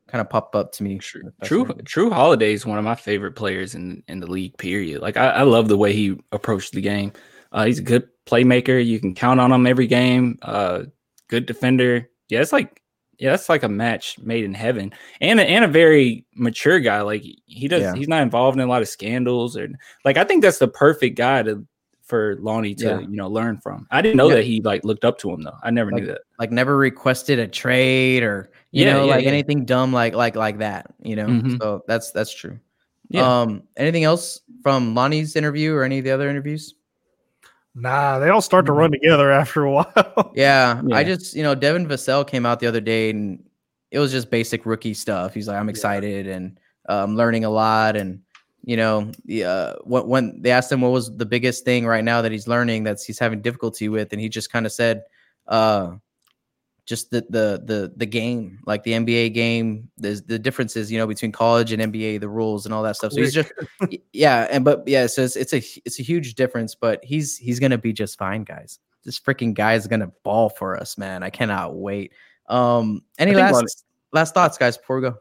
kind 0.06 0.20
of 0.20 0.28
popped 0.28 0.54
up 0.54 0.70
to 0.72 0.82
me. 0.84 0.98
True, 0.98 1.32
True, 1.42 1.64
Jrue 1.64 2.12
Holiday 2.12 2.52
is 2.52 2.66
one 2.66 2.78
of 2.78 2.84
my 2.84 2.94
favorite 2.94 3.32
players 3.32 3.74
in 3.74 4.02
in 4.06 4.20
the 4.20 4.30
league. 4.30 4.56
Period. 4.58 5.00
Like 5.00 5.16
I, 5.16 5.30
I 5.30 5.42
love 5.42 5.68
the 5.68 5.78
way 5.78 5.92
he 5.92 6.16
approached 6.30 6.74
the 6.74 6.82
game. 6.82 7.12
Uh, 7.54 7.64
he's 7.64 7.78
a 7.78 7.82
good 7.82 8.06
playmaker. 8.26 8.84
You 8.84 9.00
can 9.00 9.14
count 9.14 9.40
on 9.40 9.50
him 9.52 9.66
every 9.66 9.86
game. 9.86 10.38
Uh, 10.42 10.82
good 11.28 11.46
defender. 11.46 12.10
Yeah, 12.28 12.40
it's 12.42 12.52
like 12.52 12.82
yeah, 13.18 13.30
that's 13.30 13.48
like 13.48 13.62
a 13.62 13.68
match 13.68 14.18
made 14.18 14.42
in 14.44 14.52
heaven. 14.54 14.92
And 15.20 15.38
a, 15.38 15.44
and 15.44 15.64
a 15.64 15.68
very 15.68 16.26
mature 16.34 16.80
guy. 16.80 17.00
Like 17.02 17.22
he 17.46 17.68
does. 17.68 17.80
Yeah. 17.82 17.94
He's 17.94 18.08
not 18.08 18.22
involved 18.22 18.58
in 18.58 18.64
a 18.64 18.68
lot 18.68 18.82
of 18.82 18.88
scandals 18.88 19.56
or 19.56 19.68
like. 20.04 20.16
I 20.18 20.24
think 20.24 20.42
that's 20.42 20.58
the 20.58 20.68
perfect 20.68 21.16
guy 21.16 21.42
to 21.44 21.64
for 22.02 22.36
Lonnie 22.40 22.74
to 22.74 22.84
Yeah. 22.84 23.00
you 23.00 23.16
know 23.16 23.28
learn 23.28 23.60
from. 23.60 23.86
I 23.90 24.02
didn't 24.02 24.16
know 24.16 24.28
Yeah. 24.28 24.34
that 24.36 24.44
he 24.44 24.60
like 24.60 24.84
looked 24.84 25.04
up 25.04 25.18
to 25.20 25.30
him 25.30 25.42
though. 25.42 25.56
I 25.62 25.70
never 25.70 25.90
knew 25.92 26.06
that. 26.06 26.22
like 26.40 26.50
never 26.50 26.76
requested 26.76 27.38
a 27.38 27.46
trade 27.46 28.22
or 28.24 28.50
you 28.72 28.84
know 28.84 29.06
like 29.06 29.24
anything 29.26 29.64
dumb 29.64 29.92
like 29.92 30.14
like 30.14 30.34
like 30.34 30.58
that 30.58 30.86
you 31.02 31.14
know 31.14 31.26
Mhm. 31.26 31.58
so 31.62 31.82
that's 31.86 32.10
that's 32.10 32.34
true 32.34 32.58
Yeah. 33.08 33.42
um 33.42 33.62
anything 33.76 34.02
else 34.02 34.40
from 34.64 34.94
lonnie's 34.96 35.36
interview 35.36 35.72
or 35.74 35.84
any 35.84 35.98
of 35.98 36.04
the 36.04 36.10
other 36.10 36.28
interviews 36.28 36.74
Nah, 37.74 38.18
they 38.20 38.28
all 38.28 38.40
start 38.40 38.66
to 38.66 38.72
run 38.72 38.92
together 38.92 39.32
after 39.32 39.64
a 39.64 39.70
while. 39.72 40.32
yeah, 40.34 40.80
i 40.92 41.02
just 41.02 41.34
you 41.34 41.42
know 41.42 41.54
devin 41.54 41.86
vassell 41.86 42.26
came 42.26 42.46
out 42.46 42.60
the 42.60 42.66
other 42.66 42.80
day 42.80 43.10
and 43.10 43.42
it 43.90 43.98
was 43.98 44.12
just 44.12 44.30
basic 44.30 44.66
rookie 44.66 44.94
stuff. 44.94 45.34
He's 45.34 45.48
like 45.48 45.56
i'm 45.56 45.68
excited 45.68 46.26
and 46.26 46.58
uh, 46.88 47.02
i'm 47.02 47.16
learning 47.16 47.44
a 47.44 47.50
lot. 47.50 47.96
And 47.96 48.20
you 48.64 48.76
know 48.76 49.10
the, 49.24 49.44
uh, 49.44 49.74
when, 49.84 50.06
when 50.06 50.42
they 50.42 50.50
asked 50.50 50.70
him 50.70 50.80
what 50.80 50.92
was 50.92 51.14
the 51.16 51.26
biggest 51.26 51.64
thing 51.64 51.86
right 51.86 52.04
now 52.04 52.22
that 52.22 52.32
he's 52.32 52.48
learning 52.48 52.84
that 52.84 53.00
he's 53.00 53.18
having 53.18 53.42
difficulty 53.42 53.88
with 53.88 54.12
and 54.12 54.20
he 54.20 54.28
just 54.28 54.50
kind 54.50 54.66
of 54.66 54.72
said 54.72 55.02
uh 55.48 55.92
just 56.86 57.10
the 57.10 57.24
the 57.30 57.62
the 57.64 57.92
the 57.96 58.06
game, 58.06 58.60
like 58.66 58.82
the 58.82 58.92
NBA 58.92 59.34
game, 59.34 59.88
there's 59.96 60.22
the 60.22 60.38
differences, 60.38 60.92
you 60.92 60.98
know, 60.98 61.06
between 61.06 61.32
college 61.32 61.72
and 61.72 61.92
NBA, 61.92 62.20
the 62.20 62.28
rules 62.28 62.66
and 62.66 62.74
all 62.74 62.82
that 62.82 62.96
stuff. 62.96 63.12
So 63.12 63.20
he's 63.20 63.34
just 63.34 63.52
yeah, 64.12 64.46
and 64.50 64.64
but 64.64 64.86
yeah, 64.86 65.06
so 65.06 65.22
it's, 65.22 65.36
it's 65.36 65.52
a 65.52 65.62
it's 65.84 65.98
a 65.98 66.02
huge 66.02 66.34
difference, 66.34 66.74
but 66.74 67.04
he's 67.04 67.36
he's 67.36 67.58
gonna 67.58 67.78
be 67.78 67.92
just 67.92 68.18
fine, 68.18 68.44
guys. 68.44 68.78
This 69.04 69.18
freaking 69.18 69.54
guy 69.54 69.74
is 69.74 69.86
gonna 69.86 70.10
ball 70.22 70.50
for 70.50 70.78
us, 70.78 70.98
man. 70.98 71.22
I 71.22 71.30
cannot 71.30 71.74
wait. 71.74 72.12
Um, 72.48 73.02
any 73.18 73.34
last 73.34 73.54
Lonnie- 73.54 73.68
last 74.12 74.34
thoughts, 74.34 74.58
guys, 74.58 74.76
before 74.76 74.96
we 74.96 75.02
go? 75.02 75.16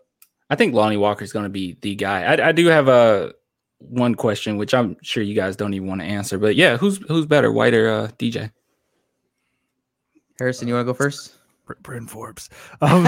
I 0.49 0.55
think 0.55 0.73
Lonnie 0.73 0.97
Walker's 0.97 1.31
going 1.31 1.45
to 1.45 1.49
be 1.49 1.77
the 1.81 1.95
guy. 1.95 2.23
I, 2.23 2.49
I 2.49 2.51
do 2.51 2.67
have 2.67 2.87
a 2.87 3.33
one 3.79 4.15
question, 4.15 4.57
which 4.57 4.73
I'm 4.73 4.97
sure 5.01 5.23
you 5.23 5.35
guys 5.35 5.55
don't 5.55 5.73
even 5.73 5.87
want 5.87 6.01
to 6.01 6.05
answer. 6.07 6.37
But 6.37 6.55
yeah, 6.55 6.77
who's 6.77 6.97
who's 7.07 7.25
better, 7.25 7.51
White 7.51 7.73
or 7.73 7.89
uh, 7.89 8.07
DJ? 8.19 8.51
Harrison, 10.37 10.67
you 10.67 10.73
want 10.73 10.85
to 10.85 10.91
go 10.91 10.95
first? 10.95 11.35
Bryn 11.81 12.07
Forbes. 12.07 12.49
Um, 12.81 13.07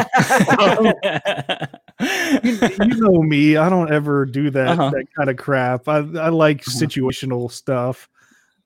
you, 2.44 2.60
you 2.80 2.96
know 3.02 3.22
me. 3.24 3.58
I 3.58 3.70
don't 3.70 3.92
ever 3.92 4.26
do 4.26 4.50
that 4.52 4.68
Uh-huh. 4.80 4.90
that 4.92 5.06
kind 5.16 5.30
of 5.30 5.38
crap. 5.38 5.88
I, 5.88 5.98
I 5.98 6.30
like 6.30 6.62
Uh-huh. 6.68 6.86
situational 6.86 7.52
stuff. 7.52 8.10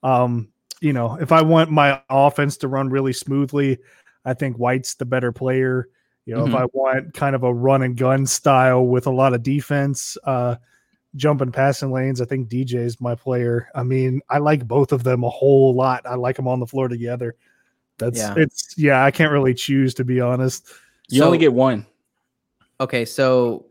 Um, 0.04 0.50
you 0.82 0.94
know, 0.94 1.16
if 1.20 1.32
I 1.32 1.42
want 1.42 1.70
my 1.72 2.02
offense 2.10 2.58
to 2.58 2.68
run 2.68 2.90
really 2.90 3.14
smoothly, 3.14 3.78
I 4.26 4.34
think 4.34 4.58
White's 4.58 4.96
the 4.96 5.06
better 5.06 5.32
player. 5.32 5.90
You 6.26 6.36
know, 6.36 6.46
Mhm. 6.46 6.50
if 6.50 6.56
I 6.56 6.66
want 6.74 7.14
kind 7.14 7.36
of 7.36 7.44
a 7.44 7.54
run 7.54 7.82
and 7.84 7.98
gun 7.98 8.26
style 8.26 8.86
with 8.86 9.08
a 9.08 9.12
lot 9.12 9.34
of 9.34 9.44
defense, 9.44 10.18
uh, 10.26 10.56
jumping 11.16 11.52
passing 11.52 11.92
lanes, 11.92 12.22
I 12.22 12.26
think 12.26 12.50
DJ's 12.50 13.02
my 13.02 13.16
player. 13.16 13.68
I 13.76 13.84
mean, 13.84 14.22
I 14.30 14.38
like 14.38 14.68
both 14.68 14.92
of 14.92 15.04
them 15.04 15.24
a 15.24 15.30
whole 15.30 15.74
lot. 15.76 16.06
I 16.06 16.16
like 16.16 16.36
them 16.36 16.48
on 16.48 16.60
the 16.60 16.68
floor 16.68 16.88
together. 16.88 17.36
That's 18.00 18.18
Yeah. 18.18 18.34
it's 18.38 18.74
yeah, 18.78 19.04
I 19.06 19.12
can't 19.12 19.32
really 19.32 19.54
choose 19.54 19.94
to 19.96 20.04
be 20.04 20.20
honest. 20.22 20.68
you 21.10 21.24
only 21.24 21.38
get 21.38 21.54
one. 21.54 21.86
Okay, 22.82 23.04
so 23.06 23.66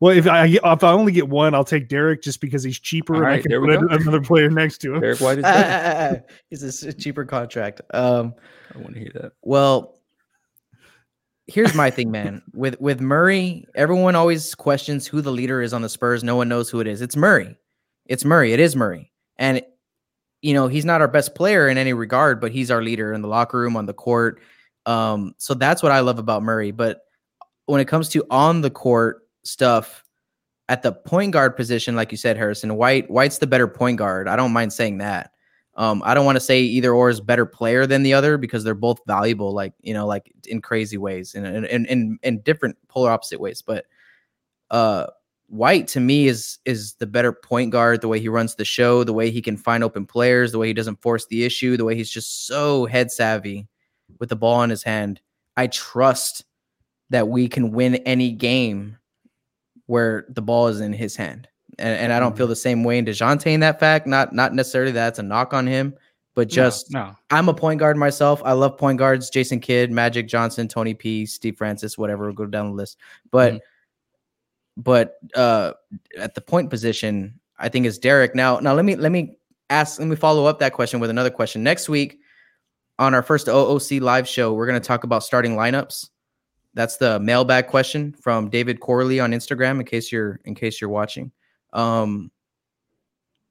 Well, 0.00 0.16
if 0.16 0.26
I 0.26 0.46
if 0.46 0.84
I 0.84 0.92
only 0.92 1.12
get 1.12 1.28
one, 1.28 1.54
I'll 1.54 1.64
take 1.64 1.88
Derek 1.88 2.22
just 2.22 2.40
because 2.40 2.62
he's 2.62 2.78
cheaper 2.78 3.16
All 3.16 3.22
and 3.22 3.30
I 3.32 3.40
can 3.40 3.50
there 3.50 3.60
we 3.60 3.76
put 3.76 3.92
another 3.92 4.20
player 4.20 4.48
next 4.50 4.78
to 4.82 4.94
him. 4.94 5.00
Derek 5.00 5.20
White 5.20 5.38
is 5.38 5.42
better. 5.44 6.24
he's 6.50 6.62
a 6.62 6.88
s- 6.88 6.94
cheaper 6.98 7.24
contract. 7.24 7.80
Um, 7.92 8.34
I 8.74 8.78
want 8.78 8.94
to 8.94 9.00
hear 9.00 9.10
that. 9.14 9.32
Well, 9.42 9.98
here's 11.46 11.74
my 11.74 11.90
thing, 11.90 12.10
man. 12.10 12.42
With 12.54 12.80
with 12.80 13.00
Murray, 13.00 13.66
everyone 13.74 14.14
always 14.14 14.54
questions 14.54 15.06
who 15.06 15.20
the 15.20 15.32
leader 15.32 15.60
is 15.62 15.72
on 15.72 15.82
the 15.82 15.88
Spurs. 15.88 16.22
No 16.22 16.36
one 16.36 16.48
knows 16.48 16.70
who 16.70 16.80
it 16.80 16.86
is. 16.86 17.00
It's 17.00 17.16
Murray. 17.16 17.56
It's 18.06 18.24
Murray. 18.24 18.52
It 18.52 18.60
is 18.60 18.76
Murray. 18.76 19.10
And 19.38 19.62
you 20.42 20.54
know, 20.54 20.68
he's 20.68 20.84
not 20.84 21.00
our 21.00 21.08
best 21.08 21.34
player 21.34 21.68
in 21.68 21.78
any 21.78 21.92
regard, 21.92 22.40
but 22.40 22.52
he's 22.52 22.70
our 22.70 22.82
leader 22.82 23.12
in 23.12 23.22
the 23.22 23.28
locker 23.28 23.58
room, 23.58 23.76
on 23.76 23.86
the 23.86 23.94
court. 23.94 24.40
Um, 24.86 25.34
so 25.38 25.54
that's 25.54 25.82
what 25.82 25.92
I 25.92 26.00
love 26.00 26.18
about 26.18 26.42
Murray. 26.42 26.70
But 26.70 27.02
when 27.66 27.80
it 27.80 27.88
comes 27.88 28.08
to 28.10 28.24
on 28.30 28.62
the 28.62 28.70
court 28.70 29.26
stuff, 29.44 30.04
at 30.68 30.82
the 30.82 30.92
point 30.92 31.32
guard 31.32 31.56
position, 31.56 31.96
like 31.96 32.10
you 32.12 32.16
said, 32.16 32.36
Harrison, 32.36 32.76
White, 32.76 33.10
White's 33.10 33.38
the 33.38 33.46
better 33.46 33.68
point 33.68 33.98
guard. 33.98 34.28
I 34.28 34.36
don't 34.36 34.52
mind 34.52 34.72
saying 34.72 34.98
that. 34.98 35.32
Um, 35.74 36.02
I 36.04 36.14
don't 36.14 36.24
want 36.24 36.36
to 36.36 36.40
say 36.40 36.60
either 36.60 36.92
or 36.92 37.10
is 37.10 37.20
better 37.20 37.46
player 37.46 37.86
than 37.86 38.02
the 38.02 38.14
other 38.14 38.36
because 38.36 38.64
they're 38.64 38.74
both 38.74 39.00
valuable, 39.06 39.52
like 39.52 39.72
you 39.80 39.94
know, 39.94 40.06
like 40.06 40.32
in 40.46 40.60
crazy 40.60 40.98
ways 40.98 41.34
and 41.34 41.46
in 41.46 41.64
in, 41.64 41.86
in, 41.86 42.18
in 42.22 42.40
different 42.40 42.76
polar 42.88 43.10
opposite 43.10 43.40
ways. 43.40 43.62
But 43.62 43.86
uh, 44.70 45.06
White 45.50 45.88
to 45.88 46.00
me 46.00 46.28
is 46.28 46.58
is 46.64 46.94
the 46.94 47.06
better 47.06 47.32
point 47.32 47.72
guard. 47.72 48.00
The 48.00 48.08
way 48.08 48.20
he 48.20 48.28
runs 48.28 48.54
the 48.54 48.64
show, 48.64 49.02
the 49.02 49.12
way 49.12 49.30
he 49.30 49.42
can 49.42 49.56
find 49.56 49.82
open 49.82 50.06
players, 50.06 50.52
the 50.52 50.58
way 50.58 50.68
he 50.68 50.72
doesn't 50.74 51.02
force 51.02 51.26
the 51.26 51.44
issue, 51.44 51.76
the 51.76 51.84
way 51.84 51.96
he's 51.96 52.10
just 52.10 52.46
so 52.46 52.86
head 52.86 53.10
savvy 53.10 53.66
with 54.20 54.28
the 54.28 54.36
ball 54.36 54.62
in 54.62 54.70
his 54.70 54.84
hand. 54.84 55.20
I 55.56 55.66
trust 55.66 56.44
that 57.10 57.26
we 57.26 57.48
can 57.48 57.72
win 57.72 57.96
any 57.96 58.30
game 58.30 58.96
where 59.86 60.24
the 60.28 60.42
ball 60.42 60.68
is 60.68 60.80
in 60.80 60.92
his 60.92 61.16
hand. 61.16 61.48
And, 61.78 61.98
and 61.98 62.12
I 62.12 62.20
don't 62.20 62.36
feel 62.36 62.46
the 62.46 62.54
same 62.54 62.84
way 62.84 62.98
in 62.98 63.04
DeJounte 63.04 63.46
in 63.46 63.60
that 63.60 63.80
fact. 63.80 64.06
Not 64.06 64.32
not 64.32 64.54
necessarily 64.54 64.92
that's 64.92 65.18
a 65.18 65.22
knock 65.24 65.52
on 65.52 65.66
him, 65.66 65.94
but 66.36 66.48
just 66.48 66.92
no, 66.92 67.06
no. 67.06 67.16
I'm 67.30 67.48
a 67.48 67.54
point 67.54 67.80
guard 67.80 67.96
myself. 67.96 68.40
I 68.44 68.52
love 68.52 68.78
point 68.78 68.98
guards: 68.98 69.30
Jason 69.30 69.58
Kidd, 69.58 69.90
Magic 69.90 70.28
Johnson, 70.28 70.68
Tony 70.68 70.94
P, 70.94 71.26
Steve 71.26 71.56
Francis, 71.56 71.98
whatever. 71.98 72.26
We'll 72.26 72.34
go 72.34 72.46
down 72.46 72.66
the 72.68 72.76
list. 72.76 72.98
But 73.32 73.54
Mhm. 73.54 73.60
But 74.82 75.18
uh, 75.34 75.72
at 76.18 76.34
the 76.34 76.40
point 76.40 76.70
position, 76.70 77.38
I 77.58 77.68
think 77.68 77.86
is 77.86 77.98
Derek. 77.98 78.34
Now 78.34 78.58
now 78.58 78.74
let 78.74 78.84
me 78.84 78.96
let 78.96 79.12
me 79.12 79.36
ask. 79.68 79.98
Let 79.98 80.08
me 80.08 80.16
follow 80.16 80.46
up 80.46 80.58
that 80.60 80.72
question 80.72 81.00
with 81.00 81.10
another 81.10 81.30
question. 81.30 81.62
Next 81.62 81.88
week 81.88 82.20
on 82.98 83.14
our 83.14 83.22
first 83.22 83.46
OOC 83.46 84.00
live 84.00 84.26
show, 84.26 84.52
we're 84.52 84.66
going 84.66 84.80
to 84.80 84.86
talk 84.86 85.04
about 85.04 85.22
starting 85.22 85.54
lineups. 85.54 86.08
That's 86.74 86.96
the 86.96 87.20
mailbag 87.20 87.66
question 87.66 88.12
from 88.12 88.48
David 88.48 88.80
Corley 88.80 89.20
on 89.20 89.32
Instagram. 89.32 89.80
In 89.80 89.84
case 89.84 90.10
you're 90.10 90.40
in 90.44 90.54
case 90.54 90.80
you're 90.80 90.90
watching, 90.90 91.30
um, 91.72 92.30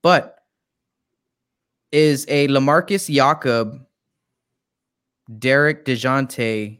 but 0.01 0.35
is 1.91 2.25
a 2.27 2.47
Lamarcus 2.47 3.13
Jakob, 3.13 3.85
Derek 5.37 5.85
Dejounte, 5.85 6.79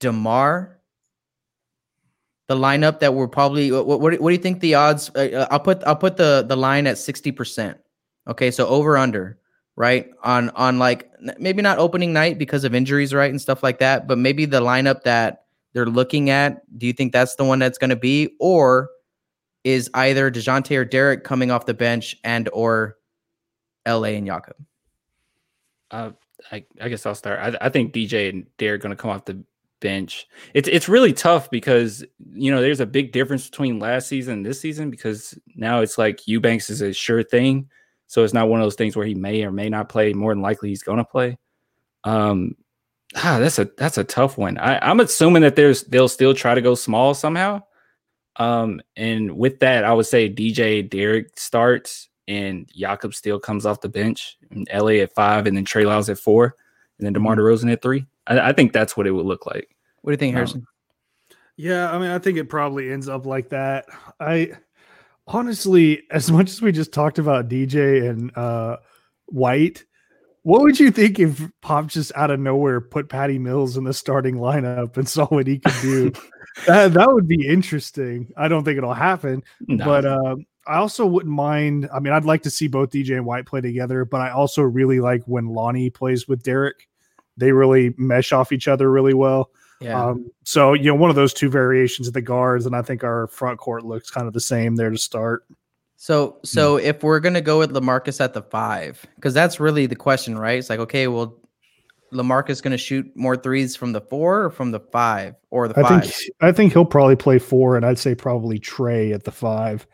Demar 0.00 0.79
the 2.50 2.56
lineup 2.56 2.98
that 2.98 3.14
we're 3.14 3.28
probably 3.28 3.70
what, 3.70 3.86
what, 3.86 4.00
what 4.00 4.18
do 4.18 4.32
you 4.32 4.36
think 4.42 4.58
the 4.58 4.74
odds 4.74 5.08
uh, 5.14 5.20
uh, 5.20 5.46
I'll 5.52 5.60
put 5.60 5.84
I'll 5.86 5.94
put 5.94 6.16
the 6.16 6.44
the 6.48 6.56
line 6.56 6.88
at 6.88 6.96
60%. 6.96 7.78
Okay, 8.26 8.50
so 8.50 8.66
over 8.66 8.98
under, 8.98 9.38
right? 9.76 10.10
On 10.24 10.50
on 10.50 10.80
like 10.80 11.12
maybe 11.38 11.62
not 11.62 11.78
opening 11.78 12.12
night 12.12 12.38
because 12.38 12.64
of 12.64 12.74
injuries, 12.74 13.14
right? 13.14 13.30
And 13.30 13.40
stuff 13.40 13.62
like 13.62 13.78
that, 13.78 14.08
but 14.08 14.18
maybe 14.18 14.46
the 14.46 14.60
lineup 14.60 15.02
that 15.04 15.44
they're 15.74 15.86
looking 15.86 16.28
at, 16.28 16.60
do 16.76 16.88
you 16.88 16.92
think 16.92 17.12
that's 17.12 17.36
the 17.36 17.44
one 17.44 17.60
that's 17.60 17.78
going 17.78 17.90
to 17.90 17.96
be 17.96 18.34
or 18.40 18.90
is 19.62 19.88
either 19.94 20.28
DeJounte 20.28 20.76
or 20.76 20.84
Derek 20.84 21.22
coming 21.22 21.52
off 21.52 21.66
the 21.66 21.74
bench 21.74 22.16
and 22.24 22.48
or 22.52 22.96
LA 23.86 24.18
and 24.18 24.26
Jakob? 24.26 24.56
Uh, 25.92 26.10
I, 26.50 26.64
I 26.80 26.88
guess 26.88 27.06
I'll 27.06 27.14
start. 27.14 27.38
I, 27.38 27.66
I 27.66 27.68
think 27.68 27.92
DJ 27.92 28.28
and 28.30 28.46
Derek 28.58 28.82
going 28.82 28.90
to 28.90 29.00
come 29.00 29.10
off 29.12 29.24
the 29.24 29.44
bench. 29.80 30.26
It's 30.54 30.68
it's 30.68 30.88
really 30.88 31.12
tough 31.12 31.50
because 31.50 32.04
you 32.32 32.50
know 32.50 32.60
there's 32.60 32.80
a 32.80 32.86
big 32.86 33.12
difference 33.12 33.48
between 33.48 33.78
last 33.78 34.08
season 34.08 34.34
and 34.34 34.46
this 34.46 34.60
season 34.60 34.90
because 34.90 35.38
now 35.56 35.80
it's 35.80 35.98
like 35.98 36.26
Eubanks 36.26 36.70
is 36.70 36.82
a 36.82 36.92
sure 36.92 37.22
thing, 37.22 37.68
so 38.06 38.22
it's 38.22 38.34
not 38.34 38.48
one 38.48 38.60
of 38.60 38.64
those 38.64 38.76
things 38.76 38.96
where 38.96 39.06
he 39.06 39.14
may 39.14 39.44
or 39.44 39.50
may 39.50 39.68
not 39.68 39.88
play. 39.88 40.12
More 40.12 40.32
than 40.32 40.42
likely, 40.42 40.68
he's 40.68 40.82
going 40.82 40.98
to 40.98 41.04
play. 41.04 41.38
Um, 42.04 42.54
ah, 43.16 43.38
that's 43.40 43.58
a 43.58 43.70
that's 43.76 43.98
a 43.98 44.04
tough 44.04 44.38
one. 44.38 44.58
I, 44.58 44.78
I'm 44.78 45.00
assuming 45.00 45.42
that 45.42 45.56
there's 45.56 45.84
they'll 45.84 46.08
still 46.08 46.34
try 46.34 46.54
to 46.54 46.62
go 46.62 46.74
small 46.74 47.14
somehow. 47.14 47.62
Um, 48.36 48.80
and 48.96 49.36
with 49.36 49.60
that, 49.60 49.84
I 49.84 49.92
would 49.92 50.06
say 50.06 50.32
DJ 50.32 50.88
Derek 50.88 51.38
starts 51.38 52.08
and 52.28 52.70
Jakob 52.74 53.12
still 53.12 53.40
comes 53.40 53.66
off 53.66 53.80
the 53.80 53.88
bench, 53.88 54.38
and 54.50 54.68
LA 54.72 55.02
at 55.02 55.14
five, 55.14 55.46
and 55.46 55.56
then 55.56 55.64
Trey 55.64 55.84
Lyles 55.84 56.08
at 56.08 56.18
four, 56.18 56.54
and 56.98 57.04
then 57.04 57.12
DeMar 57.12 57.34
DeRozan 57.36 57.72
at 57.72 57.82
three. 57.82 58.06
I, 58.26 58.50
I 58.50 58.52
think 58.52 58.72
that's 58.72 58.96
what 58.96 59.06
it 59.06 59.12
would 59.12 59.26
look 59.26 59.46
like. 59.46 59.68
What 60.02 60.10
do 60.10 60.14
you 60.14 60.18
think, 60.18 60.34
Um, 60.34 60.36
Harrison? 60.36 60.66
Yeah, 61.56 61.90
I 61.92 61.98
mean, 61.98 62.10
I 62.10 62.18
think 62.18 62.38
it 62.38 62.48
probably 62.48 62.90
ends 62.90 63.08
up 63.08 63.26
like 63.26 63.50
that. 63.50 63.86
I 64.18 64.52
honestly, 65.26 66.02
as 66.10 66.30
much 66.30 66.50
as 66.50 66.62
we 66.62 66.72
just 66.72 66.92
talked 66.92 67.18
about 67.18 67.48
DJ 67.48 68.08
and 68.08 68.36
uh 68.36 68.78
White, 69.26 69.84
what 70.42 70.62
would 70.62 70.80
you 70.80 70.90
think 70.90 71.18
if 71.20 71.40
Pop 71.60 71.86
just 71.86 72.12
out 72.16 72.30
of 72.30 72.40
nowhere 72.40 72.80
put 72.80 73.08
Patty 73.08 73.38
Mills 73.38 73.76
in 73.76 73.84
the 73.84 73.92
starting 73.94 74.36
lineup 74.36 74.96
and 74.96 75.08
saw 75.08 75.26
what 75.26 75.46
he 75.46 75.58
could 75.58 75.80
do? 75.82 76.12
that 76.66 76.94
that 76.94 77.12
would 77.12 77.28
be 77.28 77.46
interesting. 77.46 78.32
I 78.36 78.48
don't 78.48 78.64
think 78.64 78.78
it'll 78.78 78.94
happen, 78.94 79.42
No. 79.68 79.84
but 79.84 80.04
uh, 80.06 80.36
I 80.66 80.76
also 80.76 81.04
wouldn't 81.06 81.34
mind. 81.34 81.88
I 81.92 82.00
mean, 82.00 82.12
I'd 82.12 82.24
like 82.24 82.42
to 82.42 82.50
see 82.50 82.66
both 82.68 82.90
DJ 82.90 83.16
and 83.16 83.26
White 83.26 83.46
play 83.46 83.60
together, 83.60 84.04
but 84.04 84.20
I 84.20 84.30
also 84.30 84.62
really 84.62 85.00
like 85.00 85.22
when 85.26 85.48
Lonnie 85.48 85.90
plays 85.90 86.26
with 86.26 86.42
Derek. 86.42 86.88
They 87.40 87.52
really 87.52 87.94
mesh 87.96 88.32
off 88.32 88.52
each 88.52 88.68
other 88.68 88.90
really 88.90 89.14
well. 89.14 89.50
Yeah. 89.80 90.04
Um, 90.04 90.30
so 90.44 90.74
you 90.74 90.84
know, 90.84 90.94
one 90.94 91.10
of 91.10 91.16
those 91.16 91.32
two 91.32 91.48
variations 91.48 92.06
of 92.06 92.14
the 92.14 92.22
guards, 92.22 92.66
and 92.66 92.76
I 92.76 92.82
think 92.82 93.02
our 93.02 93.26
front 93.28 93.58
court 93.58 93.84
looks 93.84 94.10
kind 94.10 94.26
of 94.26 94.34
the 94.34 94.40
same 94.40 94.76
there 94.76 94.90
to 94.90 94.98
start. 94.98 95.44
So 95.96 96.38
so 96.44 96.78
hmm. 96.78 96.84
if 96.84 97.02
we're 97.02 97.20
gonna 97.20 97.40
go 97.40 97.58
with 97.58 97.72
Lamarcus 97.72 98.20
at 98.20 98.34
the 98.34 98.42
five, 98.42 99.04
because 99.16 99.34
that's 99.34 99.58
really 99.58 99.86
the 99.86 99.96
question, 99.96 100.38
right? 100.38 100.58
It's 100.58 100.70
like, 100.70 100.80
okay, 100.80 101.08
well, 101.08 101.38
Lamarcus 102.12 102.62
gonna 102.62 102.78
shoot 102.78 103.10
more 103.16 103.36
threes 103.36 103.74
from 103.74 103.92
the 103.92 104.00
four 104.02 104.44
or 104.44 104.50
from 104.50 104.70
the 104.70 104.80
five 104.80 105.34
or 105.50 105.66
the 105.66 105.78
I 105.78 105.82
five? 105.82 106.02
think 106.04 106.14
I 106.40 106.52
think 106.52 106.72
he'll 106.74 106.84
probably 106.84 107.16
play 107.16 107.38
four, 107.38 107.76
and 107.76 107.86
I'd 107.86 107.98
say 107.98 108.14
probably 108.14 108.58
Trey 108.58 109.12
at 109.12 109.24
the 109.24 109.32
five. 109.32 109.86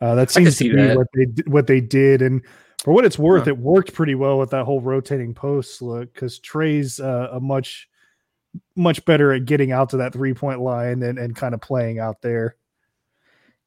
Uh, 0.00 0.14
that 0.16 0.30
seems 0.30 0.56
to 0.56 0.64
be 0.64 0.74
that. 0.76 0.96
what 0.96 1.06
they 1.14 1.42
what 1.46 1.66
they 1.66 1.80
did, 1.80 2.22
and 2.22 2.42
for 2.82 2.92
what 2.92 3.04
it's 3.04 3.18
worth, 3.18 3.44
huh. 3.44 3.50
it 3.50 3.58
worked 3.58 3.94
pretty 3.94 4.16
well 4.16 4.38
with 4.38 4.50
that 4.50 4.64
whole 4.64 4.80
rotating 4.80 5.34
post 5.34 5.80
look 5.82 6.12
because 6.12 6.40
Trey's 6.40 6.98
uh, 6.98 7.28
a 7.30 7.38
much 7.38 7.88
much 8.74 9.04
better 9.04 9.32
at 9.32 9.44
getting 9.44 9.70
out 9.70 9.88
to 9.90 9.96
that 9.98 10.12
three 10.12 10.34
point 10.34 10.60
line 10.60 11.02
and, 11.02 11.16
and 11.16 11.36
kind 11.36 11.54
of 11.54 11.60
playing 11.60 12.00
out 12.00 12.20
there. 12.22 12.56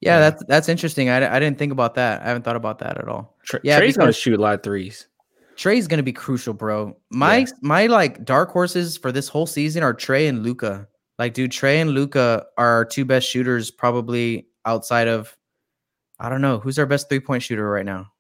Yeah, 0.02 0.20
that's 0.20 0.44
that's 0.50 0.70
interesting. 0.70 1.10
I, 1.10 1.36
I 1.36 1.40
didn't 1.40 1.58
think 1.58 1.72
about 1.72 1.96
that. 1.96 2.22
I 2.24 2.26
haven't 2.26 2.44
thought 2.44 2.58
about 2.58 2.80
that 2.80 2.98
at 2.98 3.08
all. 3.08 3.38
Tra- 3.46 3.62
yeah, 3.64 3.78
Trey's 3.78 3.96
gonna 3.96 4.12
shoot 4.12 4.38
a 4.38 4.42
lot 4.42 4.56
of 4.56 4.64
threes. 4.64 5.08
Trey's 5.56 5.88
gonna 5.88 6.04
be 6.04 6.14
crucial, 6.14 6.54
bro. 6.54 6.98
My 7.10 7.38
yeah. 7.38 7.46
my 7.62 7.88
like 7.88 8.26
dark 8.26 8.52
horses 8.52 8.98
for 8.98 9.14
this 9.14 9.30
whole 9.30 9.48
season 9.48 9.82
are 9.82 9.94
Trey 9.94 10.28
and 10.28 10.44
Luka. 10.44 10.90
Like, 11.18 11.34
dude, 11.34 11.54
Trey 11.54 11.80
and 11.80 11.92
Luka 11.92 12.46
are 12.58 12.68
our 12.68 12.86
two 12.86 13.06
best 13.06 13.30
shooters, 13.30 13.72
probably 13.72 14.48
outside 14.66 15.08
of 15.08 15.36
I 16.20 16.28
don't 16.28 16.42
know 16.42 16.60
who's 16.60 16.78
our 16.78 16.86
best 16.86 17.08
three 17.08 17.22
point 17.22 17.44
shooter 17.44 17.70
right 17.70 17.86
now. 17.86 18.12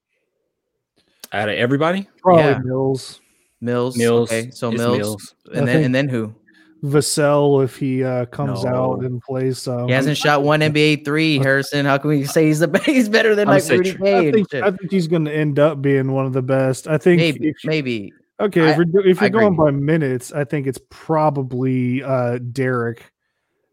Out 1.35 1.49
of 1.49 1.55
everybody, 1.55 2.07
probably 2.21 2.43
yeah. 2.43 2.59
Mills. 2.59 3.19
Mills. 3.59 3.97
Mills. 3.97 4.31
Okay, 4.31 4.51
so 4.51 4.71
Mills, 4.71 4.97
Mills. 4.97 5.35
and 5.53 5.63
I 5.63 5.65
then 5.65 5.83
and 5.83 5.93
then 5.93 6.07
who? 6.07 6.33
Vassell 6.81 7.61
if 7.61 7.75
he 7.75 8.05
uh, 8.05 8.25
comes 8.27 8.63
no. 8.63 8.69
out 8.69 9.03
and 9.03 9.21
plays. 9.21 9.59
Some. 9.59 9.87
He 9.87 9.93
hasn't 9.93 10.17
shot 10.17 10.43
one 10.43 10.61
NBA 10.61 11.03
three. 11.03 11.37
Harrison, 11.43 11.85
how 11.85 11.97
can 11.97 12.09
we 12.11 12.23
say 12.23 12.45
he's 12.45 12.59
the 12.59 12.81
he's 12.85 13.09
better 13.09 13.35
than 13.35 13.49
like 13.49 13.67
Rudy 13.67 13.95
Gay? 13.95 14.29
I 14.29 14.31
think, 14.31 14.53
I 14.53 14.71
think 14.71 14.89
he's 14.89 15.07
going 15.07 15.25
to 15.25 15.35
end 15.35 15.59
up 15.59 15.81
being 15.81 16.13
one 16.13 16.25
of 16.25 16.31
the 16.31 16.41
best. 16.41 16.87
I 16.87 16.97
think 16.97 17.19
maybe 17.19 17.49
if, 17.49 17.57
maybe. 17.65 18.13
Okay, 18.39 18.61
I, 18.61 18.71
if, 18.71 18.77
you're, 18.93 19.05
if 19.05 19.19
you're 19.19 19.29
going 19.29 19.57
by 19.57 19.71
minutes, 19.71 20.31
I 20.31 20.45
think 20.45 20.67
it's 20.67 20.79
probably 20.89 22.01
uh, 22.01 22.39
Derrick 22.51 23.11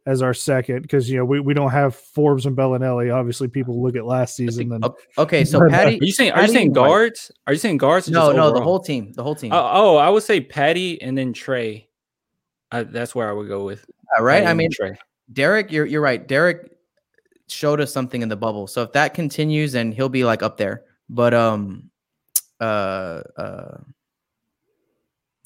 as 0.07 0.23
our 0.23 0.35
second 0.35 0.83
because 0.83 1.09
you 1.09 1.17
know 1.17 1.25
we, 1.25 1.41
we 1.41 1.55
don't 1.55 1.71
have 1.71 1.95
Forbes 1.95 2.47
and 2.47 2.57
Belinelli. 2.57 3.15
Obviously, 3.15 3.49
people 3.49 3.83
look 3.83 3.97
at 3.97 4.05
last 4.05 4.37
season. 4.37 4.69
Then 4.69 4.83
okay, 5.19 5.45
so 5.45 5.69
Patty, 5.69 6.01
are 6.01 6.05
you 6.05 6.13
saying 6.13 6.33
are 6.33 6.43
you 6.43 6.49
saying 6.49 6.73
guards? 6.73 7.31
Are 7.47 7.53
you 7.53 7.59
saying 7.59 7.79
guards? 7.79 8.09
No, 8.09 8.33
no, 8.33 8.53
the 8.53 8.61
whole 8.61 8.81
team, 8.81 9.13
the 9.13 9.23
whole 9.23 9.35
team. 9.35 9.53
Uh, 9.53 9.71
oh, 9.73 9.97
I 9.97 10.09
would 10.09 10.23
say 10.23 10.41
Patty 10.41 11.01
and 11.01 11.17
then 11.17 11.33
Trey. 11.33 11.89
I, 12.71 12.85
that's 12.85 13.15
where 13.15 13.29
I 13.29 13.33
would 13.33 13.49
go 13.49 13.65
with. 13.65 13.85
All 14.17 14.25
right. 14.25 14.45
I 14.45 14.55
mean, 14.55 14.71
Trey. 14.73 14.97
Derrick, 15.33 15.71
you're 15.71 15.87
you're 15.87 16.01
right. 16.01 16.27
Derrick 16.27 16.73
showed 17.49 17.81
us 17.81 17.93
something 17.93 18.23
in 18.23 18.29
the 18.29 18.37
bubble. 18.37 18.67
So 18.67 18.83
if 18.83 18.93
that 18.93 19.15
continues, 19.15 19.73
then 19.73 19.93
he'll 19.93 20.09
be 20.09 20.25
like 20.25 20.43
up 20.43 20.57
there. 20.57 20.85
But 21.09 21.35
um, 21.35 21.91
uh, 22.61 23.23
uh, 23.37 23.79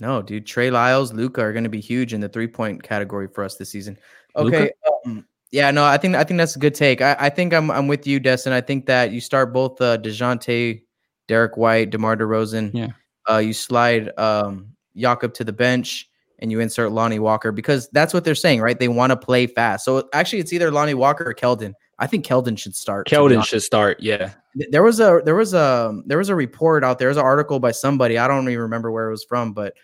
no, 0.01 0.23
dude, 0.23 0.47
Trey 0.47 0.71
Lyles, 0.71 1.13
Luka 1.13 1.41
are 1.41 1.53
going 1.53 1.65
to 1.65 1.71
be 1.71 1.81
huge 1.81 2.13
in 2.13 2.21
the 2.21 2.29
three 2.29 2.47
point 2.47 2.83
category 2.83 3.29
for 3.29 3.45
us 3.45 3.57
this 3.57 3.71
season. 3.71 3.99
Okay. 4.37 4.71
Um, 5.05 5.27
yeah, 5.51 5.71
no, 5.71 5.85
I 5.85 5.97
think 5.97 6.17
I 6.17 6.25
think 6.25 6.39
that's 6.39 6.57
a 6.57 6.59
good 6.59 6.75
take. 6.75 7.01
I, 7.01 7.17
I 7.19 7.29
think 7.31 7.55
I'm 7.55 7.71
I'm 7.71 7.89
with 7.89 8.07
you, 8.07 8.21
Destin. 8.21 8.53
I 8.53 8.61
think 8.61 8.87
that 8.87 9.13
you 9.13 9.21
start 9.21 9.53
both 9.53 9.81
uh, 9.81 9.97
Dejounte, 9.99 10.83
Derrick 11.29 11.57
White, 11.57 11.91
DeMar 11.91 12.17
DeRozan. 12.17 12.73
Yeah. 12.75 12.89
Uh, 13.29 13.39
you 13.39 13.53
slide 13.53 14.17
um 14.19 14.73
Jakob 14.97 15.35
to 15.35 15.45
the 15.45 15.53
bench 15.53 16.09
and 16.39 16.51
you 16.51 16.61
insert 16.61 16.93
Lonnie 16.93 17.19
Walker 17.19 17.53
because 17.53 17.89
that's 17.93 18.13
what 18.13 18.25
they're 18.25 18.35
saying, 18.35 18.61
right? 18.61 18.79
They 18.79 18.89
want 18.89 19.11
to 19.11 19.17
play 19.17 19.47
fast. 19.47 19.85
So 19.85 20.09
actually, 20.13 20.41
it's 20.41 20.53
either 20.53 20.71
Lonnie 20.71 20.95
Walker 20.95 21.29
or 21.29 21.35
Keldon. 21.35 21.73
I 21.99 22.07
think 22.07 22.27
Keldon 22.27 22.59
should 22.59 22.77
start. 22.77 23.09
Keldon 23.09 23.45
should 23.45 23.63
start. 23.63 24.01
Yeah. 24.01 24.33
There 24.71 24.83
was 24.83 25.01
a 25.01 25.23
there 25.25 25.35
was 25.35 25.55
a 25.55 25.99
there 26.07 26.19
was 26.19 26.29
a 26.29 26.35
report 26.35 26.85
out 26.85 26.99
there. 26.99 27.07
There's 27.07 27.17
an 27.17 27.25
article 27.25 27.59
by 27.59 27.71
somebody. 27.71 28.19
I 28.19 28.29
don't 28.29 28.49
even 28.49 28.61
remember 28.61 28.91
where 28.91 29.09
it 29.09 29.11
was 29.11 29.25
from, 29.25 29.53
but 29.53 29.75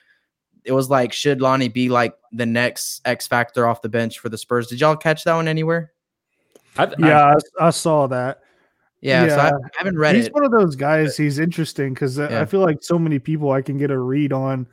it 0.65 0.73
was 0.73 0.91
like, 0.91 1.13
should 1.13 1.41
Lonnie 1.41 1.69
be 1.69 1.89
like 1.89 2.15
the 2.33 2.47
next 2.47 3.01
X 3.05 3.27
factor 3.27 3.67
off 3.67 3.83
the 3.83 3.89
bench 3.89 4.19
for 4.19 4.29
the 4.29 4.39
Spurs? 4.39 4.69
Did 4.69 4.81
y'all 4.81 4.97
catch 4.97 5.25
that 5.25 5.35
one 5.35 5.49
anywhere? 5.49 5.93
I, 6.77 6.89
yeah, 6.99 7.35
I, 7.61 7.67
I, 7.67 7.71
saw 7.71 8.07
that. 8.07 8.41
Yeah, 9.01 9.25
yeah. 9.25 9.35
So 9.35 9.41
I, 9.41 9.49
I, 9.49 9.69
haven't 9.77 9.99
read 9.99 10.15
he's 10.15 10.27
it. 10.27 10.29
He's 10.29 10.35
one 10.35 10.45
of 10.45 10.53
those 10.53 10.77
guys. 10.77 11.17
He's 11.17 11.39
interesting 11.39 11.93
because 11.93 12.19
yeah. 12.19 12.41
I 12.41 12.47
feel 12.47 12.61
like 12.61 12.79
so 12.83 12.99
many 12.99 13.19
people 13.19 13.51
I 13.51 13.61
can 13.61 13.77
get 13.77 13.91
a 13.91 13.99
read 13.99 14.33
on 14.33 14.67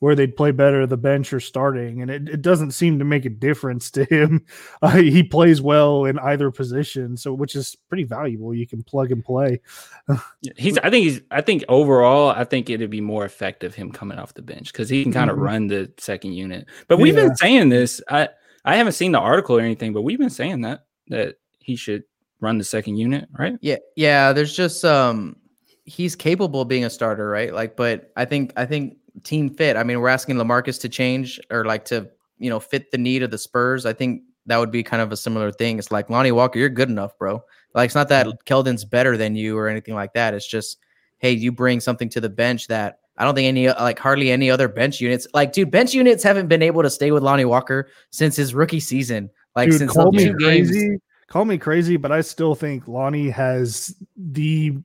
where 0.00 0.14
they'd 0.14 0.36
play 0.36 0.50
better 0.50 0.86
the 0.86 0.96
bench 0.96 1.32
or 1.32 1.40
starting, 1.40 2.02
and 2.02 2.10
it, 2.10 2.28
it 2.28 2.42
doesn't 2.42 2.72
seem 2.72 2.98
to 2.98 3.04
make 3.04 3.24
a 3.24 3.30
difference 3.30 3.90
to 3.92 4.04
him. 4.04 4.44
Uh, 4.82 4.96
he 4.96 5.22
plays 5.22 5.62
well 5.62 6.04
in 6.04 6.18
either 6.18 6.50
position, 6.50 7.16
so 7.16 7.32
which 7.32 7.56
is 7.56 7.76
pretty 7.88 8.04
valuable. 8.04 8.54
You 8.54 8.66
can 8.66 8.82
plug 8.82 9.10
and 9.10 9.24
play. 9.24 9.60
he's. 10.56 10.76
I 10.78 10.90
think 10.90 11.04
he's. 11.04 11.20
I 11.30 11.40
think 11.40 11.64
overall, 11.68 12.28
I 12.28 12.44
think 12.44 12.68
it'd 12.68 12.90
be 12.90 13.00
more 13.00 13.24
effective 13.24 13.74
him 13.74 13.90
coming 13.90 14.18
off 14.18 14.34
the 14.34 14.42
bench 14.42 14.72
because 14.72 14.88
he 14.88 15.02
can 15.02 15.12
kind 15.12 15.30
of 15.30 15.36
mm-hmm. 15.36 15.46
run 15.46 15.66
the 15.68 15.92
second 15.98 16.32
unit. 16.32 16.66
But 16.88 16.98
we've 16.98 17.16
yeah. 17.16 17.28
been 17.28 17.36
saying 17.36 17.68
this. 17.70 18.02
I 18.08 18.28
I 18.64 18.76
haven't 18.76 18.92
seen 18.92 19.12
the 19.12 19.20
article 19.20 19.56
or 19.56 19.60
anything, 19.60 19.92
but 19.92 20.02
we've 20.02 20.18
been 20.18 20.30
saying 20.30 20.60
that 20.62 20.86
that 21.08 21.36
he 21.58 21.76
should 21.76 22.04
run 22.40 22.58
the 22.58 22.64
second 22.64 22.96
unit, 22.96 23.28
right? 23.38 23.56
Yeah, 23.60 23.78
yeah. 23.96 24.32
There's 24.32 24.54
just 24.54 24.84
um, 24.84 25.36
he's 25.84 26.16
capable 26.16 26.62
of 26.62 26.68
being 26.68 26.84
a 26.84 26.90
starter, 26.90 27.28
right? 27.28 27.52
Like, 27.52 27.76
but 27.76 28.12
I 28.16 28.24
think 28.24 28.52
I 28.56 28.66
think 28.66 28.98
team 29.22 29.50
fit. 29.50 29.76
I 29.76 29.82
mean, 29.82 30.00
we're 30.00 30.08
asking 30.08 30.36
Lamarcus 30.36 30.80
to 30.80 30.88
change 30.88 31.40
or 31.50 31.64
like 31.64 31.84
to, 31.86 32.08
you 32.38 32.50
know, 32.50 32.60
fit 32.60 32.90
the 32.90 32.98
need 32.98 33.22
of 33.22 33.30
the 33.30 33.38
Spurs. 33.38 33.86
I 33.86 33.92
think 33.92 34.22
that 34.46 34.58
would 34.58 34.70
be 34.70 34.82
kind 34.82 35.02
of 35.02 35.12
a 35.12 35.16
similar 35.16 35.50
thing. 35.50 35.78
It's 35.78 35.90
like 35.90 36.10
Lonnie 36.10 36.32
Walker, 36.32 36.58
you're 36.58 36.68
good 36.68 36.88
enough, 36.88 37.16
bro. 37.18 37.42
Like 37.74 37.86
it's 37.86 37.94
not 37.94 38.08
that 38.08 38.26
Keldon's 38.46 38.84
better 38.84 39.16
than 39.16 39.34
you 39.34 39.58
or 39.58 39.68
anything 39.68 39.94
like 39.94 40.14
that. 40.14 40.34
It's 40.34 40.46
just, 40.46 40.78
hey, 41.18 41.32
you 41.32 41.52
bring 41.52 41.80
something 41.80 42.08
to 42.10 42.20
the 42.20 42.28
bench 42.28 42.68
that 42.68 43.00
I 43.18 43.24
don't 43.24 43.34
think 43.34 43.48
any 43.48 43.68
like 43.68 43.98
hardly 43.98 44.30
any 44.30 44.50
other 44.50 44.68
bench 44.68 45.00
units. 45.00 45.26
Like, 45.34 45.52
dude, 45.52 45.70
bench 45.70 45.94
units 45.94 46.22
haven't 46.22 46.48
been 46.48 46.62
able 46.62 46.82
to 46.82 46.90
stay 46.90 47.10
with 47.10 47.22
Lonnie 47.22 47.44
Walker 47.44 47.88
since 48.10 48.36
his 48.36 48.54
rookie 48.54 48.80
season. 48.80 49.30
Like 49.54 49.70
dude, 49.70 49.78
since 49.78 49.92
call 49.92 50.12
me 50.12 50.32
crazy, 50.34 50.88
games. 50.88 51.00
call 51.28 51.44
me 51.44 51.58
crazy, 51.58 51.96
but 51.96 52.12
I 52.12 52.20
still 52.20 52.54
think 52.54 52.86
Lonnie 52.86 53.30
has 53.30 53.96
the 54.16 54.76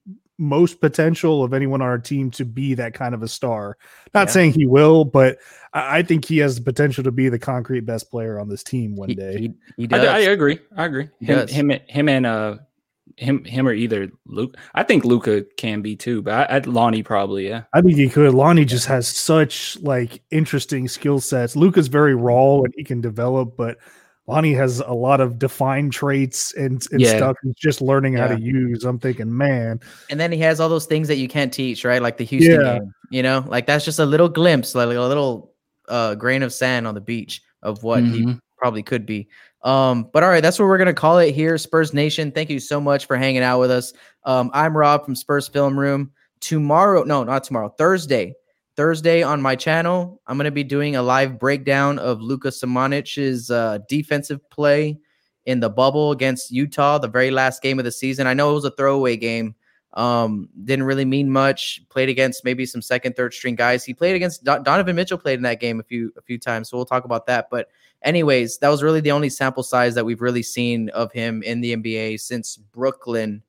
most 0.42 0.82
potential 0.82 1.44
of 1.44 1.54
anyone 1.54 1.82
on 1.82 1.88
our 1.88 2.00
team 2.00 2.32
to 2.32 2.44
be 2.44 2.74
that 2.74 2.94
kind 2.94 3.14
of 3.14 3.22
a 3.24 3.28
star. 3.28 3.78
Not 4.14 4.28
yeah. 4.28 4.34
saying 4.34 4.54
he 4.54 4.66
will, 4.66 5.06
but 5.06 5.38
I, 5.74 6.02
think 6.02 6.26
he 6.26 6.40
has 6.40 6.56
the 6.56 6.64
potential 6.64 7.04
to 7.04 7.12
be 7.12 7.30
the 7.30 7.40
concrete 7.40 7.82
best 7.82 8.10
player 8.10 8.40
on 8.40 8.50
this 8.50 8.64
team 8.64 8.96
one 8.96 9.10
day. 9.10 9.38
He, 9.38 9.54
he 9.78 9.88
does. 9.88 10.06
I, 10.06 10.16
I, 10.16 10.20
agree. 10.20 10.60
I 10.76 10.86
agree. 10.86 11.10
Him, 11.20 11.48
him, 11.48 11.72
him, 11.88 12.10
and 12.10 12.26
uh, 12.26 12.58
him, 13.18 13.46
him, 13.46 13.68
or 13.68 13.74
either 13.74 14.10
Luke. 14.26 14.58
I 14.74 14.84
think 14.84 15.06
Luka 15.06 15.44
can 15.58 15.82
be 15.82 15.96
too, 15.96 16.22
but 16.22 16.52
I, 16.52 16.58
I, 16.58 16.60
Lonnie 16.60 17.04
probably. 17.04 17.48
Yeah, 17.48 17.64
I 17.74 17.82
think 17.82 17.96
he 17.96 18.10
could. 18.10 18.34
Lonnie 18.34 18.66
just 18.66 18.88
has 18.88 19.08
such 19.08 19.78
like 19.82 20.24
interesting 20.32 20.88
skill 20.88 21.20
sets. 21.20 21.56
Luka's 21.56 21.88
very 21.88 22.16
raw 22.16 22.62
and 22.62 22.74
he 22.76 22.84
can 22.84 23.00
develop, 23.00 23.56
but 23.56 23.78
Lonnie 24.32 24.54
has 24.54 24.80
a 24.80 24.94
lot 24.94 25.20
of 25.20 25.38
defined 25.38 25.92
traits 25.92 26.54
and, 26.54 26.82
and 26.94 27.02
yeah. 27.02 27.18
stuff 27.18 27.36
he's 27.44 27.54
just 27.56 27.82
learning 27.82 28.14
yeah. 28.14 28.30
how 28.30 28.34
to 28.34 28.40
use. 28.40 28.86
I'm 28.86 28.98
thinking, 28.98 29.36
man. 29.36 29.82
And 30.10 30.22
then 30.22 30.32
he 30.32 30.38
has 30.38 30.62
all 30.62 30.70
those 30.70 30.86
things 30.86 31.10
that 31.10 31.18
you 31.18 31.28
can't 31.28 31.52
teach, 31.52 31.84
right? 31.84 32.02
Like 32.02 32.16
the 32.16 32.24
Houston 32.24 32.62
yeah. 32.62 32.80
game, 32.80 32.94
you 33.10 33.24
know, 33.24 33.44
like 33.48 33.68
that's 33.68 33.84
just 33.84 34.00
a 34.00 34.06
little 34.06 34.30
glimpse, 34.30 34.74
like 34.74 34.88
a 34.88 35.02
little 35.02 35.54
uh, 35.90 36.16
grain 36.16 36.44
of 36.44 36.54
sand 36.54 36.88
on 36.88 36.96
the 36.96 37.02
beach 37.02 37.42
of 37.62 37.84
what 37.84 38.04
mm-hmm. 38.04 38.30
he 38.30 38.40
probably 38.58 38.82
could 38.82 39.06
be. 39.06 39.28
Um, 39.64 40.10
but 40.14 40.24
all 40.24 40.30
right, 40.30 40.42
that's 40.42 40.58
what 40.58 40.66
we're 40.66 40.78
gonna 40.78 40.94
call 40.94 41.20
it 41.20 41.36
here, 41.36 41.58
Spurs 41.58 41.94
Nation. 41.94 42.32
Thank 42.32 42.50
you 42.50 42.62
so 42.62 42.80
much 42.80 43.08
for 43.08 43.18
hanging 43.18 43.44
out 43.44 43.60
with 43.60 43.70
us. 43.70 43.92
Um, 44.24 44.50
I'm 44.54 44.76
Rob 44.78 45.04
from 45.04 45.16
Spurs 45.16 45.50
Film 45.50 45.78
Room. 45.78 46.10
Tomorrow, 46.40 47.04
no, 47.04 47.26
not 47.26 47.44
tomorrow, 47.44 47.70
Thursday, 47.78 48.34
Thursday 48.76 49.22
on 49.22 49.42
my 49.42 49.56
channel, 49.56 50.22
I'm 50.28 50.38
going 50.38 50.46
to 50.46 50.52
be 50.52 50.64
doing 50.64 50.96
a 50.96 51.02
live 51.02 51.38
breakdown 51.38 52.00
of 52.00 52.22
Luka 52.22 52.52
Samanic's 52.52 53.52
uh, 53.52 53.80
defensive 53.90 54.48
play 54.50 54.98
in 55.46 55.60
the 55.60 55.70
bubble 55.70 56.12
against 56.12 56.52
Utah, 56.52 56.98
the 56.98 57.08
very 57.08 57.32
last 57.32 57.62
game 57.62 57.80
of 57.80 57.86
the 57.86 57.92
season. 57.92 58.28
I 58.28 58.34
know 58.34 58.52
it 58.52 58.56
was 58.56 58.66
a 58.66 58.72
throwaway 58.72 59.18
game. 59.18 59.56
Um, 59.94 60.48
didn't 60.64 60.86
really 60.86 61.04
mean 61.04 61.30
much. 61.30 61.82
Played 61.90 62.08
against 62.08 62.46
maybe 62.46 62.66
some 62.66 62.82
second, 62.82 63.16
third 63.16 63.34
string 63.34 63.56
guys. 63.56 63.84
He 63.84 63.94
played 63.94 64.16
against 64.16 64.44
Don- 64.44 64.64
Donovan 64.64 64.96
Mitchell. 64.96 65.18
Played 65.18 65.40
in 65.40 65.44
that 65.44 65.60
game 65.60 65.80
a 65.82 65.84
few 65.84 66.14
a 66.18 66.22
few 66.22 66.38
times. 66.38 66.70
So 66.70 66.78
we'll 66.78 66.86
talk 66.86 67.04
about 67.04 67.26
that. 67.26 67.50
But 67.50 67.68
anyways, 68.02 68.60
that 68.60 68.70
was 68.70 68.84
really 68.84 69.02
the 69.02 69.12
only 69.12 69.30
sample 69.30 69.64
size 69.64 69.94
that 69.96 70.06
we've 70.06 70.22
really 70.22 70.44
seen 70.44 70.88
of 70.90 71.12
him 71.12 71.44
in 71.44 71.60
the 71.60 71.76
NBA 71.76 72.22
since 72.22 72.56
Brooklyn 72.56 73.44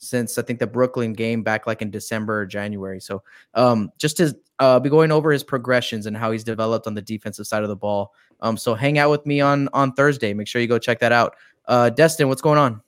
since 0.00 0.38
I 0.38 0.42
think 0.42 0.58
the 0.58 0.66
Brooklyn 0.66 1.12
game 1.12 1.42
back 1.42 1.66
like 1.66 1.82
in 1.82 1.90
December 1.90 2.40
or 2.40 2.46
January. 2.46 3.00
So 3.00 3.22
um, 3.54 3.92
just 3.98 4.16
to 4.16 4.34
uh, 4.58 4.80
be 4.80 4.90
going 4.90 5.12
over 5.12 5.30
his 5.30 5.44
progressions 5.44 6.06
and 6.06 6.16
how 6.16 6.32
he's 6.32 6.42
developed 6.42 6.86
on 6.86 6.94
the 6.94 7.02
defensive 7.02 7.46
side 7.46 7.62
of 7.62 7.68
the 7.68 7.76
ball. 7.76 8.12
Um, 8.40 8.56
so 8.56 8.74
hang 8.74 8.98
out 8.98 9.10
with 9.10 9.24
me 9.26 9.40
on 9.40 9.68
on 9.72 9.92
Thursday. 9.92 10.34
Make 10.34 10.48
sure 10.48 10.60
you 10.60 10.68
go 10.68 10.78
check 10.78 10.98
that 11.00 11.12
out. 11.12 11.36
Uh, 11.66 11.90
Destin, 11.90 12.28
what's 12.28 12.42
going 12.42 12.58
on? 12.58 12.80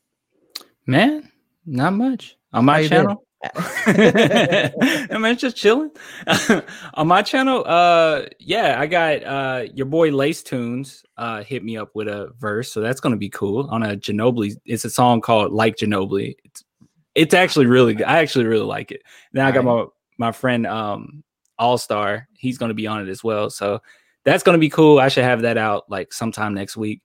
Man, 0.86 1.30
not 1.66 1.92
much 1.92 2.36
on 2.52 2.64
my 2.64 2.88
channel. 2.88 3.24
Am 3.86 5.24
I 5.24 5.34
just 5.34 5.56
chilling 5.56 5.90
on 6.94 7.08
my 7.08 7.22
channel? 7.22 7.64
Uh, 7.66 8.26
yeah, 8.38 8.76
I 8.78 8.86
got 8.86 9.24
uh 9.24 9.64
your 9.74 9.86
boy 9.86 10.10
Lace 10.10 10.44
Tunes 10.44 11.04
uh 11.16 11.42
hit 11.42 11.64
me 11.64 11.76
up 11.76 11.90
with 11.94 12.06
a 12.06 12.32
verse, 12.38 12.70
so 12.70 12.80
that's 12.80 13.00
gonna 13.00 13.16
be 13.16 13.28
cool 13.28 13.66
on 13.68 13.82
a 13.82 13.96
Ginobili. 13.96 14.56
It's 14.64 14.84
a 14.84 14.90
song 14.90 15.20
called 15.20 15.52
Like 15.52 15.76
Ginobili. 15.76 16.36
It's 17.14 17.34
actually 17.34 17.66
really 17.66 17.94
good. 17.94 18.06
I 18.06 18.18
actually 18.18 18.46
really 18.46 18.64
like 18.64 18.90
it. 18.90 19.02
Then 19.32 19.44
I 19.44 19.52
got 19.52 19.64
Alright. 19.66 19.88
my 20.18 20.28
my 20.28 20.32
friend 20.32 20.66
um 20.66 21.22
All 21.58 21.78
Star. 21.78 22.28
He's 22.34 22.58
going 22.58 22.70
to 22.70 22.74
be 22.74 22.86
on 22.86 23.06
it 23.06 23.10
as 23.10 23.22
well. 23.22 23.50
So 23.50 23.80
that's 24.24 24.42
going 24.42 24.54
to 24.54 24.60
be 24.60 24.70
cool. 24.70 24.98
I 24.98 25.08
should 25.08 25.24
have 25.24 25.42
that 25.42 25.58
out 25.58 25.90
like 25.90 26.12
sometime 26.12 26.54
next 26.54 26.76
week. 26.76 27.02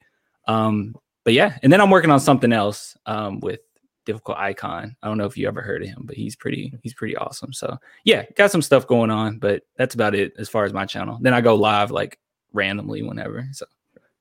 Um, 0.48 0.96
but 1.24 1.34
yeah, 1.34 1.58
and 1.62 1.74
then 1.74 1.82
I'm 1.82 1.90
working 1.90 2.12
on 2.12 2.20
something 2.20 2.54
else 2.54 2.96
um 3.06 3.40
with 3.42 3.60
difficult 4.08 4.38
icon. 4.38 4.96
I 5.04 5.08
don't 5.08 5.18
know 5.18 5.26
if 5.26 5.38
you 5.38 5.48
ever 5.48 5.62
heard 5.62 5.84
of 5.84 5.90
him, 5.90 6.04
but 6.06 6.16
he's 6.16 6.36
pretty 6.36 6.74
he's 6.82 6.94
pretty 6.94 7.18
awesome. 7.18 7.52
So 7.52 7.78
yeah, 8.06 8.24
got 8.36 8.52
some 8.52 8.62
stuff 8.62 8.88
going 8.88 9.12
on, 9.12 9.38
but 9.38 9.64
that's 9.76 9.94
about 9.94 10.16
it 10.16 10.34
as 10.40 10.48
far 10.48 10.64
as 10.64 10.74
my 10.74 10.86
channel. 10.86 11.20
Then 11.22 11.34
I 11.34 11.42
go 11.42 11.56
live 11.56 11.92
like 11.92 12.18
randomly 12.54 13.04
whenever. 13.04 13.46
So 13.52 13.66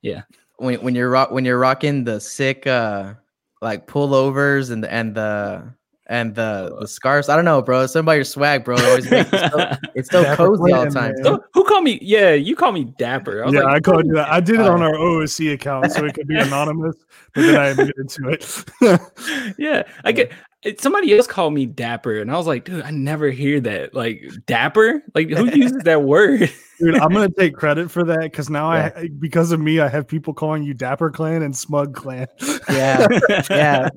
yeah, 0.03 0.23
when 0.57 0.83
when 0.83 0.95
you're 0.97 1.09
rock 1.09 1.31
when 1.31 1.45
you're 1.45 1.59
rocking 1.59 2.03
the 2.03 2.21
sick 2.21 2.67
uh 2.67 3.15
like 3.63 3.87
pullovers 3.87 4.71
and 4.71 4.83
the 4.83 4.93
and 4.93 5.15
the 5.15 5.73
and 6.09 6.35
the 6.35 6.77
the 6.81 6.89
scarves. 6.89 7.29
I 7.29 7.37
don't 7.37 7.45
know, 7.45 7.61
bro. 7.63 7.87
Something 7.87 8.07
about 8.07 8.13
your 8.13 8.25
swag, 8.25 8.65
bro. 8.65 8.77
It 8.77 8.85
always 8.85 9.11
makes 9.11 9.31
it 9.33 9.51
so, 9.51 9.71
it's 9.95 10.11
so 10.11 10.23
Dapper 10.23 10.37
cozy 10.37 10.73
all 10.73 10.85
the 10.85 10.91
time. 10.91 11.15
So, 11.23 11.45
who 11.53 11.65
called 11.65 11.85
me? 11.85 11.99
Yeah, 12.03 12.33
you 12.35 12.57
call 12.57 12.73
me 12.73 12.85
Dapper. 12.85 13.43
I 13.43 13.47
was 13.47 13.55
yeah, 13.55 13.63
like, 13.63 13.77
I 13.77 13.81
called 13.81 14.07
you 14.07 14.15
that. 14.15 14.31
I 14.31 14.41
did 14.41 14.57
it 14.57 14.67
on 14.67 14.83
our 14.83 14.93
OSC 14.93 15.53
account 15.53 15.91
so 15.93 16.05
it 16.05 16.15
could 16.15 16.29
be 16.29 16.37
anonymous, 16.39 16.97
but 17.35 17.43
then 17.43 17.57
I 17.57 17.67
admitted 17.69 18.09
to 18.09 18.29
it. 18.29 19.55
yeah, 19.59 19.83
I 20.05 20.13
get 20.13 20.31
it- 20.31 20.33
somebody 20.79 21.17
else 21.17 21.27
called 21.27 21.55
me 21.55 21.67
Dapper, 21.67 22.21
and 22.21 22.31
I 22.31 22.37
was 22.37 22.47
like, 22.47 22.65
dude, 22.65 22.83
I 22.83 22.91
never 22.91 23.31
hear 23.31 23.61
that. 23.61 23.95
Like 23.95 24.23
Dapper, 24.47 25.03
like 25.15 25.31
who 25.31 25.47
uses 25.55 25.83
that 25.85 26.03
word? 26.03 26.51
Dude, 26.79 26.97
I'm 26.97 27.13
gonna 27.13 27.31
take 27.31 27.55
credit 27.57 27.91
for 27.91 28.05
that 28.05 28.21
because 28.21 28.51
now 28.51 28.73
Yeah. 28.73 28.91
I 28.97 29.09
because 29.19 29.53
of 29.53 29.61
me, 29.61 29.81
I 29.81 29.89
have 29.89 30.07
people 30.07 30.35
calling 30.35 30.63
you 30.63 30.75
Dapper 30.75 31.11
Clan 31.11 31.43
and 31.43 31.57
Smug 31.57 31.95
Clan. 31.95 32.27
Yeah, 32.69 33.07
yeah. 33.51 33.89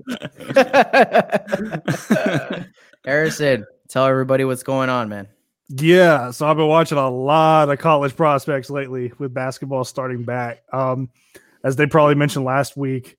Harrison, 3.06 3.66
tell 3.88 4.06
everybody 4.06 4.46
what's 4.46 4.64
going 4.64 4.90
on, 4.90 5.10
man. 5.10 5.28
Yeah, 5.70 6.32
so 6.32 6.48
I've 6.48 6.58
been 6.58 6.68
watching 6.68 6.98
a 6.98 7.10
lot 7.10 7.70
of 7.70 7.78
college 7.78 8.16
prospects 8.16 8.72
lately 8.72 9.12
with 9.20 9.34
basketball 9.34 9.84
starting 9.84 10.24
back. 10.24 10.64
Um, 10.74 11.10
as 11.64 11.76
they 11.76 11.86
probably 11.86 12.16
mentioned 12.16 12.46
last 12.46 12.76
week, 12.76 13.18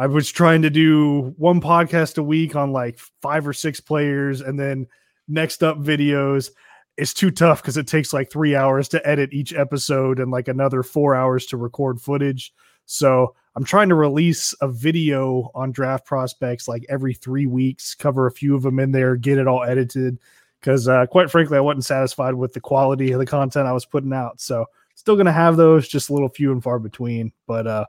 I 0.00 0.06
was 0.06 0.30
trying 0.30 0.62
to 0.62 0.70
do 0.70 1.34
one 1.36 1.60
podcast 1.60 2.16
a 2.16 2.22
week 2.22 2.56
on 2.56 2.72
like 2.72 2.98
five 3.20 3.46
or 3.46 3.52
six 3.52 3.80
players, 3.80 4.40
and 4.40 4.58
then 4.58 4.86
next 5.28 5.62
up 5.62 5.76
videos. 5.76 6.50
It's 6.96 7.12
too 7.12 7.30
tough 7.30 7.60
because 7.60 7.76
it 7.76 7.86
takes 7.86 8.14
like 8.14 8.30
three 8.30 8.56
hours 8.56 8.88
to 8.88 9.06
edit 9.06 9.34
each 9.34 9.52
episode 9.52 10.18
and 10.18 10.30
like 10.30 10.48
another 10.48 10.82
four 10.82 11.14
hours 11.14 11.44
to 11.46 11.58
record 11.58 12.00
footage. 12.00 12.54
So 12.86 13.34
I'm 13.54 13.64
trying 13.64 13.90
to 13.90 13.94
release 13.94 14.54
a 14.62 14.68
video 14.68 15.50
on 15.54 15.70
draft 15.70 16.06
prospects 16.06 16.66
like 16.66 16.86
every 16.88 17.12
three 17.12 17.44
weeks, 17.44 17.94
cover 17.94 18.26
a 18.26 18.32
few 18.32 18.56
of 18.56 18.62
them 18.62 18.78
in 18.78 18.92
there, 18.92 19.16
get 19.16 19.36
it 19.36 19.46
all 19.46 19.64
edited 19.64 20.18
because 20.60 20.88
uh, 20.88 21.04
quite 21.06 21.30
frankly, 21.30 21.58
I 21.58 21.60
wasn't 21.60 21.84
satisfied 21.84 22.34
with 22.34 22.54
the 22.54 22.60
quality 22.60 23.12
of 23.12 23.18
the 23.18 23.26
content 23.26 23.66
I 23.66 23.72
was 23.72 23.84
putting 23.84 24.14
out. 24.14 24.40
So 24.40 24.64
still 25.00 25.16
gonna 25.16 25.32
have 25.32 25.56
those, 25.56 25.88
just 25.88 26.10
a 26.10 26.12
little 26.12 26.28
few 26.28 26.52
and 26.52 26.62
far 26.62 26.78
between. 26.78 27.32
But 27.46 27.66
uh, 27.66 27.86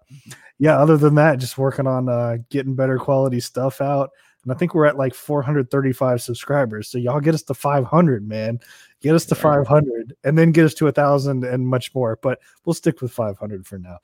yeah, 0.57 0.78
other 0.78 0.97
than 0.97 1.16
that, 1.16 1.39
just 1.39 1.57
working 1.57 1.86
on 1.88 2.07
uh, 2.07 2.38
getting 2.49 2.74
better 2.74 2.97
quality 2.97 3.39
stuff 3.41 3.82
out. 3.82 4.12
And 4.43 4.51
I 4.51 4.55
think 4.55 4.74
we're 4.74 4.86
at 4.86 4.97
like 4.97 5.14
435 5.14 6.22
subscribers. 6.22 6.88
So 6.88 6.97
y'all 6.97 7.20
get 7.20 7.36
us 7.36 7.43
to 7.43 7.53
500, 7.53 8.28
man. 8.28 8.59
Get 9.01 9.14
us 9.14 9.26
to 9.26 9.36
500, 9.36 10.16
and 10.24 10.38
then 10.38 10.51
get 10.51 10.66
us 10.66 10.74
to 10.76 10.88
a 10.88 10.91
thousand 10.91 11.43
and 11.43 11.68
much 11.68 11.93
more. 11.93 12.18
But 12.22 12.39
we'll 12.66 12.74
stick 12.74 13.01
with 13.01 13.12
500 13.12 13.68
for 13.68 13.78
now. 13.78 13.99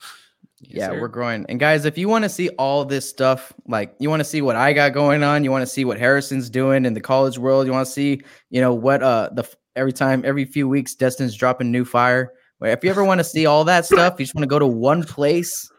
yeah, 0.59 0.91
we're 0.91 1.07
growing. 1.07 1.45
And 1.47 1.59
guys, 1.59 1.85
if 1.85 1.97
you 1.97 2.09
want 2.09 2.23
to 2.23 2.29
see 2.29 2.49
all 2.49 2.83
this 2.83 3.07
stuff, 3.07 3.53
like 3.67 3.95
you 3.99 4.09
want 4.09 4.19
to 4.19 4.25
see 4.25 4.41
what 4.41 4.55
I 4.55 4.73
got 4.73 4.93
going 4.93 5.23
on, 5.23 5.43
you 5.43 5.51
want 5.51 5.61
to 5.61 5.71
see 5.71 5.85
what 5.85 5.97
Harrison's 5.97 6.49
doing 6.49 6.85
in 6.85 6.93
the 6.93 7.01
college 7.01 7.37
world, 7.37 7.65
you 7.65 7.71
want 7.71 7.85
to 7.85 7.91
see, 7.91 8.21
you 8.49 8.59
know, 8.59 8.73
what 8.73 9.01
uh 9.01 9.29
the 9.31 9.47
every 9.75 9.93
time 9.93 10.23
every 10.25 10.45
few 10.45 10.67
weeks 10.67 10.95
Destin's 10.95 11.35
dropping 11.35 11.71
new 11.71 11.85
fire. 11.85 12.33
If 12.61 12.83
you 12.83 12.89
ever 12.89 13.03
want 13.03 13.19
to 13.19 13.23
see 13.23 13.45
all 13.45 13.63
that 13.65 13.85
stuff, 13.85 14.15
you 14.17 14.25
just 14.25 14.35
want 14.35 14.43
to 14.43 14.47
go 14.47 14.59
to 14.59 14.67
one 14.67 15.03
place. 15.03 15.69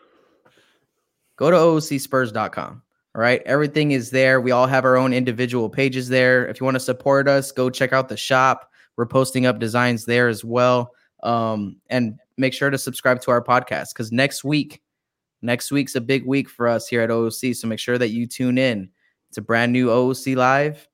Go 1.36 1.50
to 1.50 1.56
oocspurs.com. 1.56 2.82
All 3.14 3.20
right. 3.20 3.42
Everything 3.46 3.92
is 3.92 4.10
there. 4.10 4.40
We 4.40 4.52
all 4.52 4.66
have 4.66 4.84
our 4.84 4.96
own 4.96 5.12
individual 5.12 5.68
pages 5.68 6.08
there. 6.08 6.46
If 6.46 6.60
you 6.60 6.64
want 6.64 6.76
to 6.76 6.80
support 6.80 7.26
us, 7.26 7.50
go 7.50 7.70
check 7.70 7.92
out 7.92 8.08
the 8.08 8.16
shop. 8.16 8.70
We're 8.96 9.06
posting 9.06 9.46
up 9.46 9.58
designs 9.58 10.04
there 10.04 10.28
as 10.28 10.44
well. 10.44 10.92
Um, 11.22 11.76
and 11.88 12.18
make 12.36 12.54
sure 12.54 12.70
to 12.70 12.78
subscribe 12.78 13.20
to 13.22 13.30
our 13.32 13.42
podcast 13.42 13.88
because 13.92 14.12
next 14.12 14.44
week, 14.44 14.82
next 15.42 15.72
week's 15.72 15.96
a 15.96 16.00
big 16.00 16.26
week 16.26 16.48
for 16.48 16.68
us 16.68 16.86
here 16.86 17.00
at 17.00 17.10
OOC. 17.10 17.56
So 17.56 17.66
make 17.66 17.80
sure 17.80 17.98
that 17.98 18.10
you 18.10 18.26
tune 18.26 18.58
in. 18.58 18.88
It's 19.28 19.38
a 19.38 19.42
brand 19.42 19.72
new 19.72 19.88
OOC 19.88 20.36
live. 20.36 20.88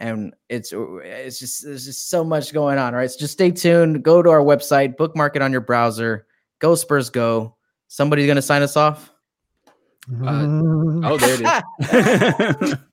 And 0.00 0.34
it's 0.48 0.72
it's 0.74 1.38
just 1.38 1.64
there's 1.64 1.84
just 1.84 2.08
so 2.08 2.24
much 2.24 2.52
going 2.52 2.78
on, 2.78 2.94
right? 2.94 3.10
So 3.10 3.18
just 3.18 3.34
stay 3.34 3.50
tuned. 3.50 4.02
Go 4.02 4.22
to 4.22 4.30
our 4.30 4.40
website, 4.40 4.96
bookmark 4.96 5.36
it 5.36 5.42
on 5.42 5.52
your 5.52 5.60
browser. 5.60 6.26
Go 6.58 6.74
Spurs, 6.74 7.10
go! 7.10 7.56
Somebody's 7.88 8.26
gonna 8.26 8.42
sign 8.42 8.62
us 8.62 8.76
off. 8.76 9.10
oh, 10.24 11.16
there 11.18 11.36
it 11.40 12.62
is. 12.62 12.74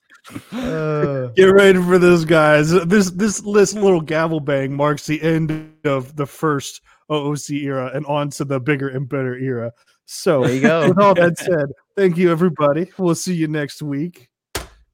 Uh, 0.51 1.27
Get 1.37 1.45
ready 1.45 1.81
for 1.81 1.97
this, 1.97 2.25
guys. 2.25 2.69
This 2.69 3.11
this 3.11 3.39
this 3.41 3.73
little 3.73 4.01
gavel 4.01 4.41
bang 4.41 4.73
marks 4.73 5.05
the 5.05 5.21
end 5.21 5.73
of 5.85 6.15
the 6.17 6.25
first 6.25 6.81
OOC 7.09 7.63
era 7.63 7.91
and 7.93 8.05
on 8.05 8.29
to 8.31 8.43
the 8.43 8.59
bigger 8.59 8.89
and 8.89 9.07
better 9.07 9.37
era. 9.37 9.71
So, 10.05 10.43
there 10.43 10.53
you 10.55 10.61
go. 10.61 10.87
with 10.89 10.99
all 10.99 11.13
that 11.15 11.37
said, 11.37 11.67
thank 11.95 12.17
you, 12.17 12.31
everybody. 12.31 12.91
We'll 12.97 13.15
see 13.15 13.35
you 13.35 13.47
next 13.47 13.81
week. 13.81 14.29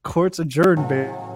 Court's 0.02 0.38
adjourned, 0.38 0.88
babe. 0.88 1.33